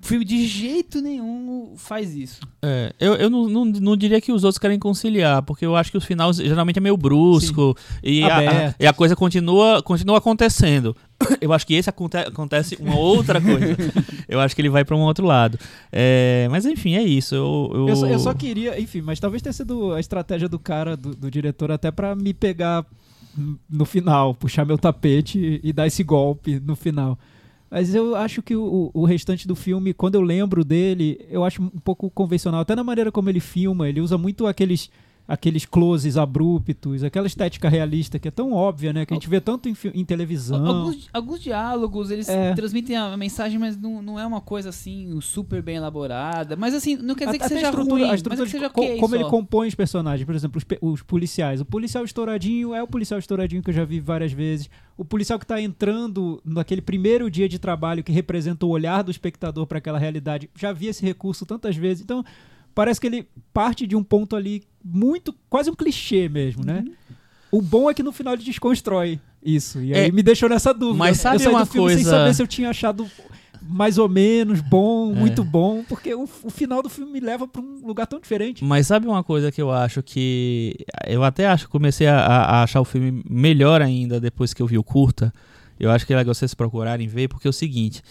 O 0.03 0.07
filme 0.07 0.25
de 0.25 0.47
jeito 0.47 1.01
nenhum 1.03 1.75
faz 1.77 2.15
isso. 2.17 2.41
É, 2.63 2.93
eu, 2.99 3.15
eu 3.17 3.29
não, 3.29 3.49
não, 3.49 3.65
não 3.67 3.97
diria 3.97 4.19
que 4.21 4.33
os 4.33 4.45
outros 4.45 4.59
querem 4.59 4.79
conciliar, 4.79 5.43
porque 5.43 5.65
eu 5.67 5.77
acho 5.77 5.91
que 5.91 5.99
o 5.99 6.01
final 6.01 6.33
geralmente 6.33 6.79
é 6.79 6.81
meio 6.81 6.97
brusco 6.97 7.77
e 8.03 8.23
a, 8.25 8.39
a- 8.69 8.75
e 8.81 8.87
a 8.87 8.93
coisa 8.95 9.15
continua, 9.15 9.83
continua 9.83 10.17
acontecendo. 10.19 10.97
Eu 11.39 11.53
acho 11.53 11.67
que 11.67 11.75
esse 11.75 11.91
aconte- 11.91 12.17
acontece 12.17 12.77
uma 12.81 12.97
outra 12.97 13.41
coisa. 13.43 13.77
eu 14.27 14.41
acho 14.41 14.55
que 14.57 14.63
ele 14.63 14.71
vai 14.71 14.87
pra 14.87 14.97
um 14.97 15.01
outro 15.01 15.27
lado. 15.27 15.59
É, 15.93 16.49
mas 16.51 16.65
enfim, 16.65 16.95
é 16.95 17.03
isso. 17.03 17.35
Eu, 17.35 17.71
eu... 17.75 17.89
eu, 17.91 17.97
só, 17.97 18.07
eu 18.07 18.19
só 18.19 18.33
queria 18.35 18.81
enfim 18.81 19.03
mas 19.03 19.21
talvez 19.21 19.43
tenha 19.43 19.53
sido 19.53 19.93
a 19.93 20.01
estratégia 20.01 20.49
do 20.49 20.59
cara 20.59 20.97
do, 20.97 21.15
do 21.15 21.31
diretor 21.31 21.71
até 21.71 21.91
pra 21.91 22.17
me 22.17 22.33
pegar 22.33 22.87
no 23.69 23.85
final 23.85 24.35
puxar 24.35 24.65
meu 24.65 24.79
tapete 24.79 25.61
e 25.63 25.73
dar 25.75 25.87
esse 25.87 26.03
golpe 26.03 26.59
no 26.59 26.75
final 26.75 27.19
mas 27.71 27.95
eu 27.95 28.16
acho 28.16 28.43
que 28.43 28.57
o, 28.57 28.91
o 28.93 29.05
restante 29.05 29.47
do 29.47 29.55
filme, 29.55 29.95
quando 29.95 30.16
eu 30.16 30.21
lembro 30.21 30.64
dele, 30.64 31.25
eu 31.31 31.45
acho 31.45 31.62
um 31.62 31.68
pouco 31.68 32.11
convencional. 32.11 32.61
Até 32.61 32.75
na 32.75 32.83
maneira 32.83 33.12
como 33.12 33.31
ele 33.31 33.39
filma, 33.39 33.89
ele 33.89 34.01
usa 34.01 34.18
muito 34.18 34.47
aqueles, 34.47 34.91
aqueles 35.33 35.64
closes 35.64 36.16
abruptos, 36.16 37.05
aquela 37.05 37.26
estética 37.26 37.68
realista 37.68 38.18
que 38.18 38.26
é 38.26 38.31
tão 38.33 38.53
óbvia, 38.53 38.93
né? 38.93 39.07
Que 39.07 39.14
a 39.14 39.16
gente 39.16 39.28
vê 39.28 39.41
tanto 39.41 39.68
em, 39.68 39.76
em 39.95 40.05
televisão. 40.05 40.66
Alguns, 40.66 41.09
alguns 41.12 41.41
diálogos, 41.41 42.11
eles 42.11 42.28
É. 42.28 42.53
transmitem 42.55 42.97
a 42.97 43.16
mensagem, 43.16 43.59
mas 43.59 43.76
não, 43.76 44.03
não 44.03 44.18
é 44.18 44.26
uma 44.26 44.41
coisa 44.41 44.70
assim 44.70 45.18
super 45.20 45.62
bem 45.62 45.76
elaborada. 45.76 46.57
Mas 46.57 46.74
assim, 46.74 46.97
não 46.97 47.14
quer 47.14 47.26
dizer 47.26 47.39
que 47.39 47.45
Até 47.45 47.55
seja 47.55 47.66
a 47.68 47.70
estrutura, 47.70 47.95
ruim, 47.95 48.09
mas 48.11 48.20
é 48.41 48.45
que 48.45 48.51
seja 48.51 48.68
co- 48.70 48.81
ok 48.83 48.99
como 48.99 49.14
ele 49.14 49.22
só. 49.24 49.31
compõe 49.31 49.68
os 49.68 49.74
personagens, 49.74 50.26
por 50.26 50.35
exemplo, 50.35 50.61
os, 50.61 50.78
os 50.95 51.03
policiais. 51.03 51.61
O 51.61 51.64
policial 51.64 52.05
estouradinho 52.05 52.74
é 52.74 52.83
o 52.83 52.87
policial 52.89 53.18
estouradinho 53.20 53.62
que 53.62 53.70
eu 53.70 53.74
já 53.74 53.85
vi 53.85 54.01
várias 54.01 54.33
vezes. 54.33 54.68
O 54.99 55.05
policial 55.05 55.39
que 55.39 55.45
está 55.45 55.61
entrando 55.61 56.41
naquele 56.45 56.83
primeiro 56.83 57.31
dia 57.31 57.49
de 57.49 57.59
trabalho 57.59 58.03
que 58.03 58.11
representa 58.12 58.66
o 58.66 58.68
olhar 58.68 59.03
do 59.03 59.11
espectador 59.11 59.64
para 59.66 59.78
aquela 59.78 59.99
realidade, 59.99 60.51
já 60.59 60.72
vi 60.72 60.89
esse 60.89 61.05
recurso 61.07 61.47
tantas 61.47 61.76
vezes. 61.76 62.03
Então, 62.03 62.24
parece 62.81 62.99
que 63.01 63.07
ele 63.07 63.28
parte 63.53 63.87
de 63.87 63.95
um 63.95 64.03
ponto 64.03 64.35
ali 64.35 64.62
muito, 64.83 65.35
quase 65.51 65.68
um 65.70 65.74
clichê 65.74 66.28
mesmo, 66.28 66.64
né? 66.64 66.83
Uhum. 66.87 66.95
O 67.59 67.61
bom 67.61 67.91
é 67.91 67.95
que 67.95 68.03
no 68.03 68.11
final 68.12 68.33
ele 68.35 68.43
desconstrói 68.43 69.20
isso. 69.45 69.81
E 69.83 69.93
aí 69.93 70.09
É, 70.09 70.11
me 70.11 70.22
deixou 70.22 70.49
nessa 70.49 70.72
dúvida. 70.72 70.97
mas 70.99 71.18
sabe 71.18 71.45
eu 71.45 71.51
uma 71.51 71.64
do 71.64 71.66
filme 71.70 71.89
sem 71.91 71.97
coisa- 72.05 72.11
saber 72.11 72.35
se 72.35 72.43
eu 72.43 72.47
tinha 72.47 72.70
achado 72.70 73.07
mais 73.62 73.99
ou 73.99 74.09
menos 74.09 74.61
bom, 74.62 75.12
É. 75.12 75.14
muito 75.14 75.45
bom, 75.45 75.85
porque 75.89 76.14
o, 76.14 76.22
o 76.43 76.51
final 76.51 76.83
do 76.83 76.89
filme 76.89 77.12
me 77.12 77.20
leva 77.20 77.47
pra 77.47 77.61
um 77.61 77.87
lugar 77.87 78.07
tão 78.07 78.18
diferente. 78.18 78.64
Mas 78.64 78.87
sabe 78.87 79.07
uma 79.07 79.22
coisa 79.22 79.53
que 79.53 79.61
eu 79.61 79.70
acho 79.70 80.03
que. 80.03 80.74
Eu 81.07 81.22
até 81.22 81.47
acho 81.47 81.66
que 81.66 81.70
comecei 81.70 82.07
a, 82.07 82.18
a 82.18 82.62
achar 82.62 82.81
o 82.81 82.85
filme 82.85 83.22
melhor 83.28 83.83
ainda 83.83 84.18
depois 84.18 84.55
que 84.55 84.62
eu 84.62 84.66
vi 84.66 84.78
o 84.78 84.83
curta. 84.85 85.33
Eu 85.78 85.91
acho 85.91 86.07
que 86.07 86.12
é 86.12 86.16
legal 86.16 86.35
vocês 86.35 86.53
procurarem 86.55 87.07
ver, 87.09 87.28
porque 87.28 87.47
é 87.47 87.51
o 87.51 87.53
seguinte. 87.55 88.03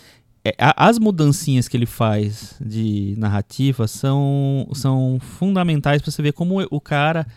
É, 0.44 0.56
as 0.58 0.98
mudancinhas 0.98 1.68
que 1.68 1.76
ele 1.76 1.86
faz 1.86 2.56
de 2.62 3.16
narrativa 3.18 3.88
são, 3.88 4.68
são 4.74 5.18
fundamentais 5.20 6.02
para 6.02 6.12
você 6.12 6.22
ver 6.22 6.34
como 6.34 6.62
o 6.70 6.82
cara 6.82 7.28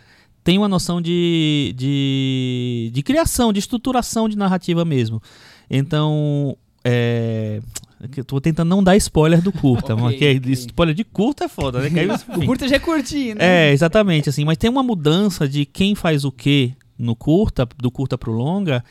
tem 0.43 0.57
uma 0.57 0.67
noção 0.67 1.01
de, 1.01 1.73
de, 1.77 2.91
de 2.93 3.03
criação, 3.03 3.53
de 3.53 3.59
estruturação 3.59 4.27
de 4.27 4.37
narrativa 4.37 4.83
mesmo. 4.83 5.21
Então, 5.69 6.57
é, 6.83 7.61
tô 8.27 8.41
tentando 8.41 8.67
não 8.67 8.83
dar 8.83 8.97
spoiler 8.97 9.41
do 9.41 9.51
curta, 9.51 9.95
Ok, 9.95 10.01
porque 10.01 10.37
ok. 10.37 10.53
spoiler 10.53 10.95
de 10.95 11.03
curta 11.03 11.45
é 11.45 11.47
foda, 11.47 11.79
né? 11.79 11.89
Aí, 11.99 12.07
O 12.37 12.45
curta 12.45 12.67
já 12.67 12.75
é 12.75 12.79
curtinho, 12.79 13.35
né? 13.35 13.69
É, 13.69 13.71
exatamente, 13.71 14.29
assim, 14.29 14.43
mas 14.43 14.57
tem 14.57 14.69
uma 14.69 14.83
mudança 14.83 15.47
de 15.47 15.65
quem 15.65 15.95
faz 15.95 16.25
o 16.25 16.31
que 16.31 16.73
no 16.97 17.15
curta, 17.15 17.67
do 17.77 17.89
curta 17.89 18.17
pro 18.17 18.31
longa, 18.31 18.83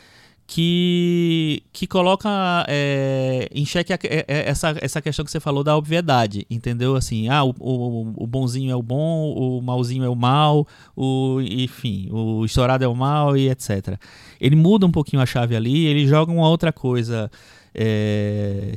que, 0.46 1.62
que 1.72 1.86
coloca 1.86 2.28
é, 2.68 3.48
em 3.54 3.64
xeque 3.64 3.92
é- 3.92 3.98
é- 4.02 4.24
essa, 4.48 4.74
essa 4.80 5.00
questão 5.00 5.24
que 5.24 5.30
você 5.30 5.40
falou 5.40 5.64
da 5.64 5.76
obviedade, 5.76 6.46
entendeu? 6.50 6.94
Assim, 6.96 7.28
ah, 7.28 7.44
o, 7.44 7.54
o, 7.58 8.24
o 8.24 8.26
bonzinho 8.26 8.70
é 8.70 8.76
o 8.76 8.82
bom, 8.82 9.32
o 9.32 9.62
malzinho 9.62 10.04
é 10.04 10.08
o 10.08 10.16
mal, 10.16 10.66
o, 10.96 11.40
enfim, 11.40 12.08
o 12.10 12.44
estourado 12.44 12.84
é 12.84 12.88
o 12.88 12.94
mal 12.94 13.36
e 13.36 13.48
etc. 13.48 13.98
Ele 14.40 14.56
muda 14.56 14.84
um 14.84 14.90
pouquinho 14.92 15.22
a 15.22 15.26
chave 15.26 15.56
ali, 15.56 15.86
ele 15.86 16.06
joga 16.06 16.32
uma 16.32 16.48
outra 16.48 16.72
coisa 16.72 17.30
é, 17.74 18.76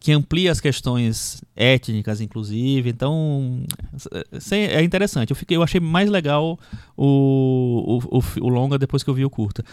que 0.00 0.10
amplia 0.10 0.50
as 0.50 0.60
questões 0.60 1.44
étnicas, 1.54 2.20
inclusive. 2.20 2.90
Então, 2.90 3.62
é 4.50 4.82
interessante. 4.82 5.30
Eu, 5.30 5.36
fiquei, 5.36 5.56
eu 5.56 5.62
achei 5.62 5.80
mais 5.80 6.10
legal 6.10 6.58
o, 6.96 8.00
o, 8.10 8.18
o, 8.18 8.22
o 8.40 8.48
longa 8.48 8.76
depois 8.78 9.04
que 9.04 9.10
eu 9.10 9.14
vi 9.14 9.24
o 9.24 9.30
curta. 9.30 9.64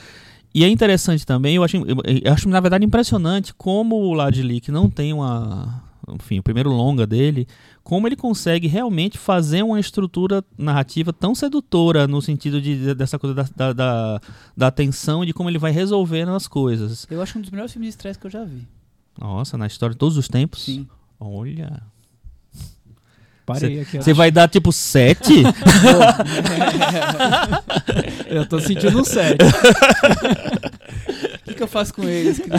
E 0.54 0.64
é 0.64 0.68
interessante 0.68 1.26
também, 1.26 1.56
eu 1.56 1.64
acho, 1.64 1.78
eu, 1.78 2.34
acho 2.34 2.50
na 2.50 2.60
verdade 2.60 2.84
impressionante 2.84 3.54
como 3.54 3.96
o 3.96 4.14
Ladili, 4.14 4.60
que 4.60 4.72
não 4.72 4.90
tem 4.90 5.14
uma. 5.14 5.84
Enfim, 6.12 6.40
o 6.40 6.44
primeiro 6.44 6.72
longa 6.72 7.06
dele, 7.06 7.48
como 7.84 8.08
ele 8.08 8.16
consegue 8.16 8.68
realmente 8.68 9.16
fazer 9.16 9.62
uma 9.62 9.80
estrutura 9.80 10.44
narrativa 10.58 11.14
tão 11.14 11.36
sedutora 11.36 12.08
no 12.08 12.20
sentido 12.20 12.60
de, 12.60 12.96
dessa 12.96 13.20
coisa 13.20 13.36
da, 13.36 13.44
da, 13.56 13.74
da, 13.74 14.22
da 14.58 14.72
tensão 14.72 15.24
e 15.24 15.28
de 15.28 15.34
como 15.34 15.52
ele 15.52 15.60
vai 15.60 15.72
resolvendo 15.72 16.30
as 16.30 16.48
coisas. 16.48 17.06
Eu 17.12 17.22
acho 17.22 17.38
um 17.38 17.42
dos 17.42 17.52
melhores 17.52 17.72
filmes 17.72 17.90
de 17.90 17.92
estresse 17.92 18.18
que 18.18 18.26
eu 18.26 18.32
já 18.32 18.44
vi. 18.44 18.68
Nossa, 19.20 19.56
na 19.56 19.68
história 19.68 19.94
de 19.94 20.00
todos 20.00 20.18
os 20.18 20.28
tempos? 20.28 20.66
Sim. 20.66 20.88
Olha. 21.20 21.80
Parei 23.54 23.82
aqui. 23.82 23.98
Você 23.98 24.14
vai 24.14 24.32
dar 24.32 24.48
tipo 24.48 24.72
7? 24.72 25.44
Eu 28.28 28.46
tô 28.48 28.60
sentindo 28.60 29.00
um 29.00 29.04
7. 29.04 29.38
O 29.44 29.48
que, 31.46 31.54
que 31.56 31.64
eu 31.64 31.68
faço 31.68 31.94
com 31.94 32.04
eles? 32.04 32.40
Que? 32.40 32.50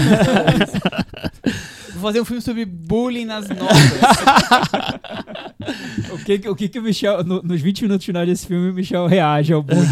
Vou 1.93 2.03
fazer 2.03 2.21
um 2.21 2.25
filme 2.25 2.43
sobre 2.43 2.65
bullying 2.65 3.25
nas 3.25 3.49
notas. 3.49 3.69
O 6.11 6.19
que, 6.25 6.39
que- 6.39 6.49
o 6.49 6.57
que, 6.57 6.69
que 6.69 6.79
o 6.79 6.83
Michel, 6.83 7.23
no- 7.23 7.43
nos 7.43 7.61
20 7.61 7.83
minutos 7.83 8.05
finais 8.05 8.27
desse 8.27 8.47
filme, 8.47 8.71
o 8.71 8.75
Michel 8.75 9.07
reage 9.07 9.53
ao 9.53 9.63
bullying? 9.63 9.87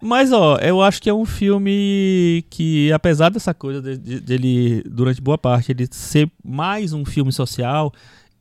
Mas, 0.00 0.32
ó, 0.32 0.56
eu 0.56 0.82
acho 0.82 1.00
que 1.00 1.08
é 1.08 1.14
um 1.14 1.24
filme 1.24 2.44
que, 2.50 2.90
apesar 2.92 3.28
dessa 3.28 3.54
coisa 3.54 3.80
de- 3.80 3.98
de- 3.98 4.20
dele, 4.20 4.82
durante 4.86 5.20
boa 5.20 5.38
parte, 5.38 5.70
ele 5.70 5.86
ser 5.90 6.28
mais 6.44 6.92
um 6.92 7.04
filme 7.04 7.32
social, 7.32 7.92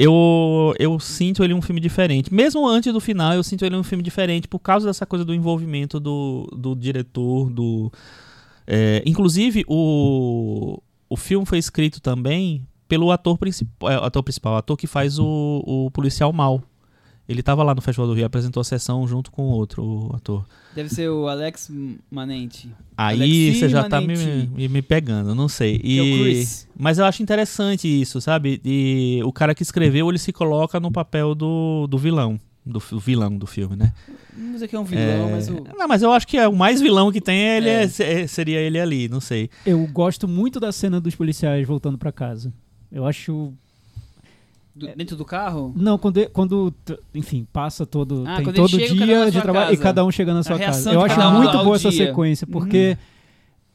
eu, 0.04 0.74
eu 0.80 1.00
sinto 1.00 1.44
ele 1.44 1.54
um 1.54 1.62
filme 1.62 1.80
diferente. 1.80 2.34
Mesmo 2.34 2.68
antes 2.68 2.92
do 2.92 3.00
final, 3.00 3.34
eu 3.34 3.44
sinto 3.44 3.64
ele 3.64 3.76
um 3.76 3.84
filme 3.84 4.04
diferente 4.04 4.48
por 4.48 4.58
causa 4.58 4.88
dessa 4.88 5.06
coisa 5.06 5.24
do 5.24 5.32
envolvimento 5.32 6.00
do, 6.00 6.50
do 6.58 6.76
diretor, 6.76 7.52
do... 7.52 7.92
é, 8.66 9.04
inclusive, 9.06 9.64
o, 9.68 10.82
o 11.08 11.16
filme 11.16 11.46
foi 11.46 11.60
escrito 11.60 12.02
também 12.02 12.68
pelo 12.88 13.12
ator 13.12 13.38
principal, 13.38 14.04
ator 14.04 14.24
principal, 14.24 14.56
ator 14.58 14.76
que 14.76 14.88
faz 14.88 15.20
o, 15.20 15.64
o 15.68 15.92
policial 15.92 16.34
mal. 16.34 16.64
Ele 17.32 17.42
tava 17.42 17.64
lá 17.64 17.74
no 17.74 17.82
Festival 17.82 18.08
do 18.08 18.14
Rio, 18.14 18.26
apresentou 18.26 18.62
a 18.62 18.64
sessão 18.64 19.08
junto 19.08 19.32
com 19.32 19.44
outro 19.44 20.12
ator. 20.14 20.46
Deve 20.76 20.90
ser 20.90 21.10
o 21.10 21.28
Alex 21.28 21.72
Manente. 22.12 22.70
Aí 22.98 23.16
Alexi 23.18 23.56
você 23.60 23.70
já 23.70 23.88
tá 23.88 24.00
me, 24.02 24.68
me, 24.68 24.82
pegando, 24.82 25.34
não 25.34 25.48
sei. 25.48 25.76
É 25.78 26.02
o 26.02 26.28
E, 26.28 26.48
mas 26.78 26.98
eu 26.98 27.06
acho 27.06 27.24
interessante 27.24 27.88
isso, 27.88 28.20
sabe? 28.22 28.62
E 28.64 29.22
o 29.24 29.32
cara 29.34 29.56
que 29.56 29.64
escreveu, 29.64 30.10
ele 30.10 30.20
se 30.20 30.32
coloca 30.32 30.80
no 30.80 30.92
papel 30.92 31.34
do, 31.34 31.88
do 31.88 31.98
vilão. 31.98 32.40
Do, 32.64 32.80
vilão 32.80 33.36
do 33.36 33.48
filme, 33.48 33.76
né? 33.76 33.92
Não 34.38 34.52
dizer 34.54 34.68
que 34.68 34.76
é 34.76 34.80
um 34.80 34.84
vilão, 34.84 35.30
É, 35.30 35.32
mas 35.32 35.50
o. 35.50 35.64
Não, 35.76 35.88
mas 35.88 36.04
eu 36.04 36.12
acho 36.12 36.28
que 36.28 36.38
é 36.38 36.48
o 36.48 36.56
mais 36.56 36.80
vilão 36.80 37.12
que 37.12 37.20
tem 37.20 37.40
ele 37.40 37.68
É. 37.68 37.84
é- 37.84 37.88
se- 37.88 38.28
seria 38.28 38.60
ele 38.60 38.80
ali, 38.80 39.10
não 39.10 39.20
sei. 39.20 39.50
Eu 39.66 39.84
gosto 39.88 40.28
muito 40.28 40.60
da 40.60 40.72
cena 40.72 41.02
dos 41.02 41.16
policiais 41.16 41.66
voltando 41.68 41.98
pra 41.98 42.12
casa. 42.12 42.54
Eu 42.92 43.06
acho. 43.08 43.52
Do- 44.76 44.88
dentro 44.96 45.16
do 45.16 45.26
carro? 45.26 45.74
Não, 45.76 45.98
quando, 45.98 46.30
quando 46.30 46.74
enfim, 47.14 47.48
passa 47.52 47.86
todo. 47.86 48.24
Ah, 48.28 48.38
tem 48.38 48.54
todo 48.54 48.70
chega, 48.70 48.94
dia 49.06 49.32
de 49.32 49.42
trabalho 49.42 49.66
e 49.68 49.78
casa. 49.78 49.84
cada 49.84 50.06
um 50.06 50.12
chegando 50.12 50.38
na 50.38 50.44
sua 50.44 50.58
casa. 50.60 50.92
Eu 50.92 51.02
acho 51.04 51.20
um 51.20 51.34
muito 51.34 51.58
boa 51.64 51.76
essa 51.76 51.90
dia. 51.90 52.08
sequência, 52.08 52.48
porque. 52.48 52.98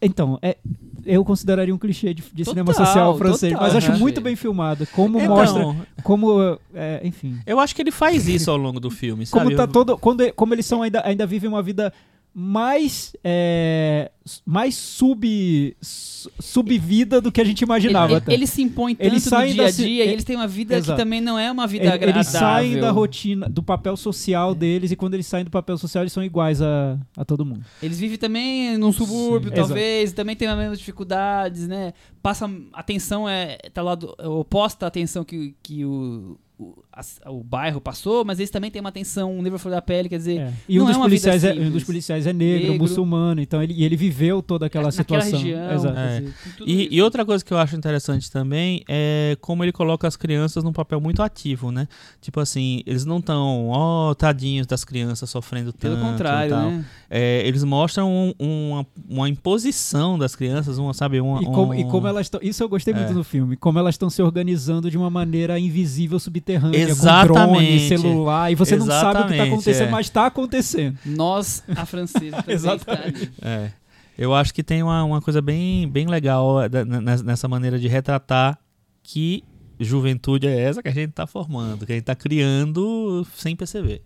Então, 0.01 0.39
é, 0.43 0.59
eu 1.07 1.25
consideraria 1.25 1.75
um 1.75 1.79
clichê 1.79 2.13
de, 2.13 2.23
de 2.33 2.45
cinema 2.45 2.71
Total, 2.71 2.87
social 2.87 3.17
francês, 3.17 3.53
total, 3.55 3.67
mas 3.67 3.77
acho 3.77 3.91
aham. 3.93 3.99
muito 3.99 4.21
bem 4.21 4.37
filmado. 4.37 4.87
Como 4.89 5.19
Então, 5.19 5.35
mostra. 5.35 5.77
Como. 6.03 6.59
é, 6.75 7.01
enfim. 7.03 7.39
Eu 7.47 7.59
acho 7.59 7.75
que 7.75 7.81
ele 7.81 7.91
faz 7.91 8.29
isso 8.29 8.51
ao 8.51 8.59
longo 8.59 8.79
do 8.79 8.91
filme, 8.91 9.25
sabe? 9.25 9.45
Como 9.45 9.57
tá 9.57 9.67
todo. 9.67 9.97
Quando, 9.97 10.31
como 10.35 10.53
eles 10.55 10.67
são 10.67 10.83
ainda, 10.83 11.01
ainda 11.05 11.27
vivem 11.27 11.49
uma 11.49 11.63
vida 11.63 11.93
mais. 12.39 13.17
é, 13.25 14.11
mais 14.45 14.75
sub. 14.75 15.75
su- 15.81 16.31
subvida 16.41 17.21
do 17.21 17.33
que 17.33 17.41
a 17.41 17.45
gente 17.45 17.63
imaginava. 17.63 18.15
Ele, 18.27 18.35
ele 18.35 18.47
se 18.47 18.61
impõe 18.61 18.95
tanto 18.95 19.07
Eles 19.07 19.23
saem 19.23 19.55
dia 19.55 19.67
a 19.67 19.71
dia 19.71 19.87
e 20.05 20.09
é- 20.09 20.13
eles 20.13 20.25
têm 20.25 20.37
uma 20.37 20.47
vida 20.49 20.77
Exato. 20.77 20.93
que 20.99 21.03
também 21.03 21.21
não 21.21 21.39
é 21.39 21.51
uma 21.51 21.67
vida 21.67 21.85
Ele- 21.85 21.93
agradável. 21.95 22.21
Eles 22.21 22.27
saem 22.29 22.79
da 22.81 22.91
rotina, 22.91 23.49
do 23.49 23.63
papel 23.63 23.97
social 23.97 24.55
deles, 24.55 24.91
e 24.91 24.97
quando 24.97 25.15
eles 25.15 25.27
saem 25.27 25.45
do 25.45 25.51
papel 25.51 25.79
social, 25.79 26.03
eles 26.03 26.13
são 26.13 26.23
iguais 26.23 26.61
a, 26.61 26.99
a 27.17 27.25
todo 27.25 27.45
mundo. 27.45 27.65
Eles 27.83 27.99
vivem 27.99 28.19
também 28.19 28.77
num 28.77 28.93
subúrbio, 28.93 29.49
Sim. 29.51 29.55
talvez, 29.57 30.13
também 30.13 30.37
tem 30.37 30.47
as 30.49 30.59
mesmas 30.59 30.79
dificuldades, 30.79 31.67
né? 31.67 31.93
Passa 32.23 32.51
a 32.73 32.81
atenção 32.81 33.27
é 33.29 33.57
tá 33.73 33.81
lá 33.83 33.95
do, 33.95 34.15
é 34.19 34.27
oposta 34.29 34.85
à 34.85 34.89
atenção 34.89 35.25
que, 35.25 35.55
que 35.63 35.85
o, 35.85 36.37
o, 36.59 36.75
a- 36.97 37.31
o 37.31 37.45
bairro 37.45 37.81
passou, 37.81 38.25
mas 38.25 38.39
eles 38.39 38.51
também 38.51 38.71
têm 38.71 38.81
uma 38.81 38.89
atenção, 38.89 39.31
um 39.37 39.43
nível 39.43 39.59
da 39.71 39.83
pele, 39.83 40.09
quer 40.09 40.17
dizer, 40.19 40.39
É. 40.41 40.53
E 40.69 40.79
não 40.79 40.85
um 40.87 40.89
é 40.89 40.93
dos, 40.93 40.97
uma 40.97 41.09
vida 41.09 41.21
policiais 41.31 41.45
é, 41.45 41.53
um 41.53 41.71
dos 41.71 41.85
policiais 41.85 42.27
é 42.27 42.33
negro, 42.33 42.69
Negro. 42.73 42.83
muçulmano, 42.83 43.41
então 43.41 43.63
ele, 43.63 43.75
e 43.75 43.85
ele 43.85 43.97
viveu 43.97 44.41
toda 44.43 44.67
aquela 44.67 44.87
naquela 44.87 45.21
situação. 45.21 45.39
região, 45.39 45.73
Exato. 45.75 45.99
É. 45.99 46.21
dizer, 46.21 46.35
E, 46.67 46.89
e 46.97 47.03
outra 47.03 47.25
coisa 47.25 47.45
que 47.45 47.53
eu 47.53 47.59
acho 47.59 47.77
interessante 47.77 48.31
também 48.31 48.83
é 48.89 49.37
como 49.41 49.63
ele 49.65 49.73
coloca 49.73 50.09
as 50.09 50.17
crianças 50.17 50.65
num 50.65 50.73
papel 50.73 51.01
muito 51.01 51.23
ativo, 51.23 51.71
né? 51.71 51.87
Tipo 52.21 52.41
assim, 52.41 52.83
eles 52.87 53.05
não 53.05 53.19
estão, 53.19 53.69
ó, 53.69 54.15
tadinhos 54.15 54.67
das 54.67 54.85
crianças 54.85 55.29
sofrendo 55.29 55.73
tanto. 55.73 55.97
Pelo 55.97 55.97
e 55.97 56.11
contrário, 56.13 56.51
tal. 56.51 56.71
né? 56.71 56.85
É, 57.11 57.47
eles 57.47 57.63
mostram 57.63 58.11
um- 58.11 58.35
uma, 58.73 58.87
uma 59.09 59.29
imposição 59.29 60.19
das 60.19 60.35
crianças, 60.35 60.79
uma, 60.79 60.93
sabe? 60.95 61.21
Uma, 61.21 61.43
E 61.43 61.45
como, 61.47 61.73
um- 61.73 61.75
e 61.75 61.85
como 61.85 62.07
elas 62.07 62.27
estão. 62.27 62.41
Isso 62.43 62.63
eu 62.63 62.69
gostei 62.69 62.93
muito 62.95 63.11
É. 63.11 63.15
no 63.15 63.23
filme. 63.25 63.57
Como 63.57 63.79
elas 63.79 63.95
estão 63.95 64.11
se 64.11 64.21
organizando 64.23 64.91
de 64.91 64.97
uma 64.99 65.11
maneira 65.11 65.59
invisível, 65.59 66.19
subterrânea, 66.19 66.86
com 66.95 67.01
Exatamente. 67.03 67.89
drone, 67.89 67.89
celular, 67.89 68.53
e 68.53 68.55
você 68.55 68.77
não 68.77 68.87
sabe 68.87 68.97
o 68.97 69.03
que 69.03 69.07
está 69.07 69.35
Exatamente, 69.35 69.53
acontecendo, 69.53 69.89
é. 69.89 69.91
mas 69.91 70.07
está 70.07 70.27
acontecendo. 70.27 70.99
Nós, 71.05 71.63
a 71.75 71.87
francesa, 71.87 72.37
também 72.37 72.57
está 72.57 72.75
Exatamente. 72.75 73.17
ali. 73.17 73.33
É. 73.43 73.71
Eu 74.19 74.35
acho 74.35 74.55
que 74.55 74.63
tem 74.63 74.83
uma, 74.83 75.05
uma 75.05 75.21
coisa 75.21 75.43
bem, 75.43 75.89
bem 75.89 76.07
legal 76.07 76.63
é, 76.63 76.69
da- 76.69 76.85
nessa 76.85 77.47
maneira 77.49 77.79
de 77.79 77.87
retratar 77.89 78.59
que 79.03 79.45
juventude 79.79 80.47
é 80.47 80.59
essa 80.59 80.83
que 80.83 80.89
a 80.89 80.93
gente 80.93 81.13
tá 81.13 81.27
formando, 81.27 81.85
que 81.85 81.93
a 81.93 81.95
gente 81.95 82.05
tá 82.05 82.15
criando 82.15 83.27
sem 83.37 83.55
perceber. 83.55 84.03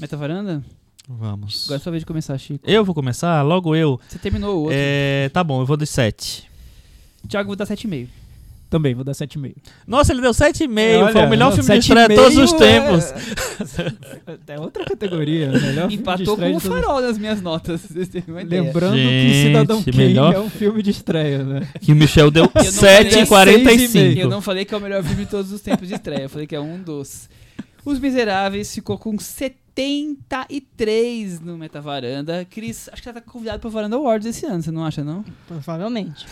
Metavaranda? 0.00 0.64
Vamos. 1.08 1.64
Agora 1.66 1.76
é 1.80 1.82
sua 1.82 1.90
vez 1.92 2.02
de 2.02 2.06
começar, 2.06 2.36
Chico. 2.38 2.68
Eu 2.68 2.84
vou 2.84 2.94
começar? 2.94 3.42
Logo 3.42 3.74
eu. 3.74 4.00
Você 4.08 4.18
terminou 4.18 4.56
o 4.56 4.60
outro. 4.62 4.76
É, 4.76 5.28
tá 5.32 5.42
bom, 5.44 5.60
eu 5.60 5.66
vou 5.66 5.76
de 5.76 5.86
7. 5.86 6.48
Thiago, 7.28 7.48
vou 7.48 7.56
dar 7.56 7.66
7,5. 7.66 8.08
Também, 8.70 8.94
vou 8.94 9.02
dar 9.02 9.12
7,5. 9.12 9.56
Nossa, 9.84 10.12
ele 10.12 10.20
deu 10.22 10.30
7,5. 10.30 11.02
Olha, 11.02 11.12
Foi 11.12 11.22
o 11.22 11.28
melhor 11.28 11.50
não, 11.50 11.56
filme 11.62 11.80
de 11.80 11.88
7,5 11.88 11.98
estreia 12.00 12.08
de 12.08 12.14
todos 12.14 12.38
os 12.38 12.52
é- 12.52 12.56
tempos. 12.56 13.14
É 14.46 14.60
outra 14.60 14.84
categoria. 14.84 15.48
Melhor 15.50 15.62
filme 15.72 15.88
de 15.88 15.94
Empatou 15.96 16.36
com 16.36 16.42
o 16.42 16.46
de 16.58 16.62
todos- 16.62 16.68
farol 16.80 17.00
nas 17.00 17.18
minhas 17.18 17.40
notas. 17.42 17.80
Vocês 17.82 18.08
têm 18.08 18.22
uma 18.28 18.42
ideia. 18.42 18.62
Lembrando 18.62 18.94
que 18.94 19.02
Gente, 19.02 19.46
Cidadão 19.48 19.82
Kane 19.82 19.96
melhor- 19.96 20.34
é 20.34 20.40
um 20.40 20.50
filme 20.50 20.82
de 20.82 20.90
estreia, 20.90 21.42
né? 21.44 21.68
Que 21.80 21.92
o 21.92 21.96
Michel 21.96 22.30
deu 22.30 22.48
falei 22.48 22.70
7,45. 22.70 24.16
Eu 24.18 24.28
não 24.28 24.40
falei 24.40 24.64
que 24.64 24.74
é 24.74 24.76
o 24.76 24.80
melhor 24.80 25.02
filme 25.02 25.24
de 25.24 25.30
todos 25.30 25.52
os 25.52 25.60
tempos 25.60 25.88
de 25.88 25.94
estreia. 25.94 26.22
Eu 26.22 26.28
falei 26.30 26.46
que 26.46 26.54
é 26.54 26.60
um 26.60 26.80
dos. 26.82 27.28
Os 27.84 27.98
Miseráveis 27.98 28.72
ficou 28.74 28.98
com 28.98 29.18
73 29.74 31.40
no 31.40 31.56
Metavaranda. 31.56 32.44
Cris, 32.44 32.88
acho 32.92 33.02
que 33.02 33.08
ela 33.08 33.20
tá 33.20 33.30
convidado 33.30 33.60
pro 33.60 33.70
Varanda 33.70 33.96
Awards 33.96 34.26
esse 34.26 34.44
ano, 34.46 34.62
você 34.62 34.70
não 34.70 34.84
acha, 34.84 35.02
não? 35.04 35.24
Provavelmente. 35.46 36.26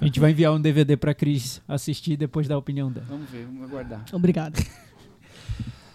A 0.00 0.04
gente 0.04 0.20
vai 0.20 0.30
enviar 0.30 0.52
um 0.52 0.60
DVD 0.60 0.96
pra 0.96 1.12
Cris 1.12 1.60
assistir 1.66 2.12
e 2.12 2.16
depois 2.16 2.48
dar 2.48 2.54
a 2.54 2.58
opinião 2.58 2.90
dela. 2.90 3.06
Vamos 3.08 3.28
ver, 3.28 3.44
vamos 3.44 3.64
aguardar. 3.64 4.04
Obrigado. 4.12 4.64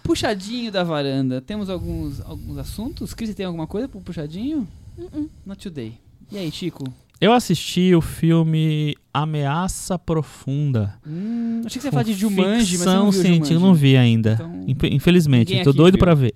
Puxadinho 0.02 0.70
da 0.70 0.84
varanda. 0.84 1.40
Temos 1.40 1.68
alguns, 1.68 2.20
alguns 2.20 2.58
assuntos? 2.58 3.12
Cris, 3.12 3.30
você 3.30 3.34
tem 3.34 3.46
alguma 3.46 3.66
coisa 3.66 3.88
pro 3.88 4.00
puxadinho? 4.00 4.68
Uh-uh. 4.96 5.28
Not 5.44 5.60
today. 5.60 5.98
E 6.30 6.38
aí, 6.38 6.50
Chico? 6.52 6.84
Eu 7.20 7.32
assisti 7.32 7.94
o 7.94 8.00
filme 8.00 8.94
Ameaça 9.12 9.98
Profunda. 9.98 10.94
Hum, 11.06 11.62
achei 11.64 11.78
que 11.78 11.82
você 11.82 11.88
ia 11.88 11.92
falar 11.92 12.02
de 12.04 12.12
Jumanji, 12.12 12.76
mas 12.78 12.86
não 12.86 13.10
viu 13.10 13.22
científica, 13.22 13.54
eu 13.54 13.58
Jumanji. 13.58 13.64
não 13.66 13.74
vi 13.74 13.96
ainda. 13.96 14.32
Então, 14.34 14.64
Infe- 14.68 14.88
Infelizmente, 14.94 15.56
aqui 15.58 15.72
doido 15.72 15.96
pra 15.98 16.14
ver. 16.14 16.34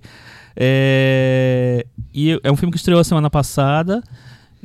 É... 0.55 1.85
E 2.13 2.39
é 2.43 2.51
um 2.51 2.55
filme 2.55 2.71
que 2.71 2.77
estreou 2.77 2.99
a 2.99 3.03
semana 3.03 3.29
passada, 3.29 4.03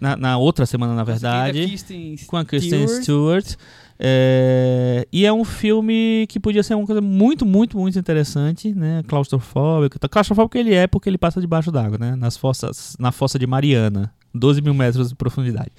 na, 0.00 0.16
na 0.16 0.38
outra 0.38 0.64
semana, 0.66 0.94
na 0.94 1.04
verdade, 1.04 1.66
Kristen 1.66 2.16
com 2.26 2.36
a 2.36 2.44
Kristen 2.44 2.86
Stewart. 2.86 3.02
Stewart. 3.44 3.54
É, 3.98 5.06
E 5.12 5.24
é 5.24 5.32
um 5.32 5.44
filme 5.44 6.26
que 6.28 6.38
podia 6.38 6.62
ser 6.62 6.74
uma 6.74 6.84
coisa 6.86 7.00
muito, 7.00 7.46
muito, 7.46 7.78
muito 7.78 7.98
interessante, 7.98 8.74
né? 8.74 9.02
Claustrofóbico. 9.06 9.98
Tá 9.98 10.08
Claustrofóbico 10.08 10.58
ele 10.58 10.74
é 10.74 10.86
porque 10.86 11.08
ele 11.08 11.16
passa 11.18 11.40
debaixo 11.40 11.70
d'água, 11.70 11.96
né? 11.98 12.14
Nas 12.16 12.36
fossas, 12.36 12.94
na 12.98 13.10
fossa 13.12 13.38
de 13.38 13.46
Mariana, 13.46 14.12
12 14.34 14.60
mil 14.60 14.74
metros 14.74 15.08
de 15.10 15.14
profundidade. 15.14 15.70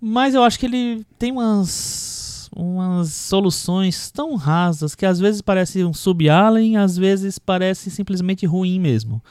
Mas 0.00 0.34
eu 0.34 0.42
acho 0.42 0.58
que 0.58 0.66
ele 0.66 1.04
tem 1.18 1.30
umas, 1.30 2.48
umas 2.56 3.12
soluções 3.12 4.10
tão 4.10 4.34
rasas 4.34 4.94
que 4.94 5.04
às 5.04 5.20
vezes 5.20 5.42
parece 5.42 5.84
um 5.84 5.92
sub-alien, 5.92 6.78
às 6.78 6.96
vezes 6.96 7.38
parece 7.38 7.90
simplesmente 7.90 8.46
ruim 8.46 8.80
mesmo. 8.80 9.22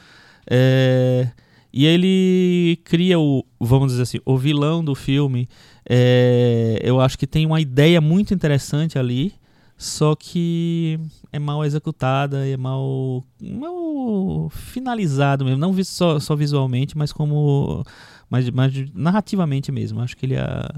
É, 0.49 1.29
e 1.73 1.85
ele 1.85 2.79
cria 2.83 3.19
o, 3.19 3.43
vamos 3.59 3.91
dizer 3.91 4.03
assim, 4.03 4.19
o 4.25 4.37
vilão 4.37 4.83
do 4.83 4.93
filme. 4.93 5.47
é, 5.89 6.79
eu 6.83 7.01
acho 7.01 7.17
que 7.17 7.25
tem 7.25 7.45
uma 7.45 7.59
ideia 7.59 7.99
muito 7.99 8.33
interessante 8.33 8.97
ali, 8.99 9.33
só 9.77 10.13
que 10.13 10.99
é 11.31 11.39
mal 11.39 11.63
executada, 11.63 12.45
é 12.45 12.57
mal, 12.57 13.23
mal 13.41 14.49
finalizado 14.49 15.45
mesmo, 15.45 15.57
não 15.57 15.73
só, 15.83 16.19
só 16.19 16.35
visualmente, 16.35 16.97
mas 16.97 17.13
como 17.13 17.85
mas, 18.29 18.49
mas 18.49 18.73
narrativamente 18.93 19.71
mesmo. 19.71 19.99
Acho 20.01 20.15
que 20.15 20.25
ele 20.25 20.35
ia- 20.35 20.69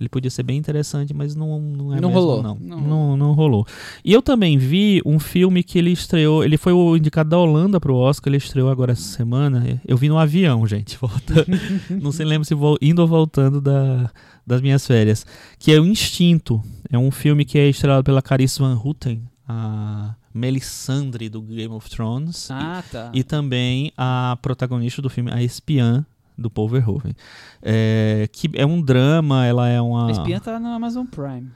ele 0.00 0.08
podia 0.08 0.30
ser 0.32 0.42
bem 0.42 0.58
interessante, 0.58 1.14
mas 1.14 1.36
não, 1.36 1.60
não 1.60 1.94
é 1.94 2.00
Não 2.00 2.08
mesmo, 2.08 2.20
rolou. 2.20 2.42
Não. 2.42 2.56
Não 2.60 2.80
Não, 2.80 3.16
não, 3.16 3.32
rolou. 3.34 3.64
E 4.04 4.12
eu 4.12 4.20
também 4.20 4.58
vi 4.58 5.00
um 5.06 5.20
filme 5.20 5.62
que 5.62 5.78
ele 5.78 5.92
estreou. 5.92 6.42
Ele 6.42 6.56
foi 6.56 6.72
o 6.72 6.96
indicado 6.96 7.30
da 7.30 7.38
Holanda 7.38 7.78
pro 7.78 7.94
Oscar. 7.94 8.28
Ele 8.30 8.38
estreou 8.38 8.68
agora 8.68 8.92
essa 8.92 9.02
semana. 9.16 9.80
Eu 9.86 9.96
vi 9.96 10.08
no 10.08 10.18
avião, 10.18 10.66
gente. 10.66 10.96
Volta. 10.98 11.46
não 11.88 12.10
sei 12.10 12.26
lembro 12.26 12.44
se 12.44 12.52
vou 12.54 12.76
indo 12.82 12.98
ou 13.00 13.06
voltando 13.06 13.60
da, 13.60 14.10
das 14.44 14.60
minhas 14.60 14.84
férias. 14.84 15.24
Que 15.56 15.70
é 15.70 15.78
o 15.78 15.86
Instinto. 15.86 16.60
É 16.90 16.98
um 16.98 17.12
filme 17.12 17.44
que 17.44 17.56
é 17.56 17.68
estrelado 17.68 18.02
pela 18.02 18.20
Carice 18.20 18.58
Van 18.58 18.74
Houten, 18.82 19.22
a 19.48 20.16
Melisandre 20.34 21.28
do 21.28 21.40
Game 21.42 21.72
of 21.72 21.88
Thrones. 21.88 22.50
Ah, 22.50 22.82
tá. 22.90 23.10
E 23.14 23.22
também 23.22 23.92
a 23.96 24.36
protagonista 24.42 25.00
do 25.00 25.08
filme, 25.08 25.30
a 25.30 25.40
espiã 25.42 26.04
do 26.36 26.50
Paul 26.50 26.68
Verhoeven. 26.68 27.14
É, 27.62 28.28
que 28.32 28.50
é 28.54 28.64
um 28.66 28.80
drama, 28.80 29.46
ela 29.46 29.68
é 29.68 29.80
uma... 29.80 30.08
A 30.08 30.12
Espinha 30.12 30.40
tá 30.40 30.58
no 30.58 30.68
Amazon 30.68 31.06
Prime. 31.06 31.48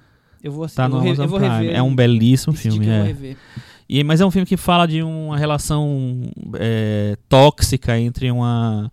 Eu 0.43 0.53
vou 0.53 0.65
assistir. 0.65 0.77
Tá 0.77 0.89
no 0.89 0.99
Amazon 0.99 1.29
Prime. 1.29 1.49
rever. 1.49 1.75
É 1.77 1.83
um 1.83 1.95
belíssimo 1.95 2.55
filme, 2.55 2.89
é. 2.89 3.37
E, 3.89 4.03
mas 4.05 4.21
é 4.21 4.27
um 4.27 4.31
filme 4.31 4.47
que 4.47 4.57
fala 4.57 4.87
de 4.87 5.03
uma 5.03 5.37
relação 5.39 6.23
é, 6.59 7.17
tóxica 7.29 7.97
entre 7.99 8.31
uma, 8.33 8.91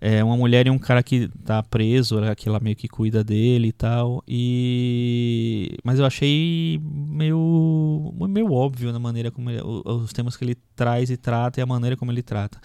é, 0.00 0.24
uma 0.24 0.36
mulher 0.36 0.66
e 0.66 0.70
um 0.70 0.78
cara 0.78 1.04
que 1.04 1.28
tá 1.44 1.62
preso, 1.62 2.20
né, 2.20 2.34
que 2.34 2.48
ela 2.48 2.58
meio 2.60 2.74
que 2.74 2.88
cuida 2.88 3.22
dele 3.22 3.68
e 3.68 3.72
tal. 3.72 4.24
E 4.26 5.76
mas 5.84 5.98
eu 6.00 6.04
achei 6.04 6.80
meio 6.82 8.12
meio 8.28 8.52
óbvio 8.52 8.92
na 8.92 8.98
maneira 8.98 9.30
como 9.30 9.50
ele- 9.50 9.62
os 9.62 10.12
temas 10.12 10.36
que 10.36 10.44
ele 10.44 10.56
traz 10.74 11.10
e 11.10 11.16
trata 11.16 11.60
e 11.60 11.62
a 11.62 11.66
maneira 11.66 11.96
como 11.96 12.10
ele 12.10 12.22
trata. 12.22 12.58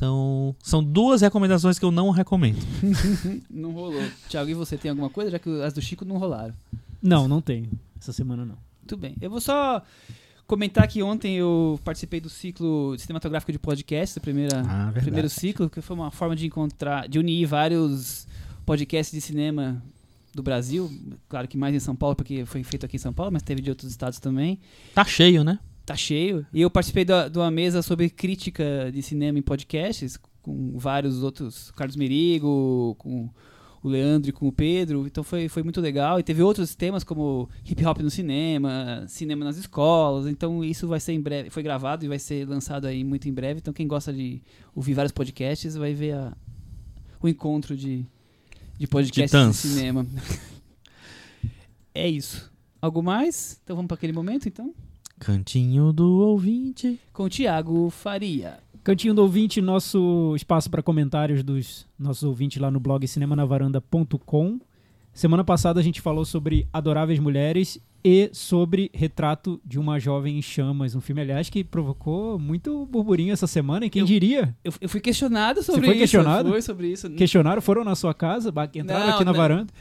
Então, 0.00 0.56
são 0.62 0.82
duas 0.82 1.20
recomendações 1.20 1.78
que 1.78 1.84
eu 1.84 1.90
não 1.90 2.08
recomendo. 2.08 2.56
Não 3.50 3.70
rolou. 3.72 4.02
Thiago, 4.30 4.48
e 4.48 4.54
você 4.54 4.78
tem 4.78 4.90
alguma 4.90 5.10
coisa? 5.10 5.30
Já 5.30 5.38
que 5.38 5.60
as 5.60 5.74
do 5.74 5.82
Chico 5.82 6.06
não 6.06 6.16
rolaram. 6.16 6.54
Não, 7.02 7.28
não 7.28 7.42
tenho. 7.42 7.68
Essa 8.00 8.10
semana 8.10 8.46
não. 8.46 8.56
Tudo 8.86 8.98
bem. 8.98 9.14
Eu 9.20 9.28
vou 9.28 9.42
só 9.42 9.82
comentar 10.46 10.88
que 10.88 11.02
ontem 11.02 11.36
eu 11.36 11.78
participei 11.84 12.18
do 12.18 12.30
ciclo 12.30 12.98
cinematográfico 12.98 13.52
de 13.52 13.58
podcast, 13.58 14.18
do 14.18 14.22
primeira, 14.22 14.62
Ah, 14.66 14.90
primeiro 14.90 15.28
ciclo, 15.28 15.68
que 15.68 15.82
foi 15.82 15.94
uma 15.94 16.10
forma 16.10 16.34
de 16.34 16.46
encontrar, 16.46 17.06
de 17.06 17.18
unir 17.18 17.44
vários 17.44 18.26
podcasts 18.64 19.12
de 19.14 19.20
cinema 19.20 19.82
do 20.34 20.42
Brasil. 20.42 20.90
Claro 21.28 21.46
que 21.46 21.58
mais 21.58 21.74
em 21.74 21.78
São 21.78 21.94
Paulo, 21.94 22.16
porque 22.16 22.46
foi 22.46 22.62
feito 22.62 22.86
aqui 22.86 22.96
em 22.96 22.98
São 22.98 23.12
Paulo, 23.12 23.30
mas 23.32 23.42
teve 23.42 23.60
de 23.60 23.68
outros 23.68 23.90
estados 23.90 24.18
também. 24.18 24.58
Tá 24.94 25.04
cheio, 25.04 25.44
né? 25.44 25.58
Tá 25.90 25.96
cheio. 25.96 26.46
E 26.52 26.60
eu 26.60 26.70
participei 26.70 27.04
da- 27.04 27.28
de 27.28 27.36
uma 27.38 27.50
mesa 27.50 27.82
sobre 27.82 28.08
crítica 28.08 28.90
de 28.92 29.02
cinema 29.02 29.38
em 29.38 29.42
podcasts, 29.42 30.16
com 30.40 30.78
vários 30.78 31.22
outros, 31.22 31.70
Carlos 31.72 31.96
Merigo, 31.96 32.94
com 32.98 33.28
o 33.82 33.88
Leandro 33.88 34.30
e 34.30 34.32
com 34.32 34.46
o 34.46 34.52
Pedro. 34.52 35.04
Então 35.06 35.24
foi, 35.24 35.48
foi 35.48 35.62
muito 35.64 35.80
legal. 35.80 36.20
E 36.20 36.22
teve 36.22 36.42
outros 36.42 36.74
temas 36.76 37.02
como 37.02 37.48
hip 37.68 37.84
hop 37.84 37.98
no 38.00 38.10
cinema, 38.10 39.04
cinema 39.08 39.44
nas 39.44 39.56
escolas. 39.56 40.26
Então 40.28 40.62
isso 40.62 40.86
vai 40.86 41.00
ser 41.00 41.12
em 41.12 41.20
breve. 41.20 41.50
Foi 41.50 41.62
gravado 41.62 42.04
e 42.04 42.08
vai 42.08 42.18
ser 42.20 42.48
lançado 42.48 42.86
aí 42.86 43.02
muito 43.02 43.28
em 43.28 43.32
breve. 43.32 43.58
Então 43.58 43.74
quem 43.74 43.88
gosta 43.88 44.12
de 44.12 44.40
ouvir 44.76 44.94
vários 44.94 45.12
podcasts 45.12 45.74
vai 45.74 45.92
ver 45.92 46.12
a- 46.12 46.36
o 47.20 47.28
encontro 47.28 47.76
de, 47.76 48.06
de 48.78 48.86
podcasts 48.86 49.30
de 49.30 49.56
cinema. 49.68 50.06
é 51.94 52.08
isso. 52.08 52.50
Algo 52.80 53.02
mais? 53.02 53.60
Então 53.64 53.74
vamos 53.76 53.88
para 53.88 53.96
aquele 53.96 54.12
momento, 54.12 54.46
então? 54.48 54.72
Cantinho 55.20 55.92
do 55.92 56.18
ouvinte. 56.20 56.98
Com 57.12 57.24
o 57.24 57.28
Thiago 57.28 57.90
Faria. 57.90 58.58
Cantinho 58.82 59.12
do 59.12 59.20
ouvinte, 59.20 59.60
nosso 59.60 60.32
espaço 60.34 60.70
para 60.70 60.82
comentários 60.82 61.42
dos 61.42 61.86
nossos 61.98 62.22
ouvintes 62.22 62.60
lá 62.60 62.70
no 62.70 62.80
blog 62.80 63.06
cinemanavaranda.com. 63.06 64.58
Semana 65.12 65.44
passada 65.44 65.78
a 65.78 65.82
gente 65.82 66.00
falou 66.00 66.24
sobre 66.24 66.66
Adoráveis 66.72 67.18
Mulheres 67.18 67.78
e 68.04 68.30
sobre 68.32 68.90
Retrato 68.94 69.60
de 69.64 69.78
uma 69.78 69.98
Jovem 69.98 70.38
em 70.38 70.42
Chamas, 70.42 70.94
um 70.94 71.00
filme, 71.00 71.20
aliás, 71.20 71.50
que 71.50 71.62
provocou 71.62 72.38
muito 72.38 72.86
burburinho 72.86 73.32
essa 73.32 73.46
semana, 73.46 73.86
e 73.86 73.90
quem 73.90 74.00
Eu- 74.00 74.06
diria? 74.06 74.54
Eu, 74.64 74.72
eu 74.80 74.88
fui 74.88 75.00
questionado 75.00 75.62
sobre 75.62 75.82
foi 75.82 75.90
isso. 75.90 75.98
questionado? 76.00 76.48
Foi 76.50 76.62
sobre 76.62 76.86
isso. 76.88 77.10
Questionaram, 77.10 77.60
foram 77.60 77.84
na 77.84 77.94
sua 77.94 78.14
casa, 78.14 78.48
entraram 78.74 79.06
Não, 79.06 79.14
aqui 79.14 79.24
na 79.24 79.32
não. 79.32 79.38
varanda, 79.38 79.72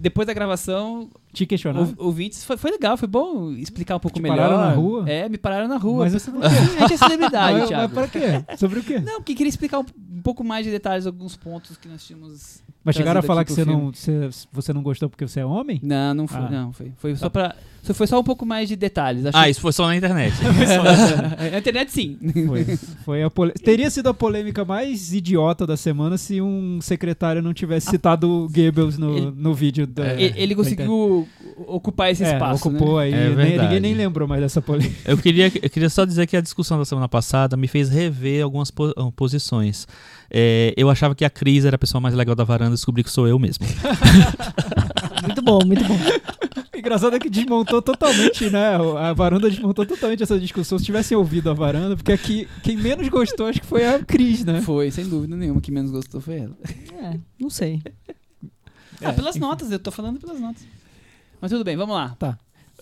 Depois 0.00 0.26
da 0.26 0.32
gravação, 0.34 1.10
te 1.32 1.44
questionaram. 1.46 1.94
ou- 1.98 2.06
ouvintes, 2.06 2.44
foi, 2.44 2.56
foi 2.56 2.70
legal, 2.70 2.96
foi 2.96 3.08
bom 3.08 3.50
explicar 3.52 3.96
um 3.96 4.00
pouco 4.00 4.16
Te 4.16 4.22
melhor. 4.22 4.36
pararam 4.36 4.58
na 4.58 4.70
rua? 4.70 5.04
É, 5.10 5.28
me 5.28 5.36
pararam 5.38 5.68
na 5.68 5.76
rua. 5.76 6.04
Mas 6.04 6.12
você- 6.14 6.30
a 6.30 6.80
gente 6.80 6.94
é 6.94 6.96
celebridade, 6.96 7.58
mas, 7.60 7.68
Thiago. 7.68 7.94
mas 7.94 8.08
para 8.10 8.20
quê? 8.20 8.56
Sobre 8.56 8.80
o 8.80 8.82
quê? 8.82 8.98
Não, 9.00 9.16
porque 9.16 9.34
queria 9.34 9.48
explicar 9.50 9.80
um, 9.80 9.84
um 10.16 10.22
pouco 10.22 10.42
mais 10.42 10.64
de 10.64 10.70
detalhes, 10.70 11.06
alguns 11.06 11.36
pontos 11.36 11.76
que 11.76 11.88
nós 11.88 12.04
tínhamos. 12.06 12.62
Mas 12.84 12.94
chegaram 12.94 13.18
a 13.18 13.22
falar 13.22 13.44
que 13.44 13.52
você 13.52 13.64
não, 13.64 13.90
você, 13.92 14.30
você 14.52 14.72
não 14.72 14.80
gostou 14.82 15.10
porque 15.10 15.26
você 15.26 15.40
é 15.40 15.44
homem? 15.44 15.80
Não, 15.82 16.14
não 16.14 16.28
foi. 16.28 16.38
Ah. 16.40 16.48
Não, 16.50 16.72
foi. 16.72 16.92
Foi 16.96 17.16
só 17.16 17.28
pra. 17.28 17.54
Só- 17.86 17.94
Foi 17.94 18.06
só 18.06 18.20
um 18.20 18.24
pouco 18.24 18.44
mais 18.44 18.68
de 18.68 18.76
detalhes. 18.76 19.24
Acho 19.26 19.36
Ah, 19.36 19.44
que- 19.44 19.50
isso 19.50 19.60
foi 19.60 19.72
só 19.72 19.86
na 19.86 19.96
internet. 19.96 20.34
a 21.54 21.58
internet 21.58 21.90
sim. 21.92 22.18
Foi. 22.46 22.78
Foi 23.04 23.22
a 23.22 23.30
pole- 23.30 23.52
Teria 23.52 23.88
sido 23.90 24.08
a 24.08 24.14
polêmica 24.14 24.64
mais 24.64 25.12
idiota 25.12 25.66
da 25.66 25.76
semana 25.76 26.16
se 26.18 26.40
um 26.40 26.80
secretário 26.80 27.40
não 27.42 27.54
tivesse 27.54 27.88
citado 27.90 28.48
Goebbels 28.52 28.98
no, 28.98 29.16
Ele- 29.16 29.32
no 29.36 29.54
vídeo 29.54 29.86
da. 29.86 30.12
Ele, 30.14 30.34
ele 30.36 30.54
da 30.54 30.62
conseguiu 30.62 31.28
ocupar 31.66 32.10
esse 32.10 32.24
É, 32.24 32.32
espaço. 32.32 32.68
ocupou 32.68 32.98
né? 32.98 33.04
aí. 33.04 33.12
É 33.14 33.28
nem- 33.34 33.58
ninguém 33.58 33.80
nem 33.80 33.94
lembrou 33.94 34.26
mais 34.28 34.40
dessa 34.40 34.60
polêmica. 34.60 34.94
Eu 35.04 35.16
queria, 35.18 35.46
eu 35.46 35.70
queria 35.70 35.88
só 35.90 36.04
dizer 36.04 36.26
que 36.26 36.36
a 36.36 36.40
discussão 36.40 36.78
da 36.78 36.84
semana 36.84 37.08
passada 37.08 37.56
me 37.56 37.68
fez 37.68 37.88
rever 37.88 38.42
algumas 38.42 38.70
po- 38.70 38.92
ah, 38.96 39.10
posições. 39.14 39.86
É, 40.30 40.74
eu 40.76 40.90
achava 40.90 41.14
que 41.14 41.24
a 41.24 41.30
Cris 41.30 41.64
era 41.64 41.76
a 41.76 41.78
pessoa 41.78 42.00
mais 42.00 42.14
legal 42.14 42.34
da 42.34 42.42
varanda, 42.42 42.72
descobri 42.72 43.04
que 43.04 43.10
sou 43.10 43.28
eu 43.28 43.38
mesmo. 43.38 43.64
Muito 45.46 45.58
bom, 45.58 45.58
muito 45.64 45.84
bom. 45.84 45.94
Engraçado 46.76 47.16
é 47.16 47.18
que 47.18 47.30
desmontou 47.30 47.80
totalmente, 47.80 48.50
né? 48.50 48.76
A 48.98 49.12
varanda 49.12 49.48
desmontou 49.48 49.86
totalmente 49.86 50.22
essa 50.22 50.38
discussão. 50.38 50.78
Se 50.78 50.84
tivessem 50.84 51.16
ouvido 51.16 51.48
a 51.50 51.54
varanda, 51.54 51.96
porque 51.96 52.12
aqui 52.12 52.48
quem 52.62 52.76
menos 52.76 53.08
gostou 53.08 53.46
acho 53.46 53.60
que 53.60 53.66
foi 53.66 53.86
a 53.86 54.04
Cris, 54.04 54.44
né? 54.44 54.60
Foi, 54.60 54.90
sem 54.90 55.08
dúvida 55.08 55.36
nenhuma. 55.36 55.60
que 55.60 55.70
menos 55.70 55.90
gostou 55.90 56.20
foi 56.20 56.40
ela. 56.40 56.56
É, 56.92 57.18
não 57.38 57.48
sei. 57.48 57.80
ah, 59.02 59.12
pelas 59.12 59.36
notas, 59.36 59.70
eu 59.70 59.78
tô 59.78 59.90
falando 59.90 60.18
pelas 60.18 60.40
notas. 60.40 60.66
Mas 61.40 61.50
tudo 61.50 61.64
bem, 61.64 61.76
vamos 61.76 61.94
lá. 61.94 62.16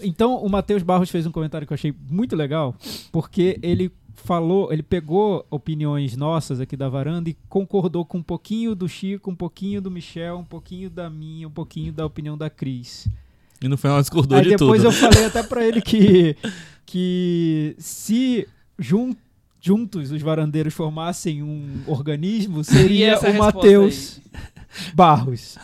Então, 0.00 0.36
o 0.36 0.48
Matheus 0.48 0.82
Barros 0.82 1.10
fez 1.10 1.26
um 1.26 1.32
comentário 1.32 1.66
que 1.66 1.72
eu 1.72 1.76
achei 1.76 1.94
muito 2.10 2.34
legal, 2.34 2.74
porque 3.12 3.58
ele 3.62 3.92
falou, 4.24 4.72
ele 4.72 4.82
pegou 4.82 5.46
opiniões 5.50 6.16
nossas 6.16 6.60
aqui 6.60 6.76
da 6.76 6.88
varanda 6.88 7.28
e 7.30 7.36
concordou 7.48 8.04
com 8.04 8.18
um 8.18 8.22
pouquinho 8.22 8.74
do 8.74 8.88
Chico, 8.88 9.30
um 9.30 9.34
pouquinho 9.34 9.80
do 9.80 9.90
Michel, 9.90 10.38
um 10.38 10.44
pouquinho 10.44 10.88
da 10.90 11.08
minha, 11.10 11.46
um 11.46 11.50
pouquinho 11.50 11.92
da 11.92 12.04
opinião 12.06 12.36
da 12.36 12.48
Cris. 12.50 13.06
E 13.62 13.68
no 13.68 13.76
final 13.76 14.00
discordou 14.00 14.36
Aí 14.38 14.44
de 14.44 14.50
depois 14.50 14.82
tudo. 14.82 14.92
eu 14.92 14.92
falei 14.92 15.24
até 15.26 15.42
pra 15.42 15.64
ele 15.66 15.80
que, 15.80 16.36
que 16.84 17.74
se 17.78 18.46
jun- 18.78 19.14
juntos 19.60 20.10
os 20.10 20.20
varandeiros 20.22 20.74
formassem 20.74 21.42
um 21.42 21.82
organismo, 21.86 22.62
seria 22.64 23.18
o 23.18 23.34
Matheus 23.38 24.20
Barros. 24.94 25.56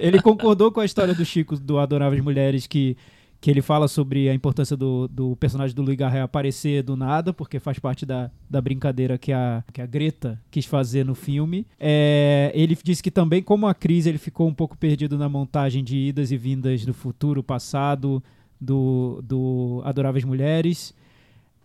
Ele 0.00 0.20
concordou 0.22 0.72
com 0.72 0.80
a 0.80 0.84
história 0.84 1.14
do 1.14 1.24
Chico 1.24 1.56
do 1.56 1.78
Adoráveis 1.78 2.22
Mulheres 2.22 2.66
que 2.66 2.96
que 3.40 3.50
ele 3.50 3.62
fala 3.62 3.86
sobre 3.86 4.28
a 4.28 4.34
importância 4.34 4.76
do, 4.76 5.06
do 5.08 5.36
personagem 5.36 5.74
do 5.74 5.82
Louis 5.82 5.96
Garret 5.96 6.20
aparecer 6.20 6.82
do 6.82 6.96
nada, 6.96 7.32
porque 7.32 7.60
faz 7.60 7.78
parte 7.78 8.04
da, 8.04 8.30
da 8.50 8.60
brincadeira 8.60 9.16
que 9.16 9.32
a, 9.32 9.62
que 9.72 9.80
a 9.80 9.86
Greta 9.86 10.40
quis 10.50 10.66
fazer 10.66 11.04
no 11.04 11.14
filme. 11.14 11.66
É, 11.78 12.50
ele 12.54 12.76
disse 12.82 13.02
que 13.02 13.10
também, 13.10 13.42
como 13.42 13.66
a 13.68 13.74
Cris, 13.74 14.06
ele 14.06 14.18
ficou 14.18 14.48
um 14.48 14.54
pouco 14.54 14.76
perdido 14.76 15.16
na 15.16 15.28
montagem 15.28 15.84
de 15.84 15.96
idas 15.96 16.32
e 16.32 16.36
vindas 16.36 16.84
do 16.84 16.92
futuro, 16.92 17.42
passado, 17.42 18.22
do, 18.60 19.22
do 19.22 19.82
Adoráveis 19.84 20.24
Mulheres. 20.24 20.92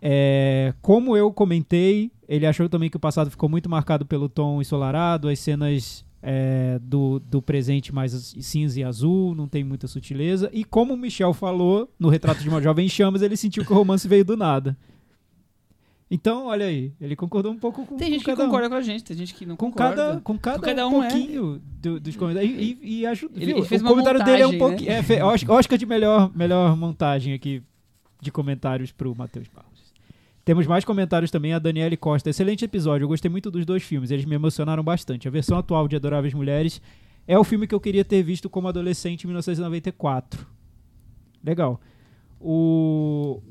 É, 0.00 0.74
como 0.80 1.16
eu 1.16 1.32
comentei, 1.32 2.12
ele 2.28 2.46
achou 2.46 2.68
também 2.68 2.88
que 2.88 2.96
o 2.96 3.00
passado 3.00 3.30
ficou 3.30 3.48
muito 3.48 3.68
marcado 3.68 4.06
pelo 4.06 4.28
tom 4.28 4.60
ensolarado, 4.60 5.28
as 5.28 5.40
cenas 5.40 6.04
é, 6.26 6.78
do, 6.82 7.18
do 7.20 7.42
presente 7.42 7.94
mais 7.94 8.12
cinza 8.40 8.80
e 8.80 8.84
azul, 8.84 9.34
não 9.34 9.46
tem 9.46 9.62
muita 9.62 9.86
sutileza. 9.86 10.48
E 10.54 10.64
como 10.64 10.94
o 10.94 10.96
Michel 10.96 11.34
falou, 11.34 11.86
no 11.98 12.08
retrato 12.08 12.42
de 12.42 12.48
uma 12.48 12.60
jovem 12.62 12.86
em 12.86 12.88
chamas, 12.88 13.20
ele 13.20 13.36
sentiu 13.36 13.62
que 13.64 13.70
o 13.72 13.74
romance 13.76 14.08
veio 14.08 14.24
do 14.24 14.34
nada. 14.36 14.74
Então, 16.10 16.46
olha 16.46 16.66
aí, 16.66 16.92
ele 17.00 17.16
concordou 17.16 17.50
um 17.52 17.58
pouco 17.58 17.84
com 17.84 17.96
Tem 17.96 18.06
com 18.08 18.12
gente 18.14 18.20
que 18.24 18.30
cada 18.30 18.42
um. 18.42 18.46
concorda 18.46 18.68
com 18.68 18.74
a 18.76 18.80
gente, 18.82 19.02
tem 19.02 19.16
gente 19.16 19.34
que 19.34 19.44
não 19.46 19.56
Com 19.56 19.70
concorda. 19.70 19.96
cada, 19.96 20.20
com 20.20 20.38
cada, 20.38 20.58
Com 20.58 20.64
cada 20.64 20.88
um 20.88 20.98
um, 20.98 21.02
é. 21.02 21.08
pouquinho 21.10 21.62
do- 21.82 21.98
dos 21.98 22.14
comentários. 22.16 22.52
E, 22.54 22.78
e, 22.82 23.00
e 23.00 23.06
ajuda, 23.06 23.32
Ele- 23.42 23.52
ele 23.52 23.62
fez 23.64 23.80
o 23.80 23.84
uma 23.84 23.90
comentário 23.90 24.22
dele 24.24 24.42
é 24.42 24.46
um 24.46 24.52
montagem, 24.52 24.58
pouquinho. 24.86 24.90
né? 24.90 25.16
É, 25.18 25.24
Oscar, 25.24 25.56
Oscar 25.56 25.78
de 25.78 25.86
melhor, 25.86 26.30
melhor 26.36 26.76
montagem 26.76 27.32
aqui 27.34 27.62
de 28.20 28.30
comentários 28.30 28.92
pro 28.92 29.14
Matheus 29.16 29.48
Barros. 29.48 29.73
Temos 30.44 30.66
mais 30.66 30.84
comentários 30.84 31.30
também, 31.30 31.54
a 31.54 31.58
Daniele 31.58 31.96
Costa. 31.96 32.28
Excelente 32.28 32.66
episódio, 32.66 33.04
eu 33.04 33.08
gostei 33.08 33.30
muito 33.30 33.50
dos 33.50 33.64
dois 33.64 33.82
filmes, 33.82 34.10
eles 34.10 34.26
me 34.26 34.34
emocionaram 34.34 34.82
bastante. 34.82 35.26
A 35.26 35.30
versão 35.30 35.56
atual 35.56 35.88
de 35.88 35.96
Adoráveis 35.96 36.34
Mulheres 36.34 36.82
é 37.26 37.38
o 37.38 37.44
filme 37.44 37.66
que 37.66 37.74
eu 37.74 37.80
queria 37.80 38.04
ter 38.04 38.22
visto 38.22 38.50
como 38.50 38.68
adolescente 38.68 39.24
em 39.24 39.26
1994. 39.28 40.46
Legal. 41.42 41.80
O... 42.38 43.42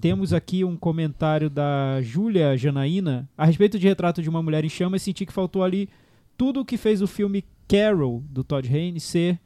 Temos 0.00 0.32
aqui 0.32 0.64
um 0.64 0.76
comentário 0.76 1.50
da 1.50 2.00
Júlia 2.00 2.56
Janaína 2.56 3.28
a 3.36 3.44
respeito 3.44 3.78
de 3.78 3.86
Retrato 3.86 4.22
de 4.22 4.28
uma 4.28 4.42
Mulher 4.42 4.64
em 4.64 4.68
Chamas. 4.68 5.02
Senti 5.02 5.26
que 5.26 5.32
faltou 5.32 5.62
ali 5.62 5.88
tudo 6.36 6.60
o 6.60 6.64
que 6.64 6.76
fez 6.76 7.02
o 7.02 7.06
filme 7.06 7.44
Carol, 7.66 8.22
do 8.30 8.44
Todd 8.44 8.66
Haynes, 8.68 9.02
ser 9.02 9.38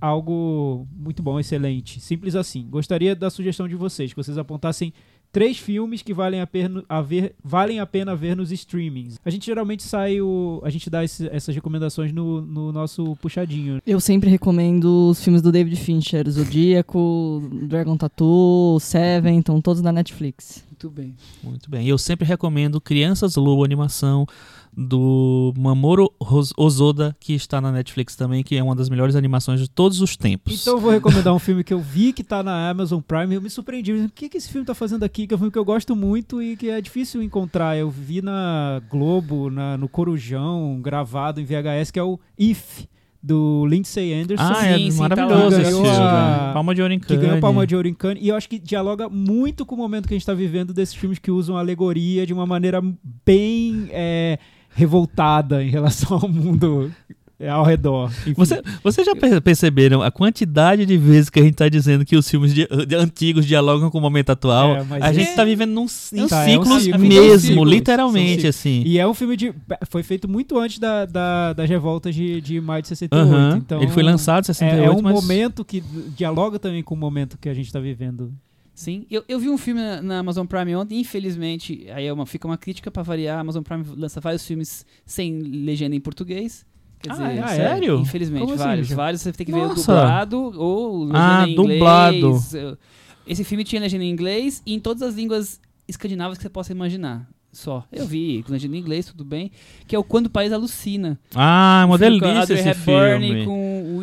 algo 0.00 0.86
muito 0.92 1.22
bom, 1.22 1.38
excelente. 1.40 2.00
Simples 2.00 2.34
assim. 2.36 2.68
Gostaria 2.68 3.14
da 3.14 3.30
sugestão 3.30 3.66
de 3.66 3.74
vocês, 3.74 4.12
que 4.12 4.16
vocês 4.16 4.36
apontassem 4.36 4.92
três 5.34 5.58
filmes 5.58 6.00
que 6.00 6.14
valem 6.14 6.40
a 6.40 6.46
pena, 6.46 6.82
a 6.88 7.02
ver, 7.02 7.34
valem 7.44 7.78
a 7.80 7.84
pena 7.86 8.14
ver 8.16 8.34
nos 8.36 8.50
streamings. 8.52 9.18
A 9.24 9.28
gente 9.30 9.44
geralmente 9.44 9.82
sai 9.82 10.20
o, 10.20 10.62
a 10.64 10.70
gente 10.70 10.88
dá 10.88 11.04
esse- 11.04 11.28
essas 11.28 11.54
recomendações 11.54 12.12
no, 12.12 12.40
no 12.40 12.72
nosso 12.72 13.14
puxadinho. 13.16 13.80
Eu 13.86 14.00
sempre 14.00 14.30
recomendo 14.30 15.10
os 15.10 15.22
filmes 15.22 15.42
do 15.42 15.50
David 15.52 15.76
Fincher, 15.76 16.24
Zodíaco, 16.30 17.42
Dragon 17.68 17.96
Tattoo, 17.96 18.78
Seven, 18.80 19.40
estão 19.40 19.60
todos 19.60 19.82
na 19.82 19.92
Netflix. 19.92 20.64
Muito 20.70 20.90
bem. 20.90 21.14
Muito 21.42 21.70
bem. 21.70 21.86
E 21.86 21.88
eu 21.88 21.98
sempre 21.98 22.26
recomendo 22.26 22.80
Crianças 22.80 23.36
Lobo 23.36 23.64
Animação 23.64 24.26
do 24.76 25.52
Mamoru 25.56 26.10
Ozoda, 26.56 27.16
que 27.20 27.32
está 27.34 27.60
na 27.60 27.70
Netflix 27.72 28.16
também, 28.16 28.42
que 28.42 28.56
é 28.56 28.62
uma 28.62 28.74
das 28.74 28.88
melhores 28.88 29.14
animações 29.16 29.60
de 29.60 29.68
todos 29.68 30.00
os 30.00 30.16
tempos. 30.16 30.60
Então 30.60 30.74
eu 30.74 30.80
vou 30.80 30.90
recomendar 30.90 31.34
um 31.34 31.38
filme 31.38 31.62
que 31.62 31.72
eu 31.72 31.80
vi 31.80 32.12
que 32.12 32.24
tá 32.24 32.42
na 32.42 32.68
Amazon 32.70 33.00
Prime 33.00 33.32
e 33.32 33.34
eu 33.36 33.42
me 33.42 33.50
surpreendi. 33.50 33.92
O 33.92 34.10
que, 34.10 34.28
que 34.28 34.36
esse 34.36 34.48
filme 34.50 34.66
tá 34.66 34.74
fazendo 34.74 35.04
aqui? 35.04 35.26
Que 35.26 35.34
é 35.34 35.36
um 35.36 35.38
filme 35.38 35.52
que 35.52 35.58
eu 35.58 35.64
gosto 35.64 35.94
muito 35.94 36.42
e 36.42 36.56
que 36.56 36.68
é 36.70 36.80
difícil 36.80 37.22
encontrar. 37.22 37.76
Eu 37.76 37.88
vi 37.90 38.20
na 38.22 38.80
Globo, 38.90 39.50
na, 39.50 39.76
no 39.78 39.88
Corujão, 39.88 40.80
gravado 40.82 41.40
em 41.40 41.44
VHS, 41.44 41.90
que 41.90 41.98
é 41.98 42.02
o 42.02 42.18
If, 42.38 42.86
do 43.22 43.64
Lindsay 43.66 44.12
Anderson. 44.12 44.44
ah, 44.44 44.66
é 44.66 44.76
Sim, 44.76 44.90
sim, 44.90 44.96
tá 44.98 45.08
maravilhoso 45.16 45.56
esse 45.60 45.70
Ganhou 45.70 45.84
filme. 45.84 45.98
a- 45.98 46.50
Palma 46.52 46.74
de 46.74 46.82
Ouro 46.82 46.92
em 46.94 46.98
que 46.98 47.06
ganhou 47.08 47.22
Cannes. 47.28 47.40
Palma 47.40 47.66
de 47.66 47.74
Ouro 47.76 47.88
em 47.88 47.94
Cannes, 47.94 48.22
e 48.22 48.28
eu 48.28 48.36
acho 48.36 48.48
que 48.48 48.58
dialoga 48.58 49.08
muito 49.08 49.64
com 49.64 49.74
o 49.74 49.78
momento 49.78 50.06
que 50.06 50.12
a 50.12 50.16
gente 50.16 50.22
está 50.22 50.34
vivendo 50.34 50.74
desses 50.74 50.94
filmes 50.94 51.18
que 51.18 51.30
usam 51.30 51.56
alegoria 51.56 52.26
de 52.26 52.34
uma 52.34 52.44
maneira 52.44 52.82
bem 53.24 53.88
é, 53.90 54.38
revoltada 54.74 55.62
em 55.62 55.70
relação 55.70 56.18
ao 56.22 56.28
mundo 56.28 56.92
é, 57.38 57.48
ao 57.48 57.64
redor. 57.64 58.10
Enfim. 58.22 58.34
Você, 58.36 58.62
vocês 58.82 59.04
já 59.06 59.14
per- 59.16 59.40
perceberam 59.42 60.00
a 60.02 60.10
quantidade 60.10 60.86
de 60.86 60.96
vezes 60.96 61.28
que 61.28 61.40
a 61.40 61.42
gente 61.42 61.54
tá 61.56 61.68
dizendo 61.68 62.04
que 62.04 62.16
os 62.16 62.28
filmes 62.30 62.54
de- 62.54 62.66
de 62.86 62.94
antigos 62.94 63.44
dialogam 63.44 63.90
com 63.90 63.98
o 63.98 64.00
momento 64.00 64.30
atual? 64.30 64.76
É, 64.76 64.86
a 65.00 65.10
é- 65.10 65.14
gente 65.14 65.34
tá 65.34 65.44
vivendo 65.44 65.72
num 65.72 65.88
c- 65.88 66.16
em 66.16 66.28
Tá, 66.28 66.48
é 66.48 66.56
um 66.58 66.62
ciclos 66.62 66.82
ciclo. 66.84 66.98
mesmo, 67.00 67.38
ciclos, 67.48 67.70
literalmente, 67.70 68.46
assim. 68.46 68.82
E 68.86 68.98
é 68.98 69.06
um 69.06 69.12
filme 69.14 69.36
de. 69.36 69.52
Foi 69.90 70.02
feito 70.04 70.28
muito 70.28 70.56
antes 70.58 70.78
da, 70.78 71.04
da- 71.06 71.52
das 71.52 71.68
revoltas 71.68 72.14
de, 72.14 72.40
de 72.40 72.60
maio 72.60 72.82
de 72.82 72.88
68. 72.88 73.28
Aham. 73.34 73.56
Então, 73.58 73.82
Ele 73.82 73.90
foi 73.90 74.02
lançado 74.04 74.44
em 74.44 74.50
é, 74.50 74.54
68, 74.54 74.84
é 74.84 74.90
um 74.96 75.02
mas... 75.02 75.12
momento 75.14 75.64
que 75.64 75.82
dialoga 76.16 76.58
também 76.58 76.82
com 76.84 76.94
o 76.94 76.98
momento 76.98 77.36
que 77.36 77.48
a 77.48 77.54
gente 77.54 77.66
está 77.66 77.80
vivendo. 77.80 78.32
Sim, 78.74 79.06
eu, 79.10 79.22
eu 79.28 79.38
vi 79.38 79.48
um 79.48 79.56
filme 79.56 79.80
na, 79.80 80.02
na 80.02 80.18
Amazon 80.18 80.46
Prime 80.46 80.74
ontem, 80.74 80.98
infelizmente, 80.98 81.86
aí 81.94 82.06
é 82.06 82.12
uma, 82.12 82.26
fica 82.26 82.46
uma 82.46 82.58
crítica 82.58 82.90
pra 82.90 83.02
variar, 83.04 83.38
a 83.38 83.40
Amazon 83.40 83.62
Prime 83.62 83.84
lança 83.96 84.20
vários 84.20 84.44
filmes 84.44 84.84
sem 85.06 85.38
legenda 85.38 85.94
em 85.94 86.00
português. 86.00 86.66
Quer 87.00 87.12
Ah, 87.12 87.14
dizer, 87.14 87.38
é? 87.38 87.46
Sério? 87.48 88.00
Infelizmente, 88.00 88.40
Como 88.40 88.54
assim, 88.54 88.64
vários. 88.64 88.82
Michel? 88.86 88.96
vários 88.96 89.22
você 89.22 89.32
tem 89.32 89.46
que 89.46 89.52
ver 89.52 89.58
o 89.60 89.68
Nossa. 89.68 89.92
dublado 89.92 90.38
ou 90.60 91.04
legenda 91.04 91.18
Ah, 91.42 91.48
em 91.48 91.52
inglês. 91.52 91.78
dublado. 91.78 92.78
Esse 93.26 93.44
filme 93.44 93.62
tinha 93.62 93.80
legenda 93.80 94.04
em 94.04 94.10
inglês 94.10 94.62
e 94.66 94.74
em 94.74 94.80
todas 94.80 95.02
as 95.02 95.14
línguas 95.14 95.60
escandinavas 95.86 96.36
que 96.38 96.42
você 96.42 96.50
possa 96.50 96.72
imaginar. 96.72 97.28
Só. 97.52 97.84
Eu 97.92 98.04
vi 98.04 98.42
com 98.42 98.50
legenda 98.52 98.76
em 98.76 98.80
inglês, 98.80 99.06
tudo 99.06 99.24
bem. 99.24 99.52
Que 99.86 99.94
é 99.94 99.98
o 99.98 100.02
Quando 100.02 100.26
o 100.26 100.30
País 100.30 100.52
Alucina. 100.52 101.16
Ah, 101.36 101.84
é 101.88 101.92
Audrey 102.40 102.58
esse 102.58 102.74
filme. 102.74 103.44
com 103.44 103.96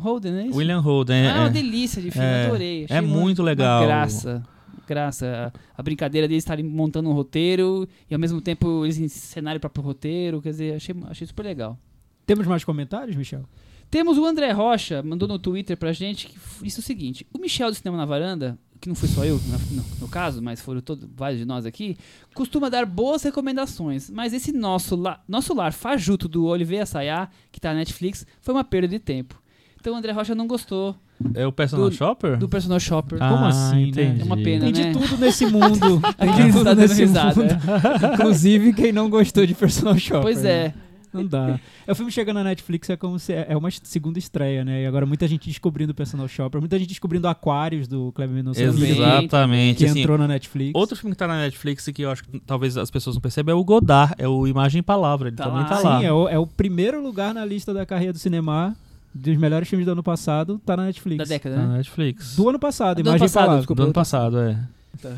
Holden, 0.00 0.34
é 0.34 0.46
isso? 0.46 0.56
William 0.58 0.80
Holden. 0.80 1.16
É, 1.16 1.30
ah, 1.30 1.36
é 1.36 1.38
uma 1.40 1.46
é. 1.46 1.50
delícia 1.50 2.02
de 2.02 2.10
filme, 2.10 2.26
É. 2.26 2.46
adorei. 2.46 2.84
Achei 2.84 2.96
É 2.96 3.00
muito 3.00 3.38
uma 3.40 3.46
legal. 3.46 3.84
graça. 3.84 4.42
Graça. 4.86 5.52
A, 5.76 5.80
a 5.80 5.82
brincadeira 5.82 6.26
deles 6.26 6.42
estarem 6.42 6.64
montando 6.64 7.08
um 7.08 7.12
roteiro 7.12 7.88
e 8.10 8.14
ao 8.14 8.18
mesmo 8.20 8.40
tempo 8.40 8.84
eles 8.84 8.98
encenarem 8.98 9.58
o 9.58 9.60
próprio 9.60 9.84
roteiro. 9.84 10.42
Quer 10.42 10.50
dizer, 10.50 10.74
achei, 10.74 10.94
achei 11.08 11.26
super 11.26 11.44
legal. 11.44 11.78
Temos 12.26 12.46
mais 12.46 12.64
comentários, 12.64 13.16
Michel? 13.16 13.44
Temos 13.90 14.18
o 14.18 14.24
André 14.24 14.50
Rocha, 14.52 15.02
mandou 15.02 15.26
no 15.28 15.38
Twitter 15.38 15.76
pra 15.76 15.92
gente 15.92 16.26
que 16.28 16.36
f- 16.36 16.64
disse 16.64 16.78
o 16.78 16.82
seguinte: 16.82 17.26
o 17.32 17.38
Michel 17.38 17.70
do 17.70 17.74
Cinema 17.74 17.96
na 17.96 18.04
Varanda, 18.04 18.56
que 18.80 18.88
não 18.88 18.94
foi 18.94 19.08
só 19.08 19.24
eu 19.24 19.40
no, 19.72 19.84
no 20.02 20.08
caso, 20.08 20.40
mas 20.40 20.60
foram 20.60 20.80
todos, 20.80 21.08
vários 21.16 21.40
de 21.40 21.44
nós 21.44 21.66
aqui, 21.66 21.96
costuma 22.32 22.68
dar 22.68 22.86
boas 22.86 23.24
recomendações, 23.24 24.08
mas 24.08 24.32
esse 24.32 24.52
nosso, 24.52 24.94
la, 24.94 25.20
nosso 25.28 25.52
lar 25.54 25.72
fajuto 25.72 26.28
do 26.28 26.44
Oliveira 26.46 26.86
Sayá, 26.86 27.28
que 27.50 27.60
tá 27.60 27.70
na 27.70 27.80
Netflix, 27.80 28.24
foi 28.40 28.54
uma 28.54 28.62
perda 28.62 28.86
de 28.86 29.00
tempo. 29.00 29.39
Então 29.80 29.94
o 29.94 29.96
André 29.96 30.12
Rocha 30.12 30.34
não 30.34 30.46
gostou 30.46 30.94
É 31.34 31.46
o 31.46 31.52
Personal 31.52 31.88
Do- 31.88 31.94
Shopper? 31.96 32.36
do 32.38 32.48
Personal 32.48 32.78
Shopper. 32.80 33.18
Ah, 33.22 33.28
Como 33.30 33.44
assim, 33.46 33.76
né? 33.76 33.88
entendi. 33.88 34.20
É 34.20 34.24
uma 34.24 34.36
pena, 34.36 34.64
Tem 34.66 34.72
de 34.72 34.82
né? 34.84 34.92
tudo 34.92 35.16
nesse 35.18 35.46
mundo. 35.46 36.00
Tem 36.18 36.32
de 36.32 36.48
está 36.48 36.58
tudo 36.70 36.74
nesse 36.80 37.00
risada. 37.00 37.34
mundo. 37.42 37.54
Inclusive 38.14 38.72
quem 38.74 38.92
não 38.92 39.08
gostou 39.08 39.46
de 39.46 39.54
Personal 39.54 39.98
Shopper. 39.98 40.22
Pois 40.22 40.42
né? 40.42 40.50
é. 40.50 40.74
Não 41.12 41.26
dá. 41.26 41.58
É 41.88 41.90
o 41.90 41.94
filme 41.96 42.12
chegando 42.12 42.36
na 42.36 42.44
Netflix 42.44 42.88
é 42.88 42.96
como 42.96 43.18
se 43.18 43.32
é 43.32 43.56
uma 43.56 43.68
segunda 43.82 44.16
estreia, 44.16 44.64
né? 44.64 44.84
E 44.84 44.86
agora 44.86 45.04
muita 45.04 45.26
gente 45.26 45.48
descobrindo 45.48 45.90
o 45.90 45.94
Personal 45.94 46.28
Shopper, 46.28 46.60
muita 46.60 46.78
gente 46.78 46.88
descobrindo 46.90 47.26
Aquários 47.26 47.88
do 47.88 48.12
Kleber 48.12 48.36
Mendonça 48.36 48.62
Exatamente. 48.62 49.78
que 49.78 49.86
assim, 49.86 50.00
entrou 50.02 50.16
na 50.16 50.28
Netflix. 50.28 50.70
Outro 50.72 50.96
filme 50.96 51.12
que 51.12 51.18
tá 51.18 51.26
na 51.26 51.38
Netflix 51.40 51.86
e 51.88 51.92
que 51.92 52.02
eu 52.02 52.12
acho 52.12 52.22
que 52.22 52.38
talvez 52.40 52.76
as 52.76 52.92
pessoas 52.92 53.16
não 53.16 53.20
percebam 53.20 53.56
é 53.56 53.60
o 53.60 53.64
Godard, 53.64 54.14
é 54.18 54.28
o 54.28 54.46
Imagem 54.46 54.78
e 54.78 54.82
Palavra, 54.82 55.28
ele 55.28 55.36
Tá 55.36 55.44
também 55.46 55.62
lá. 55.62 55.68
tá 55.68 55.76
Sim, 55.78 55.84
lá. 55.84 56.04
é 56.04 56.12
o, 56.12 56.28
é 56.28 56.38
o 56.38 56.46
primeiro 56.46 57.02
lugar 57.02 57.34
na 57.34 57.44
lista 57.44 57.74
da 57.74 57.84
carreira 57.84 58.12
do 58.12 58.18
cinema 58.20 58.76
dos 59.14 59.36
melhores 59.36 59.68
filmes 59.68 59.86
do 59.86 59.92
ano 59.92 60.02
passado, 60.02 60.60
tá 60.64 60.76
na 60.76 60.84
Netflix. 60.84 61.18
Da 61.18 61.24
década, 61.24 61.56
Tá 61.56 61.62
né? 61.62 61.68
na 61.68 61.76
Netflix. 61.78 62.36
Do 62.36 62.48
ano 62.48 62.58
passado, 62.58 62.96
Do 63.02 63.08
ano 63.08 63.16
Imagem 63.18 63.26
e 63.26 63.30
passado, 63.30 63.56
desculpa. 63.58 63.82
Do 63.82 63.84
ano 63.84 63.92
passado, 63.92 64.38
é. 64.38 64.58
Tá. 65.00 65.10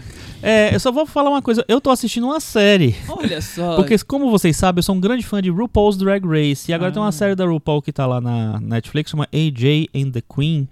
É, 0.43 0.75
eu 0.75 0.79
só 0.79 0.93
vou 0.93 1.07
falar 1.07 1.31
uma 1.31 1.43
coisa, 1.43 1.65
eu 1.67 1.81
tô 1.81 1.91
assistindo 1.91 2.25
uma 2.25 2.39
série. 2.41 2.95
Olha 3.09 3.41
só. 3.41 3.75
Porque, 3.77 3.97
como 3.99 4.31
vocês 4.31 4.57
sabem, 4.57 4.79
eu 4.79 4.83
sou 4.83 4.95
um 4.95 5.01
grande 5.01 5.25
fã 5.25 5.41
de 5.43 5.51
RuPaul's 5.51 5.97
Drag 5.97 6.25
Race. 6.27 6.71
E 6.71 6.75
agora 6.75 6.91
Ah. 6.91 6.93
tem 6.93 7.03
uma 7.03 7.11
série 7.13 7.35
da 7.35 7.45
RuPaul 7.47 7.83
que 7.83 7.93
tá 7.93 8.07
lá 8.07 8.21
na 8.21 8.61
Netflix, 8.61 9.11
chama 9.11 9.27
AJ 9.33 9.89
and 9.95 10.11
the 10.11 10.21
Queen. 10.23 10.69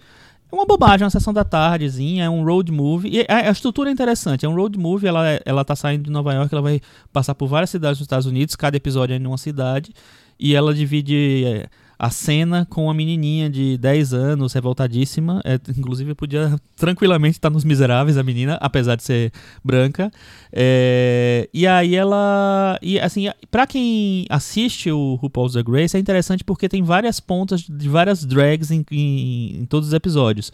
É 0.53 0.55
uma 0.55 0.67
bobagem, 0.67 1.05
uma 1.05 1.11
sessão 1.11 1.33
da 1.33 1.45
tardezinha, 1.45 2.25
é 2.25 2.31
um 2.31 2.45
road 2.45 2.71
movie. 2.73 3.09
E 3.11 3.21
a, 3.29 3.49
a 3.49 3.51
estrutura 3.51 3.89
é 3.89 3.93
interessante. 3.93 4.45
É 4.45 4.49
um 4.49 4.55
road 4.55 4.79
movie, 4.79 5.07
ela, 5.09 5.29
é- 5.29 5.41
ela 5.45 5.65
tá 5.65 5.75
saindo 5.77 6.05
de 6.05 6.11
Nova 6.11 6.33
York, 6.35 6.53
ela 6.53 6.63
vai 6.63 6.81
passar 7.13 7.35
por 7.35 7.49
várias 7.49 7.71
cidades 7.71 7.99
dos 7.99 8.05
Estados 8.05 8.27
Unidos, 8.27 8.55
cada 8.57 8.77
episódio 8.77 9.15
é 9.15 9.17
em 9.17 9.27
uma 9.27 9.39
cidade. 9.39 9.93
E 10.39 10.55
ela 10.55 10.75
divide 10.75 11.45
é, 11.47 11.67
a 12.03 12.09
cena 12.09 12.67
com 12.71 12.85
uma 12.85 12.95
menininha 12.95 13.51
de 13.51 13.77
10 13.77 14.15
anos, 14.15 14.55
revoltadíssima. 14.55 15.43
É, 15.45 15.61
inclusive, 15.77 16.15
podia 16.15 16.59
tranquilamente 16.75 17.37
estar 17.37 17.51
nos 17.51 17.63
Miseráveis, 17.63 18.17
a 18.17 18.23
menina, 18.23 18.55
apesar 18.55 18.97
de 18.97 19.03
ser 19.03 19.31
branca. 19.63 20.11
É, 20.51 21.47
e 21.53 21.67
aí 21.67 21.95
ela. 21.95 22.79
E 22.81 22.99
assim, 22.99 23.27
pra 23.51 23.67
quem 23.67 24.25
assiste 24.31 24.91
o 24.91 25.17
RuPaul's 25.17 25.53
Drag 25.53 25.71
Race, 25.71 25.95
é 25.95 26.01
interessante 26.01 26.43
porque 26.43 26.71
tem 26.71 26.83
várias 26.83 27.21
pontas 27.21 27.61
de 27.61 27.87
várias 27.87 28.25
drags 28.25 28.71
em, 28.71 28.83
em, 28.91 29.59
em 29.61 29.67
todos 29.67 29.89
os 29.89 29.95
episódios. 29.95 30.51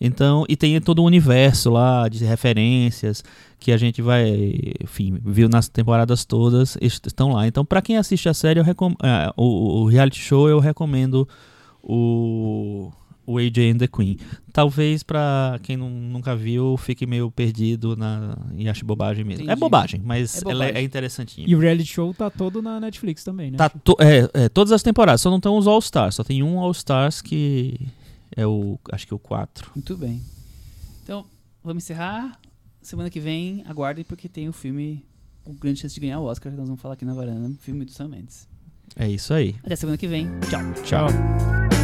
Então, 0.00 0.46
e 0.48 0.56
tem 0.56 0.80
todo 0.80 1.00
o 1.00 1.04
universo 1.04 1.68
lá 1.70 2.08
de 2.08 2.24
referências 2.24 3.22
que 3.58 3.70
a 3.70 3.76
gente 3.76 4.00
vai, 4.00 4.24
enfim, 4.82 5.18
viu 5.22 5.46
nas 5.48 5.68
temporadas 5.68 6.24
todas, 6.24 6.78
est- 6.80 7.06
estão 7.06 7.32
lá. 7.34 7.46
Então, 7.46 7.64
pra 7.66 7.82
quem 7.82 7.98
assiste 7.98 8.26
a 8.28 8.32
série, 8.32 8.58
eu 8.58 8.64
recom 8.64 8.94
ah, 9.02 9.30
o, 9.36 9.82
o 9.82 9.84
reality 9.86 10.18
show, 10.18 10.48
eu 10.48 10.58
recomendo 10.58 11.28
o, 11.82 12.90
o 13.26 13.38
AJ 13.38 13.58
and 13.74 13.78
the 13.78 13.86
Queen. 13.86 14.16
Talvez 14.52 15.02
pra 15.02 15.58
quem 15.62 15.76
não- 15.76 15.90
nunca 15.90 16.34
viu, 16.34 16.76
fique 16.76 17.06
meio 17.06 17.30
perdido 17.30 17.94
na, 17.96 18.36
e 18.56 18.68
ache 18.68 18.84
bobagem 18.84 19.24
mesmo. 19.24 19.42
É 19.42 19.44
Entendi. 19.44 19.60
bobagem, 19.60 20.00
mas 20.04 20.36
É 20.36 20.40
ela 20.40 20.50
é, 20.50 20.54
bobagem. 20.68 20.76
é 20.76 20.82
interessantinha. 20.82 21.46
E 21.48 21.54
o 21.54 21.58
reality 21.58 21.92
show 21.92 22.14
tá 22.14 22.30
todo 22.30 22.62
na 22.62 22.80
Netflix 22.80 23.22
também, 23.22 23.50
né? 23.50 23.58
Tá 23.58 23.68
to- 23.68 23.96
é, 24.00 24.28
é, 24.44 24.48
todas 24.48 24.72
as 24.72 24.82
temporadas, 24.82 25.20
só 25.20 25.30
não 25.30 25.40
tem 25.40 25.52
os 25.52 25.66
All 25.66 25.78
Stars, 25.78 26.14
só 26.14 26.24
tem 26.24 26.42
um 26.42 26.58
All 26.58 26.70
Stars 26.72 27.20
que 27.20 27.78
é 28.36 28.46
o, 28.46 28.78
acho 28.92 29.06
que 29.06 29.14
o 29.14 29.18
4. 29.18 29.72
Muito 29.74 29.96
bem. 29.96 30.22
Então, 31.02 31.26
vamos 31.62 31.84
encerrar. 31.84 32.40
Semana 32.82 33.10
que 33.10 33.20
vem, 33.20 33.62
aguardem, 33.66 34.04
porque 34.04 34.28
tem 34.28 34.48
o 34.48 34.52
filme 34.52 35.04
com 35.44 35.54
grande 35.54 35.80
chance 35.80 35.94
de 35.94 36.00
ganhar 36.00 36.20
o 36.20 36.24
Oscar, 36.24 36.50
que 36.52 36.58
nós 36.58 36.66
vamos 36.66 36.80
falar 36.80 36.94
aqui 36.94 37.04
na 37.04 37.14
varanda, 37.14 37.54
filme 37.60 37.84
do 37.84 37.92
Sam 37.92 38.08
Mendes. 38.08 38.48
É 38.96 39.08
isso 39.08 39.32
aí. 39.32 39.56
Até 39.62 39.76
semana 39.76 39.98
que 39.98 40.08
vem. 40.08 40.28
Tchau. 40.48 40.82
Tchau. 40.84 41.79